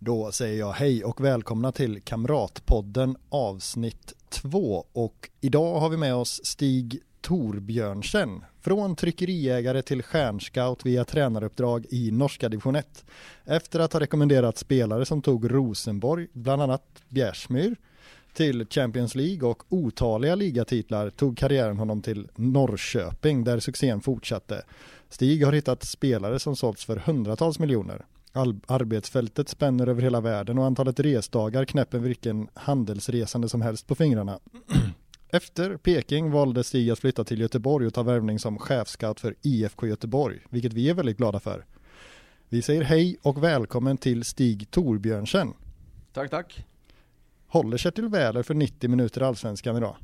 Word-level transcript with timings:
Då 0.00 0.32
säger 0.32 0.58
jag 0.58 0.72
hej 0.72 1.04
och 1.04 1.24
välkomna 1.24 1.72
till 1.72 2.00
Kamratpodden 2.00 3.16
avsnitt 3.28 4.14
2 4.28 4.86
och 4.92 5.30
idag 5.40 5.80
har 5.80 5.88
vi 5.88 5.96
med 5.96 6.14
oss 6.14 6.40
Stig 6.44 7.00
Torbjörnsen 7.20 8.44
från 8.60 8.96
tryckeriägare 8.96 9.82
till 9.82 10.02
stjärnscout 10.02 10.86
via 10.86 11.04
tränaruppdrag 11.04 11.86
i 11.90 12.10
norska 12.10 12.48
division 12.48 12.76
1. 12.76 13.04
Efter 13.44 13.80
att 13.80 13.92
ha 13.92 14.00
rekommenderat 14.00 14.58
spelare 14.58 15.04
som 15.04 15.22
tog 15.22 15.54
Rosenborg, 15.54 16.26
bland 16.32 16.62
annat 16.62 17.02
Bjärsmyr, 17.08 17.76
till 18.32 18.66
Champions 18.70 19.14
League 19.14 19.48
och 19.48 19.62
otaliga 19.68 20.34
ligatitlar 20.34 21.10
tog 21.10 21.38
karriären 21.38 21.78
honom 21.78 22.02
till 22.02 22.28
Norrköping 22.36 23.44
där 23.44 23.60
succén 23.60 24.00
fortsatte. 24.00 24.62
Stig 25.08 25.44
har 25.44 25.52
hittat 25.52 25.84
spelare 25.84 26.38
som 26.38 26.56
sålts 26.56 26.84
för 26.84 26.96
hundratals 26.96 27.58
miljoner. 27.58 28.04
Arbetsfältet 28.66 29.48
spänner 29.48 29.86
över 29.86 30.02
hela 30.02 30.20
världen 30.20 30.58
och 30.58 30.64
antalet 30.64 31.00
resdagar 31.00 31.64
knäpper 31.64 31.98
vilken 31.98 32.48
handelsresande 32.54 33.48
som 33.48 33.62
helst 33.62 33.86
på 33.86 33.94
fingrarna. 33.94 34.38
Efter 35.28 35.76
Peking 35.76 36.30
valde 36.30 36.64
Stig 36.64 36.90
att 36.90 36.98
flytta 36.98 37.24
till 37.24 37.40
Göteborg 37.40 37.86
och 37.86 37.94
ta 37.94 38.02
värvning 38.02 38.38
som 38.38 38.58
chefscout 38.58 39.20
för 39.20 39.34
IFK 39.42 39.86
Göteborg, 39.86 40.38
vilket 40.50 40.72
vi 40.72 40.90
är 40.90 40.94
väldigt 40.94 41.16
glada 41.16 41.40
för. 41.40 41.64
Vi 42.48 42.62
säger 42.62 42.82
hej 42.82 43.18
och 43.22 43.42
välkommen 43.42 43.96
till 43.96 44.24
Stig 44.24 44.70
Torbjörnsen. 44.70 45.52
Tack, 46.12 46.30
tack. 46.30 46.66
Håller 47.46 47.76
Kjetil 47.76 48.08
Wähler 48.08 48.42
för 48.42 48.54
90 48.54 48.90
minuter 48.90 49.20
Allsvenskan 49.20 49.76
idag? 49.76 49.96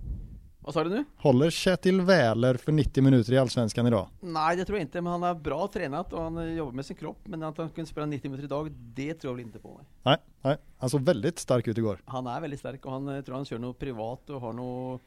Vad 0.65 0.75
sa 0.75 0.85
du 0.85 0.91
nu? 0.91 1.05
Håller 1.17 1.51
Kjetil 1.51 2.01
Wähler 2.01 2.55
för 2.55 2.73
90 2.73 3.03
minuter 3.03 3.33
i 3.33 3.39
Allsvenskan 3.39 3.87
idag? 3.87 4.09
Nej, 4.21 4.57
det 4.57 4.65
tror 4.65 4.79
jag 4.79 4.85
inte, 4.85 5.01
men 5.01 5.13
han 5.13 5.23
har 5.23 5.35
bra 5.35 5.69
tränat 5.73 6.13
och 6.13 6.23
han 6.23 6.55
jobbar 6.57 6.73
med 6.73 6.87
sin 6.87 6.97
kropp. 6.97 7.19
Men 7.25 7.43
att 7.43 7.59
han 7.59 7.69
kunde 7.69 7.91
spela 7.91 8.07
90 8.07 8.31
minuter 8.31 8.45
idag, 8.45 8.71
det 8.71 9.15
tror 9.15 9.31
jag 9.31 9.37
väl 9.37 9.47
inte 9.47 9.59
på. 9.59 9.69
Mig. 9.69 9.87
Nej, 10.03 10.17
nej, 10.43 10.57
han 10.79 10.91
såg 10.91 11.01
väldigt 11.01 11.39
stark 11.39 11.69
ut 11.69 11.79
igår. 11.79 12.03
Han 12.05 12.27
är 12.27 12.41
väldigt 12.41 12.61
stark 12.61 12.87
och 12.87 12.93
han 12.93 13.07
jag 13.07 13.27
tror 13.27 13.37
han 13.37 13.45
kör 13.45 13.59
något 13.59 13.79
privat 13.79 14.31
och 14.31 14.41
har 14.41 14.53
något 14.53 15.03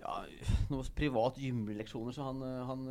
Ja, 0.00 0.24
några 0.68 0.84
privat 0.94 1.38
gymlektioner 1.38 2.12
så 2.12 2.22
han, 2.22 2.42
han, 2.42 2.88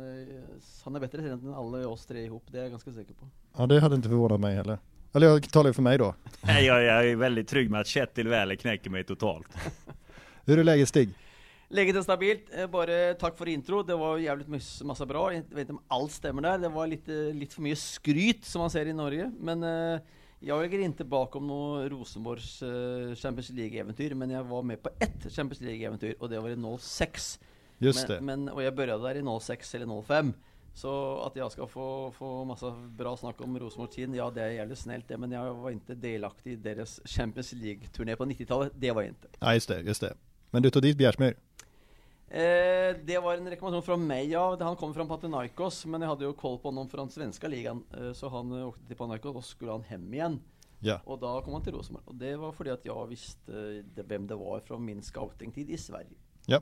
han 0.84 0.96
är 0.96 1.00
bättre 1.00 1.18
tränad 1.18 1.44
än 1.44 1.54
alla 1.54 1.88
oss 1.88 2.06
tre 2.06 2.24
ihop, 2.24 2.44
det 2.50 2.58
är 2.58 2.62
jag 2.62 2.70
ganska 2.70 2.92
säker 2.92 3.14
på. 3.14 3.26
Ja, 3.56 3.66
det 3.66 3.80
hade 3.80 3.94
inte 3.94 4.08
förvånat 4.08 4.40
mig 4.40 4.56
heller. 4.56 4.78
Eller 5.12 5.26
jag 5.26 5.50
talar 5.50 5.70
ju 5.70 5.74
för 5.74 5.82
mig 5.82 5.98
då. 5.98 6.14
Nej, 6.42 6.64
jag, 6.64 6.82
jag 6.82 7.08
är 7.08 7.16
väldigt 7.16 7.48
trygg 7.48 7.70
med 7.70 7.80
att 7.80 7.86
Kjetil 7.86 8.28
Wähler 8.28 8.54
knäcker 8.54 8.90
mig 8.90 9.04
totalt. 9.04 9.46
Hur 10.44 10.58
är 10.58 10.64
läget 10.64 10.88
Stig? 10.88 11.14
Läget 11.72 11.96
är 11.96 12.02
stabilt, 12.02 12.70
bara 12.70 13.14
tack 13.14 13.38
för 13.38 13.48
intro. 13.48 13.82
Det 13.82 13.96
var 13.96 14.18
jävligt 14.18 14.82
massa 14.82 15.06
bra. 15.06 15.34
Jag 15.34 15.42
vet 15.48 15.58
inte 15.58 15.72
om 15.72 15.82
allt 15.88 16.12
stämmer 16.12 16.42
där. 16.42 16.58
Det 16.58 16.68
var 16.68 16.86
lite, 16.86 17.12
lite 17.12 17.54
för 17.54 17.62
mycket 17.62 17.78
skryt 17.78 18.44
som 18.44 18.60
man 18.60 18.70
ser 18.70 18.86
i 18.86 18.92
Norge. 18.92 19.32
Men 19.38 19.62
eh, 19.62 20.00
jag 20.40 20.62
ligger 20.62 20.78
inte 20.78 21.04
bakom 21.04 21.46
något 21.46 21.90
Rosenborgs 21.90 22.62
eh, 22.62 23.14
Champions 23.14 23.50
League-äventyr. 23.50 24.14
Men 24.14 24.30
jag 24.30 24.44
var 24.44 24.62
med 24.62 24.82
på 24.82 24.90
ett 24.98 25.32
Champions 25.32 25.60
League-äventyr 25.60 26.14
och 26.18 26.28
det 26.28 26.40
var 26.40 26.48
i 26.48 26.78
06. 26.78 27.40
Just 27.78 28.08
men, 28.08 28.16
det. 28.16 28.22
Men, 28.22 28.48
och 28.48 28.62
jag 28.62 28.74
började 28.74 29.08
där 29.08 29.36
i 29.36 29.40
06 29.40 29.74
eller 29.74 30.02
05. 30.02 30.32
Så 30.74 31.20
att 31.20 31.36
jag 31.36 31.52
ska 31.52 31.66
få, 31.66 32.10
få 32.10 32.44
massa 32.44 32.70
bra 32.70 33.16
snack 33.16 33.40
om 33.40 33.58
Rosenborgs 33.58 33.94
tid, 33.94 34.14
ja 34.14 34.30
det 34.30 34.42
är 34.42 34.50
jävligt 34.50 34.78
snällt 34.78 35.08
det, 35.08 35.18
men 35.18 35.32
jag 35.32 35.54
var 35.54 35.70
inte 35.70 35.94
delaktig 35.94 36.52
i 36.52 36.56
deras 36.56 37.00
Champions 37.04 37.52
League-turné 37.52 38.16
på 38.16 38.24
90-talet, 38.24 38.72
det 38.74 38.90
var 38.90 39.02
jag 39.02 39.10
inte. 39.10 39.28
Ja 39.40 39.54
just 39.54 39.68
det, 39.68 39.80
just 39.80 40.00
det. 40.00 40.14
Men 40.50 40.62
du 40.62 40.70
tog 40.70 40.82
dit 40.82 40.96
Bjärsmyr? 40.96 41.34
Eh, 42.30 42.96
det 43.04 43.18
var 43.22 43.34
en 43.34 43.48
rekommendation 43.48 43.82
från 43.82 44.06
mig, 44.06 44.30
ja. 44.30 44.56
Han 44.60 44.76
kom 44.76 44.94
från 44.94 45.08
Panathinaikos, 45.08 45.86
men 45.86 46.00
jag 46.00 46.08
hade 46.08 46.24
ju 46.24 46.32
koll 46.32 46.58
på 46.58 46.68
honom 46.68 46.88
från 46.88 47.10
svenska 47.10 47.48
ligan. 47.48 47.84
Eh, 47.98 48.12
så 48.12 48.28
han 48.28 48.52
eh, 48.52 48.68
åkte 48.68 48.86
till 48.86 48.96
Panathinaikos 48.96 49.36
och 49.36 49.44
skulle 49.44 49.70
han 49.70 49.82
hem 49.82 50.14
igen. 50.14 50.40
Ja. 50.78 51.00
Och 51.04 51.18
då 51.18 51.40
kom 51.40 51.52
han 51.52 51.62
till 51.62 51.72
Rosenborg. 51.72 52.04
Och 52.06 52.14
det 52.14 52.36
var 52.36 52.52
för 52.52 52.72
att 52.72 52.84
jag 52.84 53.06
visste 53.06 53.84
vem 53.94 54.26
det 54.26 54.34
var 54.34 54.60
från 54.60 54.84
min 54.84 55.02
scoutingtid 55.02 55.70
i 55.70 55.78
Sverige. 55.78 56.16
Ja. 56.46 56.60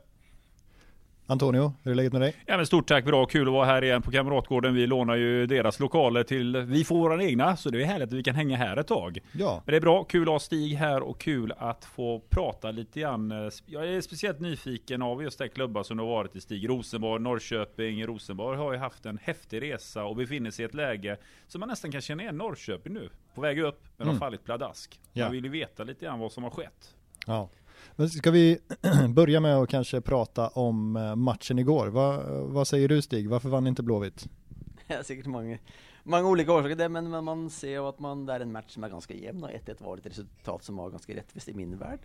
Antonio, 1.30 1.72
hur 1.82 1.90
är 1.90 1.94
läget 1.94 2.12
med 2.12 2.22
dig? 2.22 2.34
Ja 2.46 2.56
men 2.56 2.66
stort 2.66 2.88
tack, 2.88 3.04
bra 3.04 3.26
kul 3.26 3.46
att 3.48 3.52
vara 3.52 3.66
här 3.66 3.84
igen 3.84 4.02
på 4.02 4.10
Kamratgården. 4.10 4.74
Vi 4.74 4.86
lånar 4.86 5.14
ju 5.16 5.46
deras 5.46 5.80
lokaler 5.80 6.22
till, 6.22 6.56
vi 6.56 6.84
får 6.84 6.96
våra 6.98 7.24
egna, 7.24 7.56
så 7.56 7.70
det 7.70 7.82
är 7.82 7.86
härligt 7.86 8.06
att 8.08 8.12
vi 8.12 8.22
kan 8.22 8.34
hänga 8.34 8.56
här 8.56 8.76
ett 8.76 8.86
tag. 8.86 9.18
Ja. 9.32 9.62
Men 9.66 9.72
det 9.72 9.76
är 9.76 9.80
bra, 9.80 10.04
kul 10.04 10.22
att 10.22 10.28
ha 10.28 10.38
Stig 10.38 10.74
här 10.74 11.00
och 11.02 11.20
kul 11.20 11.52
att 11.58 11.84
få 11.84 12.20
prata 12.30 12.70
lite 12.70 13.00
grann. 13.00 13.50
Jag 13.66 13.88
är 13.88 14.00
speciellt 14.00 14.40
nyfiken 14.40 15.02
av 15.02 15.22
just 15.22 15.38
det 15.38 15.48
klubbar 15.48 15.82
som 15.82 15.98
har 15.98 16.06
varit 16.06 16.36
i 16.36 16.40
Stig. 16.40 16.68
Rosenborg, 16.68 17.22
Norrköping, 17.22 18.06
Rosenborg 18.06 18.58
har 18.58 18.72
ju 18.72 18.78
haft 18.78 19.06
en 19.06 19.18
häftig 19.22 19.62
resa 19.62 20.04
och 20.04 20.16
befinner 20.16 20.50
sig 20.50 20.62
i 20.62 20.66
ett 20.66 20.74
läge 20.74 21.16
som 21.46 21.60
man 21.60 21.68
nästan 21.68 21.92
kan 21.92 22.00
känna 22.00 22.22
igen 22.22 22.36
Norrköping 22.36 22.92
nu. 22.94 23.08
På 23.34 23.40
väg 23.40 23.58
upp, 23.60 23.80
men 23.96 24.06
Mm. 24.06 24.14
har 24.20 24.26
fallit 24.26 24.44
pladask. 24.44 25.00
Ja. 25.12 25.24
Man 25.24 25.32
vill 25.32 25.44
ju 25.44 25.50
veta 25.50 25.84
lite 25.84 26.04
grann 26.04 26.18
vad 26.18 26.32
som 26.32 26.42
har 26.44 26.50
skett. 26.50 26.94
Ja. 27.26 27.48
Men 27.96 28.08
ska 28.08 28.30
vi 28.30 28.58
börja 29.08 29.40
med 29.40 29.56
att 29.56 29.68
kanske 29.68 30.00
prata 30.00 30.48
om 30.48 30.96
eh, 30.96 31.16
matchen 31.16 31.58
igår? 31.58 31.86
Va, 31.86 32.22
vad 32.44 32.68
säger 32.68 32.88
du 32.88 33.02
Stig? 33.02 33.28
Varför 33.28 33.48
vann 33.48 33.66
inte 33.66 33.82
Blåvitt? 33.82 34.28
Det 34.86 34.94
är 34.94 35.02
säkert 35.02 35.26
många, 35.26 35.58
många 36.02 36.28
olika 36.28 36.52
orsaker 36.52 36.76
det, 36.76 36.88
men, 36.88 37.10
men 37.10 37.24
man 37.24 37.50
ser 37.50 37.68
ju 37.68 37.86
att 37.86 37.98
man, 37.98 38.26
det 38.26 38.32
är 38.32 38.40
en 38.40 38.52
match 38.52 38.70
som 38.70 38.84
är 38.84 38.88
ganska 38.88 39.14
jämn 39.14 39.44
och 39.44 39.50
1-1 39.50 39.84
var 39.84 39.96
ett 39.96 40.06
resultat 40.06 40.64
som 40.64 40.76
var 40.76 40.90
ganska 40.90 41.16
rättvist 41.16 41.48
i 41.48 41.54
min 41.54 41.78
värld. 41.78 42.00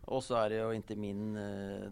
Och 0.00 0.24
så 0.24 0.34
är 0.34 0.50
det 0.50 0.56
ju 0.56 0.72
inte 0.72 0.96
min, 0.96 1.36
eh, 1.36 1.42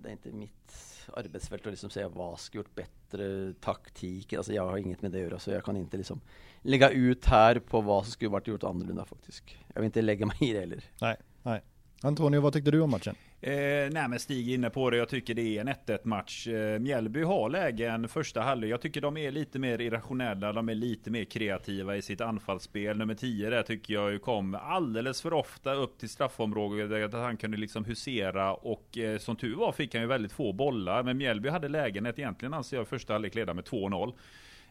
det 0.02 0.08
är 0.08 0.12
inte 0.12 0.32
mitt 0.32 0.74
arbetsfält 1.16 1.66
att 1.66 1.72
liksom 1.72 1.90
säga 1.90 2.08
vad 2.08 2.40
ska 2.40 2.58
gjort 2.58 2.74
bättre, 2.74 3.52
taktik, 3.60 4.32
alltså 4.32 4.52
jag 4.52 4.66
har 4.66 4.76
inget 4.76 5.02
med 5.02 5.10
det 5.10 5.18
att 5.18 5.24
göra 5.24 5.38
så 5.38 5.50
jag 5.50 5.64
kan 5.64 5.76
inte 5.76 5.96
liksom 5.96 6.20
lägga 6.62 6.90
ut 6.90 7.26
här 7.26 7.58
på 7.58 7.80
vad 7.80 8.04
som 8.04 8.12
skulle 8.12 8.30
varit 8.30 8.46
gjort 8.46 8.64
annorlunda 8.64 9.04
faktiskt. 9.04 9.44
Jag 9.74 9.80
vill 9.80 9.86
inte 9.86 10.02
lägga 10.02 10.26
mig 10.26 10.36
i 10.40 10.52
det 10.52 10.60
heller. 10.60 10.84
Nej, 11.00 11.16
nej. 11.42 11.62
Antonio, 12.02 12.40
vad 12.40 12.52
tyckte 12.52 12.70
du 12.70 12.80
om 12.80 12.90
matchen? 12.90 13.14
Eh, 13.40 13.52
nej 13.90 14.08
men 14.08 14.18
Stig 14.18 14.50
är 14.50 14.54
inne 14.54 14.70
på 14.70 14.90
det, 14.90 14.96
jag 14.96 15.08
tycker 15.08 15.34
det 15.34 15.56
är 15.56 15.60
en 15.60 15.68
1-1 15.68 15.98
match. 16.02 16.48
Eh, 16.48 16.78
Mjällby 16.78 17.22
har 17.22 17.50
lägen 17.50 18.08
första 18.08 18.40
halvlek. 18.40 18.70
Jag 18.70 18.80
tycker 18.80 19.00
de 19.00 19.16
är 19.16 19.30
lite 19.30 19.58
mer 19.58 19.80
irrationella, 19.80 20.52
de 20.52 20.68
är 20.68 20.74
lite 20.74 21.10
mer 21.10 21.24
kreativa 21.24 21.96
i 21.96 22.02
sitt 22.02 22.20
anfallsspel. 22.20 22.98
Nummer 22.98 23.14
10 23.14 23.50
där 23.50 23.62
tycker 23.62 23.94
jag 23.94 24.12
ju 24.12 24.18
kom 24.18 24.54
alldeles 24.54 25.22
för 25.22 25.32
ofta 25.32 25.74
upp 25.74 25.98
till 25.98 26.08
straffområdet 26.08 27.14
att 27.14 27.20
han 27.20 27.36
kunde 27.36 27.56
liksom 27.56 27.84
husera 27.84 28.54
och 28.54 28.98
eh, 28.98 29.18
som 29.18 29.36
tur 29.36 29.56
var 29.56 29.72
fick 29.72 29.94
han 29.94 30.02
ju 30.02 30.08
väldigt 30.08 30.32
få 30.32 30.52
bollar. 30.52 31.02
Men 31.02 31.16
Mjällby 31.18 31.48
hade 31.48 31.68
lägenhet 31.68 32.18
egentligen 32.18 32.54
anser 32.54 32.76
jag 32.76 32.88
första 32.88 33.12
halvlek 33.12 33.34
leda 33.34 33.54
med 33.54 33.64
2-0. 33.64 34.12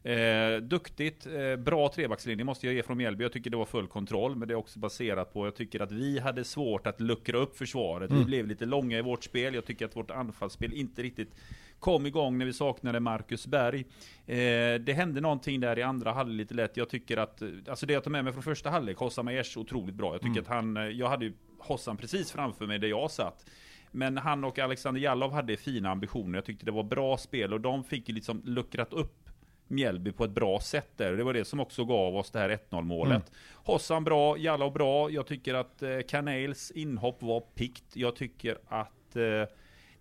Eh, 0.04 0.58
duktigt, 0.62 1.26
eh, 1.28 1.56
bra 1.56 1.90
trebackslinje 1.90 2.44
måste 2.44 2.66
jag 2.66 2.76
ge 2.76 2.84
från 2.84 2.98
Mjällby. 2.98 3.24
Jag 3.24 3.32
tycker 3.34 3.50
det 3.50 3.58
var 3.58 3.66
full 3.66 3.88
kontroll, 3.88 4.36
men 4.36 4.48
det 4.48 4.54
är 4.54 4.56
också 4.56 4.80
baserat 4.80 5.34
på, 5.34 5.48
jag 5.48 5.56
tycker 5.56 5.80
att 5.80 5.92
vi 5.92 6.20
hade 6.20 6.44
svårt 6.44 6.88
att 6.88 7.02
luckra 7.02 7.38
upp 7.38 7.58
försvaret. 7.58 8.10
Mm. 8.10 8.20
Vi 8.20 8.26
blev 8.26 8.48
lite 8.48 8.66
långa 8.66 8.98
i 8.98 9.02
vårt 9.02 9.24
spel. 9.24 9.56
Jag 9.56 9.66
tycker 9.66 9.86
att 9.86 9.96
vårt 9.96 10.12
anfallsspel 10.12 10.74
inte 10.74 11.04
riktigt 11.04 11.36
kom 11.80 12.06
igång 12.06 12.38
när 12.38 12.46
vi 12.46 12.54
saknade 12.54 13.00
Marcus 13.00 13.48
Berg. 13.48 13.80
Eh, 14.26 14.36
det 14.80 14.94
hände 14.96 15.22
någonting 15.22 15.60
där 15.60 15.80
i 15.80 15.84
andra 15.84 16.12
halvlek 16.12 16.38
lite 16.38 16.54
lätt. 16.54 16.78
Jag 16.78 16.90
tycker 16.90 17.18
att, 17.18 17.42
eh, 17.42 17.50
alltså 17.70 17.86
det 17.86 17.94
jag 17.94 18.04
tar 18.04 18.12
med 18.12 18.24
mig 18.24 18.34
från 18.34 18.44
första 18.44 18.70
halvlek, 18.70 18.98
Hossam 18.98 19.28
Aiesh 19.28 19.58
otroligt 19.58 19.96
bra. 19.96 20.14
Jag 20.14 20.22
tycker 20.22 20.32
Mm. 20.32 20.42
att 20.44 20.48
han, 20.48 20.78
eh, 20.78 20.84
jag 20.84 21.10
hade 21.10 21.26
ju 21.26 21.34
Hossam 21.60 21.98
precis 21.98 22.32
framför 22.32 22.68
mig 22.68 22.80
där 22.80 22.88
jag 22.88 23.12
satt. 23.12 23.46
Men 23.92 24.18
han 24.18 24.44
och 24.44 24.60
Alexander 24.60 25.02
Jallov 25.02 25.32
hade 25.32 25.58
fina 25.58 25.90
ambitioner. 25.90 26.38
Jag 26.38 26.46
tyckte 26.46 26.66
det 26.66 26.72
var 26.72 26.84
bra 26.84 27.18
spel 27.18 27.54
och 27.54 27.62
de 27.62 27.84
fick 27.84 28.10
ju 28.10 28.16
liksom 28.16 28.42
luckrat 28.46 28.94
upp 28.94 29.27
Mjällby 29.68 30.12
på 30.12 30.24
ett 30.24 30.32
bra 30.32 30.60
sätt 30.60 30.92
där. 30.96 31.14
Det 31.14 31.24
var 31.24 31.34
det 31.34 31.46
som 31.46 31.60
också 31.60 31.86
gav 31.86 32.16
oss 32.16 32.32
det 32.32 32.40
här 32.40 32.60
1-0 32.70 32.82
målet. 32.82 33.12
Mm. 33.12 33.24
Hossan 33.56 34.04
bra, 34.04 34.38
Jallov 34.38 34.74
bra. 34.74 35.10
Jag 35.10 35.28
tycker 35.28 35.54
att 35.54 35.84
eh, 35.84 36.00
Kanels 36.08 36.72
inhopp 36.72 37.22
var 37.22 37.40
pikt. 37.40 37.86
Jag 37.94 38.16
tycker 38.16 38.58
att 38.68 39.16
eh, 39.16 39.46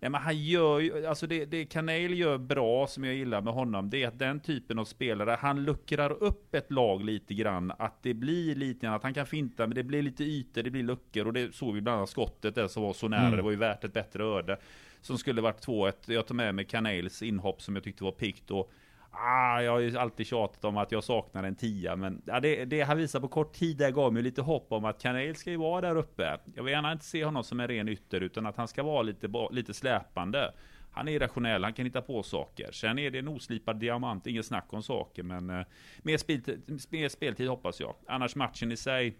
Nej 0.00 0.10
men 0.10 0.20
han 0.20 0.38
gör 0.44 0.78
ju, 0.80 1.06
alltså 1.06 1.26
det, 1.26 1.44
det 1.44 1.64
Kanel 1.64 2.18
gör 2.18 2.38
bra 2.38 2.86
som 2.86 3.04
jag 3.04 3.14
gillar 3.14 3.40
med 3.40 3.54
honom, 3.54 3.90
det 3.90 4.02
är 4.02 4.08
att 4.08 4.18
den 4.18 4.40
typen 4.40 4.78
av 4.78 4.84
spelare, 4.84 5.36
han 5.40 5.64
luckrar 5.64 6.22
upp 6.22 6.54
ett 6.54 6.70
lag 6.70 7.04
lite 7.04 7.34
grann, 7.34 7.72
att 7.78 8.02
det 8.02 8.14
blir 8.14 8.54
lite 8.54 8.86
grann, 8.86 8.94
att 8.94 9.02
han 9.02 9.14
kan 9.14 9.26
finta, 9.26 9.66
men 9.66 9.74
det 9.74 9.82
blir 9.82 10.02
lite 10.02 10.24
ytor, 10.24 10.62
det 10.62 10.70
blir 10.70 10.82
luckor, 10.82 11.26
och 11.26 11.32
det 11.32 11.54
såg 11.54 11.74
vi 11.74 11.80
bland 11.80 11.96
annat 11.96 12.08
skottet 12.10 12.54
där 12.54 12.68
som 12.68 12.82
var 12.82 12.92
så 12.92 13.08
nära, 13.08 13.20
Mm. 13.20 13.36
det 13.36 13.42
var 13.42 13.50
ju 13.50 13.56
värt 13.56 13.84
ett 13.84 13.92
bättre 13.92 14.24
öde. 14.24 14.56
Som 15.00 15.18
skulle 15.18 15.40
varit 15.40 15.66
2-1, 15.66 15.92
jag 16.06 16.26
tar 16.26 16.34
med 16.34 16.54
mig 16.54 16.64
Kanels 16.64 17.22
inhopp 17.22 17.62
som 17.62 17.74
jag 17.76 17.84
tyckte 17.84 18.04
var 18.04 18.12
pikt, 18.12 18.50
och 18.50 18.72
Ah, 19.18 19.60
jag 19.62 19.72
har 19.72 19.78
ju 19.78 19.98
alltid 19.98 20.26
tjatat 20.26 20.64
om 20.64 20.76
att 20.76 20.92
jag 20.92 21.04
saknar 21.04 21.44
en 21.44 21.54
tia, 21.54 21.96
men 21.96 22.22
ja, 22.26 22.40
det, 22.40 22.64
det 22.64 22.80
han 22.80 22.96
visar 22.96 23.20
på 23.20 23.28
kort 23.28 23.52
tid 23.52 23.76
där 23.76 23.90
gav 23.90 24.12
mig 24.12 24.22
lite 24.22 24.42
hopp 24.42 24.72
om 24.72 24.84
att 24.84 25.02
Kanel 25.02 25.36
ska 25.36 25.50
ju 25.50 25.56
vara 25.56 25.80
där 25.80 25.96
uppe. 25.96 26.38
Jag 26.54 26.62
vill 26.62 26.72
gärna 26.72 26.92
inte 26.92 27.04
se 27.04 27.24
honom 27.24 27.44
som 27.44 27.60
en 27.60 27.68
ren 27.68 27.88
ytter, 27.88 28.20
utan 28.20 28.46
att 28.46 28.56
han 28.56 28.68
ska 28.68 28.82
vara 28.82 29.02
lite, 29.02 29.28
lite 29.50 29.74
släpande. 29.74 30.52
Han 30.90 31.08
är 31.08 31.12
irrationell, 31.12 31.64
han 31.64 31.72
kan 31.72 31.84
hitta 31.84 32.02
på 32.02 32.22
saker. 32.22 32.72
Sen 32.72 32.98
är 32.98 33.10
det 33.10 33.18
en 33.18 33.28
oslipad 33.28 33.76
diamant, 33.80 34.26
inget 34.26 34.46
snack 34.46 34.66
om 34.68 34.82
saker, 34.82 35.22
men 35.22 35.50
eh, 35.50 35.66
mer, 36.02 36.16
speltid, 36.16 36.80
mer 36.90 37.08
speltid 37.08 37.48
hoppas 37.48 37.80
jag. 37.80 37.94
Annars 38.06 38.34
matchen 38.34 38.72
i 38.72 38.76
sig, 38.76 39.16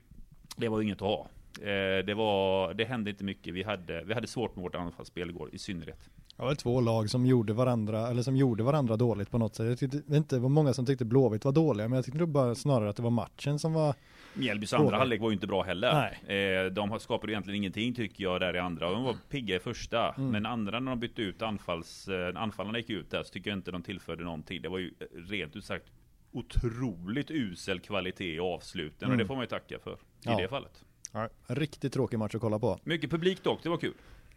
det 0.56 0.69
var 0.69 0.82
inget 0.82 1.02
att 1.02 1.08
ha. 1.08 1.28
Eh, 1.60 2.04
det, 2.04 2.14
var, 2.14 2.75
det 2.75 2.84
hände 2.84 3.10
inte 3.10 3.25
mycket. 3.25 3.54
Vi 3.54 3.62
hade, 3.62 4.04
vi 4.04 4.14
hade 4.14 4.26
svårt 4.26 4.56
med 4.56 4.62
vårt 4.62 4.75
anfallsspel 4.75 5.31
igår, 5.31 5.50
i 5.52 5.58
synnerhet. 5.58 6.10
Det 6.37 6.43
var 6.43 6.55
två 6.55 6.81
lag 6.81 7.11
som 7.11 7.27
gjorde 7.27 7.53
varandra, 7.53 8.09
eller 8.09 8.23
som 8.23 8.37
gjorde 8.37 8.62
varandra 8.62 8.97
dåligt 8.97 9.31
på 9.31 9.38
något 9.38 9.55
sätt. 9.55 9.67
Jag 9.67 9.79
tyckte, 9.79 10.17
inte, 10.17 10.37
det 10.37 10.41
var 10.41 10.49
många 10.49 10.75
som 10.75 10.87
tyckte 10.87 11.05
Blåvitt 11.05 11.44
var 11.44 11.53
dåliga, 11.53 11.88
men 11.88 11.97
jag 11.97 12.05
tyckte 12.05 12.27
bara 12.27 12.55
snarare 12.55 12.91
att 12.91 12.97
det 12.97 13.03
var 13.03 13.11
matchen 13.11 13.59
som 13.59 13.73
var 13.73 13.94
Mjällbys 14.35 14.73
andra 14.73 14.97
halvlek 14.97 15.21
var 15.21 15.31
ju 15.31 15.35
inte 15.35 15.47
bra 15.47 15.62
heller. 15.62 16.17
Nej. 16.27 16.65
Eh, 16.65 16.67
de 16.73 17.00
skapade 17.00 17.33
egentligen 17.33 17.56
ingenting 17.56 17.94
tycker 17.94 18.25
jag 18.25 18.41
där 18.41 18.56
i 18.56 18.59
andra. 18.59 18.91
De 18.91 19.05
var 19.05 19.17
pigga 19.31 19.56
i 19.56 19.59
första. 19.59 20.12
Mm. 20.12 20.31
Men 20.31 20.47
andra 20.47 20.81
när 20.81 20.91
de 20.91 21.00
bytte 21.00 21.23
ut 21.23 21.43
anfalls, 21.43 22.09
eh, 22.09 22.43
anfallarna 22.43 22.79
gick 22.79 22.91
ut 22.91 23.11
där 23.11 23.23
så 23.23 23.32
tycker 23.32 23.50
jag 23.50 23.59
inte 23.59 23.71
de 23.71 23.82
tillförde 23.82 24.25
någonting. 24.25 24.62
Det 24.62 24.69
var 24.69 24.79
ju 24.79 24.94
rent 25.29 25.56
ut 25.56 25.65
sagt 25.65 25.85
otroligt 26.32 27.31
usel 27.31 27.81
kvalitet 27.81 28.35
i 28.35 28.39
avsluten. 28.39 29.06
Mm. 29.06 29.12
Och 29.12 29.19
det 29.19 29.27
får 29.27 29.35
man 29.35 29.43
ju 29.43 29.49
tacka 29.49 29.79
för 29.79 29.93
i 29.93 29.97
ja. 30.21 30.37
det 30.37 30.49
fallet. 30.49 30.85
Ja, 31.12 31.29
riktigt 31.47 31.93
tråkig 31.93 32.19
match 32.19 32.35
att 32.35 32.41
kolla 32.41 32.59
på. 32.59 32.79
Mycket 32.85 33.11
publik 33.11 33.43
dock, 33.43 33.62
det 33.62 33.69
var 33.69 33.77
kul. 33.77 33.94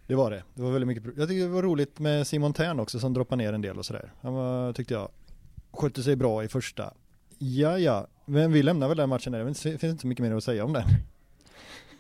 Det 0.10 0.16
var 0.16 0.32
det. 0.32 0.44
Det 0.54 0.62
var 0.62 0.72
väldigt 0.72 0.88
mycket. 0.88 1.04
Jag 1.18 1.28
tycker 1.28 1.42
det 1.42 1.48
var 1.48 1.64
roligt 1.64 2.00
med 2.00 2.28
Simon 2.28 2.54
Tern 2.54 2.80
också 2.80 3.00
som 3.00 3.14
droppade 3.14 3.44
ner 3.44 3.54
en 3.54 3.62
del 3.62 3.78
och 3.78 3.86
sådär. 3.86 4.12
Han 4.22 4.34
var, 4.34 4.74
tyckte 4.74 4.94
jag, 4.94 5.10
skötte 5.72 6.04
sig 6.04 6.16
bra 6.16 6.44
i 6.44 6.48
första. 6.48 6.94
Ja, 7.38 7.78
ja, 7.78 8.08
men 8.26 8.52
vi 8.52 8.64
lämnar 8.64 8.88
väl 8.88 8.98
den 8.98 9.10
matchen 9.10 9.32
där. 9.32 9.40
Det 9.40 9.46
finns 9.54 9.84
inte 9.84 10.02
så 10.02 10.08
mycket 10.08 10.26
mer 10.26 10.36
att 10.36 10.44
säga 10.44 10.66
om 10.66 10.74
den. 10.74 10.84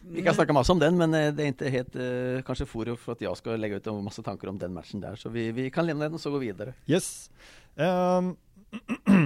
Vi 0.02 0.22
kan 0.22 0.34
snacka 0.34 0.54
massor 0.54 0.74
om 0.74 0.80
den, 0.80 0.98
men 0.98 1.14
eh, 1.14 1.34
det 1.34 1.44
är 1.44 1.48
inte 1.48 1.70
helt 1.70 1.96
eh, 1.96 2.42
kanske 2.46 2.66
forum 2.66 2.98
för 2.98 3.12
att 3.12 3.22
jag 3.22 3.38
ska 3.38 3.56
lägga 3.56 3.76
ut 3.76 3.88
en 3.88 4.04
massa 4.04 4.24
tankar 4.24 4.48
om 4.48 4.60
den 4.60 4.74
matchen 4.74 5.02
där. 5.02 5.16
Så 5.16 5.30
vi, 5.30 5.52
vi 5.52 5.72
kan 5.72 5.86
lämna 5.86 6.04
den 6.04 6.14
och 6.14 6.22
så 6.22 6.32
gå 6.32 6.38
vidare. 6.38 6.74
Yes. 6.86 7.32
Um, 7.76 8.38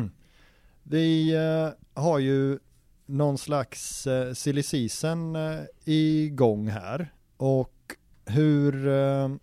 vi 0.83 1.35
uh, 1.37 2.01
har 2.01 2.19
ju 2.19 2.59
någon 3.05 3.37
slags 3.37 4.07
uh, 4.07 4.33
silly 4.33 4.63
season 4.63 5.35
uh, 5.35 5.59
igång 5.85 6.67
här. 6.67 7.11
Och 7.37 7.82
hur, 8.25 8.87
uh, 8.87 9.35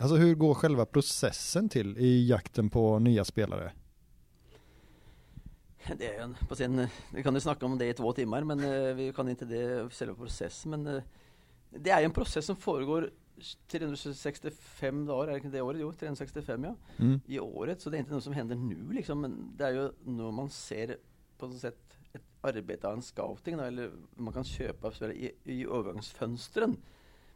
alltså 0.00 0.16
hur 0.16 0.34
går 0.34 0.54
själva 0.54 0.86
processen 0.86 1.68
till 1.68 1.98
i 1.98 2.28
jakten 2.28 2.70
på 2.70 2.98
nya 2.98 3.24
spelare? 3.24 3.72
Det, 5.98 6.16
är 6.16 6.22
en, 6.22 6.36
sin, 6.56 6.86
vi 7.14 7.22
kan 7.22 7.34
ju 7.34 7.40
snacka 7.40 7.66
om 7.66 7.78
det 7.78 7.86
i 7.86 7.94
två 7.94 8.12
timmar, 8.12 8.44
men 8.44 8.60
uh, 8.60 8.94
vi 8.94 9.12
kan 9.12 9.28
inte 9.28 9.44
det 9.44 9.92
själva 9.92 10.14
processen. 10.14 10.70
Men 10.70 10.86
uh, 10.86 11.02
det 11.70 11.90
är 11.90 12.02
en 12.02 12.10
process 12.10 12.46
som 12.46 12.56
föregår 12.56 13.10
365 13.68 15.06
dagar, 15.06 15.28
är 15.28 15.30
det 15.30 15.36
inte 15.36 15.48
det 15.48 15.60
året? 15.60 15.80
Jo, 15.80 15.92
365 15.92 16.64
ja. 16.64 16.74
Mm. 16.96 17.20
I 17.26 17.38
året, 17.38 17.80
så 17.80 17.90
det 17.90 17.96
är 17.96 17.98
inte 17.98 18.12
något 18.12 18.24
som 18.24 18.32
händer 18.32 18.56
nu 18.56 18.92
liksom. 18.92 19.20
Men 19.20 19.52
det 19.56 19.64
är 19.64 19.72
ju 19.72 19.90
när 20.04 20.30
man 20.30 20.50
ser 20.50 20.96
på 21.38 21.46
något 21.46 21.60
sätt 21.60 21.98
ett 22.12 22.22
arbete 22.40 22.88
av 22.88 22.94
en 22.94 23.02
scouting, 23.02 23.54
eller 23.54 23.90
man 24.14 24.34
kan 24.34 24.44
köpa 24.44 24.90
spelare 24.90 25.16
i, 25.16 25.34
i 25.44 25.64
övergångsfönstren. 25.64 26.76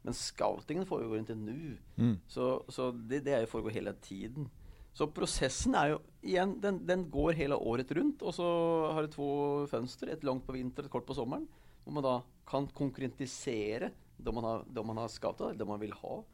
Men 0.03 0.15
scoutingen 0.15 0.87
föregår 0.87 1.19
inte 1.19 1.35
nu. 1.35 1.79
Mm. 1.97 2.19
Så, 2.27 2.65
så 2.69 2.91
det, 2.91 3.21
det 3.21 3.33
är 3.33 3.47
föregår 3.47 3.71
hela 3.71 3.93
tiden. 3.93 4.49
Så 4.93 5.07
processen 5.07 5.75
är 5.75 5.89
ju, 5.89 5.99
igen, 6.21 6.61
den, 6.61 6.87
den, 6.87 7.11
går 7.11 7.33
hela 7.33 7.57
året 7.57 7.91
runt 7.91 8.23
och 8.23 8.35
så 8.35 8.45
har 8.93 9.03
det 9.03 9.09
två 9.09 9.67
fönster, 9.67 10.07
ett 10.07 10.23
långt 10.23 10.47
på 10.47 10.53
vintern 10.53 10.85
och 10.85 10.87
ett 10.87 10.93
kort 10.93 11.07
på 11.07 11.15
sommaren. 11.15 11.49
Och 11.85 11.93
man 11.93 12.03
då 12.03 12.23
kan 12.47 12.67
konkretisera 12.67 13.91
det 14.17 14.33
man 14.33 14.45
har, 14.45 14.65
det 14.71 14.83
man 14.83 14.97
har 14.97 15.09
scoutat, 15.09 15.59
det 15.59 15.65
man 15.65 15.81
vill 15.81 15.93
ha. 15.93 16.25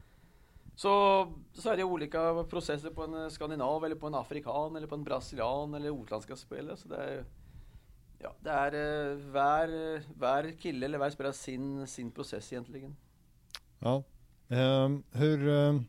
Så, 0.77 1.27
så 1.53 1.71
är 1.71 1.77
det 1.77 1.85
olika 1.85 2.45
processer 2.45 2.91
på 2.91 3.03
en 3.03 3.31
skandinav 3.31 3.85
eller 3.85 3.97
på 3.97 4.07
en 4.07 4.15
afrikan 4.15 4.77
eller 4.77 4.87
på 4.87 4.95
en 4.95 5.05
brasilian 5.05 5.75
eller 5.75 6.03
utländska 6.03 6.37
spelare. 6.37 6.77
Så 6.77 6.89
det 6.89 6.97
är, 6.97 7.25
ja, 8.19 8.35
det 8.41 8.51
är 8.51 8.75
uh, 8.75 9.19
hver, 9.19 10.03
hver 10.19 10.51
kille 10.59 10.87
eller 10.87 10.99
hver 10.99 11.11
spelare 11.11 11.33
sin, 11.33 11.87
sin 11.87 12.11
process 12.11 12.53
egentligen. 12.53 12.97
Ja. 13.79 14.03
Um, 14.49 15.03
hur... 15.13 15.49
Um 15.49 15.87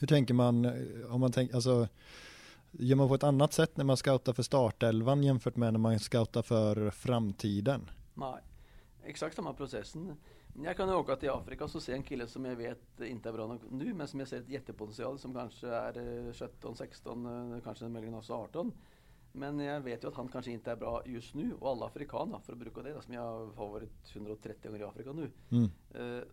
hur 0.00 0.06
tänker 0.06 0.34
man, 0.34 0.64
eh, 0.64 1.14
om 1.14 1.20
man 1.20 1.32
tänker, 1.32 1.54
alltså 1.54 1.88
Gör 2.78 2.96
man 2.96 3.08
på 3.08 3.14
ett 3.14 3.22
annat 3.22 3.52
sätt 3.52 3.76
när 3.76 3.84
man 3.84 3.96
scoutar 3.96 4.32
för 4.32 4.42
startelvan 4.42 5.22
jämfört 5.22 5.56
med 5.56 5.72
när 5.72 5.80
man 5.80 5.98
scoutar 5.98 6.42
för 6.42 6.90
framtiden? 6.90 7.90
Nej, 8.14 8.42
exakt 9.04 9.36
samma 9.36 9.52
processen. 9.52 10.12
Jag 10.62 10.76
kan 10.76 10.90
åka 10.90 11.16
till 11.16 11.30
Afrika 11.30 11.64
och 11.64 11.82
se 11.82 11.92
en 11.92 12.02
kille 12.02 12.26
som 12.26 12.44
jag 12.44 12.56
vet 12.56 13.00
inte 13.00 13.28
är 13.28 13.32
bra 13.32 13.46
nog 13.46 13.60
nu, 13.70 13.94
men 13.94 14.08
som 14.08 14.20
jag 14.20 14.28
ser 14.28 14.40
ett 14.40 14.48
jättepotential 14.48 15.18
som 15.18 15.34
kanske 15.34 15.68
är 15.68 16.32
17, 16.32 16.76
16, 16.76 17.60
kanske 17.64 17.88
möjligen 17.88 18.14
också 18.14 18.32
18. 18.32 18.72
Men 19.32 19.58
jag 19.58 19.80
vet 19.80 20.04
ju 20.04 20.08
att 20.08 20.14
han 20.14 20.28
kanske 20.28 20.50
inte 20.50 20.70
är 20.70 20.76
bra 20.76 21.02
just 21.06 21.34
nu 21.34 21.54
och 21.60 21.70
alla 21.70 21.86
afrikaner, 21.86 22.38
för 22.38 22.52
att 22.52 22.58
bruka 22.58 22.82
det, 22.82 23.02
som 23.02 23.14
jag 23.14 23.46
har 23.46 23.68
varit 23.68 24.16
130 24.16 24.70
gånger 24.70 24.80
i 24.80 24.84
Afrika 24.84 25.12
nu. 25.12 25.30
Mm. 25.50 25.70
Uh, 26.00 26.24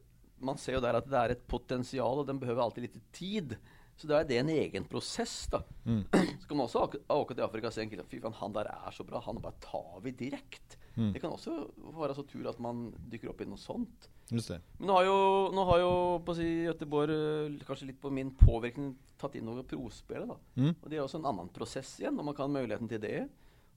man 0.44 0.58
ser 0.58 0.74
ju 0.74 0.80
där 0.80 0.94
att 0.94 1.10
det 1.10 1.18
är 1.18 1.30
ett 1.30 1.48
potential 1.48 2.20
och 2.20 2.26
den 2.26 2.40
behöver 2.40 2.62
alltid 2.62 2.82
lite 2.82 3.00
tid. 3.12 3.58
Så 3.96 4.08
då 4.08 4.14
är 4.14 4.26
det 4.26 4.38
en 4.38 4.50
egen 4.50 4.84
process 4.84 5.48
då. 5.52 5.64
Mm. 5.86 6.04
Så 6.42 6.48
kan 6.48 6.58
man 6.58 6.70
åka, 6.74 6.98
åka 7.08 7.34
till 7.34 7.44
Afrika 7.44 7.72
säga 7.72 7.84
en 7.84 7.90
kille, 7.90 8.04
fy 8.08 8.22
fan 8.22 8.34
han 8.34 8.54
där 8.54 8.66
är 8.88 8.92
så 8.92 9.04
bra, 9.04 9.24
han 9.26 9.42
bara 9.42 9.52
tar 9.52 10.00
vi 10.04 10.12
direkt. 10.12 10.78
Mm. 10.96 11.14
Det 11.14 11.20
kan 11.20 11.32
också 11.32 11.72
vara 11.76 12.14
så 12.14 12.24
tur 12.24 12.50
att 12.50 12.60
man 12.60 12.96
dyker 13.10 13.28
upp 13.28 13.42
i 13.42 13.46
något 13.46 13.60
sånt. 13.60 14.10
Just 14.28 14.48
det. 14.48 14.62
Men 14.78 14.88
nu 14.88 14.94
har 14.94 15.04
ju, 15.04 15.52
nu 15.52 15.62
har 15.62 15.78
ju 15.78 16.26
på 16.26 16.36
si 16.36 16.64
Göteborg, 16.64 17.46
eh, 17.46 17.66
kanske 17.68 17.86
lite 17.86 18.02
på 18.02 18.10
min 18.10 18.36
påverkan, 18.36 18.98
tagit 19.18 19.36
in 19.36 19.46
några 19.46 19.64
provspel 19.64 20.28
då. 20.28 20.38
Mm. 20.62 20.76
Och 20.82 20.90
det 20.90 20.98
är 20.98 21.02
också 21.02 21.18
en 21.18 21.26
annan 21.26 21.50
process 21.50 22.00
igen, 22.00 22.20
om 22.20 22.26
man 22.26 22.36
kan 22.36 22.44
ha 22.44 22.48
möjligheten 22.48 22.88
till 22.88 23.02
det. 23.02 23.28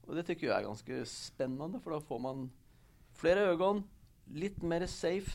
Och 0.05 0.15
det 0.15 0.23
tycker 0.23 0.47
jag 0.47 0.59
är 0.59 0.63
ganska 0.63 1.05
spännande, 1.05 1.79
för 1.79 1.91
då 1.91 2.01
får 2.01 2.19
man 2.19 2.51
flera 3.13 3.39
ögon, 3.39 3.83
lite 4.25 4.65
mer 4.65 4.85
safe 4.85 5.31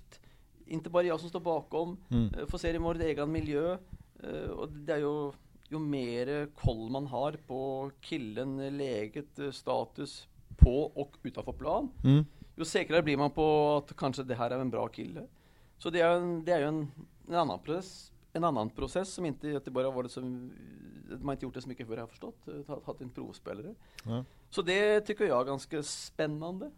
inte 0.67 0.91
bara 0.91 1.03
jag 1.03 1.21
som 1.21 1.29
står 1.29 1.41
bakom. 1.41 1.97
Mm. 2.11 2.35
Eh, 2.35 2.47
får 2.47 2.59
se 2.59 2.69
det 2.69 2.75
i 2.75 2.79
vår 2.79 3.01
egen 3.01 3.33
miljö. 3.33 3.79
Eh, 4.23 4.51
och 4.51 4.69
det 4.69 4.93
är 4.93 4.99
ju, 4.99 5.33
ju 5.69 5.79
mer 5.79 6.47
koll 6.55 6.91
man 6.91 7.07
har 7.07 7.33
på 7.47 7.91
killen, 8.01 8.77
läget, 8.77 9.39
eh, 9.39 9.51
status 9.51 10.29
på 10.57 10.83
och 10.83 11.17
utanför 11.23 11.53
plan. 11.53 11.91
Mm. 12.05 12.25
Ju 12.57 12.65
säkrare 12.65 13.03
blir 13.03 13.17
man 13.17 13.31
på 13.31 13.77
att 13.77 13.97
kanske 13.97 14.23
det 14.23 14.35
här 14.35 14.51
är 14.51 14.59
en 14.59 14.71
bra 14.71 14.89
kille. 14.89 15.27
Så 15.79 15.91
det 15.91 16.01
är, 16.01 16.17
en, 16.17 16.45
det 16.45 16.53
är 16.53 16.59
ju 16.59 16.67
en, 16.67 16.91
en 17.29 17.35
annan 17.35 17.59
process 17.59 18.13
en 18.33 18.45
annan 18.45 18.71
process 18.71 19.15
som 19.15 19.27
inte 19.27 19.49
Göteborg 19.49 19.85
har 19.85 19.93
varit 19.93 20.11
som 20.11 20.53
man 21.21 21.33
inte 21.33 21.47
gjort 21.47 21.55
det 21.55 21.63
så 21.63 21.69
mycket 21.69 21.87
för 21.87 21.95
jag 21.95 22.03
har 22.03 22.07
förstått. 22.07 22.49
Haft 22.87 23.01
en 23.01 23.11
provspelare. 23.11 23.75
Ja. 24.05 24.25
Så 24.51 24.63
det 24.63 25.01
tycker 25.01 25.25
jag 25.25 25.41
är 25.41 25.45
ganska 25.45 25.83
spännande. 25.83 26.71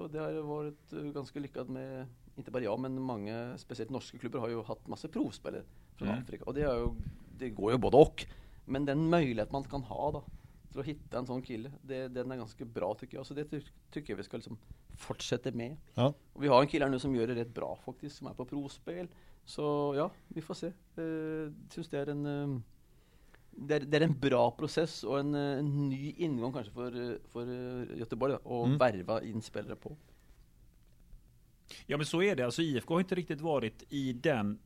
Och 0.00 0.10
det 0.10 0.18
har 0.18 0.42
varit 0.42 0.90
ganska 0.90 1.40
lyckat 1.40 1.68
med 1.68 2.06
inte 2.38 2.50
bara 2.50 2.62
jag, 2.62 2.80
men 2.80 3.00
många, 3.00 3.58
speciellt 3.58 3.90
norska 3.90 4.18
klubbar 4.18 4.40
har 4.40 4.48
ju 4.48 4.62
haft 4.62 4.86
massa 4.86 5.08
provspelare 5.08 5.62
från 5.96 6.08
mm. 6.08 6.20
Afrika. 6.20 6.44
Och 6.44 6.54
det, 6.54 6.60
ju, 6.60 6.88
det, 7.38 7.50
går 7.50 7.72
ju 7.72 7.78
både 7.78 7.96
och. 7.96 8.26
Men 8.64 8.84
den 8.84 9.10
möjlighet 9.10 9.52
man 9.52 9.64
kan 9.64 9.82
ha 9.82 10.12
då, 10.12 10.24
till 10.70 10.80
att 10.80 10.86
hitta 10.86 11.18
en 11.18 11.26
sån 11.26 11.42
kille, 11.42 11.72
det, 11.82 12.08
den 12.08 12.30
är 12.30 12.36
ganska 12.36 12.64
bra 12.64 12.94
tycker 12.94 13.16
jag. 13.16 13.26
Så 13.26 13.34
det 13.34 13.44
ty 13.44 13.60
tycker 13.90 14.12
jag 14.12 14.16
vi 14.16 14.22
ska 14.22 14.36
liksom 14.36 14.58
fortsätta 14.96 15.50
med. 15.50 15.76
Ja. 15.94 16.14
Och 16.32 16.44
vi 16.44 16.48
har 16.48 16.60
en 16.60 16.68
kille 16.68 16.84
här 16.84 16.90
nu 16.90 16.98
som 16.98 17.14
gör 17.14 17.26
det 17.26 17.34
rätt 17.34 17.54
bra 17.54 17.78
faktiskt, 17.84 18.16
som 18.16 18.26
är 18.26 18.34
på 18.34 18.44
provspel. 18.44 19.08
Så 19.44 19.94
ja, 19.96 20.10
vi 20.28 20.42
får 20.42 20.54
se. 20.54 20.66
Eh, 20.66 21.52
syns 21.70 21.88
det 21.88 21.98
är 21.98 22.06
en 22.06 22.26
eh, 22.26 22.60
det 23.50 23.74
är, 23.74 23.80
det 23.80 23.96
är, 23.96 24.00
en 24.00 24.20
bra 24.20 24.50
process 24.50 25.04
och 25.04 25.20
en, 25.20 25.34
en 25.34 25.88
ny 25.88 26.14
ingång 26.16 26.52
kanske 26.52 26.72
för, 26.72 27.18
för 27.28 27.46
Göteborg 27.96 28.34
att 28.34 28.46
mm. 28.46 28.78
värva 28.78 29.22
in 29.22 29.42
spelare 29.42 29.76
på. 29.76 29.96
Ja 31.86 31.96
men 31.96 32.06
så 32.06 32.22
är 32.22 32.36
det. 32.36 32.44
Alltså 32.44 32.62
IFK 32.62 32.94
har 32.94 33.00
inte 33.00 33.14
riktigt 33.14 33.40
varit 33.40 33.84
i 33.88 34.12
den 34.12 34.58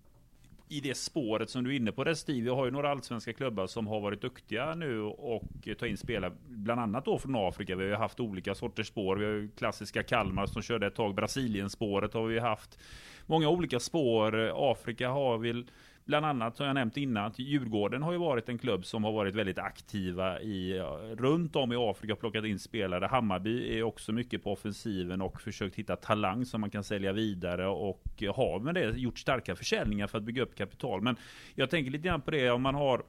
i 0.72 0.80
det 0.80 0.94
spåret 0.94 1.50
som 1.50 1.64
du 1.64 1.72
är 1.72 1.76
inne 1.76 1.92
på 1.92 2.04
där 2.04 2.14
Steve. 2.14 2.40
Vi 2.40 2.48
har 2.48 2.64
ju 2.64 2.70
några 2.70 2.90
allsvenska 2.90 3.32
klubbar 3.32 3.66
som 3.66 3.86
har 3.86 4.00
varit 4.00 4.20
duktiga 4.20 4.74
nu 4.74 5.00
och 5.00 5.44
eh, 5.64 5.74
ta 5.74 5.86
in 5.86 5.96
spelare, 5.96 6.32
bland 6.48 6.80
annat 6.80 7.04
då 7.04 7.18
från 7.18 7.36
Afrika. 7.36 7.76
Vi 7.76 7.82
har 7.82 7.90
ju 7.90 7.96
haft 7.96 8.20
olika 8.20 8.54
sorters 8.54 8.86
spår. 8.86 9.16
Vi 9.16 9.24
har 9.24 9.32
ju 9.32 9.48
klassiska 9.48 10.02
Kalmar 10.02 10.46
som 10.46 10.62
körde 10.62 10.86
ett 10.86 10.94
tag. 10.94 11.14
Brasilien-spåret 11.14 12.14
har 12.14 12.26
vi 12.26 12.38
haft. 12.38 12.78
Många 13.26 13.48
olika 13.48 13.80
spår. 13.80 14.52
Afrika 14.72 15.08
har 15.08 15.38
vi 15.38 15.64
Bland 16.04 16.26
annat 16.26 16.56
som 16.56 16.66
jag 16.66 16.74
nämnt 16.74 16.96
innan, 16.96 17.24
att 17.24 17.38
Djurgården 17.38 18.02
har 18.02 18.12
ju 18.12 18.18
varit 18.18 18.48
en 18.48 18.58
klubb 18.58 18.84
som 18.84 19.04
har 19.04 19.12
varit 19.12 19.34
väldigt 19.34 19.58
aktiva 19.58 20.40
i, 20.40 20.80
runt 21.16 21.56
om 21.56 21.72
i 21.72 21.76
Afrika, 21.76 22.16
plockat 22.16 22.44
in 22.44 22.58
spelare. 22.58 23.06
Hammarby 23.06 23.78
är 23.78 23.82
också 23.82 24.12
mycket 24.12 24.44
på 24.44 24.52
offensiven 24.52 25.22
och 25.22 25.40
försökt 25.40 25.76
hitta 25.76 25.96
talang 25.96 26.46
som 26.46 26.60
man 26.60 26.70
kan 26.70 26.84
sälja 26.84 27.12
vidare 27.12 27.66
och 27.66 28.22
har 28.34 28.60
med 28.60 28.74
det 28.74 28.98
gjort 28.98 29.18
starka 29.18 29.56
försäljningar 29.56 30.06
för 30.06 30.18
att 30.18 30.24
bygga 30.24 30.42
upp 30.42 30.56
kapital. 30.56 31.00
Men 31.00 31.16
jag 31.54 31.70
tänker 31.70 31.90
lite 31.90 32.08
grann 32.08 32.20
på 32.20 32.30
det 32.30 32.50
om 32.50 32.62
man 32.62 32.74
har 32.74 33.02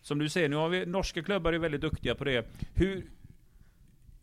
som 0.00 0.18
du 0.18 0.28
säger, 0.28 0.48
nu 0.48 0.56
har 0.56 0.68
vi 0.68 0.86
norska 0.86 1.22
klubbar 1.22 1.52
är 1.52 1.58
väldigt 1.58 1.80
duktiga 1.80 2.14
på 2.14 2.24
det. 2.24 2.46
Hur 2.74 3.10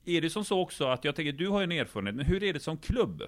är 0.05 0.21
det 0.21 0.29
som 0.29 0.45
så 0.45 0.61
också 0.61 0.85
att 0.87 1.05
jag 1.05 1.15
tänker, 1.15 1.31
du 1.31 1.47
har 1.47 1.59
ju 1.59 1.63
en 1.63 1.71
erfarenhet, 1.71 2.15
men 2.15 2.25
hur 2.25 2.43
är 2.43 2.53
det 2.53 2.59
som 2.59 2.77
klubb? 2.77 3.23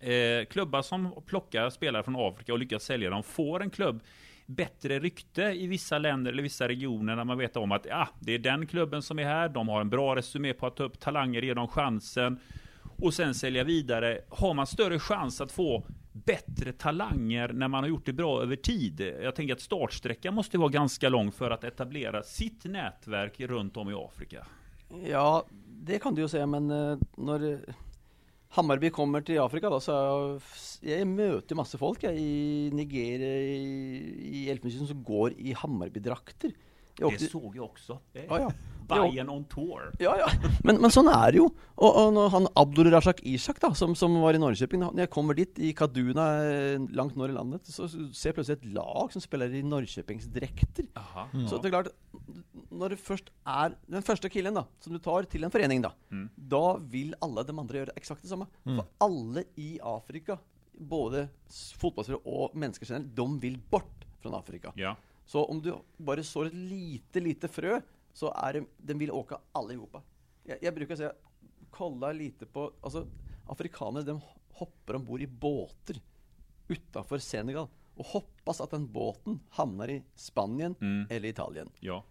Eh, 0.00 0.44
klubbar 0.44 0.82
som 0.82 1.22
plockar 1.26 1.70
spelare 1.70 2.02
från 2.02 2.16
Afrika 2.18 2.52
och 2.52 2.58
lyckas 2.58 2.82
sälja 2.82 3.10
dem, 3.10 3.22
får 3.22 3.62
en 3.62 3.70
klubb 3.70 4.02
bättre 4.46 4.98
rykte 4.98 5.42
i 5.42 5.66
vissa 5.66 5.98
länder 5.98 6.32
eller 6.32 6.42
vissa 6.42 6.68
regioner 6.68 7.16
när 7.16 7.24
man 7.24 7.38
vet 7.38 7.56
om 7.56 7.72
att 7.72 7.86
ja, 7.86 8.08
det 8.20 8.32
är 8.32 8.38
den 8.38 8.66
klubben 8.66 9.02
som 9.02 9.18
är 9.18 9.24
här, 9.24 9.48
de 9.48 9.68
har 9.68 9.80
en 9.80 9.90
bra 9.90 10.16
resumé 10.16 10.52
på 10.52 10.66
att 10.66 10.76
ta 10.76 10.84
upp 10.84 11.00
talanger, 11.00 11.42
ge 11.42 11.54
dem 11.54 11.68
chansen 11.68 12.38
och 13.02 13.14
sen 13.14 13.34
sälja 13.34 13.64
vidare. 13.64 14.20
Har 14.28 14.54
man 14.54 14.66
större 14.66 14.98
chans 14.98 15.40
att 15.40 15.52
få 15.52 15.84
bättre 16.12 16.72
talanger 16.72 17.48
när 17.48 17.68
man 17.68 17.84
har 17.84 17.88
gjort 17.88 18.06
det 18.06 18.12
bra 18.12 18.42
över 18.42 18.56
tid? 18.56 19.00
Jag 19.22 19.34
tänker 19.34 19.54
att 19.54 19.60
startsträckan 19.60 20.34
måste 20.34 20.58
vara 20.58 20.68
ganska 20.68 21.08
lång 21.08 21.32
för 21.32 21.50
att 21.50 21.64
etablera 21.64 22.22
sitt 22.22 22.64
nätverk 22.64 23.40
runt 23.40 23.76
om 23.76 23.90
i 23.90 23.94
Afrika. 23.94 24.46
Ja, 25.08 25.46
det 25.68 25.98
kan 25.98 26.14
du 26.14 26.22
ju 26.22 26.28
säga, 26.28 26.46
men 26.46 26.70
eh, 26.70 26.98
när 27.16 27.60
Hammarby 28.54 28.90
kommer 28.90 29.20
till 29.20 29.40
Afrika 29.40 29.70
då, 29.70 29.80
så 29.80 29.90
jag, 29.90 30.42
jag 30.98 31.06
möter 31.06 31.54
massa 31.54 31.78
folk 31.78 32.02
jag, 32.02 32.14
i 32.18 32.70
Nigeria, 32.72 33.28
i, 33.28 33.60
i 34.22 34.50
Elfenbenskysten 34.50 34.88
som 34.88 35.04
går 35.04 35.32
i 35.32 35.52
Hammarby-drakter. 35.52 36.52
Det 36.96 37.30
såg 37.30 37.56
jag 37.56 37.64
också. 37.64 37.98
Ja, 38.12 38.40
ja. 38.40 38.52
Bayern 38.88 39.28
on 39.28 39.44
tour. 39.44 39.92
Ja, 39.98 40.16
ja. 40.18 40.28
Men, 40.64 40.78
men 40.82 40.92
sånn 40.92 41.08
er 41.08 41.32
det 41.32 41.40
jo. 41.40 41.46
Og, 41.74 41.96
og 41.96 42.18
han 42.34 42.48
Abdul 42.60 42.90
Rashak 42.92 43.22
Ishak, 43.26 43.60
da, 43.62 43.72
som, 43.76 43.94
som 43.98 44.14
var 44.22 44.36
i 44.36 44.40
Norrköping 44.42 44.82
Når 44.82 45.06
jeg 45.06 45.12
kommer 45.12 45.38
dit, 45.38 45.58
i 45.58 45.72
Kaduna, 45.76 46.26
eh, 46.44 46.84
langt 46.96 47.16
nord 47.18 47.32
i 47.32 47.36
landet, 47.36 47.70
så 47.70 47.88
ser 47.88 48.30
jeg 48.30 48.38
plutselig 48.38 48.60
et 48.60 48.68
lag 48.76 49.14
som 49.14 49.24
spiller 49.24 49.54
i 49.56 49.64
Norrköpingsdrekter. 49.66 50.90
Mm. 51.32 51.46
Så 51.48 51.60
det 51.60 51.70
er 51.70 51.76
klart, 51.78 51.92
når 52.74 52.94
det 52.94 53.00
først 53.02 53.30
er 53.48 53.78
den 53.88 54.04
første 54.04 54.30
killen 54.32 54.60
da, 54.60 54.66
som 54.84 54.94
du 54.94 55.00
tar 55.02 55.28
til 55.30 55.46
en 55.46 55.54
forening, 55.54 55.84
da, 55.84 55.94
mm. 56.12 56.26
da 56.36 56.64
vil 56.92 57.16
alle 57.24 57.46
de 57.46 57.56
andre 57.64 57.82
gjøre 57.82 57.96
eksakt 57.98 58.26
det 58.26 58.34
samme. 58.34 58.50
Mm. 58.66 58.78
For 58.82 59.08
alle 59.08 59.46
i 59.60 59.74
Afrika, 59.80 60.38
både 60.74 61.28
fotballspillere 61.80 62.24
og 62.26 62.54
mennesker 62.58 62.88
generelt, 62.88 63.12
de 63.16 63.28
vil 63.42 63.58
bort 63.70 64.08
fra 64.20 64.36
Afrika. 64.38 64.72
Ja. 64.80 64.94
Så 65.24 65.44
om 65.44 65.62
du 65.62 65.74
bare 65.96 66.24
sår 66.24 66.46
et 66.46 66.54
lite, 66.54 67.20
lite 67.20 67.48
frø 67.48 67.80
så 68.12 68.32
är 68.32 68.52
det, 68.52 68.64
den 68.76 68.98
vill 68.98 69.10
åka 69.10 69.38
allihopa. 69.52 70.02
Jag, 70.42 70.58
jag 70.62 70.74
brukar 70.74 70.96
säga, 70.96 71.12
kolla 71.70 72.12
lite 72.12 72.46
på, 72.46 72.72
alltså 72.80 73.06
afrikaner 73.46 74.02
de 74.02 74.20
hoppar 74.50 74.94
ombord 74.94 75.22
i 75.22 75.26
båtar 75.26 75.96
utanför 76.68 77.18
Senegal 77.18 77.68
och 77.94 78.06
hoppas 78.06 78.60
att 78.60 78.70
den 78.70 78.92
båten 78.92 79.40
hamnar 79.50 79.88
i 79.88 80.02
Spanien 80.14 80.74
mm. 80.80 81.06
eller 81.10 81.28
Italien. 81.28 81.70
Ja. 81.80 82.04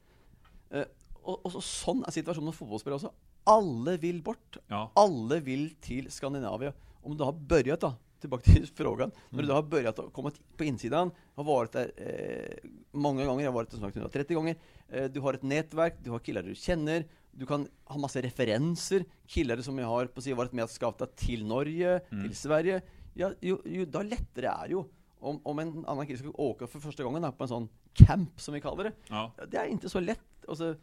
Eh, 0.70 0.86
och, 1.14 1.46
och 1.46 1.52
så, 1.52 1.62
sån 1.62 2.04
är 2.04 2.12
situationen 2.12 2.46
med 2.46 2.56
fotbollsspelare 2.56 2.96
också. 2.96 3.12
Alla 3.44 3.98
vill 3.98 4.24
bort. 4.24 4.58
Ja. 4.68 4.92
Alla 4.96 5.40
vill 5.40 5.76
till 5.76 6.12
Skandinavien. 6.12 6.74
Om 7.02 7.18
du 7.18 7.24
har 7.24 7.34
börjat 7.34 7.82
då, 7.82 7.94
tillbaka 8.24 8.52
till 8.52 8.68
frågan. 8.68 9.10
Mm. 9.10 9.22
När 9.30 9.40
du 9.40 9.44
mm. 9.44 9.56
har 9.56 9.64
börjat 9.64 10.00
komma 10.14 10.32
på 10.58 10.64
insidan, 10.64 11.12
har 11.36 11.44
varit 11.44 11.72
där 11.72 11.92
eh, 11.98 12.70
många 12.92 13.26
gånger, 13.26 13.44
jag 13.44 13.52
har 13.52 13.56
varit 13.56 13.72
där 13.72 13.78
sagt 13.78 13.96
130 13.96 14.36
gånger. 14.36 14.56
Eh, 14.90 15.04
du 15.04 15.20
har 15.20 15.34
ett 15.34 15.44
nätverk, 15.44 15.96
du 16.04 16.10
har 16.12 16.20
killar 16.20 16.44
du 16.44 16.56
känner, 16.56 17.06
du 17.32 17.46
kan 17.46 17.68
ha 17.86 17.98
massa 17.98 18.22
referenser, 18.22 19.06
killar 19.28 19.58
som 19.58 19.78
jag 19.78 19.88
har 19.88 20.06
på 20.06 20.22
sig 20.22 20.34
varit 20.34 20.52
med 20.52 20.64
att 20.64 20.72
scouta 20.72 21.06
till 21.06 21.46
Norge, 21.46 22.02
mm. 22.12 22.28
till 22.28 22.38
Sverige. 22.38 22.82
Ja, 23.14 23.32
ju, 23.42 23.58
ju, 23.66 23.86
då 23.86 24.02
lättare 24.02 24.46
är 24.46 24.68
ju 24.70 24.84
om, 25.20 25.42
om 25.44 25.60
en 25.60 25.86
annan 25.86 26.08
kille 26.08 26.20
ska 26.20 26.30
åka 26.34 26.68
för 26.68 26.80
första 26.80 27.04
gången 27.04 27.34
på 27.38 27.44
en 27.44 27.48
sån 27.48 27.70
camp 27.94 28.42
som 28.42 28.54
vi 28.54 28.62
kallar 28.62 28.84
det. 28.84 28.92
Ja. 29.08 29.32
Det 29.52 29.58
är 29.58 29.66
inte 29.66 29.90
så 29.90 30.00
lätt. 30.00 30.46
Alltså, 30.48 30.76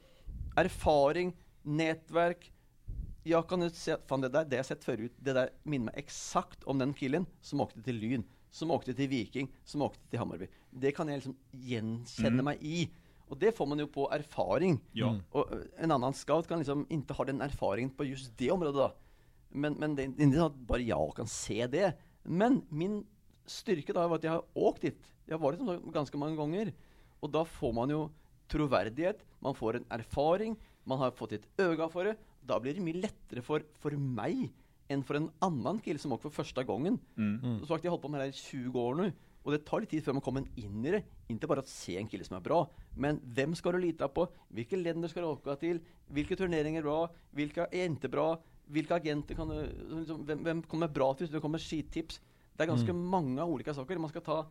erfaring, 0.56 1.36
nätverk, 1.62 2.52
jag 3.22 3.48
kan 3.48 3.62
ju 3.62 3.70
säga, 3.70 3.98
fan 4.06 4.20
det 4.20 4.28
där, 4.28 4.44
det 4.44 4.56
jag 4.56 4.66
sett 4.66 4.84
förut, 4.84 5.12
det 5.16 5.32
där 5.32 5.50
minner 5.62 5.84
mig 5.84 5.94
exakt 5.96 6.64
om 6.64 6.78
den 6.78 6.94
killen 6.94 7.26
som 7.40 7.60
åkte 7.60 7.82
till 7.82 7.96
Lyn, 7.96 8.24
som 8.50 8.70
åkte 8.70 8.94
till 8.94 9.08
Viking, 9.08 9.54
som 9.64 9.82
åkte 9.82 10.08
till 10.08 10.18
Hammarby. 10.18 10.48
Det 10.70 10.92
kan 10.92 11.08
jag 11.08 11.14
liksom 11.14 11.36
igenkänna 11.50 12.28
mm. 12.28 12.44
mig 12.44 12.58
i. 12.60 12.90
Och 13.18 13.38
det 13.38 13.56
får 13.56 13.66
man 13.66 13.78
ju 13.78 13.86
på 13.86 14.12
erfaring. 14.12 14.80
Ja. 14.92 15.08
Mm. 15.08 15.22
Och 15.30 15.48
en 15.78 15.90
annan 15.90 16.14
scout 16.14 16.48
kan 16.48 16.58
liksom 16.58 16.86
inte 16.88 17.14
ha 17.14 17.24
den 17.24 17.40
erfarenheten 17.40 17.96
på 17.96 18.04
just 18.04 18.38
det 18.38 18.50
området 18.50 18.74
då. 18.74 18.94
Men, 19.48 19.72
men 19.72 19.94
det 19.94 20.02
är 20.02 20.06
inte 20.06 20.38
så 20.38 20.46
att 20.46 20.54
bara 20.54 20.78
jag 20.78 21.16
kan 21.16 21.26
se 21.26 21.66
det. 21.66 21.94
Men 22.22 22.62
min 22.68 23.06
styrka 23.46 23.92
då 23.92 24.00
är 24.00 24.14
att 24.14 24.24
jag 24.24 24.32
har 24.32 24.44
åkt 24.52 24.82
dit. 24.82 24.98
Jag 25.24 25.38
har 25.38 25.42
varit 25.42 25.58
där 25.58 25.92
ganska 25.92 26.18
många 26.18 26.36
gånger. 26.36 26.72
Och 27.20 27.30
då 27.30 27.44
får 27.44 27.72
man 27.72 27.90
ju 27.90 28.08
trovärdighet, 28.48 29.24
man 29.38 29.54
får 29.54 29.76
en 29.76 29.84
erfaring, 29.88 30.56
man 30.84 30.98
har 30.98 31.10
fått 31.10 31.32
ett 31.32 31.60
öga 31.60 31.88
för 31.88 32.04
det 32.04 32.16
då 32.40 32.60
blir 32.60 32.74
det 32.74 32.80
mycket 32.80 33.02
lättare 33.02 33.42
för, 33.42 33.62
för 33.78 33.90
mig 33.90 34.52
än 34.88 35.04
för 35.04 35.14
en 35.14 35.30
annan 35.38 35.78
kille 35.78 35.98
som 35.98 36.12
åker 36.12 36.22
för 36.28 36.44
första 36.44 36.64
gången. 36.64 36.98
Mm. 37.16 37.40
Mm. 37.44 37.66
Så 37.66 37.74
att 37.74 37.84
jag 37.84 37.90
har 37.90 37.96
hållit 37.96 38.02
på 38.02 38.08
med 38.08 38.20
det 38.20 38.24
här 38.24 38.30
i 38.30 38.32
20 38.32 38.80
år 38.80 38.94
nu. 38.94 39.12
Och 39.42 39.52
det 39.52 39.58
tar 39.58 39.80
lite 39.80 39.90
tid 39.90 40.04
för 40.04 40.12
man 40.12 40.22
kommer 40.22 40.44
in 40.54 40.84
i 40.84 40.90
det. 40.90 41.02
Inte 41.28 41.46
bara 41.46 41.60
att 41.60 41.68
se 41.68 41.96
en 41.96 42.08
kille 42.08 42.24
som 42.24 42.36
är 42.36 42.40
bra, 42.40 42.70
men 42.96 43.20
vem 43.24 43.54
ska 43.54 43.72
du 43.72 43.78
lita 43.78 44.08
på? 44.08 44.28
Vilka 44.48 44.76
länder 44.76 45.08
ska 45.08 45.20
du 45.20 45.26
åka 45.26 45.56
till? 45.56 45.80
Vilka 46.06 46.36
turneringar 46.36 46.78
är 46.78 46.82
bra? 46.82 47.14
Vilka 47.30 47.66
är 47.66 47.84
inte 47.84 48.08
bra? 48.08 48.42
Vilka 48.66 48.94
agenter 48.94 49.34
kan 49.34 49.48
du, 49.48 49.66
liksom, 49.90 50.26
vem, 50.26 50.44
vem 50.44 50.62
kommer 50.62 50.88
bra 50.88 51.14
till? 51.14 51.30
Det 51.30 51.40
kommer 51.40 51.58
skittips. 51.58 52.20
Det 52.56 52.62
är 52.62 52.66
ganska 52.66 52.90
mm. 52.90 53.04
många 53.04 53.44
olika 53.44 53.74
saker 53.74 53.98
man 53.98 54.10
ska 54.10 54.20
ta 54.20 54.46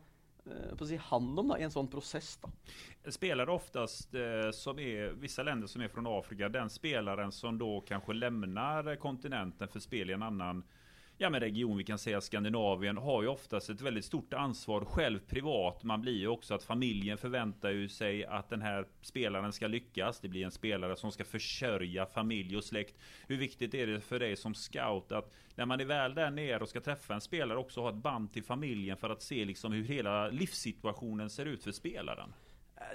Eh, 0.46 0.76
på 0.76 0.86
sig 0.86 0.96
hand 0.96 1.38
om 1.38 1.48
då, 1.48 1.58
i 1.58 1.62
en 1.62 1.70
sån 1.70 1.88
process 1.88 2.38
då? 2.42 2.50
Spelare 3.10 3.50
oftast 3.50 4.14
eh, 4.14 4.50
som 4.52 4.78
är 4.78 5.12
vissa 5.12 5.42
länder 5.42 5.66
som 5.66 5.82
är 5.82 5.88
från 5.88 6.06
Afrika, 6.06 6.48
den 6.48 6.70
spelaren 6.70 7.32
som 7.32 7.58
då 7.58 7.80
kanske 7.80 8.12
lämnar 8.12 8.96
kontinenten 8.96 9.68
för 9.68 9.80
spel 9.80 10.10
i 10.10 10.12
en 10.12 10.22
annan 10.22 10.64
ja, 11.22 11.30
men 11.30 11.40
region, 11.40 11.76
vi 11.76 11.84
kan 11.84 11.98
säga 11.98 12.20
Skandinavien, 12.20 12.96
har 12.96 13.22
ju 13.22 13.28
oftast 13.28 13.70
ett 13.70 13.80
väldigt 13.80 14.04
stort 14.04 14.34
ansvar 14.34 14.84
själv 14.84 15.18
privat. 15.18 15.82
Man 15.82 16.00
blir 16.00 16.18
ju 16.18 16.28
också 16.28 16.54
att 16.54 16.62
familjen 16.62 17.18
förväntar 17.18 17.70
ju 17.70 17.88
sig 17.88 18.24
att 18.24 18.48
den 18.48 18.62
här 18.62 18.86
spelaren 19.02 19.52
ska 19.52 19.66
lyckas. 19.66 20.20
Det 20.20 20.28
blir 20.28 20.44
en 20.44 20.50
spelare 20.50 20.96
som 20.96 21.12
ska 21.12 21.24
försörja 21.24 22.06
familj 22.06 22.56
och 22.56 22.64
släkt. 22.64 22.98
Hur 23.26 23.36
viktigt 23.36 23.74
är 23.74 23.86
det 23.86 24.00
för 24.00 24.18
dig 24.18 24.36
som 24.36 24.54
scout 24.54 25.12
att 25.12 25.34
när 25.54 25.66
man 25.66 25.80
är 25.80 25.84
väl 25.84 26.14
där 26.14 26.30
nere 26.30 26.58
och 26.58 26.68
ska 26.68 26.80
träffa 26.80 27.14
en 27.14 27.20
spelare 27.20 27.58
också 27.58 27.80
ha 27.80 27.88
ett 27.88 27.94
band 27.94 28.32
till 28.32 28.44
familjen 28.44 28.96
för 28.96 29.10
att 29.10 29.22
se 29.22 29.44
liksom 29.44 29.72
hur 29.72 29.84
hela 29.84 30.28
livssituationen 30.28 31.30
ser 31.30 31.46
ut 31.46 31.64
för 31.64 31.72
spelaren? 31.72 32.32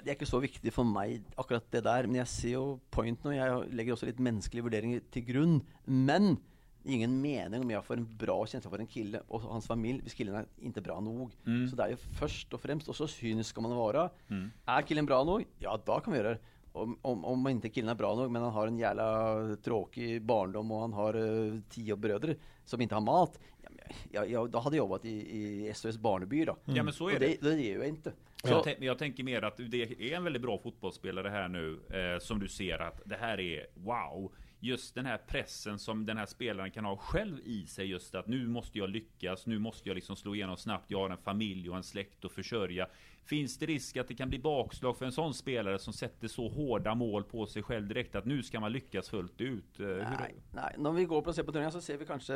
Det 0.04 0.10
är 0.10 0.14
inte 0.14 0.26
så 0.26 0.38
viktigt 0.38 0.74
för 0.74 0.84
mig 0.84 1.22
akkurat 1.36 1.70
det 1.70 1.80
där, 1.80 2.06
men 2.06 2.14
jag 2.14 2.28
ser 2.28 2.48
ju 2.48 2.78
poängen 2.90 3.16
och 3.22 3.34
jag 3.34 3.74
lägger 3.74 3.92
också 3.92 4.06
lite 4.06 4.22
mänsklig 4.22 4.64
värdering 4.64 5.00
till 5.10 5.24
grund. 5.24 5.60
Men 5.84 6.36
ingen 6.86 7.20
mening 7.20 7.60
om 7.60 7.70
jag 7.70 7.84
får 7.84 7.96
en 7.96 8.16
bra 8.16 8.46
känsla 8.46 8.70
för 8.70 8.78
en 8.78 8.86
kille 8.86 9.20
och 9.28 9.40
hans 9.40 9.66
familj, 9.66 10.00
hvis 10.02 10.14
killen 10.14 10.34
är 10.34 10.46
inte 10.58 10.80
bra 10.80 11.00
nog. 11.00 11.32
Mm. 11.46 11.68
Så 11.68 11.76
det 11.76 11.82
är 11.82 11.88
ju 11.88 11.96
först 11.96 12.54
och 12.54 12.60
främst, 12.60 12.88
och 12.88 12.96
så 12.96 13.08
cynisk 13.08 13.50
ska 13.50 13.60
man 13.60 13.76
vara. 13.76 14.10
Mm. 14.28 14.50
Är 14.64 14.82
killen 14.82 15.06
bra 15.06 15.24
nog? 15.24 15.44
Ja, 15.58 15.80
då 15.86 16.00
kan 16.00 16.12
vi 16.12 16.18
göra 16.18 16.28
det. 16.28 16.38
Om, 16.72 16.98
om, 17.02 17.24
om 17.24 17.48
inte 17.48 17.68
killen 17.68 17.90
är 17.90 17.94
bra 17.94 18.14
nog, 18.14 18.30
men 18.30 18.42
han 18.42 18.52
har 18.52 18.66
en 18.66 18.78
jävla 18.78 19.56
tråkig 19.56 20.22
barndom 20.22 20.70
och 20.70 20.80
han 20.80 20.92
har 20.92 21.16
uh, 21.16 21.60
tio 21.70 21.96
bröder 21.96 22.36
som 22.64 22.80
inte 22.80 22.94
har 22.94 23.02
mat. 23.02 23.38
Ja, 23.62 23.68
jag, 24.12 24.30
jag, 24.30 24.50
då 24.50 24.58
hade 24.58 24.76
jag 24.76 24.82
jobbat 24.82 25.04
i, 25.04 25.10
i 25.10 25.72
SOS 25.74 25.98
Barneby 25.98 26.44
då. 26.44 26.56
Mm. 26.64 26.76
Ja 26.76 26.82
men 26.82 26.92
så 26.92 27.08
är 27.08 27.14
och 27.14 27.20
det. 27.20 27.36
Det, 27.40 27.50
det 27.50 27.62
ger 27.62 27.78
jag 27.78 27.88
inte. 27.88 28.12
Jag, 28.44 28.76
jag, 28.80 28.98
tänker 28.98 29.24
mer 29.24 29.42
att 29.42 29.56
det 29.56 29.82
är 29.82 30.16
en 30.16 30.24
väldigt 30.24 30.42
bra 30.42 30.58
fotbollsspelare 30.58 31.28
här 31.28 31.48
nu. 31.48 31.80
Eh, 31.90 32.18
som 32.18 32.40
du 32.40 32.48
ser 32.48 32.78
att 32.78 33.02
det 33.04 33.16
här 33.16 33.40
är 33.40 33.66
wow 33.74 34.32
just 34.60 34.94
den 34.94 35.06
här 35.06 35.18
pressen 35.18 35.78
som 35.78 36.06
den 36.06 36.16
här 36.16 36.26
spelaren 36.26 36.70
kan 36.70 36.84
ha 36.84 36.96
själv 36.96 37.38
i 37.44 37.66
sig 37.66 37.86
just 37.86 38.14
att 38.14 38.26
nu 38.26 38.46
måste 38.46 38.78
jag 38.78 38.90
lyckas, 38.90 39.46
nu 39.46 39.58
måste 39.58 39.88
jag 39.88 39.94
liksom 39.94 40.16
slå 40.16 40.34
igenom 40.34 40.56
snabbt, 40.56 40.90
jag 40.90 40.98
har 40.98 41.10
en 41.10 41.18
familj 41.18 41.70
och 41.70 41.76
en 41.76 41.82
släkt 41.82 42.24
att 42.24 42.32
försörja. 42.32 42.88
Finns 43.26 43.58
det 43.58 43.66
risk 43.66 43.96
att 43.96 44.08
det 44.08 44.14
kan 44.14 44.28
bli 44.28 44.38
bakslag 44.38 44.96
för 44.96 45.06
en 45.06 45.12
sån 45.12 45.34
spelare 45.34 45.78
som 45.78 45.92
sätter 45.92 46.28
så 46.28 46.48
hårda 46.48 46.94
mål 46.94 47.24
på 47.24 47.46
sig 47.46 47.62
själv 47.62 47.88
direkt 47.88 48.14
att 48.14 48.24
nu 48.24 48.42
ska 48.42 48.60
man 48.60 48.72
lyckas 48.72 49.08
fullt 49.08 49.40
ut? 49.40 49.80
Eh, 49.80 49.86
nej, 49.86 50.34
nej. 50.54 50.74
när 50.78 50.92
vi 50.92 51.04
går 51.04 51.22
på 51.22 51.28
och 51.28 51.34
ser 51.34 51.42
på 51.42 51.52
turneringen 51.52 51.72
så 51.72 51.80
ser 51.80 51.96
vi 51.96 52.06
kanske 52.06 52.34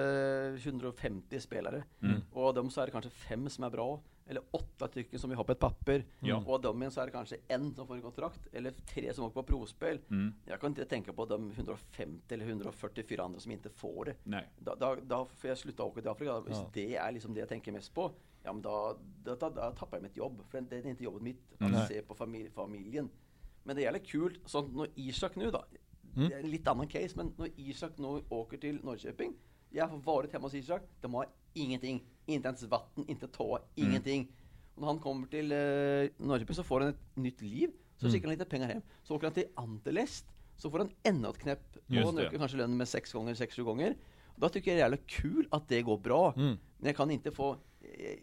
150 0.69 1.41
spelare 1.41 1.85
mm. 2.03 2.21
och 2.33 2.47
av 2.47 2.55
dem 2.55 2.71
så 2.71 2.81
är 2.81 2.87
det 2.87 2.93
kanske 2.93 3.11
fem 3.11 3.49
som 3.49 3.65
är 3.65 3.71
bra 3.71 4.01
eller 4.31 4.43
åtta 4.51 4.89
stycken 4.89 5.19
som 5.19 5.31
vi 5.31 5.37
har 5.37 5.45
på 5.45 5.53
ett 5.53 5.59
papper. 5.59 6.05
Ja. 6.21 6.45
Och 6.47 6.55
av 6.55 6.61
dem 6.61 6.91
så 6.91 7.01
är 7.01 7.07
det 7.07 7.13
kanske 7.13 7.37
en 7.49 7.75
som 7.75 7.87
får 7.87 7.95
en 7.95 8.03
kontrakt, 8.03 8.47
eller 8.53 8.71
tre 8.71 9.15
som 9.15 9.25
åker 9.25 9.35
på 9.35 9.43
provspel. 9.43 10.01
Mm. 10.11 10.35
Jag 10.45 10.61
kan 10.61 10.71
inte 10.71 10.85
tänka 10.85 11.13
på 11.13 11.27
de 11.27 11.51
150 11.51 12.35
eller 12.35 12.47
144 12.47 13.23
andra 13.23 13.41
som 13.41 13.53
inte 13.53 13.69
får 13.69 14.05
det. 14.05 14.15
Nej. 14.25 14.49
Då, 14.59 14.75
då, 14.75 14.97
då 15.03 15.29
får 15.37 15.49
jag 15.49 15.59
sluta 15.59 15.83
åka 15.83 16.01
till 16.01 16.11
Afrika. 16.11 16.43
Ja. 16.49 16.71
det 16.73 16.97
är 16.97 17.13
liksom 17.13 17.35
det 17.35 17.41
jag 17.41 17.49
tänker 17.49 17.73
mest 17.73 17.95
på, 17.95 18.13
ja 18.43 18.53
men 18.53 18.63
då, 18.63 18.99
då, 19.25 19.35
då, 19.35 19.51
då 19.51 19.75
tappar 19.79 19.97
jag 19.97 20.03
mitt 20.03 20.17
jobb. 20.17 20.43
För 20.51 20.61
det 20.61 20.77
är 20.77 20.87
inte 20.87 21.05
jobbet 21.05 21.23
mitt, 21.23 21.53
att 21.55 21.61
mm. 21.61 21.87
se 21.87 22.03
på 22.03 22.15
familj, 22.15 22.51
familjen. 22.51 23.11
Men 23.63 23.77
det 23.77 23.83
är 23.83 23.85
jävligt 23.85 24.07
kul, 24.07 24.39
så 24.45 24.63
när 24.63 24.89
Isak 24.95 25.37
nu 25.37 25.51
då, 25.51 25.65
mm. 26.17 26.29
det 26.29 26.35
är 26.35 26.41
en 26.41 26.51
lite 26.51 26.71
annan 26.71 26.87
case, 26.87 27.17
men 27.17 27.33
när 27.37 27.51
Isak 27.57 27.99
nu 27.99 28.23
åker 28.29 28.57
till 28.57 28.85
Norrköping, 28.85 29.35
jag 29.71 29.87
har 29.87 29.99
varit 29.99 30.33
hemma 30.33 30.47
hos 30.47 30.55
Isak, 30.55 30.83
de 31.01 31.15
har 31.15 31.27
ingenting. 31.53 32.05
Inte 32.27 32.49
ens 32.49 32.63
vatten, 32.63 33.05
inte 33.09 33.29
toa, 33.29 33.59
mm. 33.59 33.91
ingenting. 33.91 34.33
Och 34.75 34.81
när 34.81 34.87
han 34.87 34.99
kommer 34.99 35.27
till 35.27 35.53
eh, 35.53 36.27
Norrköping 36.27 36.55
så 36.55 36.63
får 36.63 36.81
han 36.81 36.89
ett 36.89 37.17
nytt 37.17 37.41
liv. 37.41 37.71
Så 37.97 38.11
skickar 38.11 38.29
han 38.29 38.39
lite 38.39 38.45
pengar 38.45 38.69
hem. 38.69 38.83
Så 39.03 39.17
åker 39.17 39.27
han 39.27 39.35
till 39.35 39.47
Antelest. 39.55 40.27
Så 40.57 40.71
får 40.71 40.79
han 40.79 40.91
ännu 41.03 41.29
ett 41.29 41.39
knäpp. 41.39 41.77
Och 41.77 41.95
han 41.95 42.19
ökar 42.19 42.39
kanske 42.39 42.57
lönen 42.57 42.77
med 42.77 42.89
sex 42.89 43.13
gånger, 43.13 43.35
sex, 43.35 43.57
sju 43.57 43.65
gånger. 43.65 43.97
Då 44.41 44.49
tycker 44.49 44.71
jag 44.71 44.77
det 44.77 44.81
är 44.81 44.85
jävligt 44.85 45.07
kul 45.07 45.49
att 45.51 45.69
det 45.69 45.83
går 45.83 45.99
bra. 45.99 46.35
Mm. 46.37 46.59
Men 46.79 46.87
jag 46.87 46.97
kan 46.97 47.11
inte 47.11 47.31
få 47.31 47.57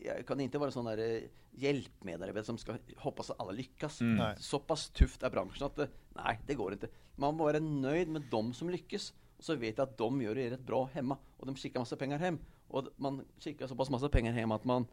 jag 0.06 0.28
kan 0.28 0.40
inte 0.40 0.58
vara 0.58 0.72
sån 0.72 0.86
där 0.86 0.98
eh, 0.98 1.22
hjälpmedarbetare 1.52 2.44
som 2.44 2.58
ska 2.58 2.76
hoppas 2.98 3.30
att 3.30 3.40
alla 3.40 3.52
lyckas. 3.52 4.02
Mm. 4.02 4.36
Så 4.38 4.60
pass 4.60 4.90
tufft 4.90 5.24
är 5.24 5.30
branschen 5.30 5.66
att 5.66 5.76
det, 5.76 5.88
nej, 6.10 6.40
det 6.48 6.54
går 6.54 6.74
inte. 6.74 6.88
Man 7.16 7.36
må 7.36 7.44
vara 7.44 7.60
nöjd 7.60 8.08
med 8.08 8.22
de 8.32 8.54
som 8.54 8.70
lyckas. 8.70 9.14
Och 9.38 9.44
så 9.44 9.56
vet 9.56 9.78
jag 9.78 9.90
att 9.90 9.98
de 9.98 10.22
gör 10.22 10.36
det 10.36 10.50
rätt 10.50 10.66
bra 10.66 10.90
hemma. 10.94 11.18
Och 11.38 11.46
de 11.46 11.56
skickar 11.56 11.80
massa 11.80 11.96
pengar 11.96 12.20
hem. 12.20 12.40
Och 12.68 12.88
man 12.96 13.26
skickar 13.40 13.68
så 13.68 13.76
pass 13.76 13.90
massa 13.90 14.10
pengar 14.10 14.34
hem 14.34 14.52
att 14.52 14.64
man 14.64 14.86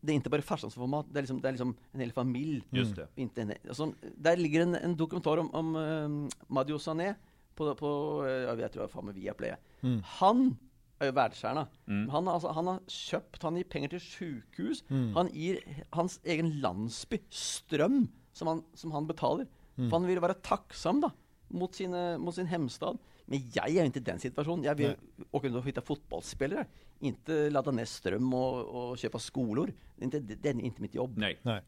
det 0.00 0.12
är 0.12 0.14
inte 0.14 0.30
bara 0.30 0.42
farsan 0.42 0.70
som 0.70 0.80
får 0.80 0.86
mat, 0.86 1.06
det 1.12 1.18
är 1.18 1.22
liksom, 1.22 1.40
det 1.40 1.48
är 1.48 1.52
liksom 1.52 1.76
en 1.92 2.00
hel 2.00 2.12
familj. 2.12 2.64
Just 2.70 2.96
det. 2.96 3.08
Inte 3.14 3.42
en, 3.42 3.52
alltså, 3.68 3.92
där 4.16 4.36
ligger 4.36 4.60
en, 4.60 4.74
en 4.74 4.96
dokumentär 4.96 5.36
om, 5.36 5.54
om 5.54 5.76
um, 5.76 6.28
Madio 6.46 6.78
Sané 6.78 7.14
på, 7.54 7.74
på 7.74 8.22
eh, 8.26 8.32
jag 8.32 8.56
vet 8.56 8.64
inte 8.64 8.78
vad 8.78 8.90
fan 8.90 9.04
med 9.04 9.14
Viaplay. 9.14 9.54
Mm. 9.80 10.02
Han 10.06 10.56
är 10.98 11.06
ju 11.06 11.12
världsstjärna. 11.12 11.66
Mm. 11.86 12.08
Han, 12.08 12.26
har 12.26 12.34
alltså, 12.34 12.48
han 12.48 12.66
har 12.66 12.80
köpt, 12.86 13.42
han 13.42 13.56
ger 13.56 13.64
pengar 13.64 13.88
till 13.88 14.00
sjukhus. 14.00 14.84
Mm. 14.88 15.14
Han 15.14 15.28
ger 15.32 15.58
hans 15.90 16.20
egen 16.24 16.60
landsby 16.60 17.18
ström 17.30 18.08
som 18.32 18.48
han, 18.48 18.64
som 18.74 18.92
han 18.92 19.06
betalar. 19.06 19.46
Mm. 19.76 19.90
För 19.90 19.98
han 19.98 20.06
vill 20.06 20.20
vara 20.20 20.34
tacksam 20.34 21.00
då 21.00 21.10
mot, 21.48 21.74
sina, 21.74 22.18
mot 22.18 22.34
sin 22.34 22.46
hemstad. 22.46 22.98
Men 23.26 23.50
jag 23.54 23.68
är 23.68 23.72
ju 23.72 23.84
inte 23.84 23.98
i 23.98 24.02
den 24.02 24.18
situationen. 24.18 24.64
Jag 24.64 24.74
vill 24.74 24.96
åka 25.30 25.48
runt 25.48 25.56
och 25.56 25.64
hitta 25.64 25.80
fotbollsspelare. 25.80 26.66
Inte 26.98 27.50
ladda 27.50 27.70
ner 27.70 27.84
ström 27.84 28.34
och, 28.34 28.90
och 28.90 28.98
köpa 28.98 29.18
skolor. 29.18 29.72
Det 29.96 30.02
är, 30.02 30.04
inte, 30.04 30.20
det 30.20 30.48
är 30.48 30.60
inte 30.60 30.82
mitt 30.82 30.94
jobb. 30.94 31.18
Nej. 31.18 31.38
Nej. 31.42 31.62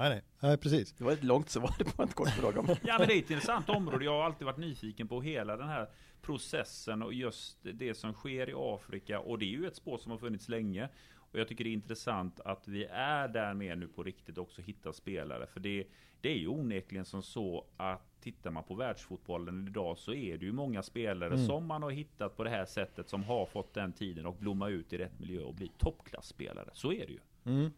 Nej, 0.00 0.10
nej, 0.10 0.22
nej, 0.40 0.56
precis. 0.58 0.92
Det 0.92 1.04
var 1.04 1.12
ett 1.12 1.24
långt 1.24 1.50
svar 1.50 1.94
på 1.96 2.02
en 2.02 2.08
kort 2.08 2.28
fråga. 2.30 2.76
Ja 2.84 2.96
men 2.98 3.08
det 3.08 3.14
är 3.14 3.18
ett 3.18 3.30
intressant 3.30 3.68
område. 3.68 4.04
Jag 4.04 4.12
har 4.12 4.24
alltid 4.24 4.44
varit 4.46 4.56
nyfiken 4.58 5.08
på 5.08 5.22
hela 5.22 5.56
den 5.56 5.68
här 5.68 5.88
processen 6.22 7.02
och 7.02 7.14
just 7.14 7.58
det 7.62 7.94
som 7.94 8.12
sker 8.12 8.48
i 8.50 8.52
Afrika. 8.56 9.20
Och 9.20 9.38
det 9.38 9.44
är 9.44 9.58
ju 9.60 9.66
ett 9.66 9.76
spår 9.76 9.98
som 9.98 10.10
har 10.10 10.18
funnits 10.18 10.48
länge. 10.48 10.88
Och 11.32 11.38
jag 11.38 11.48
tycker 11.48 11.64
det 11.64 11.70
är 11.70 11.74
intressant 11.74 12.40
att 12.40 12.68
vi 12.68 12.84
är 12.92 13.28
där 13.28 13.54
med 13.54 13.78
nu 13.78 13.88
på 13.88 14.02
riktigt 14.02 14.38
också 14.38 14.62
hitta 14.62 14.92
spelare. 14.92 15.46
För 15.46 15.60
det, 15.60 15.86
det 16.20 16.28
är 16.28 16.36
ju 16.38 16.48
onekligen 16.48 17.04
som 17.04 17.22
så 17.22 17.64
att 17.76 18.20
tittar 18.20 18.50
man 18.50 18.64
på 18.64 18.74
världsfotbollen 18.74 19.68
idag 19.68 19.98
så 19.98 20.14
är 20.14 20.38
det 20.38 20.44
ju 20.46 20.52
många 20.52 20.82
spelare 20.82 21.34
Mm. 21.34 21.46
som 21.46 21.66
man 21.66 21.82
har 21.82 21.90
hittat 21.90 22.36
på 22.36 22.44
det 22.44 22.50
här 22.50 22.64
sättet 22.64 23.08
som 23.08 23.24
har 23.24 23.46
fått 23.46 23.74
den 23.74 23.92
tiden 23.92 24.26
och 24.26 24.34
blomma 24.34 24.68
ut 24.68 24.92
i 24.92 24.98
rätt 24.98 25.18
miljö 25.20 25.42
och 25.42 25.54
bli 25.54 25.70
toppklassspelare. 25.78 26.68
Så 26.72 26.92
är 26.92 27.06
det 27.06 27.12
ju. 27.12 27.18
Mm. 27.44 27.70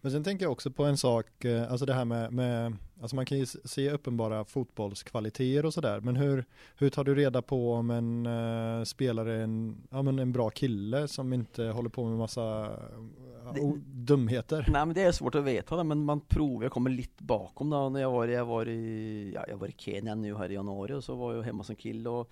Men 0.00 0.12
sen 0.12 0.24
tänker 0.24 0.44
jag 0.44 0.52
också 0.52 0.70
på 0.70 0.84
en 0.84 0.96
sak, 0.96 1.44
eh, 1.44 1.70
alltså 1.70 1.86
det 1.86 1.94
här 1.94 2.04
med, 2.04 2.32
med 2.32 2.76
alltså 3.00 3.16
man 3.16 3.26
kan 3.26 3.38
ju 3.38 3.46
se 3.46 3.90
uppenbara 3.90 4.44
fotbollskvaliteter 4.44 5.66
och 5.66 5.74
sådär, 5.74 6.00
men 6.00 6.16
hur, 6.16 6.44
hur 6.76 6.90
tar 6.90 7.04
du 7.04 7.14
reda 7.14 7.42
på 7.42 7.72
om 7.72 7.90
en 7.90 8.26
uh, 8.26 8.84
spelare 8.84 9.34
är 9.34 9.40
en, 9.42 9.76
ja, 9.90 10.02
men 10.02 10.18
en 10.18 10.32
bra 10.32 10.50
kille 10.50 11.08
som 11.08 11.32
inte 11.32 11.64
håller 11.64 11.88
på 11.90 12.04
med 12.04 12.18
massa 12.18 12.66
uh, 12.66 13.54
Det- 13.54 13.80
dumheter? 13.84 14.66
Nej 14.72 14.86
men 14.86 14.94
det 14.94 15.02
är 15.02 15.12
svårt 15.12 15.34
att 15.34 15.44
veta 15.44 15.76
det, 15.76 15.84
men 15.84 16.04
man 16.04 16.20
provar, 16.20 16.62
jag 16.62 16.72
kommer 16.72 16.90
lite 16.90 17.24
bakom 17.24 17.70
då 17.70 17.88
när 17.88 18.00
jag 18.00 18.10
var, 18.10 18.28
jag 18.28 18.44
var 18.44 18.68
i, 18.68 19.32
ja, 19.34 19.44
jag 19.48 19.56
var 19.56 19.66
i 19.66 19.74
Kenya 19.76 20.14
nu 20.14 20.36
här 20.36 20.50
i 20.50 20.54
januari 20.54 20.92
och 20.92 21.04
så 21.04 21.14
var 21.14 21.34
jag 21.34 21.42
hemma 21.42 21.64
som 21.64 21.76
kille 21.76 22.08
och 22.08 22.30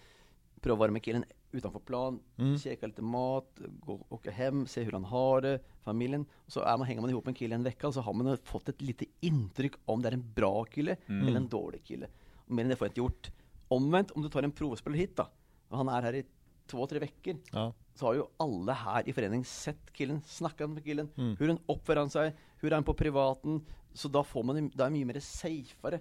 provade 0.60 0.92
med 0.92 1.02
killen 1.02 1.24
utanför 1.56 1.78
plan, 1.78 2.20
Mm. 2.36 2.58
käka 2.58 2.86
lite 2.86 3.02
mat, 3.02 3.58
gå, 3.80 4.06
åka 4.08 4.30
hem, 4.30 4.66
se 4.66 4.82
hur 4.82 4.92
han 4.92 5.04
har 5.04 5.40
det, 5.40 5.60
familjen. 5.82 6.26
Och 6.46 6.52
så 6.52 6.60
är 6.60 6.78
man, 6.78 6.86
hänger 6.86 7.00
man 7.00 7.10
ihop 7.10 7.24
med 7.24 7.30
en 7.30 7.34
kille 7.34 7.54
en 7.54 7.62
vecka 7.62 7.86
och 7.88 7.94
så 7.94 8.00
har 8.00 8.12
man 8.12 8.36
fått 8.36 8.68
ett 8.68 8.80
lite 8.82 9.04
intryck 9.20 9.72
om 9.84 10.02
det 10.02 10.08
är 10.08 10.12
en 10.12 10.32
bra 10.32 10.64
kille 10.64 10.96
Mm. 11.06 11.26
eller 11.28 11.36
en 11.40 11.48
dålig 11.48 11.84
kille. 11.84 12.06
Mer 12.46 12.62
än 12.62 12.68
det 12.68 12.76
får 12.76 12.86
jag 12.86 12.90
inte 12.90 13.00
gjort. 13.00 13.30
Omvänt, 13.68 14.10
om 14.10 14.22
du 14.22 14.28
tar 14.28 14.42
en 14.42 14.52
provspelare 14.52 14.98
hit 14.98 15.16
då, 15.16 15.26
och 15.68 15.76
han 15.76 15.88
är 15.88 16.02
här 16.02 16.12
i 16.14 16.24
två, 16.66 16.86
tre 16.86 16.98
veckor, 16.98 17.36
Ja. 17.52 17.72
så 17.94 18.06
har 18.06 18.14
ju 18.14 18.22
alla 18.36 18.72
här 18.72 19.08
i 19.08 19.12
föreningen 19.12 19.44
sett 19.44 19.92
killen, 19.92 20.22
snackat 20.26 20.70
med 20.70 20.84
killen, 20.84 21.08
Mm. 21.16 21.36
hur 21.38 21.48
han 21.48 21.58
uppför 21.66 22.08
sig, 22.08 22.34
hur 22.58 22.70
är 22.70 22.74
han 22.74 22.84
på 22.84 22.94
privaten. 22.94 23.66
Så 23.92 24.08
då 24.08 24.24
får 24.24 24.42
man, 24.42 24.70
det 24.74 24.84
är 24.84 24.90
mycket 24.90 25.06
mer 25.06 25.20
safeare. 25.20 26.00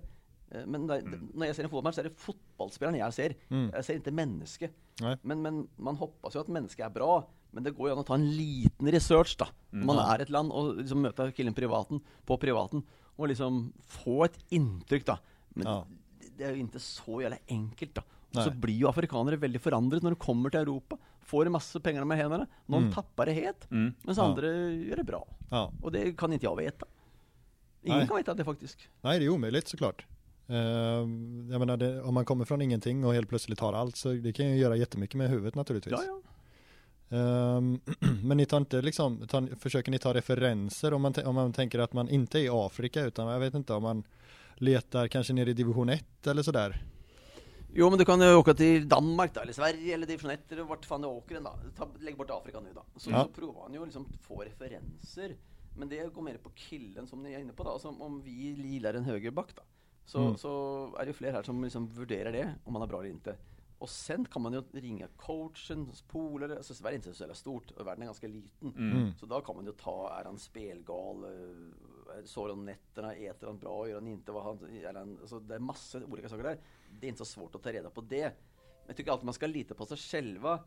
Eh, 0.52 0.66
Men 0.66 0.88
där, 0.88 1.00
Mm. 1.00 1.32
när 1.34 1.48
jag 1.48 1.56
ser 1.56 1.64
en 1.64 1.70
fotbollsmatch 1.70 1.96
så 1.96 2.02
är 2.02 2.04
det 2.04 2.16
fotbollsspelaren 2.58 3.00
jag 3.00 3.14
ser. 3.14 3.36
Mm. 3.50 3.72
Jag 3.74 3.86
ser 3.86 3.94
inte 3.96 4.12
människa. 4.12 4.68
Men, 5.22 5.42
men 5.42 5.68
man 5.76 5.96
hoppas 5.96 6.36
ju 6.36 6.40
att 6.40 6.48
människa 6.48 6.86
är 6.86 6.90
bra. 6.90 7.30
Men 7.52 7.64
det 7.64 7.72
går 7.72 7.88
ju 7.88 7.94
an 7.94 8.00
att 8.00 8.06
ta 8.06 8.14
en 8.16 8.36
liten 8.38 8.92
research 8.92 9.36
då. 9.40 9.46
Om 9.72 9.86
man 9.86 9.98
är 9.98 10.20
ett 10.20 10.30
land 10.30 10.52
och 10.52 10.76
liksom 10.76 11.02
möta 11.02 11.32
killen 11.32 11.54
privaten, 11.54 12.00
på 12.26 12.38
privaten. 12.38 12.84
Och 13.16 13.28
liksom 13.28 13.74
få 13.88 14.24
ett 14.26 14.40
intryck 14.50 15.06
då. 15.06 15.18
Men 15.50 15.68
Ja. 15.68 15.86
det, 16.38 16.44
är 16.44 16.52
ju 16.54 16.60
inte 16.60 16.80
så 16.80 17.22
jävla 17.22 17.38
enkelt 17.48 17.96
då. 17.96 18.02
Och 18.36 18.44
så 18.44 18.52
blir 18.52 18.74
ju 18.74 18.88
afrikanare 18.88 19.36
väldigt 19.36 19.62
förändrade 19.62 20.04
när 20.04 20.10
de 20.12 20.16
kommer 20.16 20.50
till 20.50 20.60
Europa. 20.60 20.98
Får 21.22 21.46
en 21.46 21.52
massa 21.52 21.80
pengar 21.80 22.06
med 22.06 22.18
händerna. 22.18 22.48
Någon 22.66 22.82
Mm. 22.82 22.94
tappar 22.94 23.26
det 23.26 23.32
helt. 23.32 23.72
Mm. 23.72 23.94
Men 24.02 24.16
Ja. 24.16 24.24
andra 24.24 24.48
gör 24.48 24.96
det 24.96 25.04
bra. 25.04 25.28
Ja. 25.52 25.72
Och 25.82 25.92
det 25.92 26.18
kan 26.18 26.34
inte 26.34 26.46
jag 26.46 26.56
veta. 26.56 26.86
Ingen 27.82 27.98
Nej. 27.98 28.08
kan 28.08 28.18
veta 28.18 28.34
det 28.34 28.44
faktiskt. 28.44 28.78
Nej, 29.02 29.20
det 29.20 29.26
är 29.26 29.30
omöjligt 29.30 29.68
såklart. 29.68 30.06
Uh, 30.50 30.56
jag 31.52 31.60
menar, 31.60 31.78
det, 31.78 32.02
om 32.02 32.14
man 32.14 32.26
kommer 32.26 32.46
från 32.46 32.62
ingenting 32.62 33.06
och 33.06 33.14
helt 33.14 33.30
plötsligt 33.30 33.60
har 33.60 33.74
allt 33.74 33.96
så 33.96 34.10
det 34.14 34.34
kan 34.34 34.50
ju 34.50 34.58
göra 34.58 34.76
jättemycket 34.76 35.16
med 35.16 35.30
huvudet 35.30 35.56
naturligtvis. 35.56 35.94
Ja, 35.94 36.04
ja. 36.08 36.22
Ehm, 37.10 37.80
men 38.24 38.38
ni 38.38 38.46
tar 38.46 38.58
inte 38.58 38.82
liksom, 38.82 39.28
tar, 39.28 39.56
försöker 39.60 39.92
ni 39.92 40.00
ta 40.00 40.14
referenser 40.14 40.94
om 40.94 41.02
man, 41.02 41.14
om 41.26 41.36
man 41.36 41.54
tänker 41.54 41.80
att 41.80 41.94
man 41.94 42.10
inte 42.10 42.40
är 42.40 42.44
i 42.44 42.50
Afrika 42.52 43.06
utan 43.06 43.28
jag 43.28 43.40
vet 43.40 43.54
inte 43.54 43.74
om 43.74 43.84
man 43.84 44.04
letar 44.56 45.08
kanske 45.08 45.34
ner 45.34 45.48
i 45.48 45.54
division 45.54 45.90
1 45.90 46.28
eller 46.28 46.44
sådär? 46.44 46.84
Jo 47.74 47.90
men 47.90 48.00
du 48.00 48.06
kan 48.06 48.22
ju 48.22 48.36
åka 48.36 48.54
till 48.54 48.90
Danmark 48.90 49.34
då, 49.34 49.42
eller 49.42 49.54
Sverige 49.54 49.94
eller 49.94 50.08
division 50.08 50.32
1 50.32 50.52
eller 50.52 50.64
vart 50.64 50.86
fan 50.86 51.02
du 51.02 51.08
åker 51.08 51.42
då. 51.42 51.60
Ta, 51.78 51.88
lägg 52.00 52.18
bort 52.18 52.30
Afrika 52.30 52.60
nu 52.60 52.70
då. 52.76 52.84
Så, 52.96 53.12
Ja. 53.12 53.24
så 53.24 53.42
provar 53.42 53.64
han 53.64 53.74
ju 53.74 53.86
liksom 53.86 54.08
få 54.22 54.42
referenser. 54.42 55.36
Men 55.78 55.90
det 55.90 56.14
går 56.14 56.22
mer 56.22 56.38
på 56.38 56.50
killen 56.50 57.08
som 57.08 57.24
ni 57.24 57.34
är 57.34 57.40
inne 57.40 57.54
på 57.54 57.64
då. 57.64 57.70
Alltså, 57.70 57.88
om 57.88 58.22
vi 58.22 58.32
gillar 58.32 58.94
en 58.94 59.04
högerback 59.04 59.56
då. 59.56 59.62
Så, 60.06 60.20
Mm. 60.22 60.38
så 60.38 60.96
är 60.96 61.00
det 61.00 61.08
ju 61.08 61.14
fler 61.14 61.32
här 61.34 61.44
som 61.44 61.64
liksom 61.64 61.88
värderar 61.88 62.32
det, 62.32 62.56
om 62.64 62.74
man 62.74 62.82
är 62.82 62.88
bra 62.88 63.00
eller 63.00 63.10
inte. 63.10 63.36
Och 63.78 63.90
sen 63.90 64.26
kan 64.26 64.42
man 64.42 64.54
ju 64.54 64.62
ringa 64.72 65.08
coachen, 65.18 65.92
polare. 66.08 66.56
Alltså 66.58 66.74
Sverige 66.74 66.94
är 66.94 66.96
inte 66.96 67.14
så 67.14 67.24
jävla 67.24 67.36
stort 67.36 67.72
och 67.72 67.88
världen 67.88 68.02
är 68.02 68.06
ganska 68.06 68.28
liten. 68.28 68.74
Mm. 68.78 69.14
Så 69.20 69.26
då 69.26 69.42
kan 69.42 69.56
man 69.56 69.66
ju 69.66 69.72
ta, 69.72 70.18
är 70.20 70.26
han 70.26 70.40
spelgal, 70.40 71.24
eh, 71.24 72.24
sover 72.26 72.50
han 72.50 72.66
nätterna, 72.66 73.14
äter 73.14 73.48
han 73.48 73.60
bra, 73.60 73.88
gör 73.90 73.96
han 73.96 74.08
inte 74.08 74.32
vad 74.32 74.44
han, 74.44 74.60
är 74.84 74.94
han, 74.94 75.18
alltså 75.22 75.40
det 75.40 75.56
är 75.56 75.60
massor 75.60 76.04
olika 76.04 76.30
saker 76.30 76.44
där. 76.44 76.60
Det 77.00 77.08
är 77.08 77.10
inte 77.10 77.18
så 77.18 77.26
svårt 77.26 77.56
att 77.56 77.64
ta 77.64 77.72
reda 77.72 77.90
på 77.90 78.02
det. 78.02 78.24
Men 78.56 78.88
jag 78.88 78.98
tycker 78.98 79.12
alltid 79.12 79.26
man 79.26 79.34
ska 79.34 79.48
lita 79.48 79.74
på 79.74 79.86
sig 79.86 79.98
själva, 79.98 80.60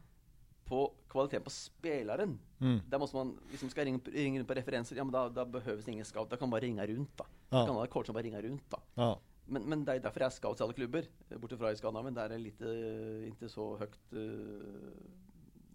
på 0.65 0.95
kvaliteten 1.09 1.43
på 1.45 1.51
spelaren. 1.51 2.39
Mm. 2.61 2.79
Där 2.89 2.99
måste 2.99 3.17
man, 3.17 3.39
liksom 3.51 3.71
ska 3.71 3.85
ringa, 3.85 3.99
ringa 4.05 4.45
på 4.45 4.55
referenser, 4.55 4.97
ja 4.97 5.05
men 5.05 5.13
då, 5.13 5.29
då 5.29 5.45
behövs 5.45 5.89
ingen 5.89 6.05
scout, 6.05 6.31
då 6.31 6.37
kan 6.37 6.47
man 6.47 6.51
bara 6.51 6.61
ringa 6.61 6.87
runt 6.87 7.17
då. 7.17 7.25
Ja. 7.49 7.59
Då 7.61 7.67
kan 7.67 7.75
man 7.75 7.83
ha 7.83 7.87
coachen 7.87 8.13
bara 8.15 8.23
ringa 8.23 8.43
runt 8.43 8.71
då. 8.71 8.79
Ja, 8.95 9.21
Men, 9.49 9.63
men 9.63 9.85
det 9.85 9.93
är 9.93 10.01
därför 10.01 10.21
det 10.21 10.27
är 10.27 10.31
scouts 10.31 10.61
i 10.61 10.65
alla 10.65 10.73
klubbar, 10.73 11.03
eh, 11.31 11.39
bortifrån 11.39 11.73
i 11.73 11.77
Skandinavien, 11.77 12.15
där 12.15 12.25
är 12.25 12.29
det 12.29 12.39
lite, 12.39 12.65
eh, 12.71 13.29
inte 13.29 13.49
så 13.49 13.77
högt, 13.77 14.13
eh, 14.13 14.19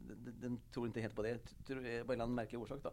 den, 0.07 0.33
den 0.41 0.59
tror 0.73 0.87
inte 0.87 1.01
helt 1.01 1.15
på 1.15 1.21
det, 1.21 1.39
det 1.67 1.73
på 1.73 1.73
en 1.77 1.85
eller 1.85 2.13
annan 2.13 2.35
märklig 2.35 2.61
orsak 2.61 2.79
då. 2.83 2.91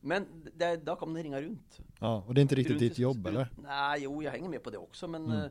Men 0.00 0.26
det, 0.54 0.76
då 0.76 0.96
kan 0.96 1.12
man 1.12 1.22
ringa 1.22 1.40
runt. 1.42 1.80
ja, 2.00 2.24
och 2.26 2.34
det 2.34 2.40
är 2.40 2.42
inte 2.42 2.54
riktigt 2.54 2.70
Runt 2.72 2.80
ditt 2.80 2.98
jobb 2.98 3.26
eller? 3.26 3.48
Nej, 3.62 4.02
jo, 4.02 4.22
jag 4.22 4.30
hänger 4.30 4.48
med 4.48 4.62
på 4.62 4.70
det 4.70 4.78
också, 4.78 5.08
men 5.08 5.24
Mm. 5.30 5.50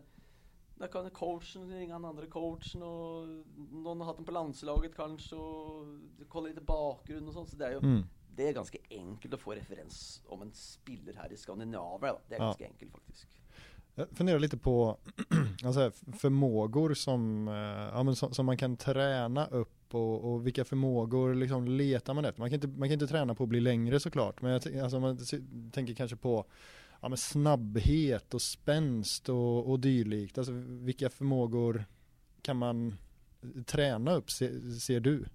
där 0.76 0.88
kan 0.88 1.10
coachen 1.10 1.70
ringa 1.70 1.94
den 1.94 2.06
andra 2.06 2.26
coachen 2.28 2.84
och 2.84 3.28
någon 3.72 4.00
har 4.00 4.06
haft 4.08 4.18
den 4.18 4.26
på 4.26 4.32
landslaget 4.32 4.96
kanske 4.96 5.36
och 5.36 5.86
kolla 6.30 6.48
lite 6.48 6.62
bakgrund 6.62 7.28
och 7.28 7.34
sånt. 7.34 7.50
Så 7.50 7.56
det 7.58 7.66
är 7.66 7.72
ju, 7.72 7.78
Mm. 7.78 8.04
det 8.36 8.48
är 8.48 8.54
ganska 8.54 8.78
enkelt 8.90 9.34
att 9.34 9.40
få 9.40 9.52
referens 9.52 10.22
om 10.28 10.42
en 10.42 10.54
spiller 10.54 11.14
här 11.14 11.34
i 11.34 11.38
Skandinavien. 11.38 12.16
Det 12.28 12.36
är 12.36 12.40
Ja. 12.40 12.46
ganska 12.46 12.66
enkelt 12.66 12.92
faktiskt. 12.92 13.28
Jag 13.96 14.08
funderar 14.14 14.40
lite 14.40 14.58
på 14.58 14.98
alltså, 15.64 15.92
förmågor 16.18 16.94
som, 16.94 17.48
eh, 17.48 17.54
ja, 17.94 18.04
men 18.04 18.16
som, 18.16 18.34
som 18.34 18.46
man 18.46 18.58
kan 18.58 18.78
träna 18.78 19.46
upp 19.46 19.96
och, 19.96 20.34
och 20.34 20.48
vilka 20.48 20.66
förmågor 20.66 21.36
liksom 21.36 21.68
letar 21.68 22.14
man 22.14 22.26
efter. 22.26 22.40
Man 22.40 22.50
kan, 22.50 22.56
inte, 22.56 22.68
man 22.68 22.90
kan 22.90 22.94
inte 22.94 23.08
träna 23.08 23.36
på 23.36 23.44
att 23.44 23.50
bli 23.50 23.60
längre 23.60 24.00
såklart, 24.00 24.42
men 24.42 24.52
jag, 24.52 24.78
alltså, 24.78 25.00
man 25.00 25.20
tänker 25.72 25.94
kanske 25.94 26.16
på 26.16 26.46
ja, 27.02 27.10
men 27.10 27.18
snabbhet 27.18 28.34
och 28.34 28.42
spänst 28.42 29.30
och, 29.30 29.72
och 29.72 29.80
dylikt. 29.80 30.38
Alltså, 30.38 30.54
vilka 30.66 31.10
förmågor 31.10 31.86
kan 32.42 32.58
man 32.58 32.98
träna 33.66 34.14
upp, 34.14 34.32
se, 34.32 34.80
ser 34.80 35.00
du? 35.00 35.26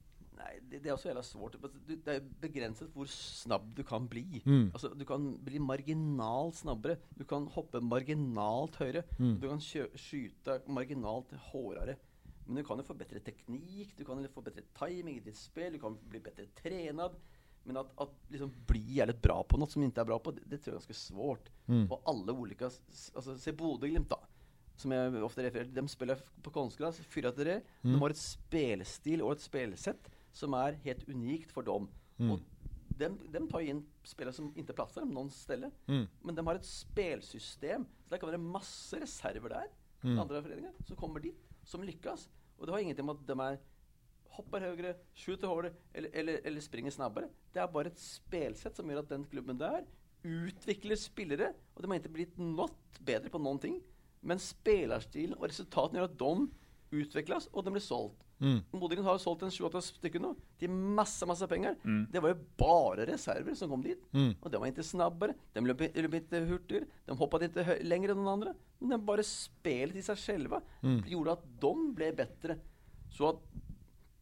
Nej, 0.47 0.61
det, 0.71 0.79
det 0.79 0.89
är 0.89 0.97
så 0.97 1.09
jävla 1.09 1.23
svårt. 1.23 1.55
Alltså, 1.55 1.79
det- 1.87 2.11
är 2.17 2.21
begränsat 2.41 2.89
hur 2.95 3.07
snabb 3.07 3.73
du 3.77 3.83
kan 3.85 4.07
bli. 4.09 4.43
Mm. 4.47 4.71
Alltså, 4.73 4.89
du 4.89 5.05
kan 5.05 5.45
bli 5.45 5.59
marginalt 5.59 6.55
snabbare. 6.55 6.97
Du 7.09 7.25
kan 7.25 7.47
hoppa 7.47 7.81
marginalt 7.81 8.77
högre. 8.77 9.03
Mm. 9.19 9.41
Du 9.41 9.49
kan 9.49 9.61
skjuta 9.95 10.61
marginalt 10.67 11.33
hårdare. 11.33 11.97
Men 12.47 12.57
du 12.57 12.65
kan 12.65 12.77
ju 12.79 12.83
få 12.83 12.95
bättre 12.95 13.21
teknik, 13.21 13.95
du 13.97 14.05
kan 14.05 14.29
få 14.29 14.41
bättre 14.41 14.63
timing 14.79 15.17
i 15.17 15.21
ditt 15.21 15.37
spel, 15.37 15.73
du 15.73 15.79
kan 15.79 15.99
bli 16.09 16.21
bättre 16.21 16.47
tränad. 16.47 17.13
Men 17.63 17.77
att, 17.77 18.01
att 18.01 18.15
liksom 18.29 18.53
bli 18.67 18.81
jävligt 18.81 19.23
bra 19.23 19.45
på 19.49 19.57
något 19.57 19.71
som 19.71 19.83
inte 19.83 20.01
är 20.01 20.05
bra 20.05 20.19
på, 20.19 20.31
det, 20.31 20.41
det 20.47 20.59
tror 20.59 20.61
jag 20.65 20.69
är 20.69 20.73
ganska 20.73 20.95
svårt. 20.95 21.49
Mm. 21.67 21.93
Och 21.93 22.03
alla 22.05 22.33
olika, 22.33 22.65
alltså 23.15 23.39
se 23.39 23.53
Bodø-Glimt 23.53 24.11
då. 24.11 24.19
Som 24.77 24.91
jag 24.91 25.25
ofta 25.25 25.43
refererar 25.43 25.65
till, 25.65 25.75
de 25.75 25.89
spelar 25.89 26.19
på 26.43 26.51
konstgräs 26.51 27.01
4-3. 27.01 27.41
Mm. 27.51 27.63
De 27.83 27.95
har 28.03 28.11
ett 28.11 28.17
spelstil 28.17 29.23
och 29.23 29.33
ett 29.33 29.41
spelsätt 29.41 30.11
som 30.37 30.55
är 30.55 30.73
helt 30.73 31.09
unikt 31.09 31.53
för 31.53 31.63
dem. 31.63 31.89
Mm. 32.17 32.33
Och 32.33 32.41
de, 32.89 33.19
de 33.33 33.49
tar 33.49 33.61
in 33.61 33.87
spelare 34.03 34.33
som 34.33 34.53
inte 34.57 34.73
platsar 34.73 35.01
dem 35.01 35.11
någon 35.11 35.31
ställe. 35.31 35.71
Mm. 35.87 36.07
Men 36.23 36.35
de 36.35 36.47
har 36.47 36.55
ett 36.55 36.65
spelsystem. 36.65 37.85
Så 37.85 38.15
det 38.15 38.19
kan 38.19 38.29
vara 38.29 38.39
massor 38.39 39.01
reserver 39.01 39.49
där. 39.49 39.67
Mm. 40.03 40.19
Andra 40.19 40.43
föreningar 40.43 40.73
som 40.87 40.97
kommer 40.97 41.21
dit, 41.21 41.49
som 41.63 41.85
lyckas. 41.85 42.29
Och 42.57 42.67
det 42.67 42.73
har 42.73 42.79
ingenting 42.79 43.07
med 43.07 43.13
att 43.13 43.27
de 43.27 43.41
är 43.41 43.59
hoppar 44.25 44.61
högre, 44.61 44.97
skjuter 45.15 45.47
hårdare 45.47 45.75
eller, 45.93 46.11
eller, 46.13 46.47
eller 46.47 46.61
springer 46.61 46.91
snabbare. 46.91 47.29
Det 47.53 47.59
är 47.59 47.69
bara 47.69 47.89
ett 47.89 47.99
spelsätt 47.99 48.77
som 48.77 48.91
gör 48.91 48.99
att 48.99 49.09
den 49.09 49.25
klubben 49.25 49.59
där 49.59 49.87
utvecklar 50.23 50.97
spelare 50.97 51.53
och 51.75 51.83
de 51.83 51.91
har 51.91 51.97
inte 51.97 52.09
blivit 52.09 52.37
något 52.37 52.99
bättre 52.99 53.29
på 53.29 53.39
någonting. 53.39 53.83
Men 54.21 54.39
spelarstilen 54.39 55.39
och 55.39 55.47
resultaten 55.47 55.97
gör 55.97 56.05
att 56.05 56.19
de 56.19 56.51
utvecklas 56.91 57.47
och 57.47 57.65
de 57.65 57.71
blir 57.71 57.81
sålt. 57.81 58.25
Mm. 58.41 58.61
Modingen 58.71 59.05
har 59.05 59.19
sålt 59.19 59.43
en 59.43 59.51
28 59.51 59.81
stycken 59.81 60.23
nu 60.23 60.35
till 60.59 60.71
massa, 60.71 61.27
massa 61.27 61.47
pengar. 61.49 61.77
Mm. 61.85 62.07
Det 62.13 62.21
var 62.21 62.29
ju 62.29 62.35
bara 62.57 63.07
reserver 63.07 63.55
som 63.55 63.71
kom 63.71 63.83
dit. 63.83 64.03
Mm. 64.13 64.35
Och 64.41 64.51
de 64.51 64.59
var 64.59 64.67
inte 64.67 64.83
snabbare, 64.83 65.35
de 65.53 65.67
löp, 65.67 65.81
löp 65.97 66.15
inte 66.15 66.39
hurtigare, 66.39 66.85
de 67.05 67.19
hoppade 67.19 67.45
inte 67.45 67.79
längre 67.83 68.13
än 68.13 68.19
någon 68.19 68.29
andra. 68.29 68.55
Men 68.79 68.89
de 68.89 69.07
bara 69.07 69.23
spelet 69.23 69.97
i 69.97 70.03
sig 70.03 70.17
själva 70.17 70.61
Mm. 70.83 71.03
gjorde 71.07 71.33
att 71.33 71.61
de 71.61 71.95
blev 71.95 72.17
bättre. 72.17 72.59
Så 73.11 73.29
att 73.29 73.43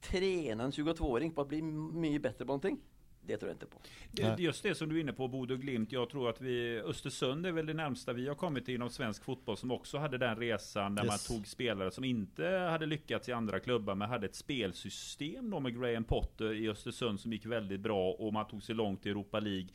träna 0.01 0.65
en 0.65 0.71
22-åring 0.71 1.31
på 1.33 1.41
att 1.41 1.49
bli 1.49 1.63
mycket 1.63 2.23
bättre 2.23 2.39
på 2.39 2.45
någonting, 2.45 2.81
det 3.27 3.37
tror 3.37 3.49
jag 3.49 3.55
inte 3.55 3.67
på. 3.67 3.79
Det- 4.11 4.43
Just 4.43 4.63
det 4.63 4.75
som 4.75 4.89
du 4.89 4.97
är 4.97 5.01
inne 5.01 5.13
på, 5.13 5.25
och 5.25 5.31
Glimt. 5.61 5.93
Jag 5.93 6.11
tror 6.11 6.31
att 6.31 6.41
vi, 6.41 6.81
Östersund 6.81 7.47
är 7.47 7.53
väl 7.53 7.67
det 7.67 7.75
närmsta 7.75 8.13
vi 8.13 8.29
har 8.29 8.35
kommit 8.35 8.69
inom 8.69 8.91
svensk 8.91 9.25
fotboll 9.25 9.57
som 9.57 9.71
också 9.71 9.99
hade 9.99 10.19
den 10.19 10.37
resan 10.37 10.95
där 10.95 11.05
Yes. 11.05 11.29
man 11.29 11.37
tog 11.37 11.47
spelare 11.47 11.91
som 11.91 12.05
inte 12.05 12.47
hade 12.47 12.87
lyckats 12.87 13.29
i 13.29 13.33
andra 13.33 13.61
klubbar 13.61 13.95
men 13.95 14.09
hade 14.09 14.27
ett 14.27 14.35
spelsystem 14.35 15.51
då 15.51 15.61
med 15.61 15.81
Graham 15.81 16.05
Potter 16.05 16.55
i 16.55 16.69
Östersund 16.69 17.21
som 17.21 17.33
gick 17.33 17.47
väldigt 17.47 17.81
bra 17.81 18.11
och 18.11 18.33
man 18.33 18.49
tog 18.49 18.63
sig 18.63 18.75
långt 18.75 19.07
i 19.07 19.11
Europa 19.11 19.41
League. 19.41 19.69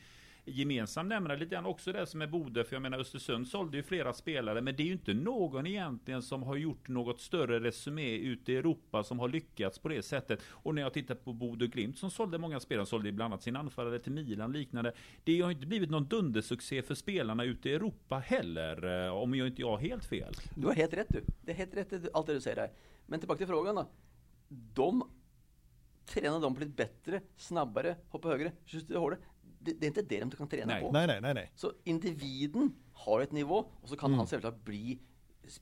Gemensam 0.49 1.09
nämnare 1.09 1.37
lite 1.37 1.55
grann 1.55 1.65
också 1.65 1.91
det 1.91 2.05
som 2.05 2.21
är 2.21 2.27
Bode, 2.27 2.63
för 2.63 2.75
jag 2.75 2.81
menar 2.81 2.99
Östersund 2.99 3.47
sålde 3.47 3.77
ju 3.77 3.83
flera 3.83 4.13
spelare, 4.13 4.61
men 4.61 4.75
det 4.75 4.83
är 4.83 4.85
ju 4.85 4.91
inte 4.91 5.13
någon 5.13 5.67
egentligen 5.67 6.21
som 6.21 6.43
har 6.43 6.55
gjort 6.55 6.87
något 6.87 7.21
större 7.21 7.59
resumé 7.59 8.15
ute 8.17 8.51
i 8.51 8.55
Europa 8.55 9.03
som 9.03 9.19
har 9.19 9.27
lyckats 9.27 9.79
på 9.79 9.87
det 9.89 10.01
sättet. 10.01 10.41
Och 10.49 10.75
när 10.75 10.81
jag 10.81 10.93
tittar 10.93 11.15
på 11.15 11.33
Bode 11.33 11.67
Glimt 11.67 11.97
som 11.97 12.11
sålde 12.11 12.37
många 12.37 12.59
spelare, 12.59 12.85
sålde 12.85 13.11
bland 13.11 13.33
annat 13.33 13.43
sin 13.43 13.55
anfallare 13.55 13.99
till 13.99 14.11
Milan 14.11 14.49
och 14.49 14.57
liknande. 14.57 14.93
Det 15.23 15.41
har 15.41 15.51
inte 15.51 15.67
blivit 15.67 15.89
någon 15.89 16.07
dundersuccé 16.07 16.81
för 16.81 16.95
spelarna 16.95 17.43
ute 17.43 17.69
i 17.69 17.73
Europa 17.73 18.19
heller, 18.19 19.05
eh, 19.05 19.13
om 19.13 19.35
jag 19.35 19.47
inte 19.47 19.61
jag 19.61 19.69
har 19.69 19.77
helt 19.77 20.05
fel. 20.05 20.33
Du 20.55 20.67
har 20.67 20.73
helt 20.73 20.93
rätt 20.93 21.09
du. 21.09 21.23
Det 21.41 21.51
är 21.51 21.55
helt 21.55 21.75
rätt 21.75 21.93
allt 22.13 22.27
det 22.27 22.33
du 22.33 22.41
säger 22.41 22.55
där. 22.55 22.71
Men 23.05 23.19
tillbaka 23.19 23.37
till 23.37 23.47
frågan 23.47 23.75
då. 23.75 23.89
De 24.73 25.03
tränar 26.05 26.39
de 26.39 26.53
blivit 26.53 26.75
bättre, 26.75 27.21
snabbare, 27.37 27.95
hoppa 28.09 28.27
högre, 28.27 28.51
skjuta 28.65 28.99
hårdare. 28.99 29.19
Det, 29.59 29.73
det 29.73 29.85
är 29.85 29.87
inte 29.87 30.01
det 30.01 30.19
de 30.19 30.31
kan 30.31 30.47
träna 30.47 30.65
Nej. 30.73 30.81
på. 30.81 30.91
Nej, 30.91 31.07
nej, 31.07 31.21
nej, 31.21 31.33
nej. 31.33 31.51
Så 31.55 31.71
individen 31.83 32.73
har 32.93 33.21
ett 33.21 33.31
nivå 33.31 33.65
och 33.81 33.89
så 33.89 33.95
kan 33.97 34.09
Mm. 34.09 34.17
han 34.17 34.27
självklart 34.27 34.63
bli 34.65 34.99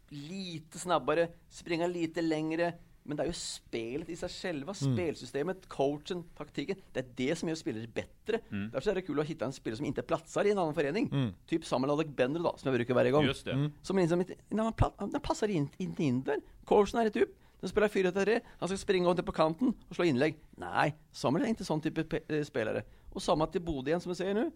lite 0.10 0.80
snabbare, 0.80 1.28
springa 1.50 1.88
lite 1.88 2.22
längre. 2.22 2.74
Men 3.04 3.18
det 3.18 3.24
är 3.24 3.28
ju 3.28 3.34
spelet 3.34 4.10
i 4.10 4.16
sig 4.16 4.30
själva, 4.30 4.74
Mm. 4.82 4.96
spelsystemet, 4.96 5.68
coachen, 5.68 6.24
taktiken. 6.38 6.76
Det 6.94 7.00
är 7.00 7.06
det 7.16 7.36
som 7.36 7.50
gör 7.50 7.56
spelare 7.56 7.88
bättre. 7.88 8.40
Mm. 8.52 8.70
Därför 8.72 8.92
är 8.92 8.96
det 8.96 9.02
kul 9.02 9.20
att 9.20 9.26
hitta 9.26 9.46
en 9.46 9.54
spelare 9.54 9.78
som 9.78 9.86
inte 9.86 10.02
platsar 10.02 10.46
i 10.46 10.52
en 10.52 10.58
annan 10.58 10.74
förening. 10.74 11.10
Mm. 11.12 11.34
Typ 11.46 11.66
Samuel 11.66 11.92
Adekbender 11.92 12.40
då, 12.40 12.56
som 12.58 12.70
jag 12.72 12.78
brukar 12.78 12.94
varje 12.94 13.12
gång. 13.12 13.26
Just 13.26 13.46
det. 13.46 13.52
Mm. 13.52 13.72
Som 13.82 13.98
liksom 13.98 14.20
inte, 14.20 14.34
när 14.50 14.64
man 14.64 14.74
pla- 14.74 15.12
den 15.12 15.22
passar 15.22 15.48
in, 15.48 15.70
inte 15.78 16.04
in 16.04 16.22
där. 16.24 16.42
Coachen 16.66 17.00
är 17.00 17.06
inte 17.06 17.24
upp. 17.24 17.38
Den 17.60 17.70
spelar 17.70 17.88
4-3, 17.88 18.40
han 18.60 18.70
ska 18.70 18.78
springa 18.78 19.10
åt 19.10 19.26
på 19.26 19.32
kanten 19.32 19.74
och 19.90 19.96
slå 19.96 20.06
inlägg. 20.06 20.38
Nej, 20.52 20.96
Samuel 21.12 21.46
är 21.46 21.50
inte 21.50 21.66
sån 21.66 21.82
typ 21.82 21.98
av 21.98 22.20
eh, 22.36 22.44
spelare. 22.44 22.84
Och 23.10 23.24
samma 23.24 23.48
till 23.48 23.62
Bodø 23.62 23.90
igen 23.90 24.02
som 24.02 24.10
jag 24.10 24.18
säger 24.18 24.34
nu. 24.34 24.52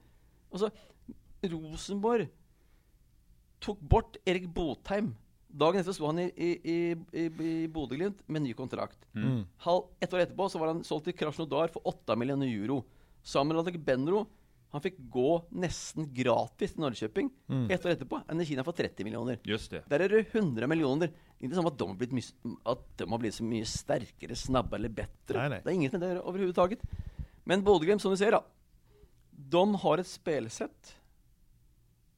Och 0.49 0.59
så 0.59 0.69
Rosenborg 1.41 2.27
tog 3.59 3.77
bort 3.77 4.15
Erik 4.25 4.47
Botheim. 4.47 5.15
Dagen 5.47 5.79
efter 5.79 5.91
stod 5.91 6.07
han 6.07 6.19
i, 6.19 6.23
i, 6.35 6.71
i, 6.71 6.95
i, 7.11 7.63
i 7.63 7.67
Bodø-Glimt 7.67 8.27
med 8.27 8.41
ny 8.41 8.53
kontrakt. 8.53 8.99
Mm. 9.15 9.43
Halv, 9.57 9.83
ett 9.99 10.13
år 10.13 10.19
etterpå 10.19 10.49
så 10.49 10.59
var 10.59 10.67
han 10.67 10.83
sålt 10.83 11.03
till 11.03 11.13
Krasnodar 11.13 11.67
för 11.67 11.87
8 11.87 12.15
miljoner 12.15 12.47
euro. 12.47 12.83
Samuel 13.23 13.59
Adegbenro, 13.59 14.25
han 14.69 14.81
fick 14.81 14.95
gå 14.97 15.45
nästan 15.49 16.13
gratis 16.13 16.71
till 16.71 16.81
Norrköping. 16.81 17.29
Mm. 17.47 17.71
Ett 17.71 17.85
år 17.85 17.89
etterpå, 17.89 18.21
i 18.41 18.45
Kina 18.45 18.63
för 18.63 18.71
30 18.71 19.03
miljoner. 19.03 19.39
Just 19.43 19.71
det. 19.71 19.83
Där 19.87 19.99
är 19.99 20.09
det 20.09 20.35
100 20.35 20.67
miljoner. 20.67 21.07
Är 21.39 21.43
inte 21.43 21.55
som 21.55 21.65
att 21.65 21.77
de 21.77 21.89
har 21.89 21.95
blivit, 21.95 22.35
att 22.63 22.97
de 22.97 23.11
har 23.11 23.19
blivit 23.19 23.35
så 23.35 23.43
mycket 23.43 23.67
starkare, 23.67 24.35
snabbare 24.35 24.79
eller 24.79 24.89
bättre. 24.89 25.39
Nej, 25.39 25.49
nej. 25.49 25.61
Det 25.63 25.69
är 25.69 25.73
inget 25.73 25.91
med 25.91 26.01
det 26.01 26.07
överhuvudtaget. 26.07 26.79
Men 27.43 27.63
Bodø-Glimt, 27.63 28.01
som 28.01 28.11
du 28.11 28.17
säger 28.17 28.31
då. 28.31 28.43
De 29.31 29.75
har 29.75 29.97
ett 29.97 30.07
spelsätt 30.07 30.95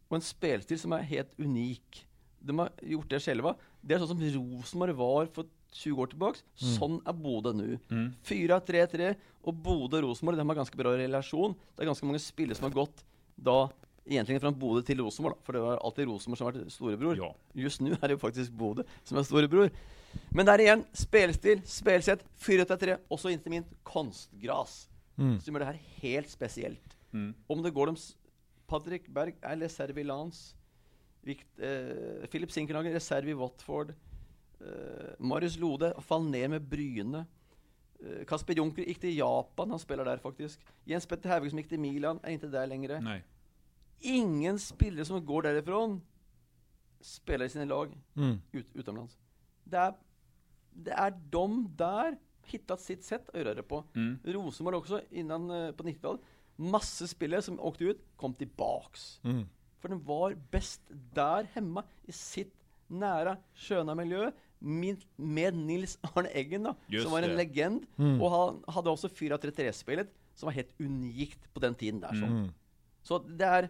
och 0.07 0.15
en 0.15 0.21
spelstil 0.21 0.79
som 0.79 0.93
är 0.93 1.01
helt 1.01 1.39
unik. 1.39 2.07
De 2.39 2.59
har 2.59 2.69
gjort 2.81 3.09
det 3.09 3.19
själva. 3.19 3.55
Det 3.81 3.93
är 3.93 3.99
så 3.99 4.07
som 4.07 4.21
Rosenborg 4.21 4.93
var 4.93 5.25
för 5.25 5.45
20 5.71 6.01
år 6.01 6.07
tillbaks. 6.07 6.43
Mm. 6.61 6.73
Sån 6.75 7.01
är 7.05 7.13
Bodø 7.13 7.53
nu. 7.53 7.79
Mm. 7.89 8.13
4-3-3 8.23 9.15
och 9.41 9.53
Bodø 9.53 9.97
och 9.97 10.03
Rosenborg, 10.03 10.37
de 10.37 10.49
har 10.49 10.55
ganska 10.55 10.77
bra 10.77 10.97
relation. 10.97 11.53
Det 11.75 11.81
är 11.81 11.85
ganska 11.85 12.05
många 12.05 12.19
spelare 12.19 12.55
som 12.55 12.63
har 12.63 12.71
gått 12.71 13.05
då 13.35 13.69
egentligen 14.05 14.41
från 14.41 14.59
Bodø 14.59 14.81
till 14.81 14.99
Rosenborg 14.99 15.35
för 15.43 15.53
det 15.53 15.59
var 15.59 15.77
alltid 15.77 16.05
Rosenborg 16.05 16.37
som 16.37 16.61
var 16.63 16.69
storebror. 16.69 17.17
Ja. 17.17 17.35
Just 17.53 17.81
nu 17.81 17.97
är 18.01 18.07
det 18.07 18.17
faktiskt 18.17 18.51
Bodø 18.51 18.83
som 19.03 19.17
är 19.17 19.23
storebror. 19.23 19.69
Men 20.29 20.45
där 20.45 20.59
igen, 20.59 20.83
spelstil, 20.93 21.61
spelsätt, 21.65 22.25
4-3 22.39 22.97
och 23.07 23.19
så 23.19 23.29
inte 23.29 23.49
minst 23.49 23.69
konstgras. 23.83 24.89
Mm. 25.17 25.39
Som 25.41 25.53
gör 25.55 25.59
det 25.59 25.65
här 25.65 25.81
helt 25.95 26.29
speciellt. 26.29 26.97
Mm. 27.13 27.33
Om 27.47 27.61
det 27.63 27.71
går 27.71 27.85
dem 27.87 27.95
Patrick 28.67 29.07
Berg 29.07 29.35
är 29.41 29.57
reserv 29.57 29.97
i 29.97 30.03
Lans. 30.03 30.55
Vikt, 31.21 31.59
eh, 31.59 32.25
Philip 32.31 32.51
Sinkernagel 32.51 32.89
är 32.89 32.93
reserv 32.93 33.29
i 33.29 33.33
Watford. 33.33 33.93
Eh, 34.59 34.65
Marius 35.19 35.57
Lode 35.57 36.01
fall 36.01 36.29
ner 36.29 36.47
med 36.47 36.61
Bryne. 36.61 37.25
Eh, 37.99 38.25
Kasper 38.25 38.53
Junker 38.53 38.83
gick 38.83 38.99
till 38.99 39.17
Japan, 39.17 39.69
han 39.69 39.79
spelar 39.79 40.05
där 40.05 40.17
faktiskt. 40.17 40.59
Jens 40.83 41.05
Petter 41.05 41.29
Hervik 41.29 41.49
som 41.49 41.59
gick 41.59 41.69
till 41.69 41.79
Milan, 41.79 42.19
är 42.23 42.31
inte 42.31 42.47
där 42.47 42.67
längre. 42.67 43.01
Nej. 43.01 43.23
Ingen 43.99 44.59
spelare 44.59 45.05
som 45.05 45.25
går 45.25 45.41
därifrån 45.41 46.01
spelar 47.01 47.45
i 47.45 47.49
sina 47.49 47.65
lag 47.65 47.97
Mm. 48.15 48.37
ut, 48.51 48.67
utomlands. 48.73 49.17
Det 49.63 49.77
är, 49.77 49.93
det 50.73 50.91
är 50.91 51.11
de 51.29 51.73
där 51.77 52.17
hittat 52.45 52.81
sitt 52.81 53.03
sätt 53.03 53.29
att 53.29 53.39
göra 53.39 53.53
det 53.53 53.63
på. 53.63 53.83
Mm. 53.95 54.19
Rosenborg 54.23 54.77
också 54.77 55.01
innan 55.09 55.51
eh, 55.51 55.71
på 55.71 55.83
90-talet. 55.83 56.21
Massor 56.55 57.05
spelare 57.05 57.41
som 57.41 57.59
åkte 57.59 57.83
ut, 57.83 58.01
kom 58.15 58.33
tillbaks. 58.33 59.19
Mm. 59.23 59.45
För 59.79 59.89
den 59.89 60.03
var 60.03 60.37
bäst 60.51 60.81
där 61.13 61.47
hemma 61.53 61.83
i 62.05 62.11
sitt 62.11 62.53
nära, 62.87 63.37
sköna 63.55 63.95
miljö 63.95 64.31
med, 65.15 65.53
Nils 65.55 65.97
Arne 66.01 66.29
Eggen 66.29 66.63
då, 66.63 66.75
Just 66.87 67.03
som 67.03 67.11
var 67.11 67.21
en 67.21 67.29
det. 67.29 67.35
legend. 67.35 67.85
Mm. 67.97 68.21
Och 68.21 68.31
han 68.31 68.63
hade 68.67 68.89
också 68.89 69.07
4-3-3-spelet 69.07 70.07
som 70.35 70.47
var 70.47 70.53
helt 70.53 70.79
unikt 70.79 71.53
på 71.53 71.59
den 71.59 71.75
tiden 71.75 71.99
där. 71.99 72.09
Så, 72.09 72.25
Mm. 72.25 72.49
så 73.01 73.19
det 73.19 73.45
är 73.45 73.69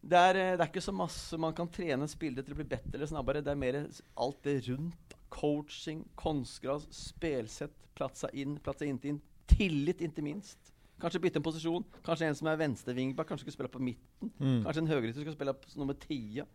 det 0.00 0.16
är, 0.16 0.34
eh, 0.34 0.56
det 0.58 0.62
är 0.64 0.66
inte 0.66 0.80
så 0.80 0.92
masse 0.92 1.36
man 1.38 1.52
kan 1.52 1.68
träna 1.68 2.08
spelare 2.08 2.42
till 2.42 2.52
att 2.52 2.56
bli 2.56 2.64
bättre 2.64 2.90
eller 2.94 3.06
snabbare. 3.06 3.40
Det 3.40 3.50
är 3.50 3.54
mer 3.54 3.86
allt 4.14 4.38
det 4.42 4.60
runt. 4.60 5.11
Coaching, 5.32 6.04
konstgras, 6.14 6.92
spelsätt, 6.92 7.94
platsa 7.94 8.28
in, 8.30 8.58
platsa 8.58 8.84
inte 8.84 9.08
in. 9.08 9.20
Tillit 9.46 10.00
inte 10.00 10.22
minst. 10.22 10.72
Kanske 11.00 11.18
byta 11.18 11.38
en 11.38 11.42
position. 11.42 11.84
Kanske 12.04 12.26
en 12.26 12.34
som 12.34 12.46
är 12.46 12.56
vänstervingback 12.56 13.28
kanske 13.28 13.44
ska 13.44 13.52
spela 13.52 13.68
på 13.68 13.78
mitten. 13.78 14.30
Mm. 14.40 14.64
Kanske 14.64 14.80
en 14.80 14.86
högerytter 14.86 15.20
ska 15.20 15.32
spela 15.32 15.54
på 15.54 15.78
nummer 15.78 15.94
10. 15.94 16.46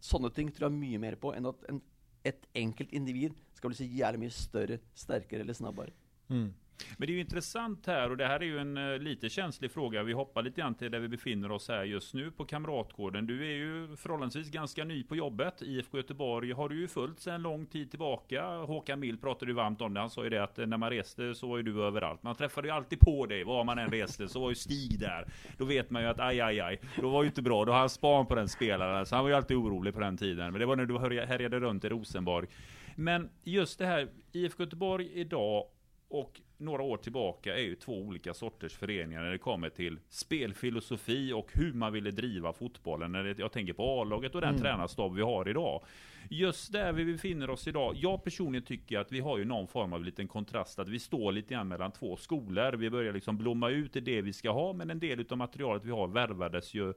Sådana 0.00 0.30
ting 0.30 0.50
tror 0.50 0.70
jag 0.70 0.78
mycket 0.78 1.00
mer 1.00 1.14
på 1.14 1.34
än 1.34 1.46
att 1.46 1.64
en, 1.64 1.80
ett 2.22 2.46
enkelt 2.54 2.92
individ 2.92 3.34
ska 3.54 3.68
bli 3.68 3.76
så 3.76 3.84
jävla 3.84 4.18
mycket 4.18 4.38
större, 4.38 4.78
starkare 4.94 5.40
eller 5.40 5.54
snabbare. 5.54 5.90
Mm. 6.28 6.54
Men 6.96 7.06
det 7.06 7.12
är 7.12 7.14
ju 7.14 7.20
intressant 7.20 7.86
här 7.86 8.10
och 8.10 8.16
det 8.16 8.26
här 8.26 8.40
är 8.40 8.44
ju 8.44 8.58
en 8.58 8.76
uh, 8.76 8.98
lite 8.98 9.28
känslig 9.28 9.70
fråga. 9.70 10.02
Vi 10.02 10.12
hoppar 10.12 10.42
lite 10.42 10.60
grann 10.60 10.74
till 10.74 10.90
där 10.90 11.00
vi 11.00 11.08
befinner 11.08 11.50
oss 11.50 11.68
här 11.68 11.84
just 11.84 12.14
nu 12.14 12.30
på 12.30 12.44
Kamratgården. 12.44 13.26
Du 13.26 13.46
är 13.46 13.56
ju 13.56 13.96
förhållandevis 13.96 14.50
ganska 14.50 14.84
ny 14.84 15.02
på 15.02 15.16
jobbet. 15.16 15.62
IFK 15.62 15.96
Göteborg 15.96 16.52
har 16.52 16.68
du 16.68 16.80
ju 16.80 16.88
följt 16.88 17.20
sedan 17.20 17.42
lång 17.42 17.66
tid 17.66 17.90
tillbaka. 17.90 18.46
Håkan 18.46 19.00
Mild 19.00 19.20
pratade 19.20 19.50
ju 19.50 19.54
varmt 19.54 19.80
om 19.80 19.94
det. 19.94 20.00
Han 20.00 20.10
sa 20.10 20.24
ju 20.24 20.30
det 20.30 20.42
att 20.42 20.58
eh, 20.58 20.66
när 20.66 20.76
man 20.76 20.90
reste 20.90 21.34
så 21.34 21.48
var 21.48 21.56
ju 21.56 21.62
du 21.62 21.84
överallt. 21.84 22.22
Man 22.22 22.34
träffade 22.34 22.68
ju 22.68 22.74
alltid 22.74 23.00
på 23.00 23.26
dig 23.26 23.44
var 23.44 23.64
man 23.64 23.78
än 23.78 23.90
reste. 23.90 24.28
Så 24.28 24.40
var 24.40 24.48
ju 24.48 24.54
Stig 24.54 25.00
där. 25.00 25.28
Då 25.58 25.64
vet 25.64 25.90
man 25.90 26.02
ju 26.02 26.08
att 26.08 26.20
aj, 26.20 26.40
aj, 26.40 26.60
aj. 26.60 26.80
Då 27.00 27.08
var 27.08 27.22
ju 27.22 27.26
inte 27.26 27.42
bra. 27.42 27.64
Då 27.64 27.72
har 27.72 27.78
han 27.78 27.90
span 27.90 28.26
på 28.26 28.34
den 28.34 28.48
spelaren. 28.48 29.06
Så 29.06 29.14
han 29.14 29.24
var 29.24 29.30
ju 29.30 29.36
alltid 29.36 29.56
orolig 29.56 29.94
på 29.94 30.00
den 30.00 30.16
tiden. 30.16 30.52
Men 30.52 30.60
det 30.60 30.66
var 30.66 30.76
när 30.76 30.86
du 30.86 30.98
härjade 30.98 31.26
härjade 31.26 31.60
runt 31.60 31.84
i 31.84 31.88
Rosenborg. 31.88 32.48
Men 32.96 33.30
just 33.44 33.78
det 33.78 33.86
här 33.86 34.08
IFK 34.32 34.62
Göteborg 34.62 35.10
idag 35.12 35.66
och 36.08 36.40
några 36.58 36.82
år 36.82 36.96
tillbaka 36.96 37.54
är 37.54 37.62
ju 37.62 37.74
två 37.74 38.00
olika 38.00 38.34
sorters 38.34 38.72
föreningar 38.72 39.22
när 39.22 39.30
det 39.30 39.38
kommer 39.38 39.68
till 39.68 39.98
spelfilosofi 40.08 41.32
och 41.32 41.50
hur 41.52 41.72
man 41.72 41.92
ville 41.92 42.10
driva 42.10 42.52
fotbollen. 42.52 43.12
När 43.12 43.34
jag 43.38 43.52
tänker 43.52 43.72
på 43.72 44.00
A-laget 44.00 44.34
och 44.34 44.40
den 44.40 44.50
mm. 44.50 44.62
tränarstab 44.62 45.14
vi 45.14 45.22
har 45.22 45.48
idag. 45.48 45.84
Just 46.30 46.72
där 46.72 46.92
vi 46.92 47.04
befinner 47.04 47.50
oss 47.50 47.68
idag. 47.68 47.94
Jag 47.96 48.24
personligen 48.24 48.64
tycker 48.64 48.98
att 48.98 49.12
vi 49.12 49.20
har 49.20 49.38
ju 49.38 49.44
någon 49.44 49.68
form 49.68 49.92
av 49.92 50.04
liten 50.04 50.28
kontrast. 50.28 50.78
Att 50.78 50.88
vi 50.88 50.98
står 50.98 51.32
lite 51.32 51.54
grann 51.54 51.68
mellan 51.68 51.92
två 51.92 52.16
skolor. 52.16 52.72
Vi 52.72 52.90
börjar 52.90 53.12
liksom 53.12 53.36
blomma 53.36 53.70
ut 53.70 53.96
i 53.96 54.00
det 54.00 54.22
vi 54.22 54.32
ska 54.32 54.50
ha. 54.50 54.72
Men 54.72 54.90
en 54.90 54.98
del 54.98 55.24
av 55.30 55.38
materialet 55.38 55.84
vi 55.84 55.90
har 55.90 56.08
värvades 56.08 56.74
ju 56.74 56.94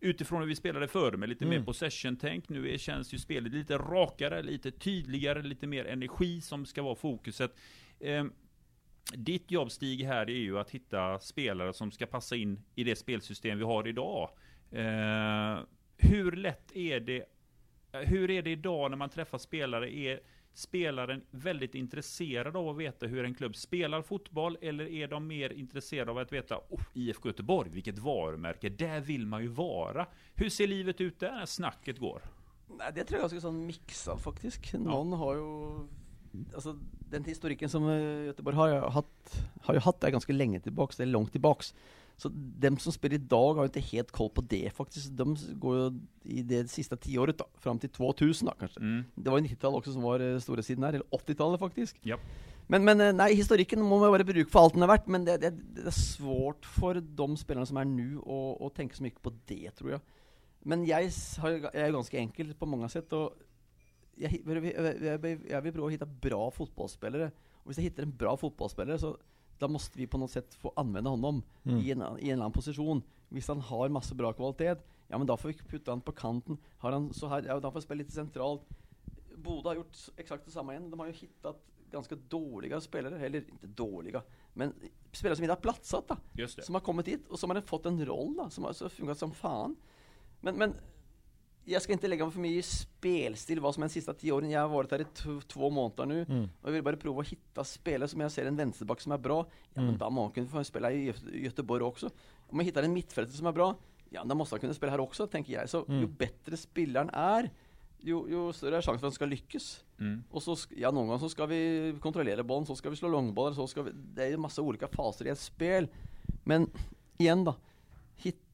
utifrån 0.00 0.40
hur 0.40 0.48
vi 0.48 0.54
spelade 0.54 0.88
förr 0.88 1.12
med 1.12 1.28
lite 1.28 1.44
mm. 1.44 1.58
mer 1.58 1.64
possession-tänk. 1.64 2.48
Nu 2.48 2.70
är, 2.74 2.78
känns 2.78 3.14
ju 3.14 3.18
spelet 3.18 3.52
lite 3.52 3.78
rakare, 3.78 4.42
lite 4.42 4.70
tydligare, 4.70 5.42
lite 5.42 5.66
mer 5.66 5.84
energi 5.84 6.40
som 6.40 6.66
ska 6.66 6.82
vara 6.82 6.94
fokuset. 6.94 7.56
Eh, 8.00 8.24
ditt 9.12 9.50
jobb 9.50 9.70
Stig 9.70 10.04
här 10.04 10.30
är 10.30 10.38
ju 10.38 10.58
att 10.58 10.70
hitta 10.70 11.18
spelare 11.18 11.72
som 11.72 11.90
ska 11.90 12.06
passa 12.06 12.36
in 12.36 12.64
i 12.74 12.84
det 12.84 12.96
spelsystem 12.96 13.58
vi 13.58 13.64
har 13.64 13.88
idag. 13.88 14.30
Eh, 14.70 15.58
hur 15.96 16.32
lätt 16.32 16.76
är 16.76 17.00
det 17.00 17.24
hur 17.92 18.30
är 18.30 18.42
det 18.42 18.50
idag 18.50 18.90
när 18.90 18.98
man 18.98 19.10
träffar 19.10 19.38
spelare? 19.38 19.94
Är 19.94 20.20
spelaren 20.54 21.22
väldigt 21.30 21.74
intresserad 21.74 22.56
av 22.56 22.68
att 22.68 22.76
veta 22.76 23.06
hur 23.06 23.24
en 23.24 23.34
klubb 23.34 23.56
spelar 23.56 24.02
fotboll? 24.02 24.58
Eller 24.60 24.88
är 24.88 25.08
de 25.08 25.26
mer 25.26 25.52
intresserade 25.52 26.10
av 26.10 26.18
att 26.18 26.32
veta 26.32 26.56
oh, 26.68 26.80
IFK 26.94 27.28
Göteborg, 27.28 27.70
vilket 27.70 27.98
varumärke, 27.98 28.68
där 28.68 29.00
vill 29.00 29.26
man 29.26 29.42
ju 29.42 29.48
vara. 29.48 30.06
Hur 30.34 30.48
ser 30.48 30.66
livet 30.66 31.00
ut 31.00 31.20
där 31.20 31.32
när 31.32 31.46
snacket 31.46 31.98
går? 31.98 32.22
Nej, 32.78 32.92
det 32.94 33.04
tror 33.04 33.18
jag 33.18 33.18
är 33.18 33.20
ganska 33.20 33.40
sån 33.40 33.66
mixad 33.66 34.20
faktiskt. 34.20 34.72
Någon 34.72 35.10
ja. 35.10 35.16
har 35.16 35.34
ju 35.34 35.88
Alltså 36.54 36.78
den 37.10 37.24
historiken 37.24 37.68
som 37.68 37.88
eh, 37.88 38.24
Göteborg 38.24 38.56
har 38.56 38.90
haft, 38.90 39.42
har 39.62 39.74
ju 39.74 39.80
haft 39.80 40.00
det 40.00 40.10
ganska 40.10 40.32
länge 40.32 40.60
tillbaks, 40.60 40.96
det 40.96 41.02
är 41.02 41.06
långt 41.06 41.32
tillbaks. 41.32 41.74
Så 42.16 42.28
de 42.34 42.78
som 42.78 42.92
spelar 42.92 43.14
idag 43.14 43.54
har 43.54 43.64
inte 43.64 43.80
helt 43.80 44.10
koll 44.10 44.30
på 44.30 44.40
det 44.40 44.70
faktiskt. 44.74 45.16
De 45.16 45.36
går 45.52 45.76
ju 45.76 45.98
i 46.22 46.42
det 46.42 46.70
sista 46.70 46.96
tioåret 46.96 47.38
då, 47.38 47.46
fram 47.58 47.78
till 47.78 47.88
2000 47.88 48.46
då, 48.46 48.54
kanske. 48.58 48.80
Mm. 48.80 49.04
Det 49.14 49.30
var 49.30 49.40
90-talet 49.40 49.76
också 49.78 49.92
som 49.92 50.02
var 50.02 50.20
eh, 50.20 50.38
stora 50.38 50.62
sidan 50.62 50.84
här, 50.84 50.92
eller 50.92 51.06
80-talet 51.06 51.60
faktiskt. 51.60 51.96
Yep. 52.06 52.20
Men, 52.66 52.84
men 52.84 53.00
eh, 53.00 53.12
nej, 53.12 53.34
historiken 53.34 53.82
må 53.82 53.98
man 53.98 54.10
bara 54.10 54.24
bruka 54.24 54.50
för 54.50 54.60
allt 54.60 54.72
den 54.72 54.80
har 54.80 54.88
varit, 54.88 55.06
men 55.06 55.24
det, 55.24 55.36
det, 55.36 55.50
det, 55.50 55.86
är 55.86 55.90
svårt 55.90 56.66
för 56.66 56.94
de 57.00 57.36
spelarna 57.36 57.66
som 57.66 57.76
är 57.76 57.84
nu 57.84 58.18
att 58.60 58.74
tänka 58.74 58.94
så 58.94 59.02
mycket 59.02 59.22
på 59.22 59.32
det, 59.46 59.70
tror 59.70 59.90
jag. 59.90 60.00
Men 60.60 60.86
jag, 60.86 61.10
har, 61.38 61.50
jag 61.50 61.74
är 61.74 61.92
ganska 61.92 62.18
enkel 62.18 62.54
på 62.54 62.66
många 62.66 62.88
sätt 62.88 63.12
och 63.12 63.32
jag, 64.18 65.24
jag, 65.24 65.40
jag, 65.48 65.62
vill 65.62 65.72
prova 65.72 65.86
att 65.86 65.92
hitta 65.92 66.06
bra 66.06 66.50
fotbollsspelare. 66.50 67.30
Och 67.52 67.66
om 67.66 67.72
jag 67.76 67.82
hittar 67.82 68.02
en 68.02 68.16
bra 68.16 68.36
fotbollsspelare 68.36 68.98
så 68.98 69.18
då 69.58 69.68
måste 69.68 69.98
vi 69.98 70.06
på 70.06 70.18
något 70.18 70.30
sätt 70.30 70.54
få 70.54 70.72
använda 70.76 71.10
honom 71.10 71.42
mm. 71.64 71.78
i, 71.78 71.90
en, 71.90 72.02
i 72.18 72.30
en 72.30 72.38
annan 72.38 72.52
position. 72.52 73.02
Om 73.28 73.40
han 73.46 73.60
har 73.60 73.88
massa 73.88 74.14
bra 74.14 74.32
kvalitet, 74.32 74.76
ja 75.08 75.18
men 75.18 75.26
då 75.26 75.36
får 75.36 75.48
vi 75.48 75.54
putta 75.54 75.90
honom 75.90 76.00
på 76.00 76.12
kanten. 76.12 76.58
Har 76.78 76.92
han 76.92 77.14
så 77.14 77.26
här, 77.26 77.44
ja 77.46 77.54
då 77.54 77.60
får 77.60 77.72
han 77.72 77.82
spela 77.82 77.98
lite 77.98 78.12
centralt. 78.12 78.62
Boda 79.36 79.70
har 79.70 79.74
gjort 79.74 79.96
exakt 80.16 80.44
detsamma 80.44 80.72
igen. 80.72 80.90
De 80.90 81.00
har 81.00 81.06
ju 81.06 81.12
hittat 81.12 81.64
ganska 81.90 82.16
dåliga 82.28 82.80
spelare, 82.80 83.26
eller 83.26 83.38
inte 83.38 83.66
dåliga, 83.66 84.22
men 84.52 84.72
spelare 85.12 85.36
som 85.36 85.44
inte 85.44 85.52
har 85.52 85.60
platsat 85.60 86.08
då. 86.08 86.16
Som 86.62 86.74
har 86.74 86.82
kommit 86.82 87.08
hit 87.08 87.28
och 87.28 87.38
som 87.38 87.50
har 87.50 87.60
fått 87.60 87.86
en 87.86 88.06
roll 88.06 88.36
då, 88.36 88.50
som 88.50 88.64
har 88.64 88.88
fungerat 88.88 89.18
som 89.18 89.32
fan. 89.32 89.76
Men, 90.40 90.56
men 90.56 90.74
jag 91.68 91.82
ska 91.82 91.92
inte 91.92 92.08
lägga 92.08 92.24
mig 92.24 92.32
för 92.32 92.40
mycket 92.40 92.64
i 92.64 92.68
spelstil, 92.68 93.60
vad 93.60 93.74
som 93.74 93.82
är 93.82 93.88
de 93.88 93.92
sista 93.92 94.14
tio 94.14 94.32
åren. 94.32 94.50
Jag 94.50 94.60
har 94.60 94.68
varit 94.68 94.90
här 94.90 95.00
i 95.00 95.06
två 95.48 95.70
månader 95.70 96.06
nu 96.06 96.26
mm. 96.28 96.48
och 96.62 96.68
jag 96.68 96.72
vill 96.72 96.82
bara 96.82 96.96
prova 96.96 97.20
att 97.20 97.28
hitta 97.28 97.64
spelare 97.64 98.08
som 98.08 98.20
jag 98.20 98.32
ser 98.32 98.46
en 98.46 98.56
vänsterback 98.56 99.00
som 99.00 99.12
är 99.12 99.18
bra. 99.18 99.46
Ja, 99.74 99.80
men 99.80 99.84
mm. 99.84 99.98
då 99.98 100.10
måste 100.10 100.40
man 100.40 100.48
kunna 100.48 100.64
spela 100.64 100.92
i 100.92 101.14
Göteborg 101.32 101.84
också. 101.84 102.10
Om 102.48 102.58
jag 102.58 102.64
hittar 102.64 102.82
en 102.82 102.92
mittfältare 102.92 103.36
som 103.36 103.46
är 103.46 103.52
bra, 103.52 103.76
ja, 104.10 104.24
då 104.24 104.34
måste 104.34 104.54
han 104.54 104.60
kunna 104.60 104.74
spela 104.74 104.92
här 104.92 105.00
också, 105.00 105.26
tänker 105.26 105.52
jag. 105.52 105.68
Så 105.68 105.84
mm. 105.84 106.00
ju 106.00 106.06
bättre 106.06 106.56
spelaren 106.56 107.10
är, 107.10 107.50
ju, 107.98 108.28
ju 108.28 108.52
större 108.52 108.76
är 108.76 108.82
chansen 108.82 108.84
för 108.84 108.96
att 108.96 109.02
han 109.02 109.12
ska 109.12 109.26
lyckas. 109.26 109.84
Mm. 110.00 110.22
Och 110.30 110.42
så, 110.42 110.56
ja, 110.76 110.90
någon 110.90 111.08
gång 111.08 111.20
så 111.20 111.28
ska 111.28 111.46
vi 111.46 111.94
kontrollera 112.00 112.42
bollen, 112.42 112.66
så 112.66 112.76
ska 112.76 112.90
vi 112.90 112.96
slå 112.96 113.08
långbollar, 113.08 113.54
så 113.54 113.66
ska 113.66 113.82
vi, 113.82 113.90
det 113.94 114.24
är 114.24 114.34
en 114.34 114.40
massa 114.40 114.62
olika 114.62 114.88
faser 114.88 115.26
i 115.26 115.28
ett 115.28 115.38
spel. 115.38 115.88
Men 116.44 116.70
igen 117.16 117.44
då, 117.44 117.54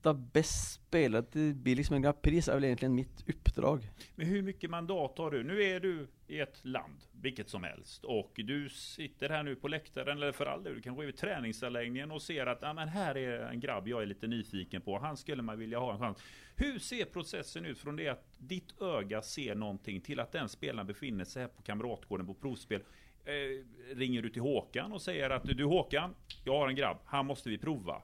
hitta 0.04 0.14
bäst 0.14 0.72
spelare 0.72 1.22
till 1.22 1.54
billigst 1.54 1.90
möjliga 1.90 2.10
liksom 2.10 2.22
pris 2.22 2.48
är 2.48 2.54
väl 2.54 2.64
egentligen 2.64 2.94
mitt 2.94 3.28
uppdrag. 3.28 3.90
Men 4.14 4.26
hur 4.26 4.42
mycket 4.42 4.70
mandat 4.70 5.18
har 5.18 5.30
du? 5.30 5.44
Nu 5.44 5.62
är 5.62 5.80
du 5.80 6.06
i 6.26 6.40
ett 6.40 6.64
land, 6.64 6.98
vilket 7.12 7.48
som 7.48 7.64
helst, 7.64 8.04
och 8.04 8.32
du 8.34 8.68
sitter 8.68 9.28
här 9.28 9.42
nu 9.42 9.56
på 9.56 9.68
läktaren, 9.68 10.16
eller 10.16 10.32
för 10.32 10.46
all 10.46 10.62
del, 10.62 10.74
du 10.74 10.80
kanske 10.80 11.04
är 11.04 11.08
i 11.08 11.12
träningsanläggningen 11.12 12.10
och 12.10 12.22
ser 12.22 12.46
att 12.46 12.64
ah, 12.64 12.72
men 12.72 12.88
här 12.88 13.16
är 13.16 13.38
en 13.38 13.60
grabb 13.60 13.88
jag 13.88 14.02
är 14.02 14.06
lite 14.06 14.26
nyfiken 14.26 14.80
på, 14.80 14.98
han 14.98 15.16
skulle 15.16 15.42
man 15.42 15.58
vilja 15.58 15.78
ha 15.78 15.92
en 15.92 15.98
chans. 15.98 16.18
Hur 16.56 16.78
ser 16.78 17.04
processen 17.04 17.64
ut 17.64 17.78
från 17.78 17.96
det 17.96 18.08
att 18.08 18.24
ditt 18.38 18.82
öga 18.82 19.22
ser 19.22 19.54
någonting 19.54 20.00
till 20.00 20.20
att 20.20 20.32
den 20.32 20.48
spelaren 20.48 20.86
befinner 20.86 21.24
sig 21.24 21.42
här 21.42 21.48
på 21.48 21.62
Kamratgården 21.62 22.26
på 22.26 22.34
provspel? 22.34 22.80
Eh, 23.24 23.94
ringer 23.96 24.22
du 24.22 24.30
till 24.30 24.42
Håkan 24.42 24.92
och 24.92 25.02
säger 25.02 25.30
att 25.30 25.44
du 25.44 25.64
Håkan, 25.64 26.14
jag 26.44 26.58
har 26.58 26.68
en 26.68 26.76
grabb, 26.76 26.98
han 27.04 27.26
måste 27.26 27.48
vi 27.48 27.58
prova 27.58 28.02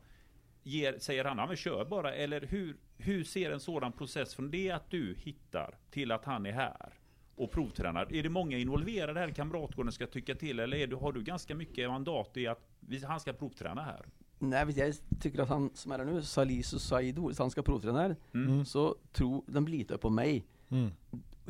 ger, 0.62 0.98
säger 0.98 1.24
han, 1.24 1.38
ja 1.38 1.46
men 1.46 1.56
kör 1.56 1.84
bara. 1.84 2.14
Eller 2.14 2.40
hur, 2.40 2.76
hur 2.96 3.24
ser 3.24 3.50
en 3.50 3.60
sådan 3.60 3.92
process 3.92 4.34
från 4.34 4.50
det 4.50 4.70
att 4.70 4.90
du 4.90 5.16
hittar 5.18 5.78
till 5.90 6.12
att 6.12 6.24
han 6.24 6.46
är 6.46 6.52
här 6.52 6.94
och 7.34 7.50
provtränar? 7.50 8.14
Är 8.14 8.22
det 8.22 8.28
många 8.28 8.58
involverade 8.58 9.20
här 9.20 9.28
i 9.28 9.34
Kamratgården 9.34 9.92
ska 9.92 10.06
tycka 10.06 10.34
till? 10.34 10.60
Eller 10.60 10.76
är 10.76 10.86
du, 10.86 10.96
har 10.96 11.12
du 11.12 11.22
ganska 11.22 11.54
mycket 11.54 11.88
mandat 11.88 12.36
i 12.36 12.46
att 12.46 12.70
han 13.06 13.20
ska 13.20 13.32
provträna 13.32 13.82
här? 13.82 14.06
Nej, 14.38 14.78
jag 14.78 14.94
tycker 15.20 15.42
att 15.42 15.48
han 15.48 15.70
som 15.74 15.92
är 15.92 15.98
här 15.98 16.04
nu, 16.04 16.22
Salisu 16.22 16.78
Saido, 16.78 17.32
han 17.38 17.50
ska 17.50 17.62
provträna 17.62 18.00
här, 18.00 18.16
mm. 18.34 18.64
så 18.64 18.96
tror 19.12 19.44
de 19.46 19.68
litar 19.68 19.96
på 19.96 20.10
mig. 20.10 20.44
Mm 20.70 20.90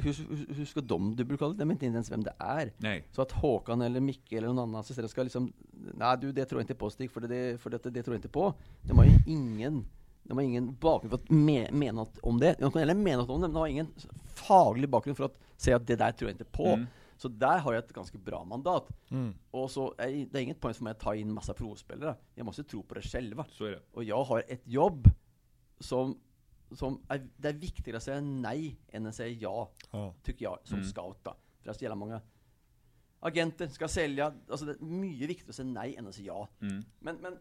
hur, 0.03 0.55
hur 0.55 0.65
ska 0.65 0.81
de 0.81 1.17
dubbelkolla? 1.17 1.55
De 1.55 1.69
vet 1.69 1.83
inte 1.83 1.87
ens 1.87 2.11
vem 2.11 2.25
det 2.25 2.35
är. 2.39 2.73
Nej. 2.77 3.05
Så 3.13 3.23
att 3.23 3.33
Håkan 3.33 3.83
eller 3.83 4.01
Micke 4.01 4.33
eller 4.33 4.47
någon 4.47 4.59
annan 4.59 4.81
assisterande 4.81 5.09
ska 5.09 5.23
liksom 5.23 5.53
Nej 5.73 6.19
du 6.21 6.33
det 6.33 6.45
tror 6.45 6.61
jag 6.61 6.63
inte 6.63 6.75
på 6.75 6.91
Stig, 6.91 7.11
för 7.11 7.21
det, 7.21 7.61
för 7.61 7.71
det, 7.71 7.91
det 7.91 8.03
tror 8.03 8.15
jag 8.15 8.19
inte 8.19 8.29
på. 8.29 8.55
De 8.83 8.99
har 8.99 9.05
ju 9.05 9.13
ingen 9.27 9.87
de 10.23 10.39
har 10.39 10.45
ingen 10.45 10.77
bakgrund 10.81 11.11
för 11.11 11.19
att 11.19 11.31
me, 11.31 11.71
mena 11.73 11.93
något 11.93 12.19
om 12.19 12.41
det. 12.41 12.57
De 12.59 12.73
kan 12.73 12.81
heller 12.81 12.95
mena 12.95 13.23
något 13.23 13.31
om 13.31 13.41
det, 13.41 13.49
men 13.49 13.55
de 13.55 13.59
har 13.59 13.67
ingen 13.67 13.87
faglig 14.35 14.89
bakgrund 14.89 15.17
för 15.17 15.25
att 15.25 15.39
säga 15.57 15.77
att 15.77 15.87
det 15.87 15.97
där 15.97 16.13
tror 16.13 16.31
jag 16.31 16.35
inte 16.35 16.45
på. 16.45 16.67
Mm. 16.67 16.87
Så 17.17 17.29
där 17.29 17.59
har 17.59 17.73
jag 17.73 17.85
ett 17.85 17.93
ganska 17.93 18.19
bra 18.19 18.45
mandat. 18.45 18.89
Mm. 19.11 19.35
Och 19.51 19.71
så 19.71 19.95
är 19.99 20.27
det 20.31 20.39
är 20.39 20.43
inget 20.43 20.61
poäng 20.61 20.75
för 20.75 20.85
mig 20.85 20.91
att 20.91 21.01
ta 21.01 21.15
in 21.15 21.33
massa 21.33 21.55
provspelare. 21.55 22.17
Jag 22.35 22.47
måste 22.47 22.65
tro 22.65 22.83
på 22.83 22.95
det 22.95 23.03
själva. 23.03 23.45
Så 23.51 23.65
är 23.65 23.71
det. 23.71 23.81
Och 23.93 24.05
jag 24.05 24.25
har 24.25 24.45
ett 24.49 24.63
jobb 24.65 25.09
som 25.79 26.19
som 26.73 27.03
är, 27.09 27.29
det 27.37 27.49
är 27.49 27.53
viktigare 27.53 27.97
att 27.97 28.03
säga 28.03 28.21
nej 28.21 28.77
än 28.89 29.07
att 29.07 29.15
säga 29.15 29.39
ja, 29.41 29.71
ja. 29.91 30.15
tycker 30.23 30.45
jag, 30.45 30.59
som 30.65 30.79
mm. 30.79 30.91
scout 30.91 31.19
då. 31.23 31.37
För 31.63 31.73
det 31.73 31.83
gäller 31.83 31.97
många 31.97 32.21
agenter, 33.21 33.69
ska 33.69 33.89
sälja, 33.89 34.35
alltså 34.51 34.67
det 34.67 34.73
är 34.73 34.85
mycket 34.85 35.29
viktigare 35.29 35.51
att 35.51 35.55
säga 35.55 35.69
nej 35.69 35.97
än 35.97 36.07
att 36.07 36.15
säga 36.15 36.27
ja. 36.27 36.49
Mm. 36.61 36.85
Men, 36.99 37.17
men 37.17 37.39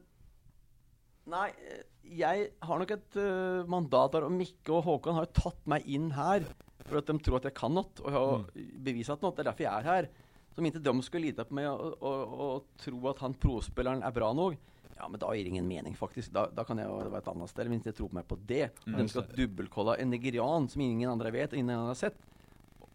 Nej, 1.30 1.54
jag 2.02 2.48
har 2.60 2.80
nog 2.80 2.92
ett 2.92 3.16
uh, 3.16 3.66
mandat 3.66 4.12
där 4.12 4.24
och 4.24 4.32
Micke 4.32 4.70
och 4.70 4.84
Håkan 4.84 5.16
har 5.16 5.26
tagit 5.26 5.66
mig 5.66 5.82
in 5.86 6.12
här 6.12 6.46
för 6.80 6.98
att 6.98 7.06
de 7.06 7.20
tror 7.20 7.38
att 7.38 7.44
jag 7.44 7.54
kan 7.54 7.74
något 7.74 8.00
och 8.00 8.12
jag 8.12 8.20
har 8.20 8.36
mm. 8.36 8.72
bevisat 8.76 9.22
något, 9.22 9.36
det 9.36 9.42
är 9.42 9.44
därför 9.44 9.64
jag 9.64 9.74
är 9.74 9.84
här. 9.84 10.10
Som 10.56 10.66
inte 10.66 10.80
de 10.80 11.02
skulle 11.02 11.28
lita 11.28 11.46
på 11.46 11.54
mig 11.54 11.68
och, 11.68 12.04
och, 12.04 12.56
och 12.56 12.66
tro 12.78 13.08
att 13.08 13.20
han 13.20 13.34
provspelaren 13.34 14.04
är 14.04 14.12
bra 14.12 14.34
nog. 14.34 14.58
Ja 15.00 15.08
men 15.08 15.20
då 15.20 15.28
är 15.28 15.44
det 15.44 15.50
ingen 15.50 15.68
mening 15.68 15.96
faktiskt. 15.96 16.32
Då, 16.32 16.50
då 16.56 16.64
kan 16.64 16.78
jag 16.78 16.90
vara 16.90 17.18
ett 17.18 17.28
annat 17.28 17.50
ställe, 17.50 17.70
men 17.70 17.76
inte 17.76 17.92
tro 17.92 18.10
på 18.10 18.16
mig 18.16 18.24
på 18.24 18.36
det. 18.36 18.88
Mm. 18.88 19.00
De 19.00 19.10
ska 19.10 19.22
dubbelkolla 19.22 19.98
en 19.98 20.10
nigerian 20.10 20.70
som 20.70 20.82
ingen 20.82 21.10
andra 21.10 21.32
vet, 21.32 21.54
ingen 21.54 21.70
annan 21.70 21.88
har 21.88 21.96
sett. 21.96 22.16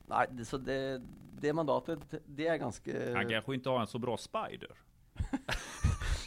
Nej, 0.06 0.26
det, 0.30 0.44
så 0.44 0.58
det, 0.58 1.02
det 1.40 1.52
mandatet, 1.52 1.98
det 2.26 2.46
är 2.46 2.56
ganska... 2.56 3.14
Han 3.14 3.28
kanske 3.28 3.54
inte 3.54 3.68
har 3.68 3.80
en 3.80 3.86
så 3.86 3.98
bra 3.98 4.16
spider. 4.16 4.70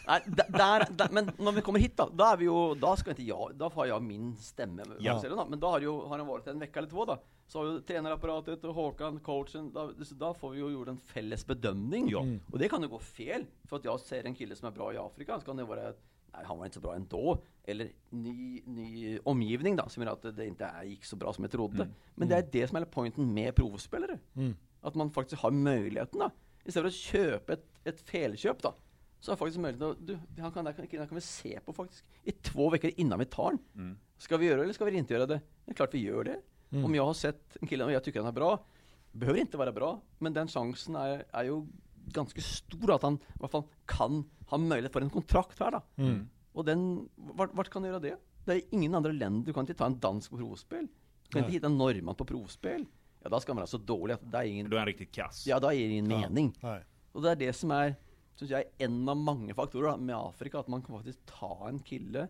Nej, 0.07 0.21
där, 0.47 0.87
där, 0.91 1.07
men 1.11 1.31
när 1.37 1.51
vi 1.51 1.61
kommer 1.61 1.79
hit 1.79 1.97
då, 1.97 2.09
då 2.13 2.23
är 2.23 2.37
vi 2.37 2.45
ju, 2.45 2.75
då 2.75 2.95
ska 2.95 3.09
inte 3.09 3.23
jag, 3.23 3.51
då 3.55 3.69
får 3.69 3.87
jag 3.87 4.03
min 4.03 4.37
stämma. 4.37 4.83
Ja. 4.99 5.45
Men 5.49 5.59
då 5.59 5.67
har, 5.67 5.79
ju, 5.79 5.91
har 5.91 6.17
den 6.17 6.27
varit 6.27 6.47
en 6.47 6.59
vecka 6.59 6.79
eller 6.79 6.89
två 6.89 7.05
då. 7.05 7.17
Så 7.47 7.59
har 7.59 7.71
ju 7.71 7.79
tränarapparatet 7.79 8.63
och 8.63 8.73
Håkan, 8.73 9.19
coachen, 9.19 9.73
då, 9.73 9.91
då 10.11 10.33
får 10.33 10.49
vi 10.49 10.59
ju 10.59 10.69
gjort 10.69 10.87
en 10.87 10.97
fälles 10.97 11.45
bedömning. 11.45 12.09
Ja. 12.09 12.21
Mm. 12.21 12.39
Och 12.51 12.59
det 12.59 12.69
kan 12.69 12.81
ju 12.81 12.87
gå 12.87 12.99
fel. 12.99 13.45
För 13.63 13.75
att 13.75 13.85
jag 13.85 13.99
ser 13.99 14.23
en 14.23 14.35
kille 14.35 14.55
som 14.55 14.67
är 14.67 14.71
bra 14.71 14.93
i 14.93 14.97
Afrika, 14.97 15.39
så 15.39 15.45
kan 15.45 15.57
det 15.57 15.63
vara 15.63 15.93
Nej, 16.33 16.45
han 16.45 16.57
var 16.57 16.65
inte 16.65 16.75
så 16.75 16.81
bra 16.81 16.95
ändå. 16.95 17.43
Eller 17.63 17.91
ny, 18.09 18.61
ny 18.65 19.19
omgivning 19.23 19.75
då, 19.75 19.89
som 19.89 20.03
gör 20.03 20.11
att 20.11 20.35
det 20.35 20.45
inte 20.45 20.71
gick 20.83 21.05
så 21.05 21.15
bra 21.15 21.33
som 21.33 21.43
jag 21.43 21.51
trodde. 21.51 21.83
Mm. 21.83 21.95
Men 22.15 22.27
det 22.27 22.35
är 22.35 22.39
mm. 22.39 22.49
det 22.51 22.67
som 22.67 22.77
är 22.77 22.85
poängen 22.85 23.33
med 23.33 23.55
provspelare. 23.55 24.19
Mm. 24.35 24.55
Att 24.81 24.95
man 24.95 25.11
faktiskt 25.11 25.41
har 25.41 25.51
möjligheterna. 25.51 26.31
Istället 26.63 26.83
för 26.83 26.87
att 26.87 26.93
köpa 26.93 27.53
ett, 27.53 27.65
ett 27.83 28.01
felköp 28.01 28.61
då. 28.61 28.73
Så 29.19 29.31
har 29.31 29.35
faktiskt 29.37 29.59
möjlighet 29.59 29.83
att, 29.83 30.07
du, 30.07 30.17
han 30.41 30.51
kan, 30.51 30.73
kan, 30.73 30.87
kan 30.87 31.07
vi 31.11 31.21
se 31.21 31.59
på 31.65 31.73
faktiskt 31.73 32.05
i 32.23 32.31
två 32.31 32.69
veckor 32.69 32.91
innan 32.95 33.19
vi 33.19 33.25
tar 33.25 33.49
den. 33.51 33.59
Mm. 33.83 33.97
Ska 34.17 34.37
vi 34.37 34.45
göra 34.45 34.57
det 34.57 34.63
eller 34.63 34.73
ska 34.73 34.85
vi 34.85 34.97
inte 34.97 35.13
göra 35.13 35.25
det? 35.25 35.41
Det 35.65 35.71
är 35.71 35.75
klart 35.75 35.93
vi 35.93 35.99
gör 35.99 36.23
det. 36.23 36.39
Mm. 36.69 36.85
Om 36.85 36.95
jag 36.95 37.05
har 37.05 37.13
sett 37.13 37.57
en 37.61 37.67
kille 37.67 37.83
och 37.83 37.91
jag 37.91 38.03
tycker 38.03 38.19
han 38.19 38.27
är 38.27 38.31
bra, 38.31 38.65
behöver 39.11 39.39
inte 39.39 39.57
vara 39.57 39.71
bra, 39.71 40.01
men 40.17 40.33
den 40.33 40.47
chansen 40.47 40.95
är, 40.95 41.25
är 41.31 41.43
ju 41.43 41.65
ganska 42.05 42.41
stor 42.41 42.95
att 42.95 43.01
han 43.01 43.13
i 43.15 43.19
alla 43.39 43.47
fall 43.47 43.63
kan 43.85 44.29
ha 44.47 44.57
möjlighet 44.57 44.93
för 44.93 45.01
en 45.01 45.09
kontrakt 45.09 45.59
här 45.59 45.71
då. 45.71 45.81
Mm. 46.03 46.29
Och 46.51 46.65
den, 46.65 47.09
vart, 47.15 47.53
vart 47.53 47.69
kan 47.69 47.81
du 47.81 47.87
göra 47.87 47.99
det? 47.99 48.17
Det 48.45 48.53
är 48.53 48.61
ingen 48.71 48.95
andra 48.95 49.11
länder, 49.11 49.45
du 49.45 49.53
kan 49.53 49.61
inte 49.63 49.73
ta 49.73 49.85
en 49.85 49.99
dansk 49.99 50.29
på 50.31 50.37
provspel. 50.37 50.87
Du 51.23 51.29
kan 51.29 51.41
Nej. 51.41 51.47
inte 51.47 51.51
hitta 51.53 51.65
en 51.67 51.77
norrman 51.77 52.15
på 52.15 52.25
provspel. 52.25 52.85
Ja, 53.23 53.29
då 53.29 53.39
ska 53.39 53.51
man 53.53 53.57
vara 53.57 53.67
så 53.67 53.77
dålig 53.77 54.13
att 54.13 54.31
det 54.31 54.37
är 54.37 54.43
ingen, 54.43 54.69
Då 54.69 54.75
är 54.75 54.79
han 54.79 54.87
riktigt 54.87 55.11
kass. 55.11 55.47
ja, 55.47 55.59
då 55.59 55.67
är 55.67 55.71
det 55.71 55.77
ingen 55.89 56.09
Ja. 56.11 56.19
mening. 56.19 56.57
Nej. 56.61 56.83
Och 57.11 57.21
det 57.21 57.31
är 57.31 57.35
det 57.35 57.53
som 57.53 57.71
är, 57.71 57.95
syns 58.39 58.51
jag, 58.51 58.59
är 58.61 58.67
en 58.77 59.09
av 59.09 59.17
många 59.17 59.53
faktorer 59.55 59.87
da, 59.91 59.97
med 59.97 60.15
Afrika, 60.15 60.59
att 60.59 60.67
man 60.67 60.81
kan 60.81 60.95
faktiskt 60.95 61.25
ta 61.25 61.65
en 61.69 61.79
kille 61.79 62.27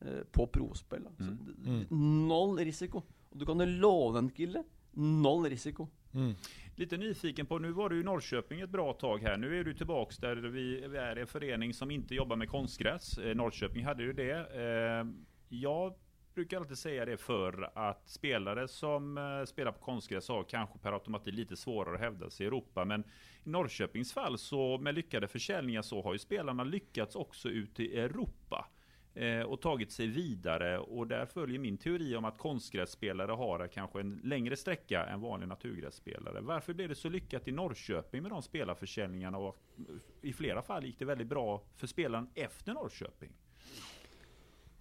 eh, 0.00 0.22
på 0.32 0.46
provspel. 0.46 1.02
da. 1.04 1.10
Så, 1.16 1.22
Mm. 1.30 1.38
d- 1.56 1.86
Noll 2.28 2.58
risiko. 2.58 3.02
Och 3.30 3.38
du 3.38 3.46
kan 3.46 3.78
lova 3.78 4.18
en 4.18 4.30
kille, 4.30 4.62
noll 4.92 5.44
risiko. 5.44 5.88
Mm. 6.14 6.34
Lite 6.76 6.96
nyfiken 6.96 7.46
på, 7.46 7.58
nu 7.58 7.72
var 7.72 7.88
du 7.88 8.00
i 8.00 8.04
Norrköping 8.04 8.60
ett 8.60 8.70
bra 8.70 8.92
tag 8.92 9.18
här. 9.18 9.36
Nu 9.36 9.60
är 9.60 9.64
du 9.64 9.74
tillbaks 9.74 10.16
där 10.16 10.36
vi 10.36 10.86
vi 10.88 10.96
är 10.96 11.16
en 11.16 11.26
förening 11.26 11.74
som 11.74 11.90
inte 11.90 12.14
jobbar 12.14 12.36
med 12.36 12.48
konstgräs. 12.48 13.18
Eh, 13.18 13.34
Norrköping 13.36 13.84
hade 13.84 14.02
ju 14.02 14.12
det. 14.12 14.32
Eh, 14.32 15.06
Jag 15.48 15.94
brukar 16.40 16.56
alltid 16.56 16.78
säga 16.78 17.04
det 17.04 17.16
för 17.16 17.70
att 17.74 18.08
spelare 18.08 18.68
som 18.68 19.18
eh, 19.18 19.44
spelar 19.44 19.72
på 19.72 19.78
konstgräs 19.78 20.28
har 20.28 20.44
kanske 20.44 20.78
per 20.78 20.92
automatik 20.92 21.34
lite 21.34 21.56
svårare 21.56 21.94
att 21.94 22.00
hävda 22.00 22.30
sig 22.30 22.44
i 22.44 22.46
Europa. 22.46 22.84
Men 22.84 23.00
i 23.44 23.48
Norrköpings 23.48 24.12
fall 24.12 24.38
så 24.38 24.78
med 24.78 24.94
lyckade 24.94 25.28
försäljningar 25.28 25.82
så 25.82 26.02
har 26.02 26.12
ju 26.12 26.18
spelarna 26.18 26.64
lyckats 26.64 27.16
också 27.16 27.48
ut 27.48 27.80
i 27.80 27.96
Europa 27.96 28.68
eh, 29.14 29.40
och 29.40 29.60
tagit 29.60 29.92
sig 29.92 30.06
vidare 30.06 30.78
och 30.78 31.06
där 31.06 31.26
följer 31.26 31.58
min 31.58 31.78
teori 31.78 32.16
om 32.16 32.24
att 32.24 32.38
konstgrässpelare 32.38 33.32
har 33.32 33.68
kanske 33.68 34.00
en 34.00 34.20
längre 34.24 34.56
sträcka 34.56 35.06
än 35.06 35.20
vanliga 35.20 35.48
naturgrässpelare. 35.48 36.40
Varför 36.40 36.74
blev 36.74 36.88
det 36.88 36.94
så 36.94 37.08
lyckat 37.08 37.48
i 37.48 37.52
Norrköping 37.52 38.22
med 38.22 38.32
de 38.32 38.42
spelarförsäljningarna 38.42 39.38
och 39.38 39.62
eh, 39.78 39.84
i 40.28 40.32
flera 40.32 40.62
fall 40.62 40.84
gick 40.84 40.98
det 40.98 41.04
väldigt 41.04 41.28
bra 41.28 41.62
för 41.76 41.86
spelaren 41.86 42.30
efter 42.34 42.74
Norrköping? 42.74 43.30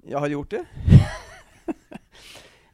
Jag 0.03 0.19
har 0.19 0.27
gjort 0.27 0.49
det. 0.49 0.65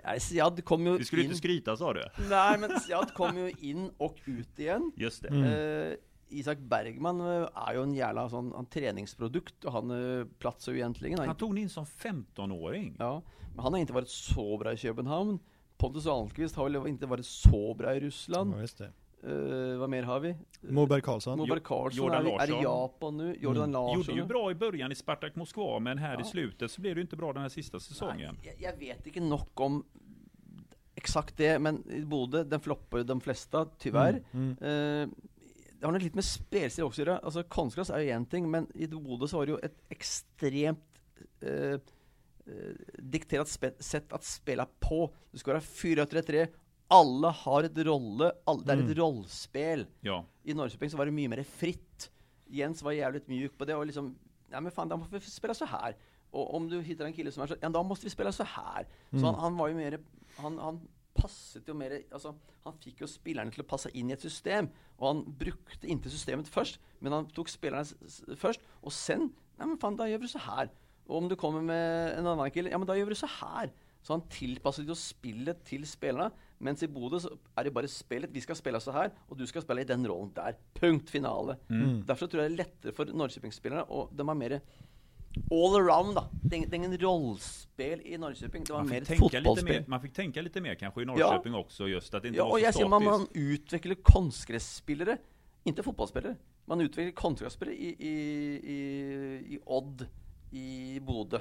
Nej, 0.06 0.20
Siad 0.20 0.65
kom 0.65 0.86
ju 0.88 0.98
Du 0.98 1.06
skulle 1.06 1.22
in. 1.22 1.26
inte 1.28 1.38
skryta 1.38 1.78
sa 1.78 1.94
du? 1.94 2.04
Nej, 2.30 2.58
men 2.60 2.80
Siad 2.80 3.13
kom 3.13 3.38
ju 3.38 3.52
in 3.60 3.91
och 3.98 4.18
ut 4.26 4.60
igen. 4.60 4.91
Just 4.96 5.22
det. 5.22 5.28
Mm. 5.28 5.44
Eh, 5.44 5.94
Isak 6.30 6.58
Bergman 6.58 7.20
eh, 7.22 7.50
är 7.56 7.74
ju 7.74 7.84
en 7.84 7.94
jävla 7.94 8.30
sån 8.30 8.54
en 8.56 8.65
träningsprodukt 8.65 9.65
och 9.65 9.72
han 9.72 10.20
eh, 10.20 10.26
platsar 10.39 10.72
ju 10.72 10.78
egentligen. 10.78 11.20
Han 11.20 11.36
tog 11.36 11.54
ni 11.54 11.62
in 11.62 11.70
som 11.70 11.86
15-åring. 11.86 12.96
Ja, 13.00 13.22
men 13.56 13.60
han 13.63 13.74
har 13.74 13.80
inte 13.80 13.94
varit 13.94 14.10
så 14.10 14.58
bra 14.58 14.74
i 14.74 14.78
Köpenhamn. 14.78 15.39
Pontus 15.78 16.08
Almqvist 16.08 16.56
har 16.56 16.70
väl 16.70 16.88
inte 16.88 17.06
varit 17.06 17.26
så 17.26 17.74
bra 17.74 17.96
i 17.96 18.00
Ryssland. 18.00 18.54
Ja, 18.58 18.88
Eh, 19.25 19.77
vad 19.77 19.89
mer 19.89 20.03
har 20.03 20.19
vi? 20.19 20.35
Moberg 20.61 21.01
Karlsson. 21.01 21.38
Moberg 21.38 21.59
Karlsson 21.63 22.05
Jordan 22.05 22.25
är, 22.25 22.29
är 22.29 22.33
i 22.33 22.38
Larsson. 22.51 22.61
Japan 22.63 23.17
nu. 23.17 23.35
Jordan 23.41 23.63
Mm. 23.63 23.71
Larsson. 23.71 23.99
Gjorde 23.99 24.13
ju 24.21 24.25
bra 24.25 24.51
i 24.51 24.55
början 24.55 24.91
i 24.91 24.95
Spartak 24.95 25.35
Moskva, 25.35 25.79
men 25.79 25.97
här 25.97 26.13
i 26.15 26.19
Ja. 26.19 26.23
slutet 26.25 26.71
så 26.71 26.81
blev 26.81 26.95
det 26.95 27.01
inte 27.01 27.15
bra 27.15 27.33
den 27.33 27.41
här 27.41 27.49
sista 27.49 27.79
säsongen. 27.79 28.38
Nej, 28.43 28.55
jag, 28.59 28.71
jag 28.73 28.79
vet 28.79 29.07
inte 29.07 29.19
nog 29.19 29.59
om 29.61 29.85
exakt 30.95 31.38
det, 31.38 31.59
men 31.59 31.91
i 31.91 32.05
Bodø, 32.05 32.43
den 32.43 32.59
floppar 32.59 33.03
de 33.03 33.21
flesta, 33.21 33.65
tyvärr. 33.77 34.23
Mm. 34.31 34.49
Eh, 34.51 35.09
det 35.79 35.85
har 35.85 35.91
nog 35.91 36.01
lite 36.01 36.15
med 36.15 36.25
spelstil 36.25 36.83
också 36.83 37.01
att 37.01 37.07
göra. 37.07 37.17
Alltså 37.17 37.43
konstgräs 37.43 37.89
är 37.89 37.99
ju 37.99 38.09
en 38.09 38.25
ting, 38.25 38.51
men 38.51 38.67
i 38.75 38.88
Bodø 38.88 39.27
så 39.27 39.38
var 39.38 39.45
det 39.45 39.51
ju 39.51 39.57
ett 39.57 39.81
extremt 39.89 40.79
eh, 41.39 41.79
dikterat 42.99 43.47
sätt 43.79 44.13
att 44.13 44.23
spela 44.23 44.67
på. 44.79 45.13
Du 45.31 45.38
ska 45.38 45.51
vara 45.51 45.61
4-3-3, 45.61 46.47
alla 46.88 47.30
har 47.30 47.63
ett 47.63 47.78
rolle, 47.78 48.32
all, 48.43 48.65
det 48.65 48.71
är 48.74 48.78
ett 48.78 48.84
Mm. 48.84 48.95
rollspel. 48.95 49.86
Ja. 50.02 50.26
I 50.43 50.54
Norrköping 50.54 50.89
så 50.89 50.98
var 50.98 51.06
det 51.06 51.12
mycket 51.12 51.30
mer 51.30 51.43
fritt. 51.43 52.12
Jens 52.48 52.82
var 52.84 52.91
jävligt 52.91 53.28
mjuk 53.28 53.58
på 53.58 53.65
det 53.65 53.76
och 53.76 53.86
liksom, 53.86 54.15
ja 54.52 54.62
men 54.62 54.71
fan, 54.71 54.89
då 54.89 54.98
måste 54.98 55.15
vi 55.15 55.21
spela 55.21 55.54
så 55.54 55.65
här. 55.65 55.95
Och 56.32 56.56
om 56.56 56.69
du 56.69 56.82
hittar 56.82 57.06
en 57.06 57.13
kille 57.13 57.32
som 57.32 57.43
är 57.43 57.48
så, 57.48 57.56
ja 57.62 57.69
då 57.69 57.84
måste 57.84 58.06
vi 58.06 58.10
spela 58.10 58.32
så 58.32 58.43
här. 58.43 58.88
Så 59.10 59.15
Mm. 59.17 59.26
han, 59.26 59.36
han 59.36 59.58
var 59.58 59.67
ju 59.67 59.74
mer, 59.74 60.00
han, 60.38 60.58
han 60.60 60.88
passade 61.13 61.65
ju 61.67 61.74
mer, 61.74 62.02
alltså 62.12 62.36
han 62.63 62.74
fick 62.78 63.02
ju 63.02 63.08
spelarna 63.08 63.52
till 63.52 63.62
att 63.62 63.67
passa 63.67 63.89
in 63.89 64.10
i 64.10 64.13
ett 64.13 64.21
system. 64.21 64.67
Och 64.98 65.08
han 65.08 65.36
brukte 65.38 65.88
inte 65.88 66.10
systemet 66.10 66.48
först, 66.48 66.80
men 67.00 67.12
han 67.13 67.26
tog 67.26 67.50
spelarna 67.50 67.82
s- 67.82 67.95
s- 68.06 68.24
först. 68.38 68.62
Och 68.67 68.93
sen, 68.93 69.34
ja 69.58 69.65
men 69.65 69.78
fan, 69.78 69.95
då 69.95 70.08
gör 70.08 70.17
vi 70.17 70.28
så 70.28 70.38
här. 70.39 70.71
Och 71.08 71.17
om 71.17 71.30
du 71.30 71.36
kommer 71.36 71.62
med 71.62 72.17
en 72.19 72.28
annan 72.28 72.52
kille, 72.52 72.69
ja 72.69 72.78
men 72.78 72.88
då 72.88 72.95
gör 72.95 73.06
vi 73.06 73.15
så 73.15 73.28
här. 73.41 73.71
Så 74.06 74.13
han 74.13 74.22
tillpassade 74.30 74.88
ju 74.88 74.96
spelet 74.96 75.65
till 75.65 75.88
spelarna. 75.88 76.32
Men 76.58 76.84
i 76.84 76.88
Bodø 76.88 77.20
så 77.20 77.38
är 77.56 77.63
det 77.63 77.72
bara 77.72 77.88
spelet, 77.88 78.30
vi 78.34 78.41
ska 78.41 78.56
spela 78.56 78.80
så 78.80 78.91
här 78.91 79.12
och 79.28 79.38
du 79.38 79.48
ska 79.48 79.62
spela 79.62 79.82
i 79.82 79.84
den 79.84 80.08
rollen 80.08 80.32
där. 80.36 80.58
Punkt 80.74 81.10
finale. 81.10 81.58
Mm. 81.70 82.06
Därför 82.06 82.28
tror 82.28 82.44
jag 82.44 82.52
det 82.52 82.56
är 82.56 82.58
lättare 82.58 82.91
för 82.91 83.06
Norrköpingsspelarna 83.06 83.84
och 83.84 84.15
de 84.15 84.28
har 84.28 84.36
mer 84.36 84.62
all 85.52 85.76
around 85.76 86.15
då. 86.15 86.28
Det 86.44 86.56
är 86.56 86.68
är 86.70 86.74
ingen 86.74 86.98
rollspel 86.98 88.02
i 88.06 88.18
Norrköping, 88.18 88.63
det 88.63 88.74
var 88.74 88.80
Man 88.80 88.89
mer 88.89 88.96
fick, 88.96 89.02
ett 89.02 89.08
tänka 89.08 89.24
lite 89.24 89.38
fotbollsspel. 89.50 89.82
mer, 89.82 89.86
man 89.88 90.02
fick 90.02 90.13
tänka 90.13 90.41
lite 90.41 90.62
mer 90.62 90.76
kanske 90.76 91.02
i 91.02 91.06
Norrköping 91.06 91.54
också 91.56 91.88
just 91.88 92.13
att 92.13 92.22
det 92.22 92.28
inte 92.28 92.38
Ja, 92.38 92.44
var 92.46 92.52
och 92.52 92.58
så 92.60 92.65
jag 92.65 92.74
ser 92.74 92.88
man, 92.88 93.02
statiskt. 93.02 93.34
man 93.36 93.44
utvecklar 93.44 93.96
konstgrässpelare, 93.96 95.18
inte 95.63 95.84
fotbollsspelare. 95.84 96.36
Man 96.65 96.82
utvecklar 96.82 97.12
konstgrässpelare 97.12 97.76
i, 97.76 97.88
i, 98.00 98.12
i, 98.74 99.56
i 99.56 99.60
Odd, 99.65 100.06
i 100.52 101.00
Bodø. 101.00 101.39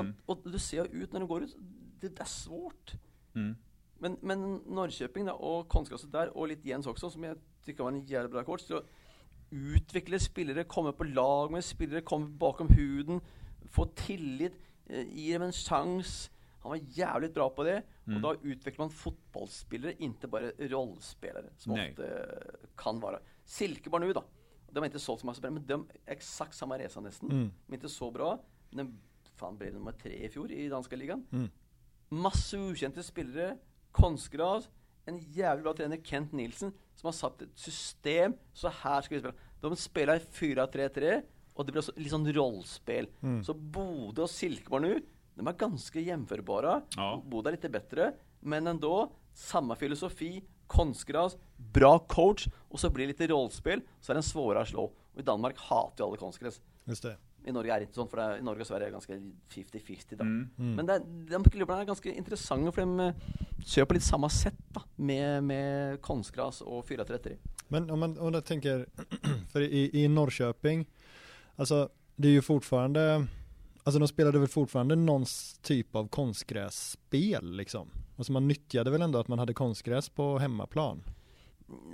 Mm. 0.00 0.14
Och 0.26 0.50
det 0.50 0.58
ser 0.58 0.84
ut 0.84 1.12
när 1.12 1.20
de 1.20 1.28
går 1.28 1.42
ut, 1.42 1.56
det, 2.00 2.08
det 2.08 2.20
är 2.20 2.24
svårt. 2.24 2.92
Mm. 3.34 3.56
Men, 3.98 4.16
men 4.20 4.54
Norrköping 4.54 5.24
då, 5.24 5.32
och 5.32 5.68
konstgräset 5.68 6.12
där, 6.12 6.36
och 6.36 6.48
lite 6.48 6.68
Jens 6.68 6.86
också, 6.86 7.10
som 7.10 7.24
jag 7.24 7.38
tycker 7.64 7.82
var 7.84 7.92
en 7.92 8.04
jävla 8.04 8.28
bra 8.28 8.44
coach. 8.44 8.60
Så 8.60 8.82
utveckla 9.50 10.18
spelare, 10.18 10.64
komma 10.64 10.92
på 10.92 11.04
lag 11.04 11.50
med 11.50 11.64
spelare, 11.64 12.00
komma 12.00 12.26
bakom 12.26 12.68
huden, 12.68 13.20
få 13.68 13.86
tillit, 13.86 14.52
eh, 14.86 15.08
ge 15.08 15.32
dem 15.32 15.42
en 15.42 15.52
chans. 15.52 16.30
Han 16.60 16.70
var 16.70 16.80
jävligt 16.82 17.34
bra 17.34 17.50
på 17.50 17.62
det. 17.64 17.82
Mm. 18.06 18.16
Och 18.16 18.22
då 18.22 18.48
utvecklar 18.48 18.84
man 18.84 18.90
fotbollsspelare, 18.90 19.94
inte 19.98 20.28
bara 20.28 20.50
rollspelare, 20.58 21.50
som 21.56 21.72
Nej. 21.72 21.90
ofta 21.90 22.04
eh, 22.04 22.54
kan 22.76 23.00
vara. 23.00 23.18
Silkeborg 23.44 24.06
nu 24.06 24.12
då, 24.12 24.24
de 24.70 24.82
är 24.82 24.86
inte 24.86 24.98
så 24.98 25.16
som 25.16 25.34
spelare, 25.34 25.54
men 25.54 25.66
de 25.66 25.86
är 26.04 26.12
exakt 26.12 26.54
samma 26.54 26.78
resa 26.78 27.00
nästan. 27.00 27.30
Mm. 27.30 27.50
Men 27.66 27.74
inte 27.74 27.88
så 27.88 28.10
bra. 28.10 28.44
Men 28.70 29.00
fan 29.42 29.58
blev 29.58 29.74
nummer 29.74 29.92
tre 29.92 30.12
i 30.24 30.28
fjol 30.28 30.52
i 30.52 30.68
danska 30.68 30.96
ligan. 30.96 31.26
Mm. 31.32 31.50
Masse 32.08 32.56
ukända 32.56 33.02
spelare, 33.02 33.56
konstgräs, 33.92 34.68
en 35.04 35.18
jävligt 35.18 35.64
bra 35.64 35.74
tränare, 35.74 36.00
Kent 36.04 36.32
Nilsen, 36.32 36.72
som 36.94 37.06
har 37.06 37.12
satt 37.12 37.42
ett 37.42 37.58
system. 37.58 38.34
Så 38.52 38.68
här 38.68 39.02
ska 39.02 39.14
vi 39.14 39.20
spela. 39.20 39.34
De 39.60 39.76
spelar 39.76 40.18
4-3-3 40.18 41.22
och 41.54 41.66
det 41.66 41.72
blir 41.72 41.82
så, 41.82 41.92
liksom 41.96 42.32
rollspel. 42.32 43.08
Mm. 43.22 43.44
Så 43.44 43.54
Bodø 43.54 44.22
och 44.22 44.30
Silkeborg 44.30 44.82
nu, 44.82 45.02
de 45.34 45.46
är 45.46 45.52
ganska 45.52 46.00
jämförbara. 46.00 46.82
Ja. 46.96 47.22
Bodø 47.26 47.48
är 47.48 47.52
lite 47.52 47.68
bättre, 47.68 48.14
men 48.40 48.66
ändå 48.66 49.12
samma 49.34 49.74
filosofi, 49.74 50.44
konstgräs, 50.66 51.36
bra 51.56 51.98
coach 51.98 52.46
och 52.68 52.80
så 52.80 52.90
blir 52.90 53.06
det 53.06 53.12
lite 53.12 53.26
rollspel, 53.26 53.80
så 54.00 54.12
är 54.12 54.14
den 54.14 54.22
svårare 54.22 54.62
att 54.62 54.68
slå. 54.68 54.92
Och 55.14 55.20
i 55.20 55.22
Danmark 55.22 55.58
hatar 55.58 56.04
ju 56.04 56.08
alla 56.08 56.16
konstgräs. 56.16 56.60
Just 56.84 57.02
det. 57.02 57.16
I 57.44 57.52
Norge 57.52 57.74
är 57.74 57.76
det 57.76 57.82
inte 57.82 57.94
sånt, 57.94 58.10
för 58.10 58.16
det 58.16 58.38
i 58.38 58.42
Norge 58.42 58.60
och 58.60 58.66
Sverige 58.66 58.82
är 58.82 58.86
det 58.86 58.92
ganska 58.92 59.12
50-50 59.14 60.04
då. 60.08 60.24
Mm. 60.24 60.50
Mm. 60.58 60.74
Men 60.74 60.86
det, 60.86 61.02
de 61.30 61.44
klubbarna 61.44 61.80
är 61.80 61.84
ganska 61.84 62.12
intressanta 62.12 62.72
för 62.72 62.80
de 62.80 63.00
eh, 63.00 63.14
kör 63.64 63.84
på 63.84 63.94
lite 63.94 64.06
samma 64.06 64.28
sätt 64.28 64.58
då, 64.68 64.82
med, 64.96 65.44
med 65.44 66.00
konstgräs 66.00 66.60
och 66.60 66.88
4-3-3. 66.88 67.36
Men 67.68 67.90
om 67.90 68.00
man, 68.00 68.18
om 68.18 68.32
man 68.32 68.42
tänker, 68.42 68.86
för 69.52 69.60
i, 69.60 70.02
i 70.04 70.08
Norrköping, 70.08 70.86
alltså 71.56 71.88
det 72.16 72.28
är 72.28 72.32
ju 72.32 72.42
fortfarande, 72.42 73.26
alltså 73.82 73.98
de 73.98 74.08
spelade 74.08 74.38
väl 74.38 74.48
fortfarande 74.48 74.96
någon 74.96 75.24
typ 75.62 75.96
av 75.96 76.08
konstgrässpel 76.08 77.56
liksom. 77.56 77.88
Alltså 78.16 78.32
man 78.32 78.48
nyttjade 78.48 78.90
väl 78.90 79.02
ändå 79.02 79.18
att 79.18 79.28
man 79.28 79.38
hade 79.38 79.54
konstgräs 79.54 80.08
på 80.08 80.38
hemmaplan. 80.38 81.02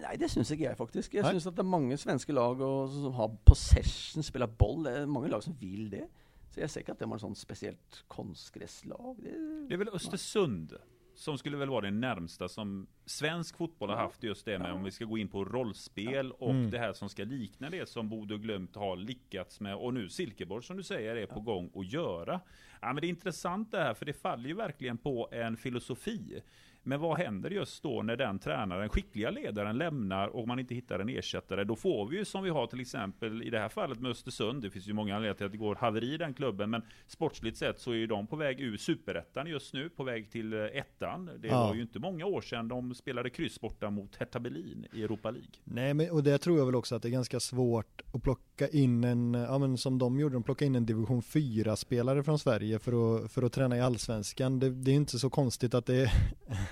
Nej, 0.01 0.17
det 0.19 0.29
syns 0.29 0.51
inte 0.51 0.64
jag 0.64 0.77
faktiskt. 0.77 1.14
Jag 1.14 1.23
Nej. 1.23 1.33
syns 1.33 1.47
att 1.47 1.57
det 1.57 1.62
är 1.62 1.64
många 1.64 1.97
svenska 1.97 2.33
lag 2.33 2.61
och, 2.61 2.91
som 2.91 3.12
har 3.12 3.37
possession, 3.45 4.23
spelar 4.23 4.47
boll. 4.47 4.83
Det 4.83 4.99
är 4.99 5.07
många 5.07 5.29
lag 5.29 5.43
som 5.43 5.55
vill 5.55 5.91
det. 5.91 6.09
Så 6.55 6.61
jag 6.61 6.71
ser 6.71 6.81
inte 6.81 6.93
att 6.93 6.99
de 6.99 7.11
har 7.11 7.17
ett 7.17 7.21
sånt 7.21 7.38
speciellt 7.38 8.05
konstgräslag. 8.09 9.17
Det, 9.23 9.67
Det 9.69 9.75
är 9.75 9.79
väl 9.79 9.88
Östersund 9.88 10.73
som 11.14 11.38
skulle 11.38 11.57
väl 11.57 11.69
vara 11.69 11.81
det 11.81 11.91
närmsta 11.91 12.49
som 12.49 12.87
svensk 13.07 13.57
fotboll 13.57 13.88
har 13.88 13.97
Ja. 13.97 14.03
haft 14.03 14.23
just 14.23 14.45
det 14.45 14.59
med 14.59 14.69
Ja. 14.69 14.73
om 14.75 14.85
vi 14.85 14.91
ska 14.91 15.05
gå 15.05 15.19
in 15.19 15.29
på 15.29 15.45
rollspel 15.45 16.33
och 16.33 16.51
Mm. 16.51 16.71
det 16.71 16.79
här 16.79 16.93
som 16.93 17.09
ska 17.09 17.25
likna 17.25 17.71
det 17.71 17.88
som 17.88 18.09
Bodø 18.09 18.37
Glömt 18.38 18.77
har 18.77 18.97
lyckats 18.97 19.61
med 19.61 19.77
och 19.77 19.94
nu 19.94 20.09
Silkeborg 20.09 20.63
som 20.65 20.77
du 20.77 20.83
säger 20.83 21.17
är 21.17 21.27
på 21.27 21.40
gång 21.40 21.71
att 21.75 21.92
göra. 21.92 22.40
Ja, 22.81 22.87
men 22.92 22.96
det 23.00 23.07
är 23.07 23.09
intressant 23.09 23.71
det 23.71 23.79
här, 23.79 23.94
för 23.94 24.05
det 24.07 24.13
faller 24.13 24.48
ju 24.48 24.55
verkligen 24.55 24.98
på 24.98 25.29
en 25.33 25.57
filosofi. 25.57 26.40
Men 26.89 27.01
vad 27.01 27.19
händer 27.19 27.51
just 27.51 27.83
då 27.83 28.03
när 28.03 28.17
den 28.17 28.39
tränaren, 28.39 28.89
skickliga 28.89 29.31
ledaren 29.31 29.79
lämnar 29.79 30.29
och 30.29 30.49
man 30.49 30.59
inte 30.59 30.75
hittar 30.75 30.99
en 30.99 31.09
ersättare? 31.09 31.65
Då 31.65 31.77
får 31.77 32.09
vi 32.09 32.17
ju 32.17 32.25
som 32.25 32.45
vi 32.45 32.51
har 32.51 32.67
till 32.67 32.81
exempel 32.81 33.43
i 33.43 33.51
det 33.51 33.59
här 33.59 33.69
fallet 33.69 34.01
med 34.01 34.11
Östersund. 34.11 34.63
Det 34.63 34.71
finns 34.71 34.89
ju 34.89 34.93
många 34.93 35.17
anledningar 35.17 35.35
till 35.35 35.47
att 35.47 35.53
det 35.53 35.59
går 35.59 35.75
haveri 35.75 36.15
i 36.15 36.17
den 36.17 36.35
klubben. 36.35 36.71
Men 36.71 36.83
sportsligt 37.07 37.57
sett 37.57 37.81
så 37.81 37.91
är 37.91 37.97
ju 37.97 38.07
de 38.07 38.27
på 38.27 38.37
väg 38.37 38.61
ur 38.61 38.77
superettan 38.77 39.47
just 39.47 39.75
nu, 39.75 39.89
på 39.89 40.05
väg 40.05 40.31
till 40.31 40.53
eh, 40.53 40.61
ettan. 40.65 41.31
Det 41.39 41.49
Ja. 41.49 41.67
var 41.67 41.75
ju 41.75 41.81
inte 41.83 41.99
många 41.99 42.27
år 42.27 42.41
sedan 42.41 42.69
de 42.69 42.95
spelade 42.95 43.31
kryss 43.31 43.61
borta 43.61 43.91
mot 43.91 44.17
Hertha 44.17 44.41
Berlin 44.41 44.87
i 44.93 45.03
Europa 45.03 45.31
League. 45.31 45.49
Nej, 45.65 45.95
men, 45.95 46.11
och 46.11 46.23
det 46.23 46.39
tror 46.39 46.59
jag 46.59 46.67
väl 46.67 46.75
också 46.75 46.95
att 46.95 47.03
det 47.03 47.09
är 47.09 47.11
ganska 47.11 47.41
svårt 47.41 48.03
att 48.15 48.23
plocka 48.23 48.69
in 48.69 49.05
en, 49.05 49.35
ja 49.35 49.59
men 49.59 49.79
som 49.79 49.99
de 49.99 50.21
gjorde, 50.21 50.35
de 50.35 50.43
plockade 50.43 50.67
in 50.67 50.75
en 50.75 50.87
division 50.87 51.21
4-spelare 51.23 52.23
från 52.23 52.39
Sverige 52.39 52.79
för 52.79 53.17
att, 53.25 53.33
för 53.33 53.43
att 53.43 53.53
träna 53.53 53.77
i 53.77 53.81
allsvenskan. 53.81 54.59
Det, 54.59 54.71
det 54.71 54.91
är 54.91 54.95
inte 54.95 55.19
så 55.19 55.31
konstigt 55.31 55.75
att 55.75 55.87
det, 55.87 56.11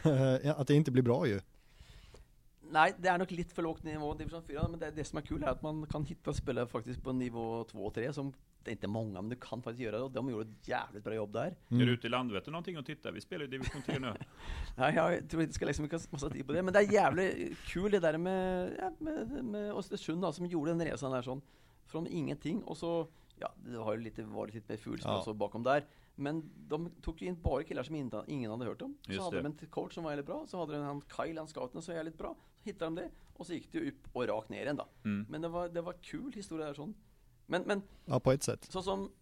att 0.56 0.66
det 0.66 0.74
inte 0.74 0.90
blir 0.90 1.02
bra 1.02 1.26
ju. 1.26 1.40
Nej, 2.70 2.94
det 2.98 3.08
är 3.08 3.18
nog 3.18 3.32
lite 3.32 3.54
för 3.54 3.62
lågt 3.62 3.82
nivå 3.82 4.14
i 4.14 4.18
division 4.18 4.42
4, 4.42 4.68
men 4.68 4.80
det, 4.80 4.90
det 4.90 5.04
som 5.04 5.18
är 5.18 5.22
kul 5.22 5.42
är 5.42 5.46
att 5.46 5.62
man 5.62 5.86
kan 5.86 6.04
hitta 6.04 6.32
spelare 6.32 6.66
faktiskt 6.66 7.02
på 7.02 7.12
nivå 7.12 7.64
2 7.64 7.86
och 7.86 7.94
3 7.94 8.12
som 8.12 8.32
det 8.66 8.70
är 8.70 8.72
inte 8.72 8.86
många, 8.86 9.22
men 9.22 9.28
du 9.28 9.36
kan 9.36 9.62
faktiskt 9.62 9.80
göra 9.80 9.96
det 9.96 10.02
och 10.02 10.10
de 10.10 10.30
gjorde 10.30 10.50
ett 10.50 10.68
jävligt 10.68 11.04
bra 11.04 11.14
jobb 11.14 11.32
där. 11.32 11.54
Mm. 11.68 11.82
Är 11.82 11.86
du 11.86 11.92
ute 11.92 12.06
i 12.06 12.10
Landvetter 12.10 12.50
någonting 12.50 12.78
och 12.78 12.86
tittar? 12.86 13.12
Vi 13.12 13.20
spelar 13.20 13.44
ju 13.44 13.50
division 13.50 13.82
3 13.82 13.98
nu. 13.98 14.14
Nej, 14.76 14.94
jag 14.94 15.30
tror 15.30 15.42
inte 15.42 15.54
ska 15.54 15.64
lägga 15.64 15.74
så 15.74 15.82
mycket 15.82 16.12
massa 16.12 16.30
tid 16.30 16.46
på 16.46 16.52
det, 16.52 16.62
men 16.62 16.72
det 16.72 16.78
är 16.78 16.92
jävligt 16.92 17.58
kul 17.58 17.90
det 17.90 18.00
där 18.00 18.18
med, 18.18 18.72
ja, 18.78 18.92
med, 18.98 19.44
med 19.44 19.72
Östersund 19.74 20.22
då, 20.22 20.32
som 20.32 20.46
gjorde 20.46 20.70
den 20.70 20.84
resan 20.84 21.12
där 21.12 21.22
sån 21.22 21.40
från 21.86 22.06
ingenting 22.06 22.62
och 22.62 22.76
så, 22.76 23.06
ja, 23.36 23.52
det 23.56 23.76
har 23.76 23.94
ju 23.94 24.00
lite 24.00 24.22
varit 24.22 24.54
lite 24.54 24.72
mer 24.72 24.76
fulspel 24.78 25.10
Ja. 25.12 25.18
och 25.18 25.24
så 25.24 25.34
bakom 25.34 25.62
där. 25.62 25.84
Men 26.18 26.50
de 26.68 26.90
tog 27.02 27.22
ju 27.22 27.28
in 27.28 27.42
bara 27.42 27.62
killar 27.64 27.82
som 27.82 27.94
inte, 27.94 28.24
ingen 28.26 28.50
hade 28.50 28.64
hört 28.64 28.82
om. 28.82 28.96
Så 29.02 29.12
Just 29.12 29.24
hade 29.24 29.36
det. 29.36 29.42
de 29.42 29.46
en 29.60 29.66
coach 29.70 29.94
som 29.94 30.04
var 30.04 30.10
väldigt 30.10 30.26
bra, 30.26 30.46
så 30.46 30.58
hade 30.58 30.72
de 30.72 30.82
han 30.84 31.02
Kyle, 31.16 31.38
han 31.38 31.48
scouten, 31.48 31.82
som 31.82 31.92
var 31.92 31.96
jävligt 31.96 32.18
bra. 32.18 32.36
Så 32.62 32.64
hittade 32.64 32.84
de 32.84 32.94
det, 32.94 33.10
och 33.34 33.46
så 33.46 33.52
gick 33.54 33.72
det 33.72 33.78
ju 33.78 33.88
upp 33.90 34.08
och 34.12 34.26
rakt 34.26 34.48
ner 34.48 34.62
igen 34.62 34.76
då. 34.76 34.88
Mm. 35.04 35.26
Men 35.30 35.42
det 35.42 35.48
var, 35.48 35.68
det 35.68 35.80
var 35.82 35.92
kul 35.92 36.32
historia 36.32 36.66
där 36.66 36.74
sån. 36.74 36.94
Men, 37.46 37.62
men 37.62 37.82
Ja, 38.04 38.20
på 38.20 38.32
ett 38.32 38.42
sätt. 38.42 38.64
så 38.64 38.82
som 38.82 39.12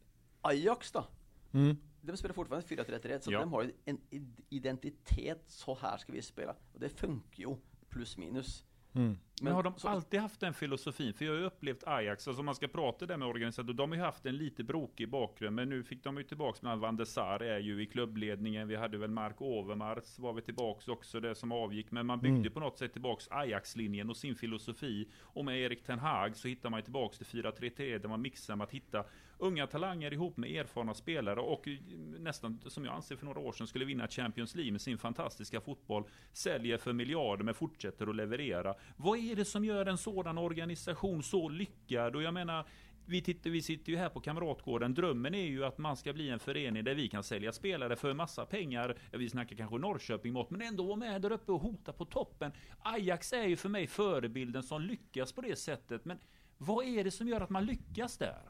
Ajax 0.40 0.92
då, 0.92 1.04
Mm. 1.52 1.76
de 2.00 2.16
spelar 2.16 2.34
fortfarande 2.34 2.66
4-3-3, 2.66 3.20
så 3.20 3.32
Ja. 3.32 3.40
de 3.40 3.52
har 3.52 3.62
ju 3.62 3.72
en 3.84 3.98
id- 4.10 4.42
identitet, 4.48 5.44
så 5.46 5.74
här 5.74 5.96
ska 5.98 6.12
vi 6.12 6.22
spela. 6.22 6.54
Och 6.72 6.80
det 6.80 6.88
funkar 6.88 7.38
ju, 7.42 7.56
plus 7.88 8.16
minus. 8.18 8.64
Mm. 8.94 9.18
Men 9.42 9.52
har 9.52 9.62
de 9.62 9.74
så- 9.76 9.88
alltid 9.88 10.20
haft 10.20 10.40
den 10.40 10.54
filosofin? 10.54 11.14
För 11.14 11.24
jag 11.24 11.32
har 11.32 11.38
ju 11.38 11.44
upplevt 11.44 11.82
Ajax, 11.86 12.28
alltså 12.28 12.40
om 12.40 12.46
man 12.46 12.54
ska 12.54 12.68
prata 12.68 13.06
där 13.06 13.16
med 13.16 13.28
organisatörer, 13.28 13.72
de 13.74 13.90
har 13.90 13.96
ju 13.96 14.02
haft 14.02 14.26
en 14.26 14.36
lite 14.36 14.64
brokig 14.64 15.08
bakgrund, 15.08 15.56
men 15.56 15.68
nu 15.68 15.82
fick 15.84 16.04
de 16.04 16.16
ju 16.16 16.22
tillbaks 16.22 16.62
med 16.62 16.78
Van 16.78 16.96
der 16.96 17.04
Sar 17.04 17.40
är 17.42 17.58
ju 17.58 17.82
i 17.82 17.86
klubbledningen, 17.86 18.68
vi 18.68 18.76
hade 18.76 18.98
väl 18.98 19.10
Mark 19.10 19.40
Overmars 19.42 20.18
var 20.18 20.32
vi 20.32 20.42
tillbaks 20.42 20.88
också, 20.88 21.20
det 21.20 21.34
som 21.34 21.52
avgick, 21.52 21.90
men 21.90 22.06
man 22.06 22.20
byggde 22.20 22.38
Mm. 22.40 22.52
på 22.52 22.60
något 22.60 22.78
sätt 22.78 22.92
tillbaks 22.92 23.28
Ajax-linjen 23.30 24.10
och 24.10 24.16
sin 24.16 24.34
filosofi. 24.34 25.08
Och 25.22 25.44
med 25.44 25.58
Erik 25.60 25.84
Ten 25.84 25.98
Hag 25.98 26.36
så 26.36 26.48
hittar 26.48 26.70
man 26.70 26.78
ju 26.78 26.82
tillbaks 26.84 27.18
till 27.18 27.26
4-3-3, 27.26 27.98
där 27.98 28.08
man 28.08 28.22
mixar 28.22 28.56
med 28.56 28.64
att 28.64 28.70
hitta 28.70 29.04
unga 29.38 29.66
talanger 29.66 30.12
ihop 30.12 30.36
med 30.36 30.50
erfarna 30.50 30.94
spelare 30.94 31.40
och 31.40 31.68
eh, 31.68 31.78
nästan, 32.18 32.60
som 32.66 32.84
jag 32.84 32.94
anser 32.94 33.16
för 33.16 33.26
några 33.26 33.40
år 33.40 33.52
sedan, 33.52 33.66
skulle 33.66 33.84
vinna 33.84 34.08
Champions 34.08 34.54
League 34.54 34.72
med 34.72 34.80
sin 34.80 34.98
fantastiska 34.98 35.60
fotboll, 35.60 36.04
säljer 36.32 36.78
för 36.78 36.92
miljarder 36.92 37.44
men 37.44 37.54
fortsätter 37.54 38.06
att 38.06 38.16
leverera. 38.16 38.74
Vad 38.96 39.18
är 39.18 39.36
det 39.36 39.44
som 39.44 39.64
gör 39.64 39.86
en 39.86 39.98
sådan 39.98 40.38
organisation 40.38 41.22
så 41.22 41.48
lyckad? 41.48 42.16
Och 42.16 42.22
jag 42.22 42.34
menar, 42.34 42.66
vi, 43.06 43.22
tittar, 43.22 43.50
vi 43.50 43.62
sitter 43.62 43.92
ju 43.92 43.98
här 43.98 44.08
på 44.08 44.20
Kamratgården. 44.20 44.94
Drömmen 44.94 45.34
är 45.34 45.46
ju 45.46 45.64
att 45.64 45.78
man 45.78 45.96
ska 45.96 46.12
bli 46.12 46.30
en 46.30 46.38
förening 46.38 46.84
där 46.84 46.94
vi 46.94 47.08
kan 47.08 47.22
sälja 47.22 47.52
spelare 47.52 47.96
för 47.96 48.14
massa 48.14 48.46
pengar. 48.46 48.98
Vi 49.10 49.30
snackar 49.30 49.56
kanske 49.56 49.78
Norrköping 49.78 50.32
mått, 50.32 50.50
men 50.50 50.62
ändå 50.62 50.84
vara 50.84 50.96
med 50.96 51.22
där 51.22 51.32
uppe 51.32 51.52
och 51.52 51.60
hota 51.60 51.92
på 51.92 52.04
toppen. 52.04 52.52
Ajax 52.82 53.32
är 53.32 53.46
ju 53.46 53.56
för 53.56 53.68
mig 53.68 53.86
förebilden 53.86 54.62
som 54.62 54.82
lyckas 54.82 55.32
på 55.32 55.40
det 55.40 55.56
sättet. 55.56 56.04
Men 56.04 56.18
vad 56.58 56.84
är 56.84 57.04
det 57.04 57.10
som 57.10 57.28
gör 57.28 57.40
att 57.40 57.50
man 57.50 57.66
lyckas 57.66 58.18
där? 58.18 58.42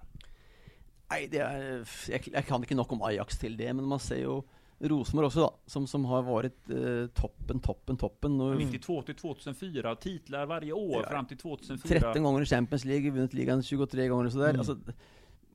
Nej, 1.10 1.28
det 1.30 1.38
är, 1.38 1.86
jag, 2.08 2.28
jag 2.32 2.46
kan 2.46 2.60
inte 2.62 2.74
nog 2.74 2.92
om 2.92 3.02
Ajax 3.02 3.38
till 3.38 3.56
det, 3.56 3.72
men 3.72 3.84
man 3.84 3.98
ser 4.00 4.16
ju 4.16 4.42
Rosenborg 4.78 5.26
också 5.26 5.40
då, 5.40 5.54
som, 5.66 5.86
som 5.86 6.04
har 6.04 6.22
varit 6.22 6.70
eh, 6.70 7.06
toppen, 7.14 7.60
toppen, 7.60 7.96
toppen. 7.96 8.40
Och 8.40 8.56
92 8.56 9.02
till 9.02 9.14
2004, 9.14 9.96
titlar 9.96 10.46
varje 10.46 10.72
år 10.72 11.02
Ja. 11.02 11.10
fram 11.10 11.26
till 11.26 11.36
2004. 11.38 12.00
13 12.00 12.22
gånger 12.22 12.42
i 12.42 12.46
Champions 12.46 12.84
League, 12.84 13.10
vunnit 13.10 13.34
ligan 13.34 13.62
23 13.62 14.08
gånger 14.08 14.24
och 14.24 14.32
sådär. 14.32 14.48
Mm. 14.48 14.58
Alltså, 14.60 14.78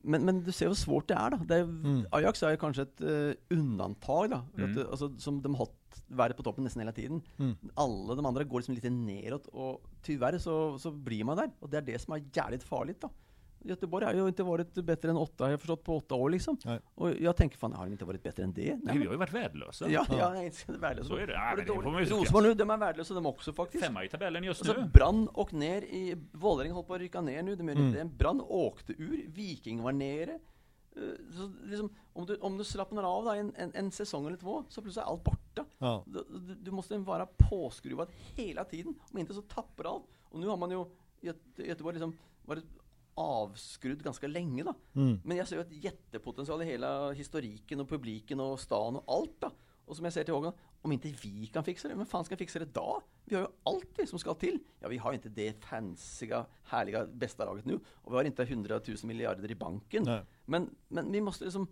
men, 0.02 0.22
men 0.24 0.44
du 0.44 0.52
ser 0.52 0.66
hur 0.68 0.74
svårt 0.74 1.08
det 1.08 1.14
är 1.14 1.30
då. 1.30 1.36
Det 1.36 1.54
är, 1.56 1.60
Mm. 1.62 2.06
Ajax 2.10 2.42
är 2.42 2.50
ju 2.50 2.56
kanske 2.56 2.82
ett 2.82 3.00
uh, 3.02 3.32
undantag 3.50 4.30
då. 4.30 4.40
Mm. 4.62 4.74
Det- 4.74 4.88
alltså, 4.90 5.16
som 5.18 5.42
de 5.42 5.54
har 5.54 5.68
varit 6.06 6.36
på 6.36 6.42
toppen 6.42 6.64
nästan 6.64 6.80
hela 6.80 6.92
tiden. 6.92 7.22
Mm. 7.38 7.56
Alla 7.74 8.14
de 8.14 8.26
andra 8.26 8.44
går 8.44 8.58
liksom 8.58 8.74
lite 8.74 8.90
neråt 8.90 9.46
och 9.46 9.82
tyvärr 10.02 10.38
så, 10.38 10.78
så 10.78 10.90
blir 10.90 11.24
man 11.24 11.36
där. 11.36 11.50
Och 11.60 11.68
det 11.70 11.76
är 11.76 11.82
det 11.82 11.98
som 11.98 12.14
är 12.14 12.22
jävligt 12.32 12.62
farligt 12.62 13.00
då. 13.00 13.10
Göteborg 13.62 14.04
har 14.06 14.12
ju 14.14 14.28
inte 14.28 14.42
varit 14.42 14.74
bättre 14.74 15.10
än 15.10 15.16
åtta, 15.16 15.44
har 15.44 15.50
jag 15.50 15.60
förstått, 15.60 15.84
på 15.84 15.96
åtta 15.96 16.14
år 16.14 16.30
liksom. 16.30 16.56
Nej. 16.64 16.80
Och 16.94 17.10
jag 17.20 17.36
tänker, 17.36 17.58
fan 17.58 17.72
har 17.72 17.84
de 17.86 17.92
inte 17.92 18.04
varit 18.04 18.22
bättre 18.22 18.42
än 18.42 18.52
det? 18.52 18.78
Nej, 18.82 18.98
vi 18.98 19.04
har 19.04 19.12
ju 19.12 19.18
varit 19.18 19.32
värdelösa. 19.32 19.90
Ja, 19.90 20.06
Ja. 20.08 20.16
ja, 20.18 20.30
nej, 20.32 20.52
det 20.66 20.72
är 20.72 20.78
värdelösa. 20.78 21.08
Så 21.08 21.16
är 21.16 21.26
det. 21.26 21.32
Ja, 21.32 21.52
men 21.56 21.66
det 21.66 21.72
får 21.72 22.30
man 22.32 22.42
ju 22.44 22.48
nu, 22.48 22.54
de 22.54 22.70
är 22.70 22.76
värdelösa 22.76 23.14
de 23.14 23.26
också 23.26 23.52
faktiskt. 23.52 23.84
Femma 23.84 24.04
i 24.04 24.08
tabellen 24.08 24.44
just 24.44 24.60
Alltså 24.62 24.80
nu. 24.82 24.88
Brann 24.88 25.28
och 25.28 25.52
ner 25.52 25.82
i, 25.82 26.16
Vålerenga 26.32 26.74
håller 26.74 26.86
på 26.86 26.94
att 26.94 27.00
rycka 27.00 27.20
ner 27.20 27.42
nu, 27.42 27.56
de 27.56 27.68
är 27.68 27.72
Mm. 27.72 28.16
Brann 28.16 28.40
åkte 28.40 28.92
ur, 28.92 29.24
Viking 29.28 29.82
var 29.82 29.92
nere. 29.92 30.38
Eh, 30.96 31.02
Så 31.36 31.52
liksom, 31.64 31.94
om, 32.12 32.26
du, 32.26 32.36
om 32.36 32.58
du 32.58 32.64
slappnar 32.64 33.02
av 33.02 33.24
då, 33.24 33.30
en, 33.30 33.52
en, 33.56 33.70
en 33.74 33.90
säsong 33.90 34.26
eller 34.26 34.36
två, 34.36 34.64
så 34.68 34.82
plötsligt 34.82 35.04
är 35.06 35.08
allt 35.10 35.24
borta. 35.24 35.64
Ja. 35.78 36.04
Du, 36.06 36.24
du, 36.38 36.54
du 36.54 36.70
måste 36.70 36.98
vara 36.98 37.26
påskruvad 37.50 38.08
hela 38.36 38.64
tiden, 38.64 38.94
om 39.12 39.18
inte 39.18 39.34
så 39.34 39.42
tappar 39.42 39.84
allt. 39.84 40.04
Och 40.22 40.40
nu 40.40 40.46
har 40.46 40.56
man 40.56 40.70
ju 40.70 40.84
Göteborg 41.56 41.94
liksom 41.94 42.16
varit 42.42 42.64
avskrudd 43.14 44.02
ganska 44.04 44.26
länge 44.26 44.62
då. 44.62 44.74
Mm. 44.94 45.20
Men 45.24 45.36
jag 45.36 45.48
ser 45.48 45.56
ju 45.56 45.62
ett 45.62 45.84
jättepotential 45.84 46.62
i 46.62 46.64
hela 46.64 47.12
historiken 47.12 47.80
och 47.80 47.88
publiken 47.88 48.40
och 48.40 48.60
stan 48.60 48.96
och 48.96 49.04
allt 49.18 49.34
då. 49.38 49.50
Och 49.84 49.96
som 49.96 50.04
jag 50.04 50.12
säger 50.14 50.24
till 50.24 50.34
Håkan, 50.34 50.52
om 50.82 50.92
inte 50.92 51.14
vi 51.22 51.46
kan 51.46 51.64
fixa 51.64 51.88
det, 51.88 51.94
vem 51.94 52.06
fan 52.06 52.24
ska 52.24 52.36
fixa 52.36 52.58
det 52.58 52.64
då? 52.64 53.02
Vi 53.24 53.34
har 53.36 53.42
ju 53.42 53.48
allt 53.62 53.96
det 53.96 54.06
som 54.06 54.18
ska 54.18 54.34
till. 54.34 54.58
Ja, 54.80 54.88
vi 54.88 54.98
har 54.98 55.12
inte 55.12 55.28
det 55.28 55.64
fansiga, 55.64 56.46
härliga, 56.64 57.06
bästa 57.06 57.44
laget 57.44 57.64
nu. 57.64 57.78
Och 57.86 58.12
vi 58.12 58.16
har 58.16 58.24
inte 58.24 58.42
100 58.42 58.80
000 58.86 58.96
miljarder 59.02 59.50
i 59.50 59.54
banken. 59.54 60.02
Nej. 60.06 60.22
Men, 60.44 60.70
men 60.88 61.12
vi 61.12 61.20
måste 61.20 61.44
liksom, 61.44 61.66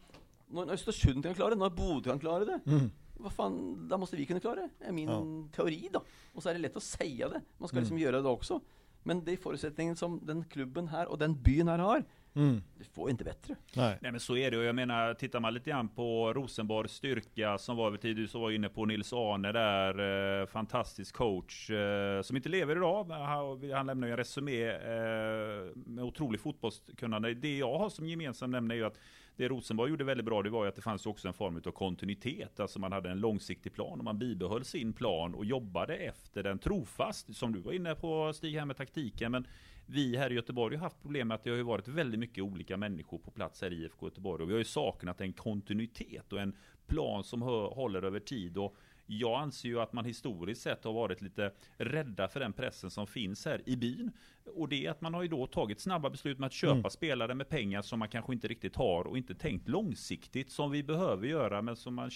när 0.46 0.70
Östersund 0.70 1.24
kan 1.24 1.34
klara 1.34 1.50
det, 1.50 1.56
när 1.56 1.70
Bodø 1.70 2.10
kan 2.10 2.18
klara 2.20 2.44
det. 2.44 2.60
Mm. 2.66 2.90
Vad 3.20 3.32
fan, 3.32 3.88
då 3.88 3.98
måste 3.98 4.16
vi 4.16 4.26
kunna 4.26 4.40
klara 4.40 4.54
det, 4.78 4.84
är 4.84 4.92
min 4.92 5.08
Ja. 5.08 5.48
teori 5.56 5.88
då. 5.92 6.02
Och 6.32 6.42
så 6.42 6.48
är 6.48 6.52
det 6.54 6.60
lätt 6.60 6.76
att 6.76 6.82
säga 6.82 7.28
det, 7.28 7.40
man 7.58 7.68
ska 7.68 7.74
Mm. 7.76 7.82
liksom 7.82 7.98
göra 7.98 8.22
det 8.22 8.28
också. 8.28 8.60
Men 9.08 9.24
det 9.24 9.32
är 9.32 9.36
förutsättningen 9.36 9.96
som 9.96 10.20
den 10.26 10.44
klubben 10.44 10.88
här 10.88 11.08
och 11.08 11.18
den 11.18 11.42
byn 11.42 11.68
här 11.68 11.78
har. 11.78 12.04
Mm. 12.34 12.62
Det 12.78 12.84
får 12.84 13.10
inte 13.10 13.24
bättre. 13.24 13.56
Nej. 13.76 13.98
Nej 14.02 14.10
men 14.10 14.20
så 14.20 14.36
är 14.36 14.50
det 14.50 14.58
och 14.58 14.64
jag 14.64 14.74
menar, 14.74 15.14
tittar 15.14 15.40
man 15.40 15.54
lite 15.54 15.70
grann 15.70 15.88
på 15.88 16.32
Rosenborgs 16.32 16.92
styrka 16.92 17.58
som 17.58 17.76
var 17.76 17.90
vid 17.90 18.00
tid, 18.00 18.16
du 18.16 18.28
så 18.28 18.40
var 18.40 18.50
inne 18.50 18.68
på 18.68 18.84
Nils 18.84 19.12
Arne 19.12 19.52
där, 19.52 20.40
eh, 20.40 20.46
fantastisk 20.46 21.14
coach, 21.14 21.70
eh, 21.70 22.22
som 22.22 22.36
inte 22.36 22.48
lever 22.48 22.76
idag, 22.76 23.04
han, 23.10 23.72
han 23.72 23.86
lämnar 23.86 24.06
ju 24.06 24.10
en 24.10 24.16
resumé 24.16 24.68
eh, 24.68 25.70
med 25.74 26.04
otrolig 26.04 26.40
fotbollskunnande. 26.40 27.34
Det 27.34 27.58
jag 27.58 27.78
har 27.78 27.88
som 27.88 28.06
gemensam 28.06 28.50
nämnare 28.50 28.76
är 28.76 28.80
ju 28.80 28.86
att 28.86 28.98
det 29.38 29.48
Rosenborg 29.48 29.90
gjorde 29.90 30.04
väldigt 30.04 30.26
bra, 30.26 30.42
det 30.42 30.50
var 30.50 30.64
ju 30.64 30.68
att 30.68 30.76
det 30.76 30.82
fanns 30.82 31.06
också 31.06 31.28
en 31.28 31.34
form 31.34 31.62
av 31.66 31.70
kontinuitet, 31.70 32.60
alltså 32.60 32.78
man 32.78 32.92
hade 32.92 33.10
en 33.10 33.20
långsiktig 33.20 33.74
plan 33.74 33.98
och 33.98 34.04
man 34.04 34.18
bibehöll 34.18 34.64
sin 34.64 34.92
plan 34.92 35.34
och 35.34 35.44
jobbade 35.44 35.96
efter 35.96 36.42
den 36.42 36.58
trofast, 36.58 37.36
som 37.36 37.52
du 37.52 37.60
var 37.60 37.72
inne 37.72 37.94
på 37.94 38.32
Stig 38.32 38.54
här 38.54 38.64
med 38.64 38.76
taktiken, 38.76 39.32
men 39.32 39.46
vi 39.86 40.16
här 40.16 40.32
i 40.32 40.34
Göteborg 40.34 40.76
har 40.76 40.82
haft 40.82 41.02
problem 41.02 41.28
med 41.28 41.34
att 41.34 41.44
det 41.44 41.50
har 41.50 41.56
ju 41.56 41.62
varit 41.62 41.88
väldigt 41.88 42.20
mycket 42.20 42.44
olika 42.44 42.76
människor 42.76 43.18
på 43.18 43.30
plats 43.30 43.62
här 43.62 43.72
i 43.72 43.84
IFK 43.84 44.06
Göteborg. 44.06 44.42
Och 44.42 44.48
vi 44.48 44.52
har 44.52 44.58
ju 44.58 44.64
saknat 44.64 45.20
en 45.20 45.32
kontinuitet 45.32 46.32
och 46.32 46.40
en 46.40 46.56
plan 46.86 47.24
som 47.24 47.42
håller 47.42 48.02
över 48.02 48.20
tid. 48.20 48.58
Och 48.58 48.76
jag 49.10 49.40
anser 49.40 49.68
ju 49.68 49.80
att 49.80 49.92
man 49.92 50.04
historiskt 50.04 50.62
sett 50.62 50.84
har 50.84 50.92
varit 50.92 51.20
lite 51.22 51.52
rädda 51.76 52.28
för 52.28 52.40
den 52.40 52.52
pressen 52.52 52.90
som 52.90 53.06
finns 53.06 53.44
här 53.44 53.62
i 53.66 53.76
byn. 53.76 54.10
Och 54.54 54.68
det 54.68 54.86
är 54.86 54.90
att 54.90 55.00
man 55.00 55.14
har 55.14 55.22
ju 55.22 55.28
då 55.28 55.46
tagit 55.46 55.80
snabba 55.80 56.10
beslut 56.10 56.38
med 56.38 56.46
att 56.46 56.52
köpa 56.52 56.72
Mm. 56.78 56.90
spelare 56.90 57.34
med 57.34 57.48
pengar 57.48 57.82
som 57.82 57.98
man 57.98 58.08
kanske 58.08 58.32
inte 58.32 58.48
riktigt 58.48 58.76
har 58.76 59.04
och 59.06 59.18
inte 59.18 59.34
tänkt 59.34 59.68
långsiktigt 59.68 60.50
som 60.50 60.70
vi 60.70 60.82
behöver 60.82 61.26
göra. 61.26 61.62
Men 61.62 61.76
som 61.76 61.94
man, 61.94 62.10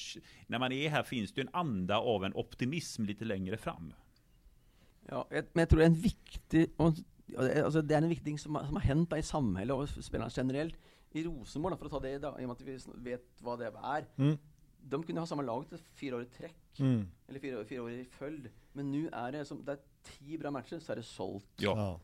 när 0.46 0.58
man 0.58 0.72
är 0.72 0.88
här 0.88 1.02
finns 1.02 1.32
det 1.32 1.40
ju 1.40 1.46
en 1.46 1.54
anda 1.54 1.96
av 1.98 2.24
en 2.24 2.34
optimism 2.34 3.04
lite 3.04 3.24
längre 3.24 3.56
fram. 3.56 3.94
Ja, 5.08 5.26
jag- 5.30 5.44
men 5.52 5.60
jag 5.62 5.68
tror 5.68 5.78
det 5.78 5.84
är 5.84 5.90
en 5.90 5.94
viktig, 6.00 6.70
och- 6.76 6.92
är- 7.38 7.62
alltså 7.64 7.82
det 7.82 7.94
är 7.94 8.02
en 8.02 8.08
viktig 8.08 8.40
som, 8.40 8.54
har- 8.54 8.64
som 8.66 8.74
har 8.76 8.82
hänt 8.82 9.12
i 9.16 9.22
samhället 9.22 9.74
och 9.76 9.88
för 9.88 10.02
spelarna 10.02 10.30
generellt. 10.36 10.74
I 11.14 11.24
Rosenborg, 11.24 11.76
for 11.78 11.86
å 11.86 11.88
ta 11.88 12.00
det, 12.00 12.18
da, 12.18 12.40
i 12.40 12.44
og 12.44 12.48
med 12.48 12.56
at 12.56 12.62
vi 12.62 12.78
vet 13.10 13.26
hva 13.44 13.56
det 13.56 13.66
er. 13.68 14.06
Mm. 14.16 14.38
De 14.88 15.02
kunne 15.02 15.20
ha 15.20 15.26
samme 15.26 15.44
lag 15.46 15.68
til 15.68 15.78
fire 15.94 16.16
år 16.18 16.22
i 16.22 16.30
trekk, 16.38 16.56
Mm. 16.80 17.06
eller 17.28 17.40
fire, 17.40 17.64
fire 17.64 17.80
år 17.82 17.90
i 17.90 18.04
følge. 18.18 18.50
Men 18.74 18.90
nå 18.92 19.08
er 19.12 19.30
det 19.32 19.46
som 19.46 19.62
Det 19.64 19.72
er 19.78 19.82
ti 20.04 20.36
bra 20.36 20.50
matcher, 20.50 20.78
så 20.80 20.92
er 20.92 20.96
det 20.96 21.04
solgt. 21.04 21.60
Ja. 21.60 21.74
Ja. 21.74 21.96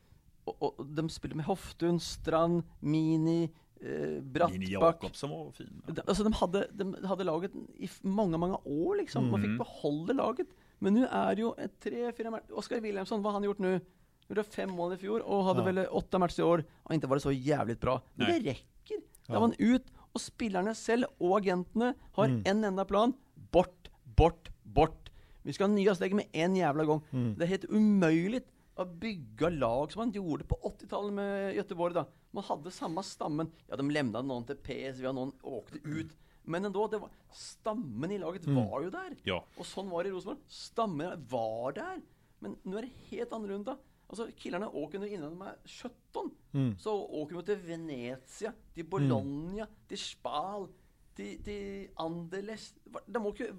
Og, 0.46 0.56
og 0.78 0.86
de 0.96 1.08
spiller 1.10 1.36
med 1.36 1.44
Hoftun, 1.44 1.98
Strand, 2.00 2.62
Mini, 2.80 3.50
eh, 3.80 3.88
Mini 3.90 4.20
Brattback. 4.20 4.68
Jakobsson 4.70 5.30
var 5.30 5.50
fin. 5.52 5.82
De- 5.86 6.02
Alltså 6.06 6.24
de 6.24 6.32
hade, 6.32 6.66
de 6.72 6.94
hade 7.04 7.24
laget 7.24 7.52
i 7.76 7.88
många, 8.02 8.36
många 8.38 8.56
år 8.64 8.96
liksom. 8.96 9.30
Man 9.30 9.40
Mm. 9.40 9.50
fick 9.50 9.58
behålla 9.58 10.12
laget. 10.12 10.46
Men 10.78 10.94
nu 10.94 11.06
är 11.06 11.34
det 11.34 11.42
ju 11.42 11.52
ett 11.58 11.80
tre, 11.80 12.12
fyra 12.12 12.30
matcher. 12.30 12.52
Oskar 12.58 12.80
Wilhelmsson, 12.80 13.22
vad 13.22 13.32
har 13.32 13.40
han 13.40 13.44
gjort 13.44 13.58
nu? 13.58 13.80
Gjorde 14.28 14.42
fem 14.44 14.70
mål 14.70 14.92
i 14.92 14.96
fjol 14.96 15.20
och 15.20 15.44
hade 15.44 15.60
Ja. 15.60 15.64
väl 15.64 15.86
åtta 15.90 16.18
matcher 16.18 16.40
i 16.40 16.42
år. 16.44 16.64
Och 16.82 16.94
inte 16.94 17.06
varit 17.06 17.22
så 17.22 17.32
jävligt 17.32 17.80
bra. 17.80 18.02
Men 18.14 18.26
Nej. 18.28 18.40
det 18.40 18.50
räcker. 18.50 18.96
Där 19.26 19.34
Ja. 19.34 19.40
var 19.40 19.40
han 19.40 19.54
ut 19.58 19.84
och 20.12 20.20
spelarna 20.20 20.74
själv 20.74 21.04
och 21.18 21.38
agenterna 21.38 21.94
har 22.12 22.24
Mm. 22.24 22.42
en 22.46 22.64
enda 22.64 22.84
plan. 22.84 23.12
Bort, 23.34 23.88
bort, 24.04 24.48
bort. 24.62 25.10
Vi 25.42 25.52
ska 25.52 25.64
ha 25.64 25.68
nya 25.68 25.94
steg 25.94 26.14
med 26.14 26.24
en 26.32 26.56
jävla 26.56 26.84
gång. 26.84 27.00
Mm. 27.10 27.34
Det 27.38 27.44
är 27.44 27.48
helt 27.48 27.64
omöjligt 27.70 28.48
att 28.74 28.88
bygga 28.88 29.48
lag 29.48 29.92
som 29.92 30.00
man 30.00 30.10
gjorde 30.10 30.44
på 30.44 30.54
80-talet 30.62 31.12
med 31.12 31.54
Göteborg 31.54 31.94
då. 31.94 32.04
Man 32.30 32.44
hade 32.44 32.70
samma 32.70 33.02
stammen. 33.02 33.50
Ja, 33.66 33.76
de 33.76 33.90
lämnade 33.90 34.28
någon 34.28 34.44
till 34.44 34.56
PSV 34.56 35.06
och 35.08 35.14
någon 35.14 35.32
åkte 35.42 35.78
ut. 35.84 36.16
Men 36.42 36.64
ändå, 36.64 36.88
det 36.88 36.98
var, 36.98 37.08
stammen 37.32 38.10
i 38.10 38.18
laget 38.18 38.46
Mm. 38.46 38.68
var 38.68 38.82
ju 38.82 38.90
där. 38.90 39.16
Ja. 39.22 39.44
Och 39.56 39.66
sån 39.66 39.88
var 39.90 40.02
det 40.04 40.08
i 40.08 40.12
Rosenborg. 40.12 40.38
Stammen 40.46 41.26
var 41.30 41.72
där. 41.72 42.00
Men 42.38 42.56
nu 42.62 42.78
är 42.78 42.82
det 42.82 42.90
helt 43.16 43.32
annorlunda. 43.32 43.76
Alltså 44.10 44.28
killarna 44.36 44.68
åker 44.70 44.98
nu 44.98 45.08
innan 45.08 45.30
de 45.30 45.42
är 45.42 45.56
17. 45.66 46.30
Mm. 46.52 46.78
Så 46.78 47.02
åker 47.02 47.34
de 47.34 47.44
till 47.44 47.56
Venezia, 47.56 48.52
till 48.74 48.86
Bologna, 48.86 49.66
till 49.88 49.98
Spal, 49.98 50.68
till, 51.14 51.44
till 51.44 51.88
Anderlecht. 51.94 52.74
De 53.06 53.26
åker 53.26 53.54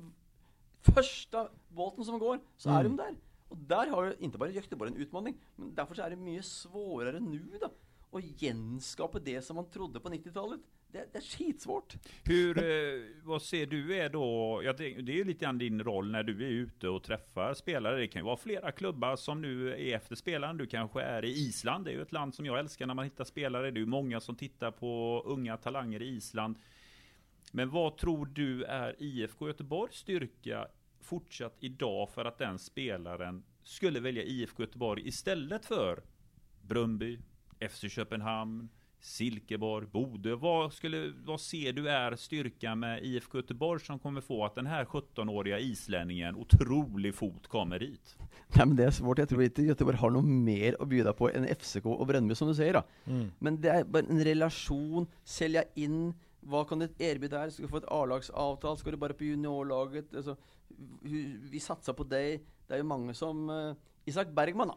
första 0.82 1.50
båten 1.68 2.06
som 2.06 2.20
går, 2.20 2.39
så 2.58 2.70
är 2.70 2.80
Mm. 2.80 2.95
de 2.95 3.04
där. 3.04 3.16
Och 3.47 3.58
där 3.58 3.88
har 3.88 4.04
ju 4.06 4.16
inte 4.20 4.38
bara 4.38 4.50
Göteborg 4.50 4.91
en 4.91 4.97
utmaning, 4.97 5.38
men 5.56 5.76
därför 5.76 5.95
så 5.95 6.02
är 6.02 6.10
det 6.10 6.16
mycket 6.16 6.45
svårare 6.45 7.20
nu 7.20 7.60
då. 7.62 7.72
Att 8.18 8.24
genskapa 8.24 9.20
det 9.20 9.41
som 9.41 9.56
man 9.56 9.70
trodde 9.70 10.00
på 10.00 10.10
90-talet. 10.10 10.60
Det, 10.92 11.06
det 11.12 11.18
är 11.18 11.22
skitsvårt. 11.22 11.96
Hur, 12.24 12.58
eh, 12.58 13.02
vad 13.24 13.42
ser 13.42 13.66
du 13.66 13.96
är 13.96 14.10
då, 14.10 14.62
ja, 14.64 14.74
det, 14.74 15.02
det 15.02 15.12
är 15.12 15.16
ju 15.16 15.24
lite 15.24 15.46
grann 15.46 15.58
din 15.58 15.84
roll 15.84 16.12
när 16.12 16.24
du 16.24 16.46
är 16.46 16.50
ute 16.50 16.90
och 16.90 17.04
träffar 17.04 17.54
spelare. 17.54 17.98
Det 17.98 18.08
kan 18.08 18.20
ju 18.20 18.26
vara 18.26 18.38
flera 18.38 18.72
klubbar 18.72 19.16
som 19.16 19.42
nu 19.42 19.70
är 19.70 19.96
efter 19.96 20.16
spelaren. 20.16 20.58
Du 20.58 20.68
kanske 20.68 21.02
är 21.02 21.26
i 21.26 21.30
Island, 21.30 21.86
det 21.86 21.92
är 21.92 21.96
ju 21.96 22.02
ett 22.02 22.12
land 22.12 22.36
som 22.36 22.46
jag 22.46 22.60
älskar 22.60 22.86
när 22.86 22.94
man 22.94 23.06
hittar 23.06 23.24
spelare. 23.24 23.72
Det 23.72 23.78
är 23.78 23.82
ju 23.82 23.86
många 23.86 24.20
som 24.20 24.36
tittar 24.36 24.72
på 24.72 25.24
unga 25.26 25.58
talanger 25.58 26.02
i 26.02 26.08
Island. 26.08 26.58
Men 27.52 27.70
vad 27.70 27.98
tror 27.98 28.26
du 28.26 28.64
är 28.64 28.96
IFK 29.00 29.48
Göteborgs 29.48 29.96
styrka 29.96 30.68
fortsatt 31.02 31.56
idag 31.60 32.10
för 32.10 32.26
att 32.26 32.38
den 32.38 32.60
spelaren 32.60 33.44
skulle 33.64 34.00
välja 34.00 34.24
IFK 34.24 34.64
Göteborg 34.64 35.08
istället 35.08 35.66
för 35.66 36.04
Brumby, 36.62 37.20
FC 37.70 37.86
Köpenhamn, 37.90 38.70
Silkeborg, 39.00 39.88
Bodö. 39.88 40.36
Vad, 40.36 40.74
skulle, 40.74 41.14
vad 41.26 41.41
ser 41.41 41.74
du 41.74 41.89
är 41.89 42.16
styrkan 42.16 42.80
med 42.80 43.04
IFK 43.04 43.38
Göteborg 43.38 43.82
som 43.82 44.00
kommer 44.00 44.22
få 44.22 44.45
att 44.45 44.56
den 44.56 44.66
här 44.66 44.86
17-åriga 44.86 45.60
islänningen, 45.60 46.36
otrolig 46.36 47.16
fot, 47.16 47.47
kommer 47.47 47.80
dit? 47.80 48.18
Nej 48.56 48.68
men 48.68 48.76
det 48.76 48.84
är 48.84 48.91
svårt, 48.91 49.18
jag 49.18 49.30
tror 49.30 49.43
inte 49.43 49.62
Göteborg 49.62 49.97
har 49.97 50.10
något 50.10 50.26
mer 50.26 50.76
att 50.80 50.88
bjuda 50.88 51.14
på 51.14 51.30
än 51.30 51.56
FCK 51.56 51.86
och 51.86 52.08
Brøndby 52.08 52.36
som 52.36 52.47
du 52.47 52.56
säger 52.56 52.74
då. 52.74 52.84
Mm. 53.12 53.32
Men 53.39 53.62
det 53.62 53.70
är 53.70 53.84
bara 53.84 54.04
en 54.04 54.24
relation, 54.24 55.08
sälja 55.24 55.64
in, 55.74 56.14
vad 56.39 56.70
kan 56.70 56.80
du 56.80 56.89
erbjuda 56.97 57.38
här? 57.39 57.50
Ska 57.50 57.64
du 57.64 57.70
få 57.70 57.78
ett 57.78 57.88
A-lagsavtal? 57.88 58.78
Ska 58.78 58.91
du 58.91 58.97
bara 58.97 59.14
på 59.14 59.24
juniorlaget? 59.24 60.16
Alltså, 60.16 60.38
hur, 61.04 61.39
vi 61.52 61.60
satsar 61.60 61.93
på 61.93 62.04
dig. 62.04 62.43
Det 62.68 62.74
är 62.74 62.78
ju 62.78 62.84
många 62.84 63.14
som, 63.14 63.50
eh, 63.50 63.74
Isak 64.06 64.30
Bergman 64.30 64.72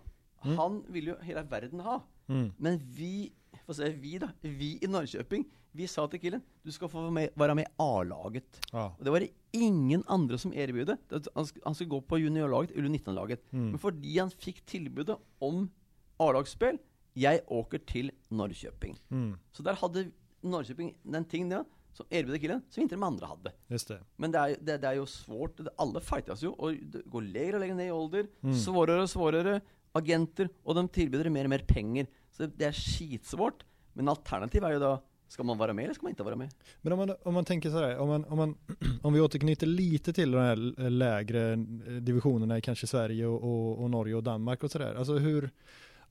Mm. 0.45 0.59
han 0.59 0.85
vill 0.89 1.07
ju 1.07 1.15
hela 1.23 1.43
världen 1.43 1.81
ha. 1.81 2.03
Mm. 2.27 2.53
Men 2.57 2.79
vi, 2.79 3.33
vad 3.67 3.77
säger 3.77 3.97
vi 3.97 4.19
då? 4.19 4.29
Vi 4.41 4.79
i 4.83 4.87
Norrköping, 4.87 5.45
vi 5.71 5.89
sa 5.89 6.09
till 6.09 6.21
killen, 6.21 6.41
du 6.63 6.73
ska 6.73 6.89
få 6.89 7.11
med, 7.11 7.29
vara 7.35 7.55
med 7.55 7.63
i 7.63 7.69
A-laget. 7.77 8.61
Ja. 8.73 8.95
Och 8.99 9.05
det 9.05 9.11
var 9.11 9.21
det 9.21 9.29
ingen 9.51 10.05
andra 10.07 10.39
som 10.39 10.55
erbjöd. 10.55 10.97
Han, 11.35 11.47
han 11.65 11.75
skulle 11.75 11.91
gå 11.91 12.01
på 12.01 12.19
juniorlaget, 12.19 12.71
eller 12.71 12.89
19-laget. 12.89 13.53
Mm. 13.53 13.71
Men 13.71 13.79
fordi 13.79 14.19
han 14.19 14.31
fick 14.31 14.67
tillbudet 14.67 15.19
om 15.39 15.71
A-lagsspel, 16.17 16.79
jag 17.13 17.41
åker 17.47 17.79
till 17.79 18.11
Norrköping. 18.29 18.99
Mm. 19.11 19.39
Så 19.53 19.63
där 19.63 19.75
hade 19.75 20.11
Norrköping 20.41 20.99
den 21.03 21.25
ting 21.25 21.49
där, 21.49 21.65
som 21.93 22.07
erbjöd 22.11 22.41
killen, 22.41 22.63
som 22.71 22.83
inte 22.83 22.95
de 22.95 23.03
andra 23.03 23.27
hade. 23.27 23.53
Just 23.67 23.89
det. 23.89 24.05
Men 24.17 24.31
det 24.31 24.39
är, 24.39 24.57
det, 24.61 24.79
det 24.79 24.89
är 24.89 24.93
ju 24.95 25.07
svårt, 25.07 25.57
det, 25.57 25.71
alla 25.77 26.01
fightas 26.01 26.43
ju, 26.43 26.49
och 26.49 26.73
det 26.73 27.03
går 27.05 27.23
lägre 27.23 27.55
och 27.55 27.61
lägre 27.61 27.75
ner 27.75 27.87
i 27.87 27.91
ålder, 27.91 28.27
Mm. 28.43 28.57
svårare 28.57 29.03
och 29.03 29.11
svårare, 29.11 29.61
agenter, 29.93 30.49
och 30.63 30.75
de 30.75 30.89
tillbjuder 30.89 31.31
mer 31.31 31.45
och 31.45 31.51
mer 31.51 31.65
pengar. 31.69 32.07
Så 32.33 32.47
det 32.47 32.65
är 32.65 32.73
skitsvårt. 32.73 33.65
Men 33.93 34.09
alternativet 34.09 34.69
är 34.69 34.73
ju 34.73 34.79
då, 34.79 35.03
ska 35.29 35.43
man 35.43 35.59
vara 35.59 35.73
med 35.73 35.85
eller 35.85 35.95
ska 35.95 36.03
man 36.03 36.11
inte 36.11 36.23
vara 36.23 36.37
med? 36.37 36.51
Men 36.81 36.93
om 36.93 36.99
man, 36.99 37.17
om 37.23 37.35
man 37.35 37.45
tänker 37.45 37.71
sådär, 37.71 37.99
om, 37.99 38.09
man, 38.09 38.25
om, 38.25 38.37
man, 38.37 38.59
om 39.03 39.13
vi 39.13 39.21
återknyter 39.21 39.67
lite 39.67 40.13
till 40.13 40.31
de 40.31 40.39
här 40.39 40.57
lägre 40.91 41.53
eh, 41.53 41.59
divisionerna 41.93 42.59
i 42.59 42.61
kanske 42.61 42.87
Sverige 42.87 43.27
och, 43.27 43.43
och, 43.43 43.83
och 43.83 43.91
Norge 43.91 44.15
och 44.15 44.23
Danmark 44.23 44.63
och 44.63 44.71
sådär. 44.71 44.95
Alltså 44.95 45.13
hur, 45.13 45.51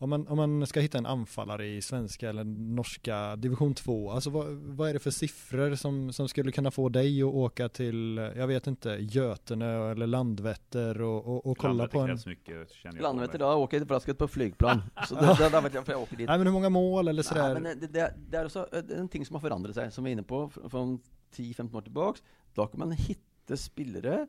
om 0.01 0.09
man, 0.09 0.27
om 0.27 0.37
man 0.37 0.67
ska 0.67 0.79
hitta 0.79 0.97
en 0.97 1.05
anfallare 1.05 1.67
i 1.67 1.81
svenska 1.81 2.29
eller 2.29 2.43
norska 2.43 3.35
division 3.35 3.73
2, 3.73 4.11
alltså 4.11 4.29
vad, 4.29 4.47
vad 4.53 4.89
är 4.89 4.93
det 4.93 4.99
för 4.99 5.11
siffror 5.11 5.75
som, 5.75 6.13
som 6.13 6.27
skulle 6.27 6.51
kunna 6.51 6.71
få 6.71 6.89
dig 6.89 7.21
att 7.21 7.33
åka 7.33 7.69
till, 7.69 8.17
jag 8.35 8.47
vet 8.47 8.67
inte, 8.67 8.89
Götene 8.89 9.65
eller 9.91 10.07
Landvetter 10.07 11.01
och, 11.01 11.25
och, 11.27 11.45
och 11.45 11.57
kolla 11.57 11.73
Landet 11.73 11.91
på 11.91 11.99
en... 11.99 12.17
mycket, 12.25 12.67
jag. 12.83 13.01
Landvetter 13.01 13.39
då, 13.39 13.45
åker 13.53 13.77
inte 13.77 13.87
fraskat 13.87 14.17
på 14.17 14.27
flygplan. 14.27 14.81
Så 15.07 15.15
det, 15.15 15.21
det, 15.39 15.49
det 15.49 15.61
vet 15.61 15.73
jag 15.73 15.85
för 15.85 15.91
jag 15.93 16.01
åker 16.01 16.17
dit. 16.17 16.27
Nej 16.27 16.37
men 16.37 16.47
hur 16.47 16.53
många 16.53 16.69
mål 16.69 17.07
eller 17.07 17.23
sådär? 17.23 17.53
Nej, 17.53 17.61
men 17.61 17.79
det, 17.79 17.87
det, 17.87 18.13
det 18.29 18.37
är 18.37 18.45
också 18.45 18.67
eh, 18.71 18.99
en 18.99 19.07
ting 19.09 19.25
som 19.25 19.33
har 19.35 19.41
förändrat 19.41 19.75
sig, 19.75 19.91
som 19.91 20.03
vi 20.03 20.09
är 20.09 20.13
inne 20.13 20.23
på, 20.23 20.49
fr- 20.49 20.69
från 20.69 20.99
10-15 21.35 21.75
år 21.77 21.81
tillbaks. 21.81 22.23
Då 22.53 22.67
kan 22.67 22.79
man 22.79 22.91
hitta 22.91 23.57
spelare 23.57 24.27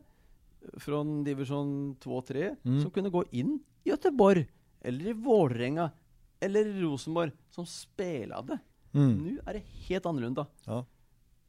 från 0.77 1.23
division 1.23 1.95
2-3 1.95 2.55
Mm. 2.63 2.81
som 2.81 2.91
kunde 2.91 3.09
gå 3.09 3.23
in 3.31 3.59
i 3.83 3.89
Göteborg, 3.89 4.47
eller 4.83 5.07
i 5.07 5.13
Vålerenga, 5.13 5.91
eller 6.39 6.65
i 6.65 6.81
Rosenborg, 6.81 7.31
som 7.49 7.65
spelade. 7.65 8.57
Mm. 8.93 9.17
Nu 9.17 9.39
är 9.45 9.53
det 9.53 9.63
helt 9.65 10.05
annorlunda. 10.05 10.45
Ja. 10.65 10.85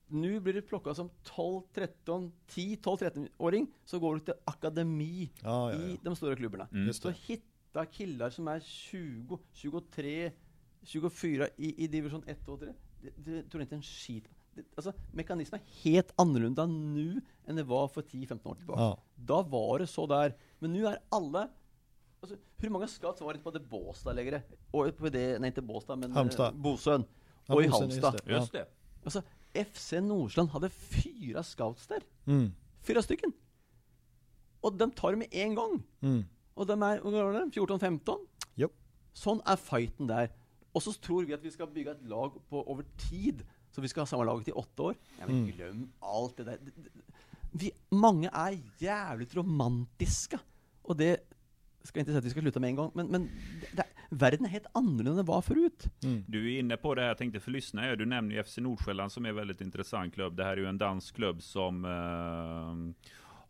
Nu 0.07 0.41
blir 0.41 0.53
det 0.55 0.63
plockat 0.63 0.97
som 0.97 1.11
12, 1.23 1.63
13, 1.75 2.33
10, 2.47 2.77
12, 2.77 2.99
13-åring, 2.99 3.67
så 3.85 3.99
går 3.99 4.15
du 4.15 4.21
till 4.21 4.35
akademi 4.45 5.31
Ja, 5.43 5.73
ja, 5.73 5.79
i 5.79 5.99
de 6.03 6.17
stora 6.17 6.37
klubbarna. 6.37 6.69
Mm. 6.73 6.95
Så 6.95 7.11
hitta 7.11 7.87
killar 7.87 8.31
som 8.31 8.49
är 8.49 8.61
20, 8.61 9.39
23, 9.53 10.33
24 10.83 11.49
i, 11.57 11.85
i 11.85 11.89
division 11.89 12.23
1 12.27 12.49
och 12.49 12.61
3. 12.61 12.69
Det, 13.03 13.11
det 13.17 13.43
tror 13.43 13.61
jag 13.61 13.63
inte 13.63 13.75
en 13.75 13.83
skit 13.83 14.25
på. 14.25 14.35
det, 14.55 14.63
Alltså 14.75 14.93
mekanismen 15.13 15.61
är 15.61 15.91
helt 15.91 16.13
annorlunda 16.17 16.67
nu 16.67 17.21
än 17.47 17.57
det 17.57 17.63
var 17.63 17.89
för 17.89 18.03
10-15 18.03 18.49
år 18.49 18.55
tillbaka. 18.55 18.81
Ja. 18.83 19.03
Då 19.15 19.43
var 19.43 19.79
det 19.79 19.87
så 19.87 20.07
där. 20.07 20.37
Men 20.59 20.73
nu 20.73 20.87
är 20.87 20.99
alla 21.09 21.49
Alltså, 22.25 22.37
hur 22.57 22.71
många 22.71 22.87
scouts 22.89 23.21
var 23.21 23.33
det 23.35 23.39
på 23.41 23.51
det 23.51 23.61
Båstad 23.61 24.13
längre? 24.13 24.43
Och 24.71 24.97
på 24.97 25.09
det, 25.09 25.39
nej 25.39 25.49
inte 25.49 25.63
Båstad 25.63 25.97
men 25.97 26.13
Halmstad. 26.13 26.55
eh, 26.55 26.61
Bosön. 26.61 27.05
Ja, 27.47 27.55
och 27.55 27.65
i 27.65 27.69
Bosön, 27.69 27.91
just 27.91 28.03
Halmstad. 28.03 28.27
det. 28.27 28.33
Just 28.33 28.53
det. 28.53 28.67
Alltså 29.05 29.23
FC 29.73 29.93
Nordsland 29.93 30.49
hade 30.49 30.69
fyra 30.71 31.43
scouts 31.43 31.87
där. 31.87 32.03
Mm. 32.27 32.51
Fyra 32.83 33.03
stycken. 33.03 33.33
Och 34.61 34.73
de 34.73 34.91
tar 34.91 35.11
det 35.11 35.17
med 35.17 35.29
en 35.31 35.55
gång. 35.55 35.83
Mm. 36.01 36.25
Och 36.55 36.67
de 36.67 36.83
är, 36.83 37.01
var 37.01 37.33
det, 37.33 37.45
14-15? 37.61 38.17
Jo. 38.55 38.69
Sån 39.13 39.41
är 39.45 39.57
fighten 39.57 40.07
där. 40.07 40.31
Och 40.73 40.83
så 40.83 40.93
tror 40.93 41.25
vi 41.25 41.35
att 41.35 41.43
vi 41.43 41.51
ska 41.51 41.67
bygga 41.67 41.91
ett 41.91 42.03
lag 42.03 42.49
på 42.49 42.67
över 42.73 42.85
tid. 43.11 43.47
Så 43.71 43.81
vi 43.81 43.89
ska 43.89 44.01
ha 44.01 44.07
samma 44.07 44.25
lag 44.25 44.49
i 44.49 44.53
åtta 44.53 44.83
år. 44.83 44.95
Ja, 45.19 45.25
men 45.27 45.37
Mm. 45.37 45.51
glöm 45.51 45.93
allt 46.01 46.37
det 46.37 46.45
där. 46.45 46.59
Vi, 47.53 47.71
många 47.89 48.29
är 48.31 48.59
jävligt 48.79 49.35
romantiska. 49.35 50.39
Och 50.83 50.97
det 50.97 51.17
ska 51.89 52.01
inte 52.01 52.11
säga 52.11 52.19
att 52.19 52.25
vi 52.25 52.31
ska 52.31 52.41
sluta 52.41 52.61
med 52.61 52.69
en 52.69 52.77
gång, 52.77 52.91
men, 52.95 53.07
men 53.07 53.31
det, 53.61 53.77
det, 53.77 53.85
världen 54.11 54.45
är 54.45 54.49
helt 54.49 54.67
annorlunda 54.73 55.21
än 55.21 55.27
var 55.27 55.43
förut. 55.43 55.85
Mm. 56.05 56.25
Du 56.29 56.55
är 56.55 56.59
inne 56.59 56.77
på 56.77 56.95
det 56.95 57.01
här, 57.01 57.09
jag 57.09 57.19
tänkte 57.19 57.41
för 57.41 57.51
lyssnare, 57.51 57.97
du 57.97 58.07
nämner 58.07 58.37
ju 58.37 58.43
FC 58.43 58.59
Nordsjälland 58.59 59.13
som 59.13 59.25
är 59.25 59.29
en 59.29 59.37
väldigt 59.37 59.61
intressant 59.61 60.15
klubb. 60.15 60.37
Det 60.37 60.45
här 60.45 60.53
är 60.53 60.57
ju 60.57 60.67
en 60.67 60.79
dansk 60.79 61.15
klubb 61.15 61.43
som 61.43 61.85
eh, 61.85 63.05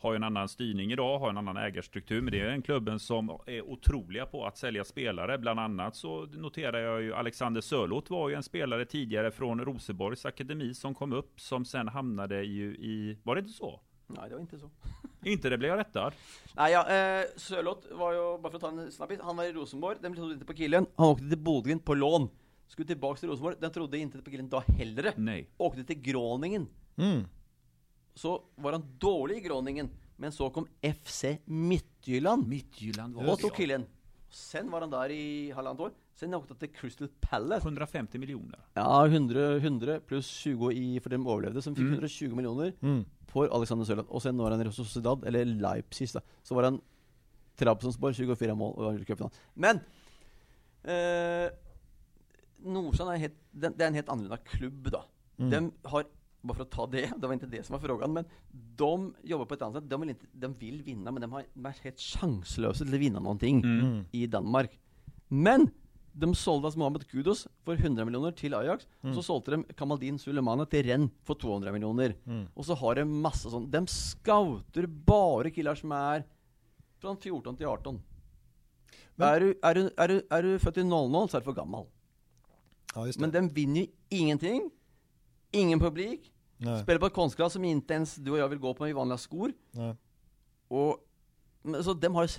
har 0.05 0.15
en 0.15 0.25
annan 0.25 0.49
styrning 0.49 0.93
idag, 0.93 1.19
har 1.19 1.31
en 1.31 1.39
annan 1.39 1.57
ägarstruktur, 1.57 2.21
men 2.21 2.33
det 2.33 2.41
är 2.41 2.49
en 2.49 2.63
klubben 2.63 2.99
som 2.99 3.31
är 3.47 3.63
otroliga 3.63 4.27
på 4.27 4.47
att 4.47 4.59
sälja 4.59 4.85
spelare. 4.85 5.39
Bland 5.39 5.61
annat 5.61 5.97
så 5.97 6.27
noterar 6.27 6.79
jag 6.79 7.03
ju 7.03 7.15
Alexander 7.15 7.61
Sörlot 7.61 8.11
var 8.11 8.29
ju 8.29 8.35
en 8.35 8.43
spelare 8.43 8.85
tidigare 8.85 9.31
från 9.31 9.61
Rosenborgs 9.61 10.27
akademi 10.27 10.75
som 10.75 10.95
kom 10.95 11.13
upp, 11.13 11.41
som 11.41 11.65
sen 11.65 11.89
hamnade 11.89 12.43
ju 12.43 12.75
i, 12.75 13.19
var 13.23 13.35
det 13.35 13.39
inte 13.39 13.53
så? 13.53 13.81
Nej, 14.07 14.29
det 14.29 14.35
var 14.35 14.41
inte 14.41 14.59
så. 14.59 14.71
Inte 15.25 15.49
det 15.49 15.59
blev 15.59 15.71
jag 15.71 15.79
rättad. 15.79 16.13
Nej, 16.57 16.73
ja, 16.73 16.89
eh, 16.89 17.25
Sørloth 17.37 17.95
var 17.95 18.13
ju, 18.13 18.39
bara 18.39 18.51
för 18.51 18.57
att 18.57 18.61
ta 18.61 18.69
en 18.69 18.93
snabbis, 18.93 19.21
han 19.23 19.37
var 19.37 19.45
i 19.45 19.53
Rosenborg, 19.53 19.97
den 20.01 20.15
trodde 20.15 20.35
inte 20.35 20.47
på 20.47 20.55
killen. 20.55 20.87
Han 20.97 21.07
åkte 21.07 21.29
till 21.29 21.39
Bodø 21.39 21.79
på 21.79 21.95
lån. 21.95 22.29
Skulle 22.67 22.87
tillbaks 22.87 23.21
till 23.21 23.29
Rosenborg, 23.29 23.57
den 23.61 23.73
trodde 23.73 23.99
inte 23.99 24.19
på 24.19 24.31
killen 24.31 24.49
då 24.49 24.61
heller. 24.61 25.13
Nej. 25.17 25.51
Åkte 25.57 25.85
till 25.85 26.01
Groningen. 26.01 26.69
Mm. 26.97 27.25
Så 28.15 28.43
var 28.55 28.73
han 28.73 28.97
dålig 28.99 29.37
i 29.37 29.41
Groningen, 29.41 29.91
men 30.17 30.33
så 30.33 30.51
kom 30.51 30.67
FC 31.05 31.25
Midtjylland 31.45 32.49
Midtjylland 32.49 33.17
och 33.17 33.39
tog 33.39 33.55
killen. 33.55 33.87
Sen 34.31 34.71
var 34.71 34.81
han 34.81 34.91
där 34.91 35.11
i 35.11 35.51
halvandet 35.51 35.87
år. 35.87 35.93
Sen 36.15 36.35
åkte 36.35 36.55
de 36.55 36.59
till 36.59 36.77
Crystal 36.77 37.09
Palace. 37.21 37.67
150 37.67 38.19
miljoner. 38.19 38.59
Ja, 38.75 39.07
100, 39.07 39.57
100 39.57 40.01
plus 40.01 40.27
20 40.27 40.73
i, 40.73 41.01
för 41.01 41.11
de 41.11 41.27
överlevde, 41.27 41.63
som 41.63 41.75
fick 41.75 41.83
Mm. 41.83 41.93
120 41.95 42.35
miljoner 42.35 42.73
Mm. 42.81 43.05
på 43.27 43.45
Alexander 43.45 43.85
Sørloth. 43.85 44.11
Och 44.11 44.23
sen 44.23 44.37
når 44.37 44.51
han 44.51 44.67
i 44.67 44.73
Sociedad, 44.73 45.25
eller 45.25 45.45
Leipzig 45.45 46.09
da. 46.15 46.21
Så 46.43 46.55
var 46.55 46.63
han 46.63 46.81
Trabzonspor, 47.57 48.13
24 48.13 48.55
mål 48.55 48.75
og 48.79 48.85
var 48.85 48.99
cupfinalen. 49.05 49.35
Men 49.55 49.81
eh, 50.85 51.51
Nordstrand 52.65 53.11
er, 53.15 53.19
helt, 53.27 53.37
det, 53.53 53.73
det 53.79 53.85
er 53.85 53.91
en 53.93 53.99
helt 53.99 54.09
annorlunda 54.09 54.37
klubb, 54.37 54.91
da. 54.91 55.03
Mm. 55.39 55.51
De 55.51 55.73
har, 55.89 56.05
bara 56.43 56.55
för 56.55 56.63
att 56.63 56.71
ta 56.71 56.87
det, 56.87 57.11
det 57.21 57.27
var 57.27 57.35
inte 57.35 57.47
det 57.47 57.67
som 57.67 57.73
var 57.75 57.81
frågan, 57.81 58.13
men 58.13 58.25
de 58.77 59.15
jobbar 59.23 59.45
på 59.45 59.55
ett 59.55 59.63
annat 59.63 59.83
sätt. 59.83 59.91
De 59.91 60.01
vill, 60.01 60.11
inte, 60.11 60.27
de 60.33 60.55
vill 60.55 60.83
vinna, 60.83 61.11
men 61.11 61.21
de, 61.23 61.33
har, 61.33 61.45
de 61.55 61.67
är 61.67 61.77
helt 61.83 62.01
chanslösa 62.01 62.85
till 62.85 62.95
att 62.95 63.01
vinna 63.01 63.21
någonting 63.21 63.63
Mm. 63.65 64.05
i 64.11 64.27
Danmark. 64.27 64.79
Men 65.29 65.69
de 66.17 66.35
sålde 66.35 66.67
alltså 66.67 66.79
Mohamed 66.79 67.07
Kudos 67.07 67.49
för 67.65 67.75
100 67.75 68.05
miljoner 68.05 68.33
till 68.33 68.55
Ajax. 68.55 68.87
Mm. 69.01 69.11
Och 69.11 69.25
så 69.25 69.41
sålde 69.43 69.51
de 69.51 69.65
Kamaldin 69.65 70.19
Sulemana 70.19 70.67
till 70.67 70.87
Rennes 70.87 71.11
för 71.25 71.35
200 71.35 71.73
miljoner. 71.73 72.17
Mm. 72.27 72.47
Och 72.55 72.67
så 72.67 72.75
har 72.75 72.95
de 72.95 73.05
massa 73.05 73.51
sånt. 73.51 73.73
De 73.73 73.87
scouter 73.87 74.87
bara 74.87 75.51
killar 75.51 75.75
som 75.75 75.93
är 75.93 76.25
från 76.99 77.17
14 77.17 77.57
till 77.57 77.67
18. 77.67 78.03
Men- 79.15 79.29
är, 79.29 79.41
du, 79.41 79.59
är, 79.63 79.75
du, 79.75 79.91
är, 79.97 80.09
du, 80.09 80.27
är 80.31 80.43
du 80.43 80.59
född 80.59 80.79
i 80.79 80.85
00 80.85 81.29
så 81.29 81.37
är 81.37 81.41
du 81.41 81.45
för 81.45 81.53
gammal. 81.53 81.87
Ja. 82.95 83.13
Men 83.19 83.31
de 83.31 83.49
vinner 83.49 83.81
ju 83.81 83.87
ingenting. 84.09 84.71
Ingen 85.51 85.79
publik. 85.81 86.33
Nej. 86.57 86.83
Spelar 86.83 87.01
på 87.01 87.07
ett 87.07 87.15
konstgräs 87.15 87.53
som 87.53 87.65
inte 87.65 87.95
ens 87.95 88.15
du 88.15 88.31
och 88.31 88.39
jag 88.39 88.49
vill 88.49 88.59
gå 88.59 88.75
på 88.75 88.89
i 88.89 88.93
vanliga 88.93 89.19
skor. 89.19 89.53
Nej. 89.71 89.97
Och, 90.69 90.99
så 91.85 91.95
de 91.95 92.15
har 92.15 92.31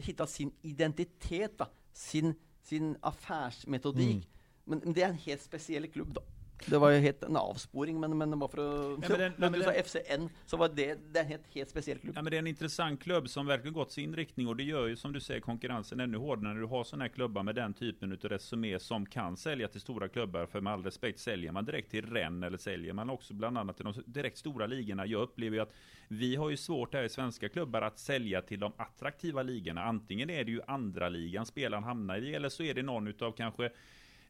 hittat 0.00 0.30
sin 0.30 0.52
identitet 0.62 1.58
då, 1.58 1.66
sin, 1.92 2.34
sin 2.70 2.96
affärsmetodik. 3.00 4.10
Mm. 4.10 4.26
Men, 4.64 4.78
men 4.78 4.92
det 4.92 5.02
är 5.02 5.08
en 5.08 5.18
helt 5.18 5.42
speciell 5.42 5.86
klubb 5.86 6.12
då. 6.14 6.22
Det 6.66 6.78
var 6.78 6.90
ju 6.90 6.98
helt 6.98 7.22
en 7.22 7.36
avsporing, 7.36 8.00
men, 8.00 8.18
men 8.18 8.38
bara 8.38 8.50
för 8.50 8.92
att... 8.94 9.08
men 9.08 9.18
den- 9.18 9.32
när 9.36 9.50
du 9.50 9.62
sa 9.62 9.72
FCN, 9.72 10.28
så 10.46 10.56
var 10.56 10.68
det, 10.68 10.98
det 11.12 11.18
är 11.18 11.22
en 11.22 11.28
helt, 11.28 11.54
helt 11.54 11.70
speciell 11.70 11.98
klubb. 11.98 12.16
Ja, 12.16 12.22
men 12.22 12.30
det 12.30 12.36
är 12.36 12.38
en 12.38 12.46
intressant 12.46 13.02
klubb 13.02 13.28
som 13.28 13.46
verkligen 13.46 13.72
gått 13.74 13.92
sin 13.92 14.16
riktning 14.16 14.48
och 14.48 14.56
det 14.56 14.62
gör 14.62 14.86
ju 14.86 14.96
som 14.96 15.12
du 15.12 15.20
säger 15.20 15.40
konkurrensen 15.40 16.00
ännu 16.00 16.18
hårdare 16.18 16.54
när 16.54 16.60
du 16.60 16.66
har 16.66 16.84
sådana 16.84 17.04
här 17.04 17.08
klubbar 17.08 17.42
med 17.42 17.54
den 17.54 17.74
typen 17.74 18.12
utav 18.12 18.30
resumé 18.30 18.78
som 18.78 19.06
kan 19.06 19.36
sälja 19.36 19.68
till 19.68 19.80
stora 19.80 20.08
klubbar. 20.08 20.46
För 20.46 20.60
med 20.60 20.72
all 20.72 20.84
respekt, 20.84 21.18
säljer 21.18 21.52
man 21.52 21.64
direkt 21.64 21.90
till 21.90 22.10
Rennes 22.10 22.46
eller 22.46 22.58
säljer 22.58 22.92
man 22.92 23.10
också 23.10 23.34
bland 23.34 23.58
annat 23.58 23.76
till 23.76 23.84
de 23.84 23.94
direkt 24.06 24.38
stora 24.38 24.66
ligorna. 24.66 25.06
Jag 25.06 25.22
upplever 25.22 25.56
ju 25.56 25.62
att 25.62 25.72
vi 26.08 26.36
har 26.36 26.50
ju 26.50 26.56
svårt 26.56 26.94
här 26.94 27.02
i 27.02 27.08
svenska 27.08 27.48
klubbar 27.48 27.82
att 27.82 27.98
sälja 27.98 28.42
till 28.42 28.60
de 28.60 28.72
attraktiva 28.76 29.42
ligorna. 29.42 29.84
Antingen 29.84 30.30
är 30.30 30.44
det 30.44 30.50
ju 30.50 30.60
andra 30.66 31.08
ligan 31.08 31.46
spelaren 31.46 31.84
hamnar 31.84 32.18
i 32.18 32.34
eller 32.34 32.48
så 32.48 32.62
är 32.62 32.74
det 32.74 32.82
någon 32.82 33.08
utav 33.08 33.32
kanske 33.32 33.70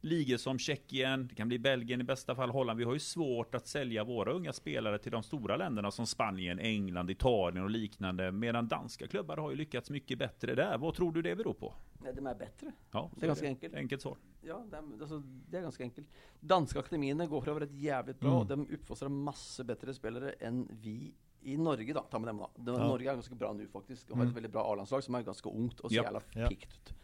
ligor 0.01 0.37
som 0.37 0.59
Tjeckien, 0.59 1.27
det 1.27 1.35
kan 1.35 1.49
bli 1.49 1.59
Belgien 1.59 2.01
i 2.01 2.05
bästa 2.05 2.35
fall, 2.35 2.51
Holland. 2.51 2.79
Vi 2.79 2.85
har 2.85 2.93
ju 2.93 2.99
svårt 2.99 3.55
att 3.55 3.67
sälja 3.67 4.05
våra 4.05 4.33
unga 4.33 4.53
spelare 4.53 4.99
till 4.99 5.13
de 5.13 5.23
stora 5.23 5.57
länderna 5.57 5.91
som 5.91 6.07
Spanien, 6.07 6.59
England, 6.59 7.11
Italien 7.11 7.65
och 7.65 7.71
liknande. 7.71 8.33
Medan 8.33 8.69
danska 8.69 9.07
klubbar 9.07 9.37
har 9.37 9.51
ju 9.51 9.57
lyckats 9.57 9.91
mycket 9.91 10.19
bättre 10.19 10.55
där. 10.55 10.79
Vad 10.79 10.95
tror 10.95 11.13
du 11.13 11.23
det 11.23 11.37
beror 11.37 11.55
på? 11.55 11.75
Nej, 12.03 12.13
de 12.15 12.27
är 12.27 12.35
bättre. 12.35 12.73
Ja, 12.91 13.11
Det 13.17 13.23
är 13.25 13.27
ganska 13.27 13.47
enkelt. 13.47 13.75
Enkelt 13.75 14.03
svar. 14.03 14.17
Ja, 14.43 14.65
det 14.71 14.77
är, 14.77 14.83
alltså, 15.01 15.23
det 15.49 15.57
är 15.59 15.63
ganska 15.63 15.85
enkelt. 15.85 16.07
Danska 16.41 16.79
akademierna 16.79 17.27
går 17.27 17.41
för 17.41 17.51
att 17.51 17.55
vara 17.55 17.65
ett 17.65 17.75
jävligt 17.81 18.21
bra, 18.21 18.37
Mm. 18.37 18.49
de 18.67 18.75
uppfostrar 18.75 19.09
massor 19.09 19.65
bättre 19.65 19.95
spelare 19.95 20.31
än 20.33 20.69
vi 20.83 21.15
i 21.43 21.57
Norge 21.57 21.93
då, 21.95 22.01
ta 22.01 22.19
med 22.19 22.29
dem 22.29 22.37
då. 22.39 22.51
De, 22.57 22.75
Ja. 22.75 22.89
Norge 22.89 23.11
är 23.11 23.15
ganska 23.15 23.35
bra 23.35 23.53
nu 23.53 23.69
faktiskt, 23.69 24.11
och 24.11 24.17
har 24.17 24.23
Mm. 24.23 24.31
ett 24.31 24.37
väldigt 24.37 24.53
bra 24.53 24.73
A-landslag 24.73 25.05
som 25.05 25.15
är 25.15 25.23
ganska 25.23 25.51
ungt 25.51 25.81
och 25.81 25.91
ser 25.91 26.03
jävla 26.03 26.21
Ja. 26.35 26.49
piggt 26.49 26.73
ut. 26.73 26.95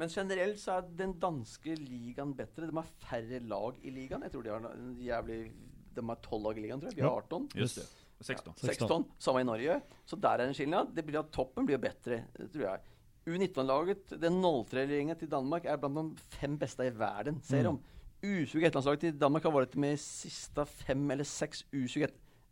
Men 0.00 0.08
generellt 0.08 0.58
så 0.60 0.70
är 0.70 0.82
den 0.82 1.18
danska 1.20 1.70
ligan 1.70 2.34
bättre, 2.34 2.66
de 2.66 2.76
har 2.76 2.82
färre 2.82 3.40
lag 3.40 3.78
i 3.82 3.90
ligan. 3.90 4.20
Jag 4.22 4.32
tror 4.32 4.42
de 4.42 4.50
har 4.50 4.70
en 4.70 4.96
jävlig, 5.00 5.52
de 5.94 6.08
har 6.08 6.16
12 6.16 6.42
lag 6.44 6.58
i 6.58 6.60
ligan 6.60 6.80
tror 6.80 6.92
jag, 6.92 6.96
vi 6.96 7.02
har 7.02 7.08
Ja. 7.08 7.16
18. 7.16 7.48
Just 7.54 7.76
det. 7.76 8.24
16. 8.24 8.54
16, 8.56 9.04
samma 9.18 9.40
i 9.40 9.44
Norge. 9.44 9.80
Så 10.04 10.16
där 10.16 10.38
är 10.38 10.46
en 10.48 10.54
skillnad. 10.54 10.88
Det 10.94 11.02
blir 11.02 11.20
att 11.20 11.32
toppen 11.32 11.66
blir 11.66 11.78
bättre, 11.78 12.24
tror 12.52 12.64
jag. 12.64 12.78
U19-laget, 13.24 14.08
den 14.20 14.44
03-gänget 14.44 15.18
till 15.18 15.28
Danmark, 15.28 15.64
är 15.64 15.76
bland 15.76 15.94
de 15.94 16.16
fem 16.16 16.58
bästa 16.58 16.86
i 16.86 16.90
världen, 16.90 17.40
säger 17.42 17.64
Mm. 17.64 17.78
de. 18.20 18.26
U21-landslaget 18.26 19.00
till 19.00 19.18
Danmark 19.18 19.44
har 19.44 19.52
varit 19.52 19.74
med 19.74 20.00
sista 20.00 20.66
fem 20.66 21.10
eller 21.10 21.24
sex 21.24 21.64
U21 21.70 22.10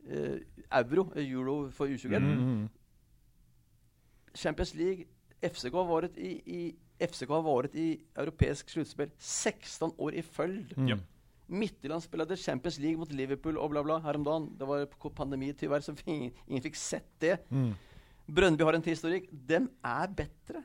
eh, 0.08 0.18
euro, 0.78 1.12
eh, 1.16 1.30
euro 1.32 1.70
för 1.70 1.86
U21. 1.86 2.16
Mm. 2.16 2.32
Mm. 2.38 2.68
Champions 4.34 4.74
League, 4.74 5.04
FCK 5.40 5.72
har 5.72 5.84
varit 5.84 6.18
i, 6.18 6.30
i 6.56 6.76
FCK 6.98 7.28
har 7.28 7.42
varit 7.42 7.74
i 7.74 8.00
europeisk 8.14 8.70
slutspel 8.70 9.10
16 9.18 9.92
år 9.96 10.14
i 10.14 10.22
följd. 10.22 10.74
Mm. 10.76 10.88
Ja. 10.88 10.96
Midtjylland 11.46 12.02
spelade 12.02 12.36
Champions 12.36 12.78
League 12.78 12.96
mot 12.98 13.12
Liverpool 13.12 13.58
och 13.58 13.70
bla 13.70 13.84
bla 13.84 13.98
häromdagen. 13.98 14.56
Det 14.58 14.64
var 14.64 14.86
på 14.86 15.10
pandemi 15.10 15.52
tyvärr 15.52 15.80
så 15.80 15.94
ingen, 16.04 16.32
ingen 16.46 16.62
fick 16.62 16.76
sett 16.76 17.08
det. 17.18 17.50
Mm. 17.50 17.74
Brøndby 18.26 18.64
har 18.64 18.72
en 18.72 18.82
historik. 18.82 19.28
De 19.30 19.68
är 19.82 20.08
bättre. 20.08 20.62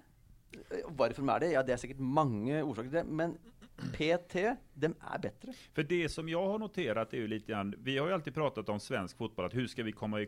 Eh, 0.52 0.78
Varför 0.88 1.22
de 1.22 1.30
är 1.30 1.40
det? 1.40 1.52
Ja, 1.52 1.64
det 1.64 1.74
är 1.74 1.78
säkert 1.78 2.00
många 2.00 2.64
orsaker 2.64 2.90
till 2.90 2.98
det. 2.98 3.04
Men 3.04 3.38
PT, 3.78 4.34
de 4.74 4.86
är 4.86 5.20
bättre. 5.22 5.54
För 5.74 5.84
det 5.84 6.10
som 6.10 6.30
jag 6.30 6.48
har 6.48 6.60
noterat 6.60 7.14
är 7.14 7.18
ju 7.18 7.28
lite 7.28 7.52
grann, 7.52 7.76
vi 7.80 7.98
har 7.98 8.08
ju 8.08 8.14
alltid 8.14 8.34
pratat 8.34 8.70
om 8.70 8.80
svensk 8.80 9.18
fotboll, 9.18 9.46
att 9.46 9.56
hur 9.56 9.68
ska 9.68 9.84
vi 9.84 9.92
komma 9.92 10.26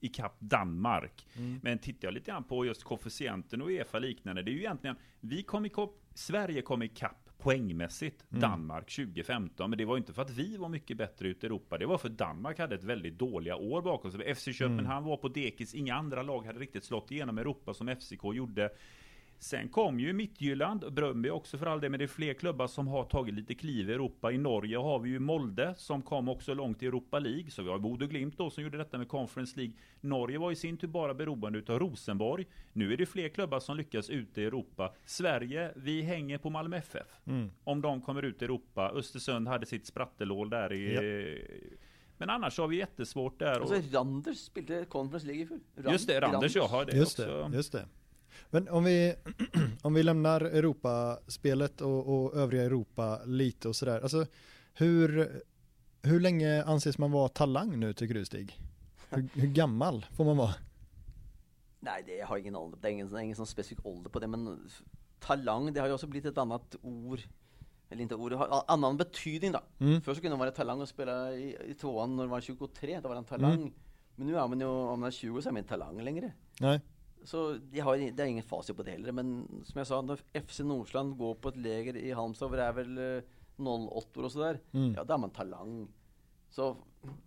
ikapp 0.00 0.36
Danmark? 0.38 1.26
Men 1.62 1.78
tittar 1.78 2.08
jag 2.08 2.14
lite 2.14 2.30
grann 2.30 2.44
på 2.44 2.66
just 2.66 2.84
koefficienten 2.84 3.62
och 3.62 3.68
Uefa 3.68 3.98
liknande, 3.98 4.42
det 4.42 4.50
är 4.50 4.52
ju 4.52 4.58
egentligen, 4.58 4.96
vi 5.20 5.42
kom 5.42 5.66
ikapp, 5.66 5.90
Sverige 6.14 6.62
kom 6.62 6.82
ikapp 6.82 7.18
poängmässigt 7.38 8.24
Danmark 8.28 8.90
2015, 8.96 9.70
men 9.70 9.78
det 9.78 9.84
var 9.84 9.96
inte 9.96 10.12
för 10.12 10.22
att 10.22 10.30
vi 10.30 10.56
var 10.56 10.68
mycket 10.68 10.96
bättre 10.96 11.28
ute 11.28 11.46
i 11.46 11.48
Europa, 11.48 11.78
det 11.78 11.86
var 11.86 11.98
för 11.98 12.08
att 12.08 12.18
Danmark 12.18 12.58
hade 12.58 12.74
ett 12.74 12.84
väldigt 12.84 13.18
dåliga 13.18 13.56
år 13.56 13.82
bakom 13.82 14.12
sig. 14.12 14.34
FC 14.34 14.44
Köpenhamn 14.52 15.06
var 15.06 15.16
på 15.16 15.28
dekis, 15.28 15.74
inga 15.74 15.94
andra 15.94 16.22
lag 16.22 16.46
hade 16.46 16.58
riktigt 16.58 16.84
slått 16.84 17.10
igenom 17.10 17.38
Europa 17.38 17.74
som 17.74 17.96
FCK 17.96 18.24
gjorde. 18.34 18.70
Sen 19.42 19.68
kom 19.68 20.00
ju 20.00 20.12
Midtjylland, 20.12 20.92
Bröndby 20.92 21.30
också 21.30 21.58
för 21.58 21.66
all 21.66 21.80
det, 21.80 21.88
men 21.88 21.98
det 21.98 22.04
är 22.04 22.08
fler 22.08 22.34
klubbar 22.34 22.66
som 22.66 22.88
har 22.88 23.04
tagit 23.04 23.34
lite 23.34 23.54
kliv 23.54 23.90
i 23.90 23.92
Europa. 23.92 24.32
I 24.32 24.38
Norge 24.38 24.76
har 24.76 24.98
vi 24.98 25.10
ju 25.10 25.18
Molde 25.18 25.74
som 25.76 26.02
kom 26.02 26.28
också 26.28 26.54
långt 26.54 26.82
i 26.82 26.86
Europa 26.86 27.18
League, 27.18 27.50
så 27.50 27.62
vi 27.62 27.70
har 27.70 27.78
Bodø 27.78 28.06
Glimt 28.06 28.38
då 28.38 28.50
som 28.50 28.62
gjorde 28.64 28.78
detta 28.78 28.98
med 28.98 29.08
Conference 29.08 29.56
League. 29.56 29.74
Norge 30.00 30.38
var 30.38 30.52
i 30.52 30.56
sin 30.56 30.76
tur 30.76 30.88
bara 30.88 31.14
beroende 31.14 31.58
utav 31.58 31.78
Rosenborg. 31.78 32.46
Nu 32.72 32.92
är 32.92 32.96
det 32.96 33.06
fler 33.06 33.28
klubbar 33.28 33.60
som 33.60 33.76
lyckas 33.76 34.10
ute 34.10 34.42
i 34.42 34.44
Europa. 34.44 34.94
Sverige, 35.04 35.72
vi 35.76 36.02
hänger 36.02 36.38
på 36.38 36.50
Malmö 36.50 36.76
FF. 36.76 37.20
Mm. 37.26 37.50
Om 37.64 37.80
de 37.80 38.00
kommer 38.00 38.22
ut 38.22 38.42
i 38.42 38.44
Europa. 38.44 38.92
Östersund 38.94 39.48
hade 39.48 39.66
sitt 39.66 39.86
sprattelål 39.86 40.50
där 40.50 40.72
i... 40.72 41.44
Men 42.18 42.30
annars 42.30 42.58
har 42.58 42.68
vi 42.68 42.76
jättesvårt 42.76 43.38
där. 43.38 43.60
Och... 43.60 43.72
Alltså 43.72 43.96
Randers 43.98 44.38
spelade 44.38 44.84
Conference 44.84 45.26
League 45.26 45.42
i 45.42 45.46
fjol. 45.46 45.60
Rand- 45.76 45.92
Just 45.92 46.06
det, 46.06 46.20
Randers 46.20 46.56
jag 46.56 46.68
har 46.68 46.84
det 46.84 46.96
Just 46.96 47.18
också. 47.18 47.48
det, 47.48 47.56
just 47.56 47.72
det. 47.72 47.86
Men 48.50 48.68
om 48.68 48.84
vi, 48.84 49.14
om 49.82 49.94
vi 49.94 50.02
lämnar 50.02 50.40
Europaspelet 50.40 51.80
och, 51.80 52.24
och 52.24 52.34
övriga 52.34 52.62
Europa 52.62 53.20
lite 53.24 53.68
och 53.68 53.76
sådär. 53.76 54.00
Alltså, 54.00 54.26
hur, 54.74 55.40
hur 56.02 56.20
länge 56.20 56.64
anses 56.64 56.98
man 56.98 57.10
vara 57.10 57.28
talang 57.28 57.80
nu 57.80 57.92
tycker 57.92 58.14
du 58.14 58.24
Stig? 58.24 58.60
Hur, 59.10 59.28
hur 59.34 59.48
gammal 59.48 60.06
får 60.16 60.24
man 60.24 60.36
vara? 60.36 60.54
Nej, 61.80 62.02
det 62.06 62.16
jag 62.16 62.26
har 62.26 62.36
ingen 62.36 62.56
ålder. 62.56 62.78
Det 62.82 62.88
är 62.88 62.92
ingen, 62.92 63.08
det 63.08 63.18
är 63.18 63.22
ingen 63.22 63.36
sån 63.36 63.46
specifik 63.46 63.86
ålder 63.86 64.10
på 64.10 64.18
det. 64.18 64.26
Men 64.26 64.70
talang, 65.18 65.72
det 65.72 65.80
har 65.80 65.86
ju 65.86 65.94
också 65.94 66.06
blivit 66.06 66.32
ett 66.32 66.38
annat 66.38 66.76
ord. 66.82 67.20
Eller 67.90 68.02
inte 68.02 68.14
ord, 68.14 68.32
har 68.32 68.46
en 68.46 68.62
annan 68.66 68.96
betydning 68.96 69.52
då. 69.52 69.60
Mm. 69.78 70.02
Först 70.02 70.16
så 70.16 70.22
kunde 70.22 70.36
man 70.36 70.38
vara 70.38 70.50
talang 70.50 70.80
och 70.80 70.88
spela 70.88 71.32
i, 71.32 71.56
i 71.66 71.74
tvåan 71.74 72.16
när 72.16 72.22
man 72.22 72.30
var 72.30 72.40
23, 72.40 73.00
då 73.00 73.08
var 73.08 73.14
man 73.14 73.24
talang. 73.24 73.52
Mm. 73.52 73.72
Men 74.16 74.26
nu 74.26 74.36
är 74.36 74.48
man 74.48 74.60
ju, 74.60 74.66
om 74.66 75.00
man 75.00 75.06
är 75.06 75.10
20 75.10 75.42
så 75.42 75.48
är 75.48 75.52
man 75.52 75.58
inte 75.58 75.68
talang 75.68 76.00
längre. 76.00 76.32
Nej. 76.60 76.80
Så 77.24 77.58
jag 77.72 77.84
har, 77.84 77.96
det 77.96 78.22
är 78.22 78.26
ingen 78.26 78.44
facit 78.44 78.76
på 78.76 78.82
det 78.82 78.90
heller. 78.90 79.12
Men 79.12 79.48
som 79.64 79.78
jag 79.78 79.86
sa, 79.86 80.02
när 80.02 80.40
FC 80.46 80.60
Nordsland 80.60 81.16
går 81.16 81.34
på 81.34 81.48
ett 81.48 81.56
läger 81.56 81.96
i 81.96 82.12
Halmstad, 82.12 82.50
och 82.50 82.56
det 82.56 82.62
är 82.62 82.72
väl 82.72 82.98
eh, 82.98 83.22
08 83.66 84.20
och 84.20 84.32
sådär. 84.32 84.60
Mm. 84.72 84.94
Ja, 84.96 85.04
då 85.04 85.14
är 85.14 85.18
man 85.18 85.30
talang. 85.30 85.88
Så 86.50 86.76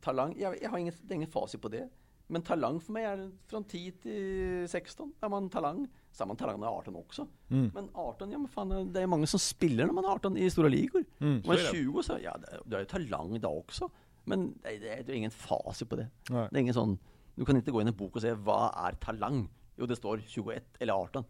talang, 0.01 0.35
jag, 0.39 0.61
jag 0.61 0.69
har 0.69 0.77
inget, 0.77 0.95
det 1.01 1.13
är 1.13 1.15
ingen 1.15 1.31
facit 1.31 1.61
på 1.61 1.69
det. 1.69 1.89
Men 2.27 2.41
talang 2.41 2.79
för 2.79 2.91
mig 2.93 3.05
är 3.05 3.31
från 3.47 3.63
10 3.63 3.91
till 3.91 4.69
16, 4.69 5.13
är 5.21 5.29
man 5.29 5.49
talang. 5.49 5.87
Så 6.11 6.23
är 6.23 6.27
man 6.27 6.37
talang 6.37 6.53
när 6.53 6.59
man 6.59 6.73
är 6.73 6.77
18 6.77 6.95
också. 6.95 7.27
Mm. 7.49 7.71
Men 7.73 7.89
18, 7.93 8.31
ja 8.31 8.37
men 8.37 8.47
fan, 8.47 8.93
det 8.93 9.01
är 9.01 9.07
många 9.07 9.27
som 9.27 9.39
spelar 9.39 9.85
när 9.85 9.93
man 9.93 10.05
är 10.05 10.09
18 10.09 10.37
i 10.37 10.49
stora 10.49 10.67
ligor. 10.67 11.05
Mm. 11.19 11.43
Man 11.45 11.55
är 11.55 11.59
är 11.59 11.63
det. 11.63 11.77
20 11.77 12.03
så, 12.03 12.17
ja, 12.23 12.37
du 12.65 12.75
är 12.75 12.79
ju 12.79 12.85
talang 12.85 13.35
idag 13.35 13.57
också. 13.57 13.89
Men 14.23 14.57
det, 14.63 14.77
det, 14.77 15.03
det 15.05 15.11
är 15.11 15.15
ingen 15.15 15.31
facit 15.31 15.89
på 15.89 15.95
det. 15.95 16.07
Nej. 16.29 16.47
Det 16.51 16.57
är 16.57 16.61
ingen 16.61 16.73
sån, 16.73 16.97
du 17.35 17.45
kan 17.45 17.55
inte 17.55 17.71
gå 17.71 17.81
in 17.81 17.87
i 17.87 17.91
en 17.91 17.97
bok 17.97 18.15
och 18.15 18.21
säga 18.21 18.35
vad 18.35 18.73
är 18.77 18.91
talang? 18.91 19.49
Jo, 19.75 19.85
det 19.85 19.95
står 19.95 20.21
21 20.27 20.63
eller 20.79 20.93
18. 20.93 21.23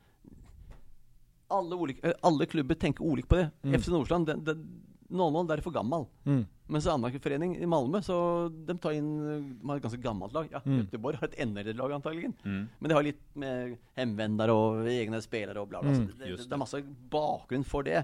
Alla, 1.48 1.76
olika, 1.76 2.08
eh, 2.08 2.14
alla 2.22 2.46
klubbar 2.46 2.76
tänker 2.76 3.04
olika 3.04 3.28
på 3.28 3.36
det. 3.36 3.50
Mm. 3.62 3.82
FC 3.82 3.88
Nordsland, 3.88 4.28
den, 4.28 4.44
den, 4.44 4.82
00 5.10 5.48
där 5.48 5.58
är 5.58 5.62
för 5.62 5.72
gammal. 5.72 6.06
Mm. 6.24 6.46
Men 6.68 6.82
så 6.82 6.92
andra 6.92 7.20
förening 7.20 7.58
i 7.58 7.66
Malmö 7.66 8.02
så 8.02 8.50
de 8.50 8.78
tar 8.78 8.92
in, 8.92 9.20
de 9.60 9.70
har 9.70 9.76
ett 9.76 9.82
ganska 9.82 10.02
gammalt 10.02 10.34
lag. 10.34 10.48
Ja, 10.52 10.62
Mm. 10.66 10.80
Göteborg 10.80 11.18
har 11.18 11.28
ett 11.28 11.34
ännu 11.40 11.60
äldre 11.60 11.74
lag 11.74 11.92
antagligen. 11.92 12.34
Mm. 12.44 12.68
Men 12.80 12.90
det 12.90 12.96
har 12.96 13.04
lite 13.04 13.40
med 13.40 13.78
hemvändare 13.94 14.52
och 14.52 14.92
egna 14.92 15.22
spelare 15.22 15.60
och 15.60 15.68
bla 15.68 15.82
bla. 15.82 15.92
Mm, 15.92 16.08
så 16.08 16.14
det, 16.18 16.26
det, 16.26 16.50
det 16.50 16.56
är 16.56 16.58
massa 16.58 16.82
bakgrund 17.10 17.68
för 17.68 17.84
det. 17.84 18.04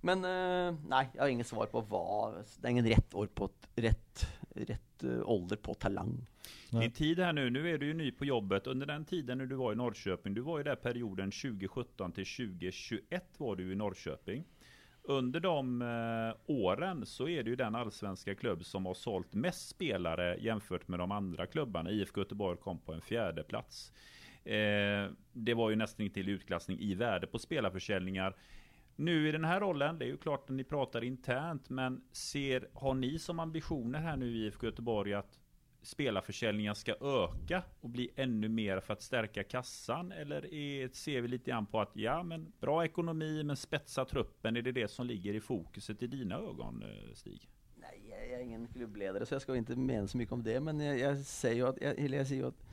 Men 0.00 0.24
eh, 0.24 0.74
nej, 0.88 1.08
jag 1.14 1.22
har 1.22 1.28
inget 1.28 1.46
svar 1.46 1.66
på 1.66 1.80
vad, 1.80 2.34
det 2.60 2.68
är 2.68 2.70
ingen 2.70 2.88
rätt 2.88 3.14
år 3.14 3.26
på, 3.26 3.50
rätt, 3.74 4.26
rätt 4.54 4.70
uh, 4.70 4.76
ålder 5.04 5.56
på 5.56 5.74
talang. 5.74 6.26
Nej. 6.70 6.82
Din 6.82 6.90
tid 6.90 7.18
här 7.18 7.32
nu, 7.32 7.50
nu 7.50 7.70
är 7.70 7.78
du 7.78 7.86
ju 7.86 7.94
ny 7.94 8.10
på 8.10 8.24
jobbet. 8.24 8.66
Under 8.66 8.86
den 8.86 9.04
tiden 9.04 9.38
när 9.38 9.46
du 9.46 9.54
var 9.54 9.72
i 9.72 9.76
Norrköping, 9.76 10.34
du 10.34 10.40
var 10.40 10.58
ju 10.58 10.64
där 10.64 10.76
perioden 10.76 11.30
2017 11.30 12.12
till 12.12 12.26
2021 12.26 13.24
var 13.38 13.56
du 13.56 13.72
i 13.72 13.74
Norrköping. 13.74 14.44
Under 15.02 15.40
de 15.40 15.82
eh, 15.82 16.40
åren 16.46 17.06
så 17.06 17.28
är 17.28 17.42
det 17.42 17.50
ju 17.50 17.56
den 17.56 17.74
allsvenska 17.74 18.34
klubb 18.34 18.64
som 18.64 18.86
har 18.86 18.94
sålt 18.94 19.34
mest 19.34 19.68
spelare 19.68 20.36
jämfört 20.40 20.88
med 20.88 20.98
de 20.98 21.12
andra 21.12 21.46
klubbarna. 21.46 21.90
IFK 21.90 22.20
Göteborg 22.20 22.58
kom 22.58 22.78
på 22.78 22.92
en 22.92 23.00
fjärde 23.00 23.42
plats. 23.42 23.92
Eh, 24.44 25.10
det 25.32 25.54
var 25.54 25.70
ju 25.70 25.76
nästan 25.76 26.10
till 26.10 26.28
utklassning 26.28 26.80
i 26.80 26.94
värde 26.94 27.26
på 27.26 27.38
spelarförsäljningar. 27.38 28.36
Nu 29.00 29.28
i 29.28 29.32
den 29.32 29.44
här 29.44 29.60
rollen, 29.60 29.98
det 29.98 30.04
är 30.04 30.06
ju 30.06 30.16
klart 30.16 30.50
att 30.50 30.56
ni 30.56 30.64
pratar 30.64 31.04
internt, 31.04 31.70
men 31.70 32.04
ser, 32.12 32.68
har 32.72 32.94
ni 32.94 33.18
som 33.18 33.40
ambitioner 33.40 33.98
här 33.98 34.16
nu 34.16 34.26
i 34.26 34.46
IFK 34.46 34.66
Göteborg 34.66 35.14
att 35.14 35.38
spelarförsäljningen 35.82 36.74
ska 36.74 36.94
öka 37.00 37.62
och 37.80 37.90
bli 37.90 38.10
ännu 38.16 38.48
mer 38.48 38.80
för 38.80 38.92
att 38.92 39.02
stärka 39.02 39.44
kassan? 39.44 40.12
Eller 40.12 40.54
är, 40.54 40.88
ser 40.88 41.20
vi 41.20 41.28
lite 41.28 41.50
grann 41.50 41.66
på 41.66 41.80
att 41.80 41.90
ja, 41.96 42.22
men 42.22 42.52
bra 42.60 42.84
ekonomi 42.84 43.42
men 43.44 43.56
spetsa 43.56 44.04
truppen, 44.04 44.56
är 44.56 44.62
det 44.62 44.72
det 44.72 44.88
som 44.88 45.06
ligger 45.06 45.34
i 45.34 45.40
fokuset 45.40 46.02
i 46.02 46.06
dina 46.06 46.34
ögon, 46.34 46.82
eh, 46.82 47.14
Stig? 47.14 47.48
Nej, 47.76 48.02
jag 48.10 48.40
är 48.40 48.42
ingen 48.44 48.68
klubbledare 48.68 49.26
så 49.26 49.34
jag 49.34 49.42
ska 49.42 49.56
inte 49.56 49.76
mena 49.76 50.06
så 50.06 50.18
mycket 50.18 50.32
om 50.32 50.42
det, 50.42 50.60
men 50.60 50.80
jag, 50.80 50.98
jag 50.98 51.18
säger 51.18 51.56
ju 51.56 51.66
att, 51.66 51.80
jag, 51.80 51.98
jag 52.10 52.26
säger 52.26 52.42
ju 52.42 52.48
att 52.48 52.67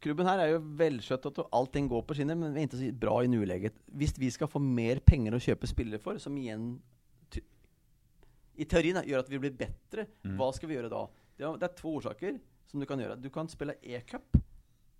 klubben 0.00 0.26
här 0.26 0.38
är 0.38 0.48
ju 0.48 0.58
välskött 0.58 1.26
och 1.26 1.48
allting 1.52 1.88
går 1.88 2.02
på 2.02 2.14
skinner, 2.14 2.34
men 2.34 2.54
vi 2.54 2.60
är 2.60 2.62
inte 2.62 2.78
så 2.78 2.92
bra 2.92 3.24
i 3.24 3.28
nuläget. 3.28 3.74
Visst, 3.86 4.18
vi 4.18 4.30
ska 4.30 4.46
få 4.46 4.58
mer 4.58 4.98
pengar 4.98 5.32
att 5.32 5.42
köpa 5.42 5.66
spelare 5.66 5.98
för, 5.98 6.18
som 6.18 6.38
igen 6.38 6.82
i 8.58 8.64
teorin 8.64 8.98
gör 9.04 9.18
att 9.18 9.28
vi 9.28 9.38
blir 9.38 9.50
bättre. 9.50 10.06
Mm. 10.24 10.36
Vad 10.36 10.54
ska 10.54 10.66
vi 10.66 10.74
göra 10.74 10.88
då? 10.88 11.10
Det 11.36 11.44
är, 11.44 11.56
det 11.56 11.66
är 11.66 11.72
två 11.72 11.94
orsaker 11.94 12.38
som 12.66 12.80
du 12.80 12.86
kan 12.86 13.00
göra. 13.00 13.16
Du 13.16 13.30
kan 13.30 13.48
spela 13.48 13.72
E-cup, 13.82 14.36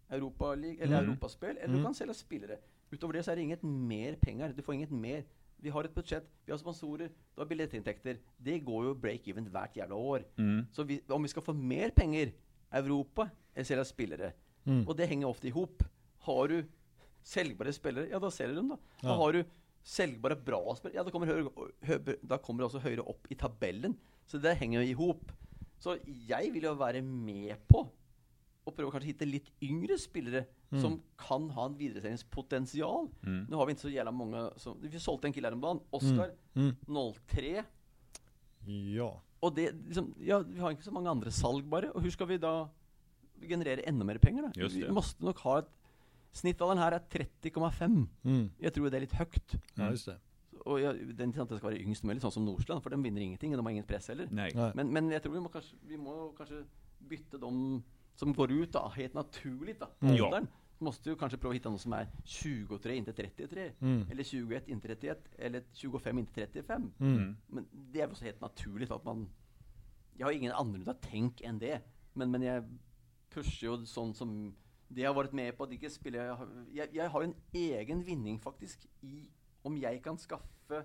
Europa 0.09 0.55
League, 0.55 0.83
eller 0.83 0.99
mm. 0.99 1.11
Europaspel, 1.11 1.51
eller 1.51 1.65
mm. 1.65 1.77
du 1.77 1.85
kan 1.85 1.95
sälja 1.95 2.15
spelare. 2.15 2.59
Utöver 2.91 3.13
det 3.13 3.23
så 3.23 3.31
är 3.31 3.37
det 3.37 3.43
inget 3.43 3.63
mer 3.63 4.15
pengar. 4.15 4.53
Du 4.57 4.63
får 4.63 4.75
inget 4.75 4.91
mer. 4.91 5.25
Vi 5.57 5.69
har 5.69 5.85
ett 5.85 5.95
budget, 5.95 6.25
vi 6.45 6.53
har 6.53 6.59
sponsorer, 6.59 7.11
du 7.35 7.41
har 7.41 7.47
biljettintäkter. 7.47 8.19
Det 8.37 8.59
går 8.59 8.87
ju 8.87 8.95
break-even 8.95 9.49
vart 9.51 9.77
jävla 9.77 9.95
år. 9.95 10.27
Mm. 10.37 10.67
Så 10.73 10.83
vi, 10.83 11.03
om 11.09 11.23
vi 11.23 11.29
ska 11.29 11.41
få 11.41 11.53
mer 11.53 11.91
pengar, 11.91 12.33
Europa, 12.71 13.31
eller 13.55 13.65
sälja 13.65 13.85
spelare. 13.85 14.33
Mm. 14.69 14.89
Och 14.89 14.97
det 14.97 15.07
hänger 15.07 15.27
ofta 15.27 15.47
ihop. 15.47 15.83
Har 16.19 16.49
du 16.49 16.67
säljbara 17.23 17.73
spelare, 17.73 18.09
ja 18.11 18.19
då 18.19 18.31
säljer 18.31 18.57
de 18.57 18.69
då. 18.69 18.79
Ja. 19.01 19.09
har 19.09 19.33
du 19.33 19.45
säljbara 19.83 20.37
bra 20.37 20.75
spelare, 20.77 20.97
ja 20.97 21.05
då 21.05 21.11
kommer, 21.11 21.27
högre, 21.27 21.51
högre, 21.81 22.17
då 22.21 22.39
kommer 22.39 22.63
det 22.63 22.67
också 22.67 22.79
högre 22.79 23.01
upp 23.01 23.33
i 23.33 23.35
tabellen. 23.35 23.95
Så 24.27 24.39
det 24.39 24.55
hänger 24.55 24.81
ihop. 24.81 25.33
Så 25.79 25.97
jag 26.29 26.53
vill 26.53 26.63
ju 26.63 26.75
vara 26.75 27.03
med 27.03 27.69
på 27.69 27.89
och 28.65 28.77
pröva 28.77 28.91
kanske 28.91 29.07
hitta 29.07 29.25
lite 29.25 29.51
yngre 29.61 29.99
spelare 29.99 30.45
mm. 30.71 30.83
som 30.83 31.03
kan 31.17 31.51
ha 31.51 31.67
en 31.67 31.77
vidaresändningspotential. 31.77 33.09
Mm. 33.23 33.47
Nu 33.51 33.57
har 33.57 33.67
vi 33.67 33.71
inte 33.71 33.83
så 33.83 33.89
jävla 33.89 34.11
många 34.11 34.53
som, 34.57 34.77
vi 34.81 35.01
sålde 35.01 35.29
en 35.29 35.33
kille 35.33 35.47
häromdagen, 35.47 35.81
Oskar, 35.91 36.31
mm. 36.55 36.77
03. 37.27 37.65
Mm. 38.67 38.95
Ja. 38.95 39.23
Och 39.41 39.55
det, 39.55 39.73
liksom, 39.73 40.15
ja, 40.21 40.39
vi 40.39 40.61
har 40.61 40.71
inte 40.71 40.83
så 40.83 40.91
många 40.91 41.11
andra 41.11 41.31
salgbara, 41.31 41.91
och 41.91 42.03
hur 42.03 42.11
ska 42.11 42.25
vi 42.25 42.39
då 42.39 42.69
generera 43.41 43.81
ännu 43.81 44.05
mer 44.05 44.19
pengar 44.19 44.43
då? 44.43 44.61
Just 44.61 44.75
det. 44.75 44.87
Vi 44.87 44.93
måste 44.93 45.25
nog 45.25 45.39
ha 45.39 45.59
ett, 45.59 45.71
snittåldern 46.33 46.79
här 46.79 46.93
är 46.93 46.99
30,5. 46.99 48.07
Mm. 48.23 48.51
Jag 48.59 48.75
tror 48.75 48.91
det 48.91 48.97
är 48.97 49.01
lite 49.01 49.17
högt. 49.17 49.55
Ja, 49.75 49.91
just 49.91 50.07
det 50.07 50.19
och 50.69 50.81
jag, 50.81 51.15
det 51.15 51.23
är 51.23 51.25
inte 51.25 51.43
att 51.43 51.49
det 51.49 51.57
ska 51.57 51.67
vara 51.67 51.77
yngst 51.77 52.03
möjligt, 52.03 52.23
sånt 52.23 52.35
som 52.35 52.45
Nordsland, 52.45 52.83
för 52.83 52.91
de 52.91 53.03
vinner 53.03 53.21
ingenting 53.21 53.51
och 53.53 53.57
de 53.57 53.67
har 53.67 53.71
ingen 53.71 53.85
press 53.85 54.09
heller. 54.09 54.29
Nej. 54.31 54.73
Men, 54.75 54.93
men 54.93 55.11
jag 55.11 55.23
tror 55.23 55.33
vi 55.33 55.41
må, 55.41 55.49
kanske, 55.49 55.77
vi 55.87 55.97
må 55.97 56.35
kanske 56.37 56.65
byta 56.99 57.39
de 57.39 57.83
som 58.15 58.33
går 58.33 58.53
ut 58.53 58.73
då, 58.73 58.93
helt 58.97 59.15
naturligt 59.15 59.81
då, 59.81 59.87
mm. 60.01 60.25
åldern. 60.25 60.47
Ja. 60.51 60.57
Måste 60.79 61.11
ju 61.11 61.17
kanske 61.17 61.39
prova 61.39 61.55
hitta 61.55 61.69
någon 61.71 61.79
som 61.79 61.93
är 61.93 62.09
23, 62.25 62.97
inte 62.97 63.13
33. 63.13 63.73
Mm. 63.79 64.07
Eller 64.11 64.25
21, 64.25 64.69
inte 64.69 64.89
31. 64.89 65.29
Eller 65.39 65.63
25, 65.73 66.19
inte 66.19 66.33
35. 66.35 66.93
Mm. 66.99 67.37
Men 67.47 67.67
det 67.73 68.01
är 68.01 68.07
väl 68.07 68.17
så 68.17 68.25
helt 68.25 68.41
naturligt 68.41 68.91
att 68.91 69.05
man... 69.05 69.29
Jag 70.17 70.27
har 70.27 70.33
ingen 70.33 70.53
annorlunda 70.53 70.95
tänk 71.01 71.41
än 71.41 71.59
det. 71.59 71.81
Men, 72.13 72.31
men 72.31 72.43
jag 72.43 72.79
pushar 73.31 73.69
ju 73.69 73.87
sånt 73.87 74.17
som 74.17 74.55
det 74.89 75.01
jag 75.01 75.11
har 75.11 75.15
varit 75.15 75.33
med 75.33 75.57
på 75.57 75.65
att 75.65 75.73
inte 75.73 75.91
spela. 75.91 76.19
Jag, 76.19 76.39
jag, 76.73 76.89
jag 76.93 77.11
har 77.11 77.23
en 77.23 77.35
egen 77.53 78.03
vinning 78.03 78.39
faktiskt 78.39 78.87
i 79.01 79.31
om 79.63 79.79
jag 79.79 80.05
kan 80.05 80.19
skaffa 80.19 80.83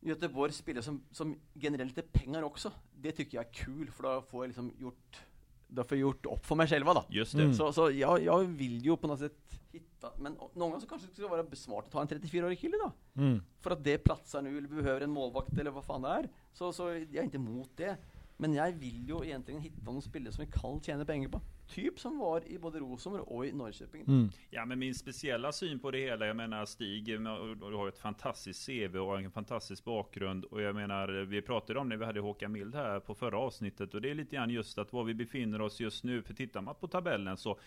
Göteborg 0.00 0.52
spelare 0.52 0.82
som, 0.82 1.04
som 1.10 1.36
genererar 1.54 1.86
lite 1.86 2.02
pengar 2.02 2.42
också. 2.42 2.72
Det 2.94 3.12
tycker 3.12 3.38
jag 3.38 3.46
är 3.46 3.52
kul 3.52 3.90
för 3.90 4.02
då 4.02 4.22
får 4.22 4.44
jag 4.44 4.48
liksom 4.48 4.72
gjort 4.78 5.22
då 5.68 5.84
får 5.84 5.98
jag 5.98 6.00
gjort 6.00 6.26
upp 6.26 6.46
för 6.46 6.54
mig 6.54 6.66
själva 6.66 6.94
då. 6.94 7.04
Just 7.08 7.36
det. 7.36 7.42
Mm. 7.42 7.54
Så, 7.54 7.72
så 7.72 7.90
jag, 7.90 8.22
jag 8.22 8.44
vill 8.44 8.84
ju 8.84 8.96
på 8.96 9.06
något 9.06 9.18
sätt 9.18 9.60
hitta, 9.72 10.10
men 10.18 10.32
någon 10.54 10.70
gång 10.70 10.80
så 10.80 10.86
kanske 10.86 11.08
det 11.08 11.12
skulle 11.12 11.28
vara 11.28 11.46
smart 11.54 11.84
att 11.84 11.92
ta 11.92 12.00
en 12.00 12.08
34-årig 12.08 12.58
kille 12.58 12.76
då. 12.76 12.92
Mm. 13.22 13.42
För 13.60 13.70
att 13.70 13.84
det 13.84 13.98
platsar 13.98 14.42
nu, 14.42 14.58
eller 14.58 14.68
behöver 14.68 15.00
en 15.00 15.10
målvakt 15.10 15.58
eller 15.58 15.70
vad 15.70 15.84
fan 15.84 16.02
det 16.02 16.08
är. 16.08 16.28
Så, 16.52 16.72
så 16.72 16.82
jag 16.82 17.16
är 17.16 17.22
inte 17.22 17.36
emot 17.36 17.70
det. 17.76 17.96
Men 18.40 18.54
jag 18.54 18.72
vill 18.72 19.08
ju 19.08 19.24
egentligen 19.24 19.60
hitta 19.60 19.82
någon 19.84 20.02
spelare 20.02 20.32
som 20.32 20.44
vi 20.44 20.50
kan 20.50 20.80
tjäna 20.80 21.04
pengar 21.04 21.28
på 21.28 21.40
typ 21.68 22.00
som 22.00 22.18
var 22.18 22.48
i 22.48 22.58
både 22.58 22.78
Rosenborg 22.78 23.22
och 23.22 23.46
i 23.46 23.52
Norrköping. 23.52 24.04
Mm. 24.08 24.28
Ja, 24.50 24.64
men 24.64 24.78
min 24.78 24.94
speciella 24.94 25.52
syn 25.52 25.78
på 25.78 25.90
det 25.90 25.98
hela, 25.98 26.26
jag 26.26 26.36
menar 26.36 26.66
Stig, 26.66 27.04
du 27.04 27.76
har 27.76 27.88
ett 27.88 27.98
fantastiskt 27.98 28.66
CV 28.66 28.96
och 28.96 29.18
en 29.18 29.30
fantastisk 29.30 29.84
bakgrund. 29.84 30.44
Och 30.44 30.62
jag 30.62 30.74
menar, 30.74 31.08
vi 31.08 31.42
pratade 31.42 31.78
om 31.78 31.88
det, 31.88 31.96
vi 31.96 32.04
hade 32.04 32.20
Håkan 32.20 32.52
Mild 32.52 32.74
här 32.74 33.00
på 33.00 33.14
förra 33.14 33.38
avsnittet. 33.38 33.94
Och 33.94 34.02
det 34.02 34.10
är 34.10 34.14
lite 34.14 34.36
grann 34.36 34.50
just 34.50 34.78
att 34.78 34.92
var 34.92 35.04
vi 35.04 35.14
befinner 35.14 35.60
oss 35.60 35.80
just 35.80 36.04
nu. 36.04 36.22
För 36.22 36.34
tittar 36.34 36.60
man 36.60 36.74
på 36.74 36.88
tabellen 36.88 37.36
så 37.36 37.58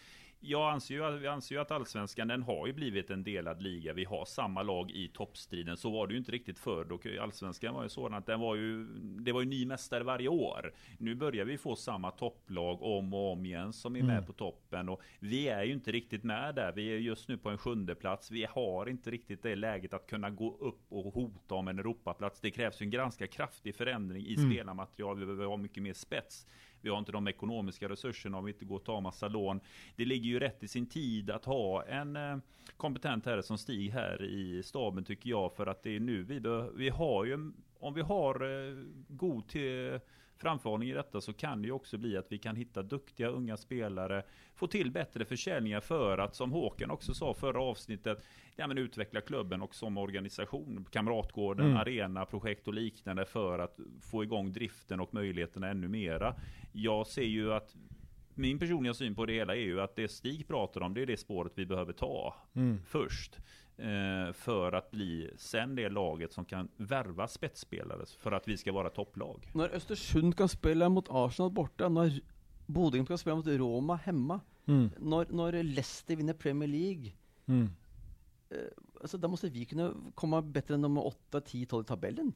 jag 0.43 0.71
anser 0.71 0.95
ju, 0.95 1.17
vi 1.17 1.27
anser 1.27 1.55
ju 1.55 1.61
att 1.61 1.71
allsvenskan 1.71 2.27
den 2.27 2.43
har 2.43 2.67
ju 2.67 2.73
blivit 2.73 3.09
en 3.09 3.23
delad 3.23 3.61
liga. 3.61 3.93
Vi 3.93 4.05
har 4.05 4.25
samma 4.25 4.63
lag 4.63 4.91
i 4.91 5.07
toppstriden. 5.07 5.77
Så 5.77 5.89
var 5.89 6.07
det 6.07 6.13
ju 6.13 6.17
inte 6.17 6.31
riktigt 6.31 6.59
förr. 6.59 7.19
allsvenskan 7.21 7.73
var 7.73 7.83
ju 7.83 7.89
sådan 7.89 8.13
att 8.17 8.25
den 8.25 8.39
var 8.39 8.55
ju, 8.55 8.85
det 9.01 9.31
var 9.31 9.41
ju 9.41 9.47
ny 9.47 9.65
mästare 9.65 10.03
varje 10.03 10.27
år. 10.27 10.73
Nu 10.97 11.15
börjar 11.15 11.45
vi 11.45 11.57
få 11.57 11.75
samma 11.75 12.11
topplag 12.11 12.81
om 12.81 13.13
och 13.13 13.31
om 13.31 13.45
igen 13.45 13.73
som 13.73 13.95
är 13.95 13.99
mm. 13.99 14.15
med 14.15 14.27
på 14.27 14.33
toppen. 14.33 14.89
Och 14.89 15.01
vi 15.19 15.47
är 15.47 15.63
ju 15.63 15.73
inte 15.73 15.91
riktigt 15.91 16.23
med 16.23 16.55
där. 16.55 16.71
Vi 16.71 16.93
är 16.93 16.97
just 16.97 17.27
nu 17.27 17.37
på 17.37 17.49
en 17.49 17.57
sjunde 17.57 17.95
plats. 17.95 18.31
Vi 18.31 18.45
har 18.49 18.89
inte 18.89 19.11
riktigt 19.11 19.43
det 19.43 19.55
läget 19.55 19.93
att 19.93 20.07
kunna 20.07 20.29
gå 20.29 20.57
upp 20.59 20.85
och 20.89 21.13
hota 21.13 21.55
om 21.55 21.67
en 21.67 21.79
Europaplats. 21.79 22.41
Det 22.41 22.51
krävs 22.51 22.81
ju 22.81 22.83
en 22.83 22.89
ganska 22.89 23.27
kraftig 23.27 23.75
förändring 23.75 24.25
i 24.25 24.35
mm. 24.35 24.51
spelarmaterial. 24.51 25.19
Vi 25.19 25.25
behöver 25.25 25.45
ha 25.45 25.57
mycket 25.57 25.83
mer 25.83 25.93
spets. 25.93 26.47
Vi 26.81 26.89
har 26.89 26.99
inte 26.99 27.11
de 27.11 27.27
ekonomiska 27.27 27.89
resurserna 27.89 28.37
om 28.37 28.45
vi 28.45 28.51
inte 28.51 28.65
går 28.65 28.75
och 28.75 28.83
tar 28.83 29.01
massa 29.01 29.27
lån. 29.27 29.59
Det 29.95 30.05
ligger 30.05 30.29
ju 30.29 30.39
rätt 30.39 30.63
i 30.63 30.67
sin 30.67 30.85
tid 30.85 31.29
att 31.29 31.45
ha 31.45 31.83
en 31.83 32.15
eh, 32.15 32.37
kompetent 32.77 33.25
herre 33.25 33.43
som 33.43 33.57
Stig 33.57 33.91
här 33.91 34.23
i 34.23 34.63
staben 34.63 35.03
tycker 35.03 35.29
jag. 35.29 35.55
För 35.55 35.67
att 35.67 35.83
det 35.83 35.95
är 35.95 35.99
nu 35.99 36.23
vi, 36.23 36.41
vi 36.75 36.89
har 36.89 37.25
ju, 37.25 37.51
om 37.79 37.93
vi 37.93 38.01
har 38.01 38.67
eh, 38.67 38.83
god 39.07 39.47
till 39.47 39.99
framförhållning 40.41 40.89
i 40.89 40.93
detta 40.93 41.21
så 41.21 41.33
kan 41.33 41.61
det 41.61 41.65
ju 41.65 41.71
också 41.71 41.97
bli 41.97 42.17
att 42.17 42.31
vi 42.31 42.37
kan 42.37 42.55
hitta 42.55 42.83
duktiga 42.83 43.27
unga 43.27 43.57
spelare, 43.57 44.23
få 44.55 44.67
till 44.67 44.91
bättre 44.91 45.25
försäljningar 45.25 45.79
för 45.79 46.17
att, 46.17 46.35
som 46.35 46.51
Håkan 46.51 46.91
också 46.91 47.13
sa 47.13 47.33
förra 47.33 47.61
avsnittet, 47.61 48.25
ja, 48.55 48.67
men 48.67 48.77
utveckla 48.77 49.21
klubben 49.21 49.61
och 49.61 49.75
som 49.75 49.97
organisation, 49.97 50.85
Kamratgården, 50.91 51.65
mm. 51.65 51.77
arena, 51.77 52.25
projekt 52.25 52.67
och 52.67 52.73
liknande 52.73 53.25
för 53.25 53.59
att 53.59 53.79
få 54.01 54.23
igång 54.23 54.53
driften 54.53 54.99
och 54.99 55.13
möjligheterna 55.13 55.69
ännu 55.69 55.87
mera. 55.87 56.35
Jag 56.71 57.07
ser 57.07 57.21
ju 57.21 57.53
att 57.53 57.75
min 58.35 58.59
personliga 58.59 58.93
syn 58.93 59.15
på 59.15 59.25
det 59.25 59.33
hela 59.33 59.55
är 59.55 59.59
ju 59.59 59.81
att 59.81 59.95
det 59.95 60.07
Stig 60.07 60.47
pratar 60.47 60.81
om, 60.81 60.93
det 60.93 61.01
är 61.01 61.05
det 61.05 61.17
spåret 61.17 61.51
vi 61.55 61.65
behöver 61.65 61.93
ta 61.93 62.35
mm. 62.53 62.81
först. 62.87 63.37
Eh, 63.81 64.33
för 64.33 64.71
att 64.71 64.91
bli 64.91 65.29
sen 65.37 65.75
det 65.75 65.89
laget 65.89 66.33
som 66.33 66.45
kan 66.45 66.69
värva 66.77 67.27
spetsspelare 67.27 68.05
för 68.17 68.31
att 68.31 68.47
vi 68.47 68.57
ska 68.57 68.71
vara 68.71 68.89
topplag. 68.89 69.51
När 69.53 69.69
Östersund 69.69 70.37
kan 70.37 70.49
spela 70.49 70.89
mot 70.89 71.05
Arsenal 71.09 71.51
borta, 71.51 71.89
när 71.89 72.21
Bodø 72.65 73.05
kan 73.05 73.17
spela 73.17 73.35
mot 73.35 73.47
Roma 73.47 73.95
hemma, 73.95 74.39
mm. 74.65 74.89
när, 74.99 75.27
när 75.29 75.63
Leicester 75.63 76.15
vinner 76.15 76.33
Premier 76.33 76.69
League, 76.69 77.11
mm. 77.45 77.69
eh, 78.49 78.57
alltså, 79.01 79.17
då 79.17 79.27
måste 79.27 79.49
vi 79.49 79.65
kunna 79.65 79.93
komma 80.15 80.41
bättre 80.41 80.73
än 80.73 80.81
nummer 80.81 81.05
8, 81.05 81.41
10, 81.41 81.65
12 81.65 81.83
i 81.83 81.87
tabellen. 81.87 82.33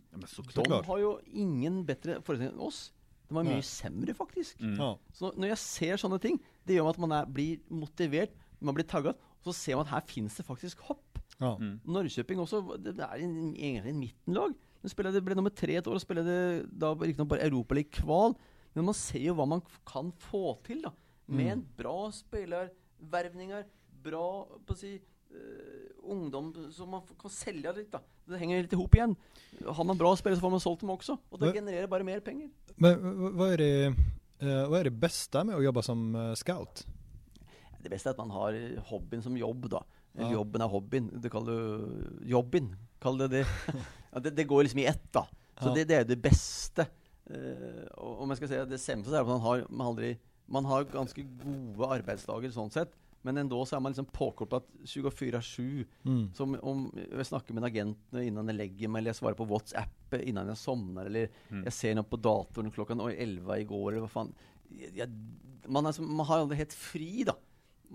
Ja, 0.55 0.63
de 0.63 0.85
har 0.85 0.97
ju 0.97 1.15
ingen 1.25 1.85
bättre 1.85 2.21
förutsättning 2.21 2.61
än 2.61 2.67
oss. 2.67 2.93
De 3.27 3.35
var 3.35 3.43
mycket 3.43 3.65
sämre 3.65 4.13
faktiskt. 4.13 4.59
Mm. 4.59 4.75
Ja. 4.75 4.99
Så 5.13 5.33
när 5.37 5.47
jag 5.47 5.57
ser 5.57 5.97
sådana 5.97 6.19
ting, 6.19 6.39
det 6.63 6.73
gör 6.73 6.89
att 6.89 6.97
man 6.97 7.11
är, 7.11 7.25
blir 7.25 7.59
motiverad, 7.67 8.29
man 8.59 8.73
blir 8.73 8.85
taggad, 8.85 9.15
och 9.21 9.43
så 9.43 9.53
ser 9.53 9.75
man 9.75 9.81
att 9.81 9.91
här 9.91 10.01
finns 10.01 10.35
det 10.35 10.43
faktiskt 10.43 10.79
hopp. 10.79 11.04
Ja. 11.37 11.57
Mm. 11.57 11.79
Norrköping 11.83 12.39
också, 12.39 12.61
det 12.61 13.03
är 13.03 13.17
egentligen 13.17 13.87
en 13.87 13.99
mittenlag. 13.99 14.53
De 14.81 14.89
spelade, 14.89 15.21
blev 15.21 15.35
nummer 15.35 15.49
tre 15.49 15.75
ett 15.75 15.87
år 15.87 15.93
och 15.93 16.01
spelade 16.01 16.63
då 16.71 16.95
riktigt 16.95 17.27
bara 17.27 17.39
Europa 17.39 17.73
League 17.73 17.91
kval. 17.91 18.33
Men 18.73 18.85
man 18.85 18.93
ser 18.93 19.19
ju 19.19 19.33
vad 19.33 19.47
man 19.47 19.61
kan 19.85 20.11
få 20.11 20.55
till 20.63 20.81
då. 20.81 20.91
Med 21.25 21.45
mm. 21.45 21.59
en 21.59 21.67
bra 21.77 22.11
spelarvärvningar, 22.11 23.65
bra 24.03 24.47
på 24.65 24.75
si, 24.75 25.01
uh, 25.31 26.11
ungdom 26.11 26.71
som 26.71 26.89
man 26.89 27.01
kan 27.21 27.29
sälja 27.31 27.71
lite. 27.71 27.97
Då. 27.97 28.31
Det 28.31 28.37
hänger 28.37 28.61
lite 28.61 28.75
ihop 28.75 28.95
igen. 28.95 29.15
Har 29.65 29.83
man 29.83 29.97
bra 29.97 30.15
spelare 30.15 30.37
så 30.37 30.41
får 30.41 30.49
man 30.49 30.59
sålt 30.59 30.79
dem 30.79 30.89
också. 30.89 31.17
Och 31.29 31.39
det 31.39 31.45
Men- 31.45 31.53
genererar 31.53 31.87
bara 31.87 32.03
mer 32.03 32.19
pengar. 32.19 32.49
Men 32.75 33.37
vad 33.37 33.53
är 33.53 33.57
det, 33.57 33.85
eh, 34.39 34.69
vad 34.69 34.79
är 34.79 34.83
det 34.83 34.91
bästa 34.91 35.43
med 35.43 35.55
att 35.55 35.63
jobba 35.63 35.81
som 35.81 36.15
eh, 36.15 36.33
scout? 36.33 36.85
Det 37.83 37.89
bästa 37.89 38.09
är 38.09 38.11
att 38.11 38.17
man 38.17 38.31
har 38.31 38.79
hobbyn 38.85 39.21
som 39.21 39.37
jobb 39.37 39.69
då. 39.69 39.83
Eller 40.17 40.27
Ja. 40.27 40.33
jobben 40.33 40.61
är 40.61 40.65
hobbyn. 40.67 41.11
Du 41.21 41.29
kallar 41.29 41.53
du 41.53 41.87
jobbin. 42.29 42.75
Kallar 42.99 43.27
det 43.27 43.45
det. 44.11 44.19
det, 44.19 44.29
det 44.29 44.43
går 44.43 44.63
liksom 44.63 44.79
i 44.79 44.85
ett 44.85 45.13
då. 45.13 45.27
Så 45.61 45.67
Ja. 45.69 45.73
det, 45.73 45.83
det 45.83 45.95
är 45.95 46.05
det 46.05 46.15
bästa. 46.15 46.85
Och 47.93 48.21
om 48.21 48.29
jag 48.29 48.37
ska 48.37 48.47
säga 48.47 48.65
det 48.65 48.77
sämsta 48.77 49.09
så 49.11 49.15
är 49.17 49.21
att 49.21 49.27
man 49.27 49.39
har, 49.41 49.65
man 49.69 49.87
aldrig, 49.87 50.19
man 50.45 50.65
har 50.65 50.83
ganska 50.83 51.21
goda 51.21 51.87
arbetsdagar 51.87 52.49
sånt 52.51 52.73
sett. 52.73 52.91
Men 53.21 53.37
ändå 53.37 53.65
så 53.65 53.75
är 53.75 53.79
man 53.79 53.89
liksom 53.91 54.05
påkopplad 54.05 54.63
24-7 54.83 55.85
Mm. 56.03 56.33
Som 56.33 56.57
om 56.61 56.91
jag 57.17 57.25
snackar 57.25 57.53
med 57.53 57.61
en 57.63 57.67
agent 57.67 57.97
innan 58.13 58.47
jag 58.47 58.55
lägger 58.55 58.87
mig, 58.87 58.99
eller 58.99 59.09
jag 59.09 59.15
svarar 59.15 59.33
på 59.33 59.45
WhatsApp 59.45 60.13
innan 60.13 60.47
jag 60.47 60.57
somnar, 60.57 61.05
eller 61.05 61.29
Mm. 61.49 61.63
jag 61.63 61.73
ser 61.73 61.95
något 61.95 62.09
på 62.09 62.15
datorn 62.17 62.71
klockan 62.71 63.01
oj, 63.01 63.15
11 63.17 63.59
igår, 63.59 63.91
eller 63.91 64.01
vad 64.01 64.11
fan. 64.11 64.33
Jag, 64.93 65.09
man, 65.65 65.85
alltså, 65.85 66.01
man 66.01 66.25
har 66.25 66.37
aldrig 66.37 66.57
helt 66.57 66.73
fri 66.73 67.23
då. 67.27 67.33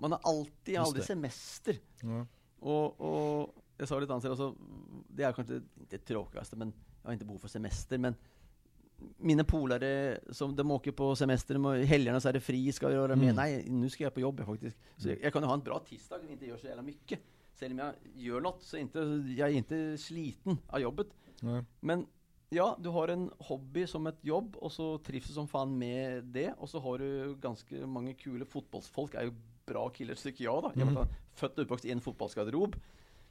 Man 0.01 0.11
har 0.11 0.19
alltid, 0.23 0.77
aldrig 0.77 1.03
det. 1.03 1.07
semester. 1.07 1.79
Ja. 2.01 2.25
Och, 2.59 3.01
och 3.01 3.55
jag 3.77 3.87
sa 3.87 3.99
lite 3.99 4.13
annat, 4.13 4.25
alltså, 4.25 4.55
det 5.07 5.23
är 5.23 5.31
kanske 5.31 5.53
inte 5.53 5.67
det 5.89 5.97
tråkigaste, 5.97 6.55
men 6.55 6.73
jag 7.01 7.09
har 7.09 7.13
inte 7.13 7.25
behov 7.25 7.37
för 7.37 7.47
semester, 7.47 7.97
men 7.97 8.15
mina 9.17 9.43
polare, 9.43 10.19
som 10.29 10.55
de 10.55 10.71
åker 10.71 10.91
på 10.91 11.15
semester, 11.15 11.75
i 11.75 11.85
helgerna 11.85 12.19
så 12.19 12.29
är 12.29 12.33
det 12.33 12.39
fri, 12.39 12.71
ska 12.71 12.91
göra 12.91 13.15
med? 13.15 13.23
Mm. 13.23 13.35
Nej, 13.35 13.65
nu 13.69 13.89
ska 13.89 14.03
jag 14.03 14.13
på 14.13 14.19
jobb 14.19 14.45
faktiskt. 14.45 14.77
Så 14.97 15.09
jag, 15.09 15.21
jag 15.21 15.33
kan 15.33 15.43
ha 15.43 15.53
en 15.53 15.59
bra 15.59 15.79
tisdag 15.79 16.15
och 16.15 16.31
inte 16.31 16.45
göra 16.45 16.57
så 16.57 16.67
jävla 16.67 16.81
mycket. 16.81 17.19
Även 17.59 17.79
om 17.79 17.85
jag 17.85 17.93
gör 18.15 18.41
något 18.41 18.63
så 18.63 18.77
inte, 18.77 18.99
jag 19.37 19.49
är 19.49 19.53
inte 19.53 19.97
sliten 19.97 20.57
av 20.67 20.79
jobbet. 20.79 21.07
Ja. 21.39 21.63
Men 21.79 22.05
ja, 22.49 22.77
du 22.79 22.89
har 22.89 23.07
en 23.07 23.31
hobby 23.37 23.87
som 23.87 24.07
ett 24.07 24.19
jobb 24.21 24.55
och 24.55 24.71
så 24.71 24.97
trivs 24.97 25.27
du 25.27 25.33
som 25.33 25.47
fan 25.47 25.77
med 25.77 26.23
det. 26.23 26.53
Och 26.57 26.69
så 26.69 26.79
har 26.79 26.99
du 26.99 27.35
ganska 27.35 27.87
många 27.87 28.13
kul 28.13 28.45
fotbollsfolk, 28.45 29.13
är 29.13 29.23
ju 29.23 29.33
bra 29.73 29.89
killar 29.89 30.15
tycker 30.15 30.43
jag 30.43 30.63
då. 30.63 30.71
Jag 30.75 30.81
Mm. 30.81 30.93
var 30.93 31.07
född 31.33 31.51
och 31.51 31.59
uppvuxen 31.59 31.89
i 31.89 31.93
en 31.93 32.01
fotbollsgarderob. 32.01 32.75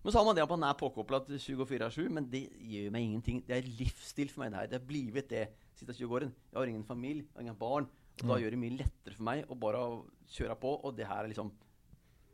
Men 0.02 0.12
så 0.12 0.18
har 0.18 0.24
man 0.24 0.34
det 0.36 0.42
att 0.42 0.50
man 0.50 0.62
är 0.62 0.74
påkopplad 0.74 1.26
24-7, 1.28 2.08
men 2.08 2.30
det 2.30 2.48
gör 2.60 2.90
mig 2.90 3.02
ingenting. 3.02 3.42
Det 3.46 3.58
är 3.58 3.62
livsstil 3.62 4.30
för 4.30 4.40
mig 4.40 4.50
det 4.50 4.56
här. 4.56 4.66
Det 4.66 4.76
har 4.78 4.84
blivit 4.84 5.28
det 5.28 5.48
sista 5.74 5.92
20 5.94 6.14
åren. 6.14 6.32
Jag 6.50 6.58
har 6.60 6.66
ingen 6.66 6.84
familj, 6.84 7.24
jag 7.32 7.38
har 7.38 7.42
inga 7.42 7.54
barn. 7.54 7.84
Och 8.14 8.26
då 8.26 8.32
Mm. 8.32 8.42
gör 8.44 8.50
det 8.50 8.56
mycket 8.56 8.78
lättare 8.78 9.14
för 9.14 9.22
mig 9.22 9.44
att 9.48 9.56
bara 9.58 10.02
köra 10.26 10.54
på. 10.54 10.70
Och 10.72 10.94
det 10.94 11.04
här 11.04 11.24
är 11.24 11.28
liksom 11.28 11.50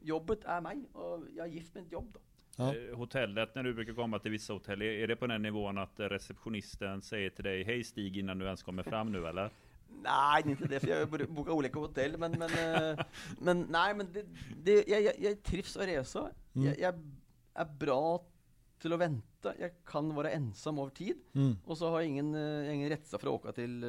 Jobbet 0.00 0.44
är 0.44 0.60
mig 0.60 0.88
och 0.92 1.24
jag 1.36 1.46
är 1.46 1.50
gift 1.50 1.74
med 1.74 1.82
ett 1.84 1.92
jobb 1.92 2.08
då. 2.12 2.20
Ja. 2.56 2.74
Eh, 2.74 2.96
Hotellet, 2.96 3.54
när 3.54 3.62
du 3.62 3.74
brukar 3.74 3.92
komma 3.92 4.18
till 4.18 4.30
vissa 4.30 4.52
hotell, 4.52 4.82
är 4.82 5.06
det 5.06 5.16
på 5.16 5.26
den 5.26 5.42
nivån 5.42 5.78
att 5.78 6.00
receptionisten 6.00 7.02
säger 7.02 7.30
till 7.30 7.44
dig 7.44 7.64
Hej 7.64 7.84
Stig 7.84 8.16
innan 8.16 8.38
du 8.38 8.44
ens 8.44 8.62
kommer 8.62 8.82
fram 8.82 9.12
nu 9.12 9.26
eller? 9.26 9.50
Nej, 10.02 10.42
inte 10.46 10.64
det, 10.68 10.80
för 10.80 10.88
jag 10.88 11.06
har 11.06 11.26
bokat 11.26 11.54
olika 11.54 11.78
hotell, 11.78 12.18
men, 12.18 12.32
men, 12.32 12.50
eh, 12.50 13.04
men 13.40 13.60
nej, 13.70 13.94
men 13.94 14.12
det, 14.12 14.26
det, 14.62 14.88
jag, 14.88 15.02
jag, 15.02 15.14
jag 15.18 15.42
trivs 15.42 15.76
att 15.76 15.86
resa. 15.86 16.30
Mm. 16.54 16.68
Jag, 16.68 16.78
jag 16.78 16.94
är 17.54 17.64
bra 17.78 18.24
till 18.78 18.92
att 18.92 18.98
vänta. 18.98 19.52
Jag 19.58 19.70
kan 19.84 20.14
vara 20.14 20.30
ensam 20.30 20.78
över 20.78 20.90
tid. 20.90 21.16
Mm. 21.34 21.56
Och 21.64 21.78
så 21.78 21.88
har 21.90 22.00
jag 22.00 22.08
ingen, 22.08 22.34
eh, 22.34 22.74
ingen 22.74 22.88
rädsla 22.88 23.18
för 23.18 23.26
att 23.26 23.32
åka 23.34 23.52
till, 23.52 23.82
eh, 23.84 23.88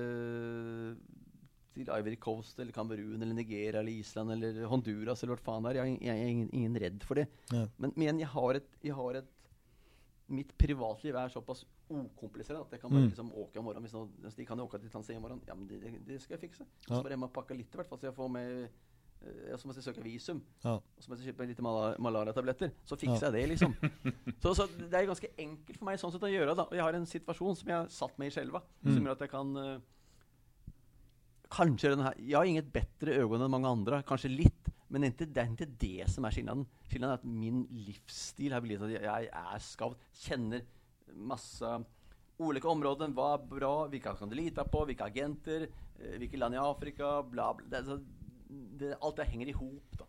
till 1.74 1.90
Ivory 1.98 2.16
Coast, 2.16 2.60
eller 2.60 2.72
Kamerun, 2.72 3.22
eller 3.22 3.34
Nigeria, 3.34 3.80
eller 3.80 3.92
Island, 3.92 4.32
eller 4.32 4.64
Honduras, 4.64 5.24
eller 5.24 5.32
vart 5.34 5.40
fan 5.42 5.64
det 5.64 5.70
är. 5.70 5.76
Jag, 5.76 5.88
är- 5.88 6.08
jag 6.08 6.18
är 6.18 6.26
ingen, 6.26 6.50
ingen 6.56 6.80
rädd 6.80 7.04
för 7.04 7.16
det. 7.16 7.28
Ja. 7.52 7.68
Men, 7.78 7.92
men 7.96 8.20
jag 8.20 8.28
har 8.28 8.54
ett, 8.56 8.70
jag 8.82 8.96
har 8.96 9.14
ett 9.14 9.32
mitt 10.26 10.58
privatliv 10.58 11.16
är 11.16 11.30
så 11.30 11.42
pass 11.42 11.66
okomplicerat 11.88 12.68
jag 12.72 12.82
kan 12.82 12.92
Mm. 12.92 13.06
liksom 13.06 13.34
åka 13.34 13.60
imorgon. 13.60 13.82
Hvis 14.22 14.36
de 14.36 14.46
kan 14.46 14.60
åka 14.60 14.78
till 14.80 14.90
Tanzania 14.90 15.18
imorgon, 15.20 15.42
ja 15.46 15.56
men 15.56 15.68
det, 15.68 15.94
det, 16.14 16.20
ska 16.20 16.34
jag 16.34 16.42
fixa. 16.42 16.66
Så 16.88 16.94
bara 17.04 17.10
hemma 17.10 17.26
och 17.26 17.34
packa 17.34 17.54
lite 17.54 17.76
i 17.76 17.78
hvert 17.78 17.90
fall, 17.90 18.00
så 18.00 18.06
jag 18.06 18.16
får 18.16 18.30
med 18.30 18.64
eh, 18.64 18.70
jag 19.50 19.60
så 19.60 19.68
måste 19.68 19.82
söka 19.82 20.02
visum. 20.02 20.42
Ja. 20.62 20.82
Och 20.98 21.04
så 21.04 21.12
måste 21.12 21.26
jag 21.26 21.34
köpa 21.34 21.44
lite 21.44 21.62
mala- 21.62 21.96
malaria-tabletter. 22.00 22.72
Så 22.84 22.98
fixar 22.98 23.16
Ja. 23.16 23.24
jag 23.24 23.34
det 23.34 23.48
liksom. 23.48 23.74
så, 24.42 24.56
så 24.56 24.68
det 24.90 24.98
är 24.98 25.04
ganska 25.06 25.28
enkelt 25.38 25.78
för 25.78 25.86
mig 25.86 25.98
sånt 25.98 26.24
att 26.24 26.32
göra 26.32 26.56
då. 26.56 26.64
Och 26.64 26.76
jag 26.78 26.84
har 26.84 26.94
en 26.94 27.06
situation 27.06 27.56
som 27.56 27.70
jag 27.70 27.92
satt 27.92 28.18
mig 28.18 28.28
i 28.28 28.32
själva. 28.32 28.62
Mm. 28.84 28.96
Som 28.96 29.06
gör 29.06 29.12
att 29.14 29.20
jag 29.20 29.32
kan 29.32 29.56
eh, 29.56 29.80
Kanske 31.50 31.90
den 31.90 32.00
här, 32.00 32.14
jag 32.18 32.38
har 32.40 32.46
inget 32.46 32.74
bättre 32.74 33.14
ögon 33.14 33.42
än 33.42 33.52
många 33.52 33.70
andra, 33.70 34.02
kanske 34.04 34.28
lite. 34.28 34.72
Men 34.88 35.02
det 35.02 35.06
är 35.08 35.10
inte, 35.10 35.26
det 35.26 35.42
är 35.42 35.46
inte 35.46 35.66
det 35.66 36.04
som 36.10 36.26
är 36.26 36.32
skillnaden. 36.32 36.66
Skillnaden 36.84 37.12
är 37.14 37.18
att 37.18 37.24
min 37.24 37.68
livsstil 37.70 38.54
har 38.54 38.62
blivit 38.62 38.82
att 38.84 38.92
jag, 38.92 39.04
jag 39.04 39.26
är 39.54 39.60
scout, 39.60 39.98
känner 40.14 40.62
massa 41.14 41.84
olika 42.38 42.70
områden, 42.70 43.14
vad 43.14 43.48
bra, 43.48 43.88
vilka 43.88 44.16
kan 44.16 44.30
du 44.30 44.36
lita 44.36 44.64
på, 44.64 44.86
vilka 44.86 45.04
agenter, 45.04 45.70
eh, 46.00 46.20
vilket 46.20 46.40
land 46.40 46.56
i 46.56 46.58
Afrika, 46.58 47.24
bla 47.24 47.54
bla. 47.54 47.82
Det, 47.82 48.00
det, 48.50 48.98
allt 49.02 49.16
det 49.16 49.24
hänger 49.24 49.48
ihop 49.48 49.84
då. 49.92 50.06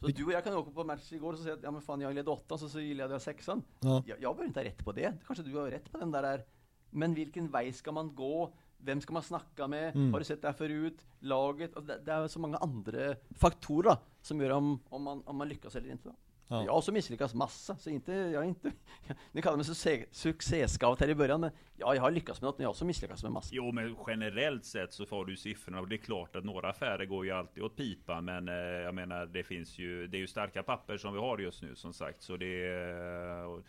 Så 0.00 0.06
du 0.06 0.24
och 0.24 0.32
jag 0.32 0.44
kan 0.44 0.54
åka 0.54 0.70
på 0.70 0.84
match 0.84 1.12
igår 1.12 1.32
och 1.32 1.38
säga 1.38 1.54
att 1.54 1.62
ja 1.62 1.70
men 1.70 1.82
fan 1.82 2.00
jag 2.00 2.14
ledde 2.14 2.30
åttan 2.30 2.58
så, 2.58 2.68
så 2.68 2.80
gillade 2.80 3.14
jag 3.14 3.22
sexan. 3.22 3.62
Ja. 3.80 4.02
Jag, 4.06 4.22
jag 4.22 4.36
behöver 4.36 4.44
inte 4.44 4.60
ha 4.60 4.64
rätt 4.64 4.84
på 4.84 4.92
det. 4.92 5.12
Kanske 5.26 5.44
du 5.44 5.56
har 5.56 5.70
rätt 5.70 5.92
på 5.92 5.98
den 5.98 6.10
där. 6.10 6.22
där. 6.22 6.44
Men 6.90 7.14
vilken 7.14 7.50
väg 7.50 7.74
ska 7.74 7.92
man 7.92 8.14
gå? 8.14 8.54
Vem 8.78 9.00
ska 9.00 9.12
man 9.12 9.22
snacka 9.22 9.68
med? 9.68 9.96
Mm. 9.96 10.12
Har 10.12 10.18
du 10.18 10.24
sett 10.24 10.42
det 10.42 10.48
här 10.48 10.52
förut? 10.52 11.06
Laget? 11.18 11.76
Alltså, 11.76 11.92
det, 11.92 12.00
det 12.04 12.12
är 12.12 12.28
så 12.28 12.38
många 12.38 12.56
andra 12.56 13.14
faktorer 13.30 13.96
som 14.22 14.40
gör 14.40 14.50
om, 14.50 14.80
om, 14.88 15.02
man, 15.02 15.22
om 15.26 15.36
man 15.36 15.48
lyckas 15.48 15.76
eller 15.76 15.90
inte. 15.90 16.08
Då. 16.08 16.14
Ja. 16.48 16.64
Jag 16.64 16.76
också 16.76 16.92
misslyckats 16.92 17.34
massa, 17.34 17.76
så 17.76 17.90
inte, 17.90 18.12
jag 18.12 18.42
är 18.44 18.48
inte, 18.48 18.72
ni 19.32 19.42
kallar 19.42 19.56
mig 19.56 19.64
succé- 19.66 20.06
succéscout 20.10 21.00
här 21.00 21.08
i 21.08 21.14
början, 21.14 21.40
men 21.40 21.50
ja, 21.76 21.94
jag 21.94 22.02
har 22.02 22.10
lyckats 22.10 22.40
med 22.40 22.48
något, 22.48 22.58
men 22.58 22.62
jag 22.62 22.68
har 22.68 22.72
också 22.72 22.84
misslyckats 22.84 23.22
med 23.22 23.32
massa. 23.32 23.48
Jo 23.52 23.72
men 23.72 23.96
generellt 24.06 24.64
sett 24.64 24.92
så 24.92 25.06
får 25.06 25.24
du 25.24 25.36
siffrorna 25.36 25.80
och 25.80 25.88
det 25.88 25.94
är 25.94 25.98
klart 25.98 26.36
att 26.36 26.44
några 26.44 26.70
affärer 26.70 27.04
går 27.04 27.24
ju 27.24 27.30
alltid 27.30 27.62
åt 27.62 27.76
pipan 27.76 28.24
men 28.24 28.48
eh, 28.48 28.54
jag 28.54 28.94
menar 28.94 29.26
det 29.26 29.42
finns 29.44 29.78
ju 29.78 30.06
Det 30.06 30.16
är 30.16 30.20
ju 30.20 30.26
starka 30.26 30.62
papper 30.62 30.96
som 30.96 31.12
vi 31.14 31.20
har 31.20 31.38
just 31.38 31.62
nu 31.62 31.74
som 31.74 31.92
sagt 31.92 32.22
så 32.22 32.36
det 32.36 32.64
är 32.66 33.44
och 33.46 33.60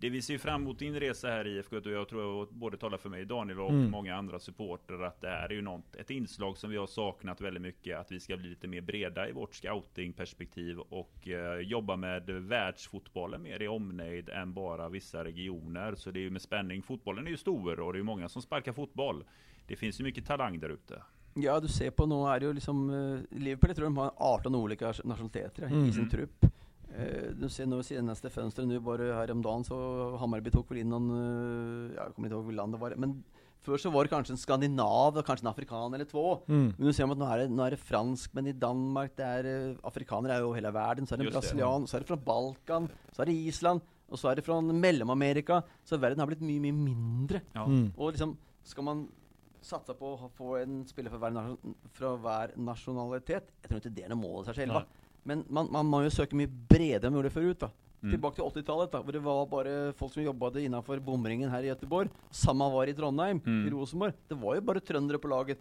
det 0.00 0.10
vi 0.10 0.22
ser 0.22 0.38
fram 0.38 0.62
emot 0.62 0.78
din 0.78 1.00
resa 1.00 1.28
här 1.28 1.46
i 1.46 1.56
IFK 1.56 1.76
och 1.76 1.86
jag 1.86 2.08
tror 2.08 2.22
jag 2.22 2.48
både 2.48 2.76
talar 2.76 2.98
för 2.98 3.08
mig 3.08 3.24
Daniel 3.24 3.60
och 3.60 3.70
Mm. 3.70 3.90
många 3.90 4.14
andra 4.16 4.38
supportrar 4.38 5.02
att 5.02 5.20
det 5.20 5.28
här 5.28 5.48
är 5.48 5.54
ju 5.54 5.62
något, 5.62 5.96
ett 5.96 6.10
inslag 6.10 6.56
som 6.58 6.70
vi 6.70 6.76
har 6.76 6.86
saknat 6.86 7.40
väldigt 7.40 7.62
mycket 7.62 7.98
att 7.98 8.12
vi 8.12 8.20
ska 8.20 8.36
bli 8.36 8.48
lite 8.48 8.68
mer 8.68 8.80
breda 8.80 9.28
i 9.28 9.32
vårt 9.32 9.54
scoutingperspektiv 9.54 10.78
och 10.78 11.28
eh, 11.28 11.60
jobba 11.60 11.96
med 11.96 12.30
världsfotbollen 12.30 13.42
mer 13.42 13.62
i 13.62 13.68
omnejd 13.68 14.28
än 14.28 14.52
bara 14.52 14.88
vissa 14.88 15.24
regioner 15.24 15.94
så 15.94 16.10
det 16.10 16.18
är 16.18 16.22
ju 16.22 16.30
med 16.30 16.42
spänning 16.42 16.82
fotbollen 16.82 17.26
är 17.26 17.30
ju 17.30 17.36
stor 17.36 17.80
och 17.80 17.92
det 17.92 17.98
är 17.98 18.02
många 18.02 18.28
som 18.28 18.42
sparkar 18.42 18.72
fotboll 18.72 19.24
det 19.66 19.76
finns 19.76 20.00
ju 20.00 20.04
mycket 20.04 20.26
talang 20.26 20.60
där 20.60 20.68
ute 20.68 21.02
Ja, 21.34 21.60
du 21.60 21.68
ser 21.68 21.90
på 21.90 22.06
nu 22.06 22.14
är 22.14 22.40
det 22.40 22.46
ju 22.46 22.52
liksom 22.52 22.90
eh, 22.90 23.38
Liverpool, 23.38 23.68
jag 23.70 23.76
tror 23.76 23.84
de 23.84 23.96
har 23.96 24.12
18 24.16 24.54
olika 24.54 24.86
nationaliteter 25.04 25.62
Mm. 25.66 25.84
i 25.84 25.92
sin 25.92 26.10
trupp. 26.10 26.46
Eh, 26.98 27.30
du 27.32 27.48
ser 27.48 27.66
nu 27.66 27.82
senaste 27.82 28.30
fönstret 28.30 28.68
nu 28.68 28.80
bara 28.80 29.14
häromdagen 29.14 29.64
så 29.64 30.16
Hammarby 30.16 30.50
tog 30.50 30.68
väl 30.68 30.78
in 30.78 30.88
någon, 30.88 31.10
eh, 31.10 31.96
jag 31.96 32.14
kommer 32.14 32.28
inte 32.28 32.34
ihåg 32.34 32.44
vilket 32.44 32.56
land 32.56 32.72
det 32.72 32.78
var, 32.78 32.94
men 32.96 33.24
först 33.60 33.82
så 33.82 33.90
var 33.90 34.04
det 34.04 34.08
kanske 34.08 34.32
en 34.32 34.36
skandinav 34.36 35.16
och 35.16 35.26
kanske 35.26 35.46
en 35.46 35.50
afrikan 35.50 35.94
eller 35.94 36.04
två. 36.04 36.38
Mm. 36.46 36.74
Men 36.78 36.86
nu 36.86 36.92
ser 36.92 37.06
man 37.06 37.22
att 37.22 37.28
nu 37.28 37.34
är 37.34 37.38
det, 37.38 37.48
nu 37.48 37.62
är 37.62 37.70
det 37.70 37.76
fransk, 37.76 38.32
men 38.32 38.46
i 38.46 38.52
Danmark 38.52 39.12
det 39.16 39.24
är 39.24 39.68
eh, 39.70 39.76
afrikaner 39.82 40.30
är 40.30 40.38
ju 40.40 40.54
hela 40.54 40.70
världen, 40.70 41.06
så 41.06 41.14
är 41.14 41.18
det 41.18 41.24
Just 41.24 41.34
det. 41.34 41.40
brasilian, 41.40 41.86
så 41.86 41.96
är 41.96 42.00
det 42.00 42.06
från 42.06 42.24
Balkan, 42.24 42.88
så 43.12 43.22
är 43.22 43.26
det 43.26 43.32
Island, 43.32 43.80
och 44.08 44.18
så 44.18 44.28
är 44.28 44.36
det 44.36 44.42
från 44.42 44.80
Mellanamerika. 44.80 45.62
Så 45.84 45.96
världen 45.96 46.18
har 46.18 46.26
blivit 46.26 46.42
mycket, 46.42 46.62
mycket 46.62 46.74
mindre. 46.74 47.40
ja. 47.52 47.64
Mm. 47.64 47.92
Och 47.96 48.08
liksom, 48.10 48.36
ska 48.62 48.82
man 48.82 49.08
satsa 49.60 49.94
på 49.94 50.14
att 50.14 50.32
få 50.32 50.56
en 50.56 50.86
spelare 50.86 51.10
från 51.10 51.20
varje, 51.20 51.34
nation, 51.34 51.74
från 51.92 52.22
varje 52.22 52.56
nationalitet, 52.56 53.52
jag 53.60 53.68
tror 53.68 53.76
inte 53.76 53.88
det 53.88 54.02
är 54.02 54.08
något 54.08 54.18
mål 54.18 54.42
i 54.42 54.44
sig 54.44 54.54
själva. 54.54 54.84
Men 55.22 55.44
man, 55.48 55.68
man 55.72 55.86
må 55.86 56.02
ju 56.02 56.10
söka 56.10 56.36
mycket 56.36 56.54
bredare 56.68 57.06
än 57.06 57.12
man 57.12 57.18
gjorde 57.18 57.30
förut 57.30 57.60
då. 57.60 57.70
Mm. 58.02 58.12
Tillbaka 58.12 58.34
till 58.34 58.62
80-talet 58.62 58.92
då, 58.92 59.02
hvor 59.02 59.12
det 59.12 59.18
var 59.18 59.46
bara 59.46 59.92
folk 59.92 60.12
som 60.12 60.22
jobbade 60.22 60.62
innanför 60.62 60.98
bomringen 60.98 61.50
här 61.50 61.62
i 61.62 61.66
Göteborg. 61.66 62.08
Samma 62.30 62.70
var 62.70 62.86
i 62.86 62.94
Trondheim, 62.94 63.40
Mm. 63.46 63.66
i 63.66 63.70
Rosenborg. 63.70 64.12
Det 64.28 64.34
var 64.34 64.54
ju 64.54 64.60
bara 64.60 64.80
tröndare 64.80 65.18
på 65.18 65.28
laget. 65.28 65.58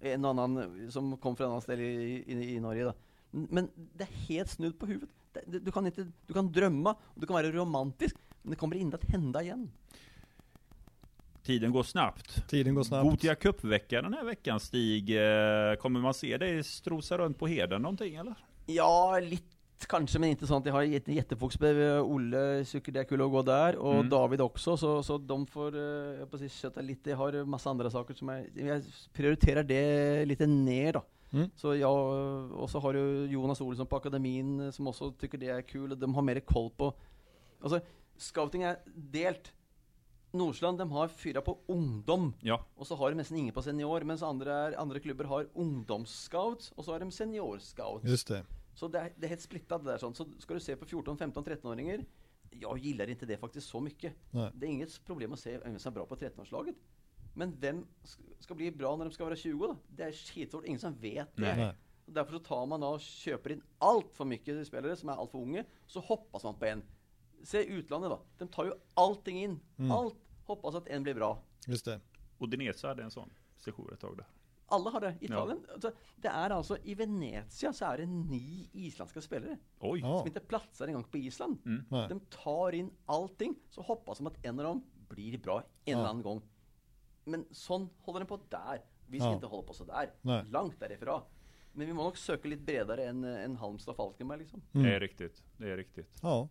En 0.00 0.24
annan 0.24 0.56
eh, 0.84 0.88
som 0.90 1.16
kom 1.16 1.36
från 1.36 1.50
annat 1.50 1.62
ställe 1.62 1.82
i, 1.82 2.24
i, 2.26 2.54
i 2.54 2.60
Norge 2.60 2.84
då. 2.84 2.92
Men- 3.30 3.68
det 3.94 4.02
är 4.04 4.08
helt 4.28 4.50
snudd 4.50 4.78
på 4.78 4.86
huvudet. 4.86 5.08
Det, 5.32 5.40
det, 5.46 5.58
du, 5.58 5.72
kan 5.72 5.86
inte, 5.86 6.06
du 6.26 6.34
kan 6.34 6.52
drömma, 6.52 6.90
och 6.92 7.20
du 7.20 7.26
kan 7.26 7.34
vara 7.34 7.52
romantisk, 7.52 8.16
men 8.42 8.50
det 8.50 8.56
kommer 8.56 8.76
inte 8.76 8.96
att 8.96 9.04
hända 9.10 9.42
igen. 9.42 9.70
Tiden 11.42 11.72
går 11.72 11.82
snabbt 11.82 12.48
Tiden 12.48 12.74
går 12.74 12.82
snabbt. 12.82 13.10
Gotia 13.10 13.34
Cup-vecka 13.34 14.02
den 14.02 14.14
här 14.14 14.24
veckan 14.24 14.60
Stig 14.60 15.06
Kommer 15.78 16.00
man 16.00 16.14
se 16.14 16.36
dig 16.38 16.64
strosa 16.64 17.18
runt 17.18 17.38
på 17.38 17.46
heden 17.46 17.82
någonting 17.82 18.14
eller? 18.14 18.34
Ja, 18.74 19.18
lite 19.20 19.52
kanske, 19.88 20.18
men 20.18 20.28
inte 20.30 20.46
sånt. 20.46 20.66
Jag 20.66 20.72
har 20.72 20.82
ett 20.82 21.08
jättefokusbrev. 21.08 22.04
Olle 22.04 22.64
tycker 22.64 22.92
det 22.92 23.00
är 23.00 23.04
kul 23.04 23.22
att 23.22 23.30
gå 23.30 23.42
där, 23.42 23.76
och 23.76 23.94
Mm. 23.94 24.08
David 24.08 24.40
också, 24.40 24.76
så, 24.76 25.02
så 25.02 25.18
de 25.18 25.46
får 25.46 25.76
eh, 25.76 26.18
jag 26.18 26.30
på 26.30 26.38
sig 26.38 26.48
köta 26.48 26.80
lite. 26.80 27.10
Jag 27.10 27.16
har 27.16 27.44
massa 27.44 27.70
andra 27.70 27.90
saker 27.90 28.14
som 28.14 28.28
jag, 28.28 28.46
jag 28.54 28.82
prioriterar 29.12 29.62
det 29.62 30.24
lite 30.24 30.46
ner 30.46 30.92
då. 30.92 31.02
Mm. 31.32 31.50
Så 31.56 31.76
jag, 31.76 31.96
och 32.52 32.70
så 32.70 32.78
har 32.78 32.92
du 32.92 33.26
Jonas 33.26 33.60
Olsson 33.60 33.86
på 33.86 33.96
akademin 33.96 34.72
som 34.72 34.86
också 34.86 35.12
tycker 35.12 35.38
det 35.38 35.48
är 35.48 35.62
kul. 35.62 35.98
De 35.98 36.14
har 36.14 36.22
mer 36.22 36.40
koll 36.40 36.70
på 36.70 36.94
Altså, 37.62 37.80
scouting 38.18 38.62
er 38.66 38.80
delt. 38.86 39.52
Nordsjøland 40.32 40.78
de 40.78 40.90
har 40.90 41.08
fyra 41.08 41.42
på 41.44 41.58
ungdom, 41.68 42.32
Ja, 42.42 42.56
og 42.76 42.86
så 42.88 42.96
har 42.96 43.12
de 43.12 43.20
nesten 43.20 43.36
ingen 43.38 43.54
på 43.54 43.62
senior. 43.62 44.02
Mens 44.08 44.22
andre, 44.22 44.50
er, 44.50 44.76
andre 44.80 44.98
klubber 45.00 45.28
har 45.30 45.46
ungdomsscouts, 45.54 46.72
og 46.76 46.84
så 46.84 46.92
har 46.92 47.04
de 47.04 47.10
seniorscouts. 47.12 48.08
Just 48.08 48.28
det. 48.32 48.42
Så 48.74 48.88
det 48.88 48.98
är, 48.98 49.12
det 49.16 49.26
är 49.26 49.28
helt 49.28 49.40
splittat 49.40 49.84
det 49.84 49.90
där 49.90 49.98
sånt. 49.98 50.16
Så 50.16 50.26
ska 50.38 50.54
du 50.54 50.60
se 50.60 50.76
på 50.76 50.84
14, 50.86 51.18
15, 51.18 51.44
13-åringar. 51.44 52.04
Jag 52.50 52.78
gillar 52.78 53.08
inte 53.10 53.26
det 53.26 53.36
faktiskt 53.36 53.66
så 53.68 53.80
mycket. 53.80 54.12
Nej. 54.30 54.50
Det 54.54 54.66
är 54.66 54.70
inget 54.70 55.04
problem 55.04 55.32
att 55.32 55.40
se 55.40 55.58
vem 55.58 55.78
som 55.78 55.90
är 55.90 55.94
bra 55.94 56.06
på 56.06 56.16
13-årslaget. 56.16 56.74
Men 57.34 57.60
vem 57.60 57.86
sk- 58.04 58.20
ska 58.38 58.54
bli 58.54 58.70
bra 58.72 58.96
när 58.96 59.04
de 59.04 59.10
ska 59.10 59.24
vara 59.24 59.36
20 59.36 59.66
då? 59.66 59.76
Det 59.88 60.02
är 60.02 60.12
skitsvårt, 60.12 60.64
ingen 60.64 60.80
som 60.80 60.94
vet 60.94 61.36
det. 61.36 61.56
Nej. 61.56 61.74
Och 62.06 62.12
Därför 62.12 62.32
så 62.32 62.38
tar 62.38 62.66
man 62.66 62.82
och 62.82 63.00
köper 63.00 63.52
in 63.52 63.62
allt 63.78 64.14
för 64.14 64.24
mycket 64.24 64.66
spelare 64.66 64.96
som 64.96 65.08
är 65.08 65.12
allt 65.12 65.30
för 65.30 65.38
unga. 65.38 65.64
Så 65.86 66.00
hoppas 66.00 66.44
man 66.44 66.54
på 66.54 66.64
en. 66.64 66.82
Se 67.42 67.64
utlandet 67.64 68.10
då. 68.10 68.22
De 68.38 68.48
tar 68.48 68.64
ju 68.64 68.72
allting 68.94 69.42
in. 69.42 69.60
Allt. 69.92 70.14
Hoppas 70.44 70.74
att 70.74 70.86
en 70.88 71.02
blir 71.02 71.14
bra. 71.14 71.42
Just 71.66 71.84
det. 71.84 72.00
Udinese 72.38 72.86
hade 72.86 73.02
en 73.02 73.10
sån 73.10 73.30
session 73.56 73.90
ett 73.92 74.00
tag 74.00 74.16
där. 74.16 74.26
Alla 74.72 74.90
har 74.90 75.00
det. 75.00 75.16
Italien. 75.20 75.66
Alltså, 75.72 75.92
det 76.16 76.28
är 76.28 76.50
alltså 76.50 76.78
i 76.82 76.94
Venezia 76.94 77.72
så 77.72 77.84
är 77.84 77.98
det 77.98 78.06
nio 78.06 78.68
isländska 78.72 79.20
spelare. 79.20 79.58
Oj! 79.78 80.00
Ja. 80.00 80.18
som 80.18 80.26
inte 80.26 80.40
platsar 80.40 80.86
en 80.88 80.94
gång 80.94 81.04
på 81.04 81.18
Island. 81.18 81.58
Nej. 81.90 82.08
De 82.08 82.20
tar 82.20 82.72
in 82.72 82.90
allting, 83.06 83.54
så 83.70 83.82
hoppas 83.82 84.18
de 84.18 84.26
att 84.26 84.44
en 84.44 84.58
av 84.60 84.64
dem 84.64 84.84
blir 85.08 85.38
bra 85.38 85.58
en 85.60 85.64
Ja. 85.84 85.98
eller 85.98 86.08
annan 86.08 86.22
gång. 86.22 86.42
Men 87.24 87.44
sån 87.50 87.88
håller 87.98 88.20
den 88.20 88.26
på 88.26 88.40
där. 88.48 88.80
Vi 89.06 89.18
ska 89.20 89.28
Ja. 89.28 89.34
inte 89.34 89.46
hålla 89.46 89.62
på 89.62 89.72
så 89.74 89.84
där. 89.84 90.10
Nej. 90.22 90.44
Långt 90.50 90.80
därifrån. 90.80 91.20
Men 91.72 91.86
vi 91.86 91.92
må 91.92 92.04
nog 92.04 92.18
söka 92.18 92.48
lite 92.48 92.62
bredare 92.62 93.04
än, 93.06 93.24
än 93.24 93.56
Halmstad 93.56 93.92
och 93.92 93.96
Falkenberg 93.96 94.38
liksom. 94.38 94.62
Mm. 94.72 94.86
Det 94.86 94.94
är 94.96 95.00
riktigt. 95.00 95.42
Det 95.56 95.70
är 95.70 95.76
riktigt. 95.76 96.18
Ja. 96.22 96.48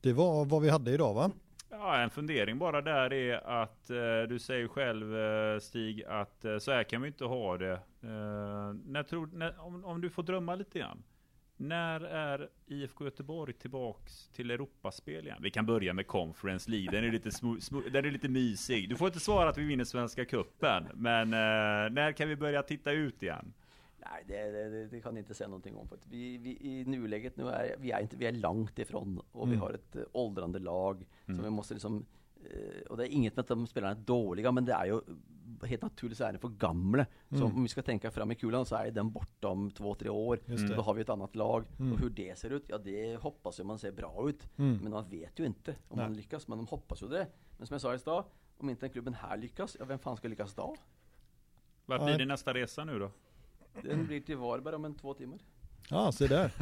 Det 0.00 0.12
var 0.12 0.44
vad 0.44 0.62
vi 0.62 0.68
hade 0.70 0.90
idag 0.90 1.14
va? 1.14 1.30
Ja, 1.70 1.96
en 1.96 2.10
fundering 2.10 2.58
bara 2.58 2.80
där 2.80 3.12
är 3.12 3.62
att 3.62 3.90
eh, 3.90 4.22
du 4.28 4.38
säger 4.38 4.68
själv 4.68 5.16
eh, 5.16 5.58
Stig 5.58 6.04
att 6.04 6.44
eh, 6.44 6.58
så 6.58 6.72
här 6.72 6.84
kan 6.84 7.02
vi 7.02 7.08
inte 7.08 7.24
ha 7.24 7.58
det. 7.58 7.72
Eh, 8.02 8.72
när 8.84 9.02
tror, 9.02 9.26
när, 9.32 9.60
om, 9.60 9.84
om 9.84 10.00
du 10.00 10.10
får 10.10 10.22
drömma 10.22 10.54
lite 10.54 10.78
grann. 10.78 11.02
När 11.60 12.00
är 12.00 12.48
IFK 12.66 13.04
Göteborg 13.04 13.52
tillbaks 13.52 14.28
till 14.28 14.50
Europaspel 14.50 15.26
igen? 15.26 15.38
Vi 15.42 15.50
kan 15.50 15.66
börja 15.66 15.92
med 15.92 16.06
Conference 16.06 16.70
League. 16.70 16.90
Den 16.90 17.04
är 17.04 17.12
lite, 17.12 17.30
smu, 17.30 17.60
smu, 17.60 17.80
den 17.90 18.04
är 18.04 18.10
lite 18.10 18.28
mysig. 18.28 18.88
Du 18.88 18.96
får 18.96 19.06
inte 19.06 19.20
svara 19.20 19.48
att 19.48 19.58
vi 19.58 19.64
vinner 19.64 19.84
Svenska 19.84 20.24
Cupen. 20.24 20.88
Men 20.94 21.32
eh, 21.32 21.90
när 21.92 22.12
kan 22.12 22.28
vi 22.28 22.36
börja 22.36 22.62
titta 22.62 22.92
ut 22.92 23.22
igen? 23.22 23.52
Nej, 24.10 24.24
det, 24.26 24.50
det, 24.50 24.68
det, 24.68 24.86
det 24.86 25.00
kan 25.00 25.14
jag 25.16 25.22
inte 25.22 25.34
säga 25.34 25.48
någonting 25.48 25.76
om. 25.76 25.88
För 25.88 25.98
vi, 26.08 26.38
vi, 26.38 26.58
I 26.60 26.84
nuläget 26.84 27.36
nu 27.36 27.48
är 27.48 27.76
vi 27.78 27.90
är, 27.90 28.00
inte, 28.00 28.16
vi 28.16 28.26
är 28.26 28.32
långt 28.32 28.78
ifrån 28.78 29.22
och 29.32 29.52
vi 29.52 29.56
har 29.56 29.70
ett 29.70 29.96
äh, 29.96 30.02
åldrande 30.12 30.58
lag. 30.58 31.06
Så 31.26 31.42
vi 31.42 31.50
måste 31.50 31.74
liksom, 31.74 32.06
eh, 32.44 32.82
och 32.90 32.96
det 32.96 33.08
är 33.08 33.12
inget 33.12 33.36
med 33.36 33.42
att 33.42 33.48
de 33.48 33.66
spelarna 33.66 33.94
är 33.94 34.04
dåliga, 34.04 34.52
men 34.52 34.64
det 34.64 34.72
är 34.72 34.86
ju 34.86 35.00
helt 35.66 35.82
naturligt 35.82 36.18
så 36.18 36.24
är 36.24 36.32
de 36.32 36.38
för 36.38 36.48
gamla. 36.48 37.06
Så 37.30 37.44
om 37.44 37.62
vi 37.62 37.68
ska 37.68 37.82
tänka 37.82 38.10
fram 38.10 38.30
i 38.30 38.34
kulan 38.34 38.66
så 38.66 38.76
är 38.76 38.90
den 38.90 39.10
borta 39.10 39.48
om 39.48 39.70
två, 39.70 39.94
tre 39.94 40.08
år. 40.08 40.40
Det. 40.46 40.74
Då 40.74 40.82
har 40.82 40.94
vi 40.94 41.00
ett 41.00 41.08
annat 41.08 41.36
lag. 41.36 41.64
Och 41.92 42.00
hur 42.00 42.10
det 42.10 42.38
ser 42.38 42.50
ut, 42.50 42.64
ja 42.68 42.78
det 42.78 43.16
hoppas 43.16 43.58
jag 43.58 43.66
man 43.66 43.78
ser 43.78 43.92
bra 43.92 44.28
ut. 44.28 44.48
Men 44.56 44.90
man 44.90 45.08
vet 45.08 45.38
ju 45.38 45.46
inte 45.46 45.76
om 45.88 45.96
Nej. 45.96 46.06
man 46.06 46.16
lyckas, 46.16 46.48
men 46.48 46.58
de 46.58 46.66
hoppas 46.66 47.02
ju 47.02 47.08
det. 47.08 47.26
Men 47.58 47.66
som 47.66 47.74
jag 47.74 47.80
sa 47.80 47.94
i 47.94 47.98
stad, 47.98 48.24
om 48.58 48.70
inte 48.70 48.80
den 48.80 48.90
klubben 48.90 49.14
här 49.14 49.36
lyckas, 49.36 49.76
ja 49.80 49.84
vem 49.84 49.98
fan 49.98 50.16
ska 50.16 50.28
lyckas 50.28 50.54
då? 50.54 50.76
Vad 51.86 52.00
Nej. 52.00 52.06
blir 52.06 52.18
din 52.18 52.28
nästa 52.28 52.54
resa 52.54 52.84
nu 52.84 52.98
då? 52.98 53.10
Den 53.82 54.06
blir 54.06 54.20
till 54.20 54.36
Varberg 54.36 54.74
om 54.74 54.84
en 54.84 54.94
två 54.94 55.14
timmar. 55.14 55.38
Ja, 55.90 56.12
se 56.12 56.26
där. 56.26 56.50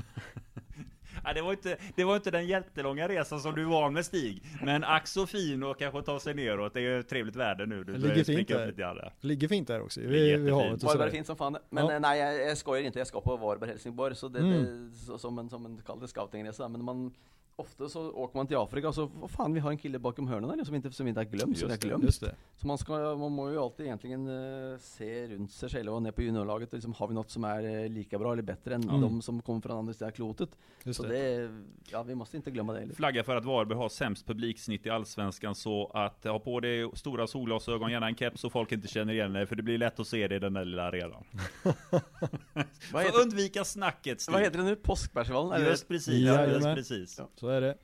Nej, 1.24 1.34
det, 1.34 1.42
var 1.42 1.52
inte, 1.52 1.76
det 1.96 2.04
var 2.04 2.16
inte 2.16 2.30
den 2.30 2.46
jättelånga 2.46 3.08
resan 3.08 3.40
som 3.40 3.54
du 3.54 3.64
van 3.64 3.92
med 3.92 4.06
Stig. 4.06 4.42
Men 4.64 4.84
ack 4.84 5.06
så 5.06 5.26
fin 5.26 5.62
och 5.62 5.78
kanske 5.78 6.02
ta 6.02 6.20
sig 6.20 6.34
neråt. 6.34 6.74
Det 6.74 6.80
är 6.80 6.96
ju 6.96 7.02
trevligt 7.02 7.36
väder 7.36 7.66
nu. 7.66 7.84
Du 7.84 7.92
ligger 7.92 8.24
fint 8.24 8.48
där. 8.48 8.66
lite. 8.66 9.12
Ligger 9.20 9.48
fint 9.48 9.68
där 9.68 9.80
också. 9.82 10.00
Vi, 10.00 10.36
vi 10.36 10.50
har 10.50 10.86
Varberg 10.86 11.08
är 11.08 11.12
fint 11.12 11.26
som 11.26 11.36
fan. 11.36 11.56
Men 11.70 11.86
Ja. 11.86 11.92
eh, 11.94 12.00
nej, 12.00 12.18
jag, 12.20 12.50
jag 12.50 12.58
skojar 12.58 12.82
inte. 12.82 12.98
Jag 12.98 13.06
ska 13.08 13.20
på 13.20 13.36
Varberg 13.36 13.70
Helsingborg. 13.70 14.14
Så 14.16 14.28
det, 14.28 14.38
Mm. 14.38 14.90
det 14.90 14.96
så, 14.96 15.18
som 15.18 15.38
en, 15.38 15.50
som 15.50 15.66
en 15.66 15.80
kall 15.86 16.08
scoutingresa. 16.08 16.68
Men 16.68 16.84
man, 16.84 17.14
ofta 17.58 17.88
så 17.88 18.10
åker 18.12 18.36
man 18.36 18.46
till 18.46 18.56
Afrika 18.56 18.88
och 18.88 18.94
så, 18.94 19.06
vad 19.20 19.30
fan 19.30 19.52
vi 19.54 19.60
har 19.60 19.70
en 19.70 19.78
kille 19.78 19.98
bakom 19.98 20.28
hörnen 20.28 20.56
där 20.58 20.64
som 20.64 20.74
inte, 20.74 20.90
som 20.92 21.08
inte 21.08 21.20
har 21.20 21.24
glömt. 21.24 21.42
Som 21.42 21.52
vi 21.52 21.62
har 21.64 21.70
Just 21.70 21.80
det, 21.82 21.88
glömt. 21.88 22.04
Just 22.04 22.20
det. 22.20 22.34
Så 22.56 22.66
man, 22.66 22.78
ska, 22.78 23.16
man 23.16 23.32
må 23.32 23.50
ju 23.50 23.58
alltid 23.58 23.86
egentligen 23.86 24.28
eh, 24.72 24.78
se 24.78 25.26
runt 25.28 25.52
sig 25.52 25.68
själv 25.68 25.94
och 25.94 26.02
ner 26.02 26.10
på 26.12 26.22
juniorlaget. 26.22 26.68
Och 26.68 26.74
liksom, 26.74 26.92
har 26.92 27.08
vi 27.08 27.14
något 27.14 27.30
som 27.30 27.44
är 27.44 27.82
eh, 27.84 27.88
lika 27.88 28.18
bra 28.18 28.32
eller 28.32 28.42
bättre 28.42 28.74
än 28.74 28.82
Mm. 28.86 29.00
de 29.00 29.22
som 29.22 29.42
kommer 29.42 29.60
från 29.60 29.78
andra 29.78 29.92
sidan 29.92 30.12
klotet? 30.12 30.48
Just 30.84 30.96
så 30.96 31.02
det. 31.06 31.38
det, 31.38 31.50
ja 31.90 32.02
vi 32.02 32.14
måste 32.14 32.36
inte 32.36 32.50
glömma 32.50 32.72
det 32.72 32.80
heller. 32.80 32.94
Flagga 32.94 33.24
för 33.24 33.36
att 33.36 33.44
Varberg 33.44 33.78
har 33.78 33.88
sämst 33.88 34.26
publiksnitt 34.26 34.86
i 34.86 34.90
Allsvenskan 34.90 35.54
så 35.54 35.90
att 35.94 36.24
ha 36.24 36.38
på 36.38 36.60
dig 36.60 36.90
stora 36.94 37.26
solglasögon, 37.26 37.90
gärna 37.90 38.06
en 38.08 38.16
keps 38.16 38.40
så 38.40 38.50
folk 38.50 38.72
inte 38.72 38.88
känner 38.88 39.12
igen 39.12 39.32
dig 39.32 39.46
för 39.46 39.56
det 39.56 39.62
blir 39.62 39.78
lätt 39.78 40.00
att 40.00 40.06
se 40.06 40.28
det 40.28 40.36
i 40.36 40.38
den 40.38 40.52
där 40.52 40.64
lilla 40.64 40.82
arenan. 40.82 41.24
Vad 41.64 42.64
För 42.92 42.98
heter, 42.98 43.20
undvika 43.22 43.64
snacket 43.64 44.20
Stig. 44.20 44.32
vad 44.32 44.42
heter 44.42 44.58
det 44.58 44.64
nu? 44.64 44.76
Påskbärsvallen? 44.76 45.52
eller? 45.52 45.70
Just 45.70 45.88
precis, 45.88 46.14
ja, 46.26 46.46
just 46.46 46.64
precis. 46.66 47.18
Ja. 47.18 47.28
Så 47.46 47.50
är 47.50 47.60
det. 47.60 47.74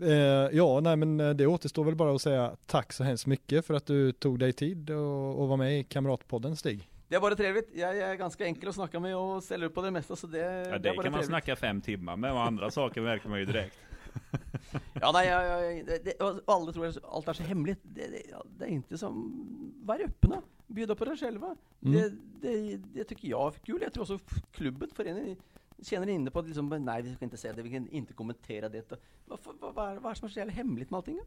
Eh, 0.00 0.56
ja, 0.56 0.80
nej 0.80 0.96
men 0.96 1.20
eh, 1.20 1.30
det 1.30 1.46
återstår 1.46 1.84
väl 1.84 1.94
bara 1.94 2.14
att 2.14 2.22
säga 2.22 2.56
tack 2.66 2.92
så 2.92 3.04
hemskt 3.04 3.26
mycket 3.26 3.66
för 3.66 3.74
att 3.74 3.86
du 3.86 4.12
tog 4.12 4.38
dig 4.38 4.52
tid 4.52 4.90
och, 4.90 5.40
och 5.40 5.48
var 5.48 5.56
med 5.56 5.80
i 5.80 5.84
Kamratpodden 5.84 6.56
Stig. 6.56 6.88
Det 7.08 7.16
är 7.16 7.20
bara 7.20 7.34
trevligt. 7.36 7.70
Jag, 7.74 7.98
är 7.98 8.14
ganska 8.14 8.44
enkel 8.44 8.68
att 8.68 8.74
snacka 8.74 9.00
med 9.00 9.16
och 9.16 9.42
ställer 9.42 9.66
upp 9.66 9.74
på 9.74 9.82
det 9.82 9.90
mesta. 9.90 10.16
Så 10.16 10.26
det, 10.26 10.38
Ja, 10.38 10.44
det 10.44 10.58
är 10.60 10.78
det 10.78 10.78
bara 10.78 10.80
kan 10.80 10.94
man 10.96 11.02
trevligt. 11.02 11.26
snacka 11.26 11.56
fem 11.56 11.80
timmar 11.80 12.16
med 12.16 12.32
och 12.32 12.42
andra 12.42 12.70
saker 12.80 13.00
märker 13.00 13.28
man 13.28 13.38
ju 13.38 13.44
direkt. 13.44 13.76
Ja, 15.00 15.10
nej, 15.14 15.28
jag, 15.28 15.46
jag, 15.46 15.86
det, 15.86 16.04
det, 16.04 16.24
och 16.24 16.40
alla 16.46 16.72
tror 16.72 16.86
att 16.86 17.04
allt 17.04 17.28
är 17.28 17.32
så 17.32 17.42
hemligt. 17.42 17.78
Det, 17.82 18.00
det, 18.00 18.22
det 18.58 18.64
är 18.64 18.68
inte 18.68 18.98
som... 18.98 19.32
Var 19.84 20.00
öppna. 20.04 20.42
Bjuda 20.66 20.94
på 20.94 21.04
det 21.04 21.16
själva. 21.16 21.56
Mm. 21.82 21.94
Det, 21.94 22.12
det, 22.40 22.76
det 22.76 23.04
tycker 23.04 23.28
jag 23.28 23.54
är 23.54 23.58
kul. 23.58 23.78
Jag 23.82 23.92
tror 23.92 24.02
också 24.02 24.18
klubben, 24.52 24.90
föreningen, 24.94 25.36
känner 25.82 26.08
inne 26.08 26.30
på 26.30 26.38
att 26.38 26.46
liksom, 26.46 26.68
nej, 26.68 27.02
vi 27.02 27.14
ska 27.14 27.24
inte 27.24 27.36
säga 27.36 27.54
det, 27.54 27.62
vi 27.62 27.70
kan 27.70 27.88
inte 27.88 28.12
kommentera 28.12 28.68
det. 28.68 28.90
Vad, 29.24 29.38
vad, 29.44 29.74
vad, 29.74 29.74
vad 29.74 30.04
är 30.04 30.08
det 30.10 30.14
som 30.16 30.26
är 30.26 30.30
så 30.30 30.38
jävla 30.38 30.52
hemligt 30.52 30.90
med 30.90 30.98
allting? 30.98 31.20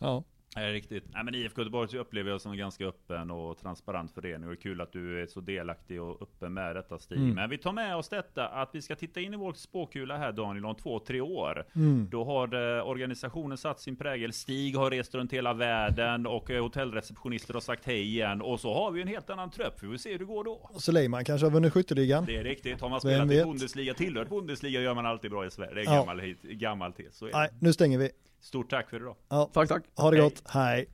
Ja, 0.00 0.24
Nej, 0.56 0.72
riktigt. 0.72 1.04
Nej, 1.14 1.24
men 1.24 1.34
IFK 1.34 1.60
Göteborg 1.60 1.98
upplever 1.98 2.30
jag 2.30 2.40
som 2.40 2.52
en 2.52 2.58
ganska 2.58 2.84
öppen 2.86 3.30
och 3.30 3.58
transparent 3.58 4.12
förening. 4.12 4.44
Och 4.48 4.54
det 4.54 4.58
är 4.60 4.62
kul 4.62 4.80
att 4.80 4.92
du 4.92 5.22
är 5.22 5.26
så 5.26 5.40
delaktig 5.40 6.02
och 6.02 6.22
öppen 6.22 6.54
med 6.54 6.76
detta 6.76 6.98
Stig. 6.98 7.18
Mm. 7.18 7.34
Men 7.34 7.50
vi 7.50 7.58
tar 7.58 7.72
med 7.72 7.96
oss 7.96 8.08
detta 8.08 8.48
att 8.48 8.70
vi 8.72 8.82
ska 8.82 8.96
titta 8.96 9.20
in 9.20 9.34
i 9.34 9.36
vår 9.36 9.52
spåkula 9.52 10.16
här 10.16 10.32
Daniel 10.32 10.64
om 10.66 10.74
två, 10.74 10.98
tre 10.98 11.20
år. 11.20 11.64
Mm. 11.74 12.08
Då 12.10 12.24
har 12.24 12.78
eh, 12.78 12.88
organisationen 12.88 13.58
satt 13.58 13.80
sin 13.80 13.96
prägel. 13.96 14.32
Stig 14.32 14.76
har 14.76 14.90
rest 14.90 15.14
runt 15.14 15.32
hela 15.32 15.54
världen 15.54 16.26
och 16.26 16.50
eh, 16.50 16.62
hotellreceptionister 16.62 17.54
har 17.54 17.60
sagt 17.60 17.84
hej 17.84 18.02
igen. 18.02 18.42
Och 18.42 18.60
så 18.60 18.74
har 18.74 18.90
vi 18.90 19.02
en 19.02 19.08
helt 19.08 19.30
annan 19.30 19.50
trupp. 19.50 19.82
Vi 19.82 19.88
får 19.88 19.96
se 19.96 20.12
hur 20.12 20.18
det 20.18 20.24
går 20.24 20.44
då. 20.44 20.52
och 20.52 20.82
Suleiman 20.82 21.24
kanske 21.24 21.46
har 21.46 21.50
vunnit 21.50 21.72
skytteligan. 21.72 22.24
Det 22.24 22.36
är 22.36 22.44
riktigt. 22.44 22.80
Har 22.80 22.88
man 22.88 23.00
spelat 23.00 23.30
i? 23.30 23.44
Bundesliga, 23.44 23.94
tillhört 23.94 24.28
Bundesliga 24.28 24.80
gör 24.80 24.94
man 24.94 25.06
alltid 25.06 25.30
bra 25.30 25.46
i 25.46 25.50
Sverige. 25.50 25.74
Det 25.74 25.80
är 25.80 25.84
Ja. 25.84 25.94
gammal, 25.94 26.20
hit, 26.20 26.44
är 26.44 27.26
det. 27.26 27.38
Nej, 27.38 27.48
nu 27.60 27.72
stänger 27.72 27.98
vi. 27.98 28.10
Stort 28.40 28.70
tack 28.70 28.90
för 28.90 28.96
idag. 28.96 29.16
Ja, 29.28 29.50
Tack, 29.52 29.68
tack. 29.68 29.82
ha 29.96 30.10
det 30.10 30.16
Hej. 30.16 30.24
gott. 30.24 30.42
Hej. 30.48 30.88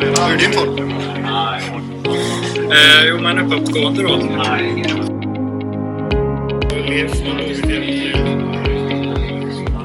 Hur 0.00 0.20
är 0.20 0.38
din 0.38 0.52
form? 0.52 0.78
Eh, 2.72 3.08
jo, 3.08 3.18
men 3.20 3.38
uppåtgående 3.38 4.02
då. 4.02 4.16
Liv. 6.88 7.08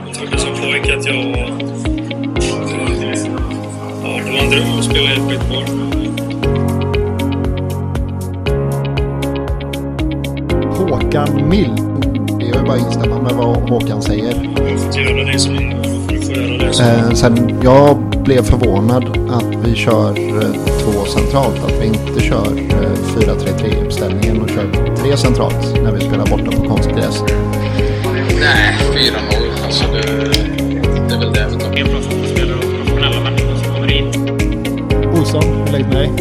Jag 0.06 0.16
trodde 0.16 0.38
som 0.38 0.56
pojke 0.56 0.98
att 0.98 1.06
jag 1.06 1.14
var... 1.14 1.72
Ja, 4.04 4.22
det 4.26 4.32
var 4.32 4.40
en 4.44 4.50
dröm 4.52 4.80
att 4.80 4.84
spela 4.86 5.10
i 5.10 5.14
ett 5.14 5.32
Göteborg. 5.32 5.68
Håkan 10.78 11.50
Mild. 11.50 12.11
Är 12.52 12.56
väl 12.56 12.66
bara 12.66 12.78
att 12.78 12.86
instämma 12.86 13.22
med 13.22 13.32
vad 13.34 13.70
Håkan 13.70 14.02
säger. 14.02 14.52
Jag 14.56 14.72
har 14.72 14.78
fått 14.78 14.96
göra 14.96 15.24
det 15.24 15.40
som 15.40 15.56
innan. 15.56 15.82
Då 15.82 15.90
får 15.90 16.14
du 16.14 16.22
få 16.22 16.32
göra 16.32 16.68
det 16.68 16.74
som... 16.74 16.86
Eh, 16.86 17.12
sen 17.12 17.60
jag 17.64 17.98
blev 18.24 18.44
förvånad 18.44 19.04
att 19.32 19.66
vi 19.66 19.76
kör 19.76 20.10
eh, 20.10 20.52
två 20.80 21.06
centralt. 21.06 21.64
Att 21.66 21.82
vi 21.82 21.86
inte 21.86 22.22
kör 22.22 22.48
eh, 22.48 22.92
4-3-3 23.16 23.86
uppställningen 23.86 24.42
och 24.42 24.50
kör 24.50 24.96
tre 24.96 25.18
centralt 25.18 25.84
när 25.84 25.92
vi 25.92 26.02
spelar 26.02 26.26
borta 26.26 26.52
på 26.58 26.68
konstgräs. 26.68 27.24
Nej, 28.40 28.78
4-0. 28.94 29.66
Alltså 29.66 29.84
det, 29.94 30.02
det 31.10 31.16
är 31.16 31.20
väl 31.20 31.34
det. 31.34 31.48
vet 31.50 31.60
du. 31.60 31.78
Helt 31.78 31.90
plötsligt 31.90 32.30
spelar 32.30 32.56
de 32.56 32.62
professionella 32.62 33.24
människor 33.24 33.56
som 33.64 33.74
kommer 33.74 33.92
in. 33.92 34.08
Olsson, 35.20 35.44
hur 35.44 35.72
läget 35.72 35.88
med 35.88 35.98
dig? 35.98 36.12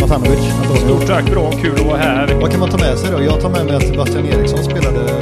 Matanovic. 0.00 0.40
Stort 0.84 1.06
tack, 1.06 1.30
bra, 1.30 1.50
kul 1.62 1.74
att 1.74 1.86
vara 1.86 1.98
här. 1.98 2.38
Vad 2.40 2.50
kan 2.50 2.60
man 2.60 2.70
ta 2.70 2.78
med 2.78 2.98
sig 2.98 3.10
då? 3.12 3.22
Jag 3.22 3.40
tar 3.40 3.50
med 3.50 3.66
mig 3.66 3.76
att 3.76 3.86
Sebastian 3.86 4.26
Eriksson 4.26 4.64
spelade 4.64 5.21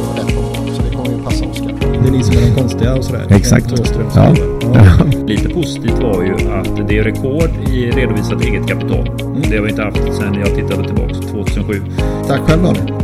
passa 1.23 1.45
Oskar. 1.45 1.73
Det 2.03 2.07
är 2.07 2.11
ni 2.11 2.23
som 2.23 2.37
är 2.37 2.41
de 2.41 2.61
konstiga 2.61 2.95
och 2.95 3.03
sådär. 3.03 3.27
Exakt. 3.29 3.65
Ja. 4.15 4.35
Ja. 4.73 5.05
Lite 5.27 5.49
positivt 5.49 5.99
var 6.03 6.23
ju 6.23 6.33
att 6.33 6.87
det 6.87 6.97
är 6.97 7.03
rekord 7.03 7.49
i 7.69 7.91
redovisat 7.91 8.45
eget 8.45 8.67
kapital. 8.67 9.11
Det 9.49 9.57
har 9.57 9.63
vi 9.63 9.69
inte 9.69 9.83
haft 9.83 9.97
sedan 9.97 10.37
jag 10.39 10.55
tittade 10.55 10.87
tillbaka 10.87 11.13
2007. 11.13 11.81
Tack 12.27 12.39
själv 12.39 12.63
Daniel. 12.63 13.00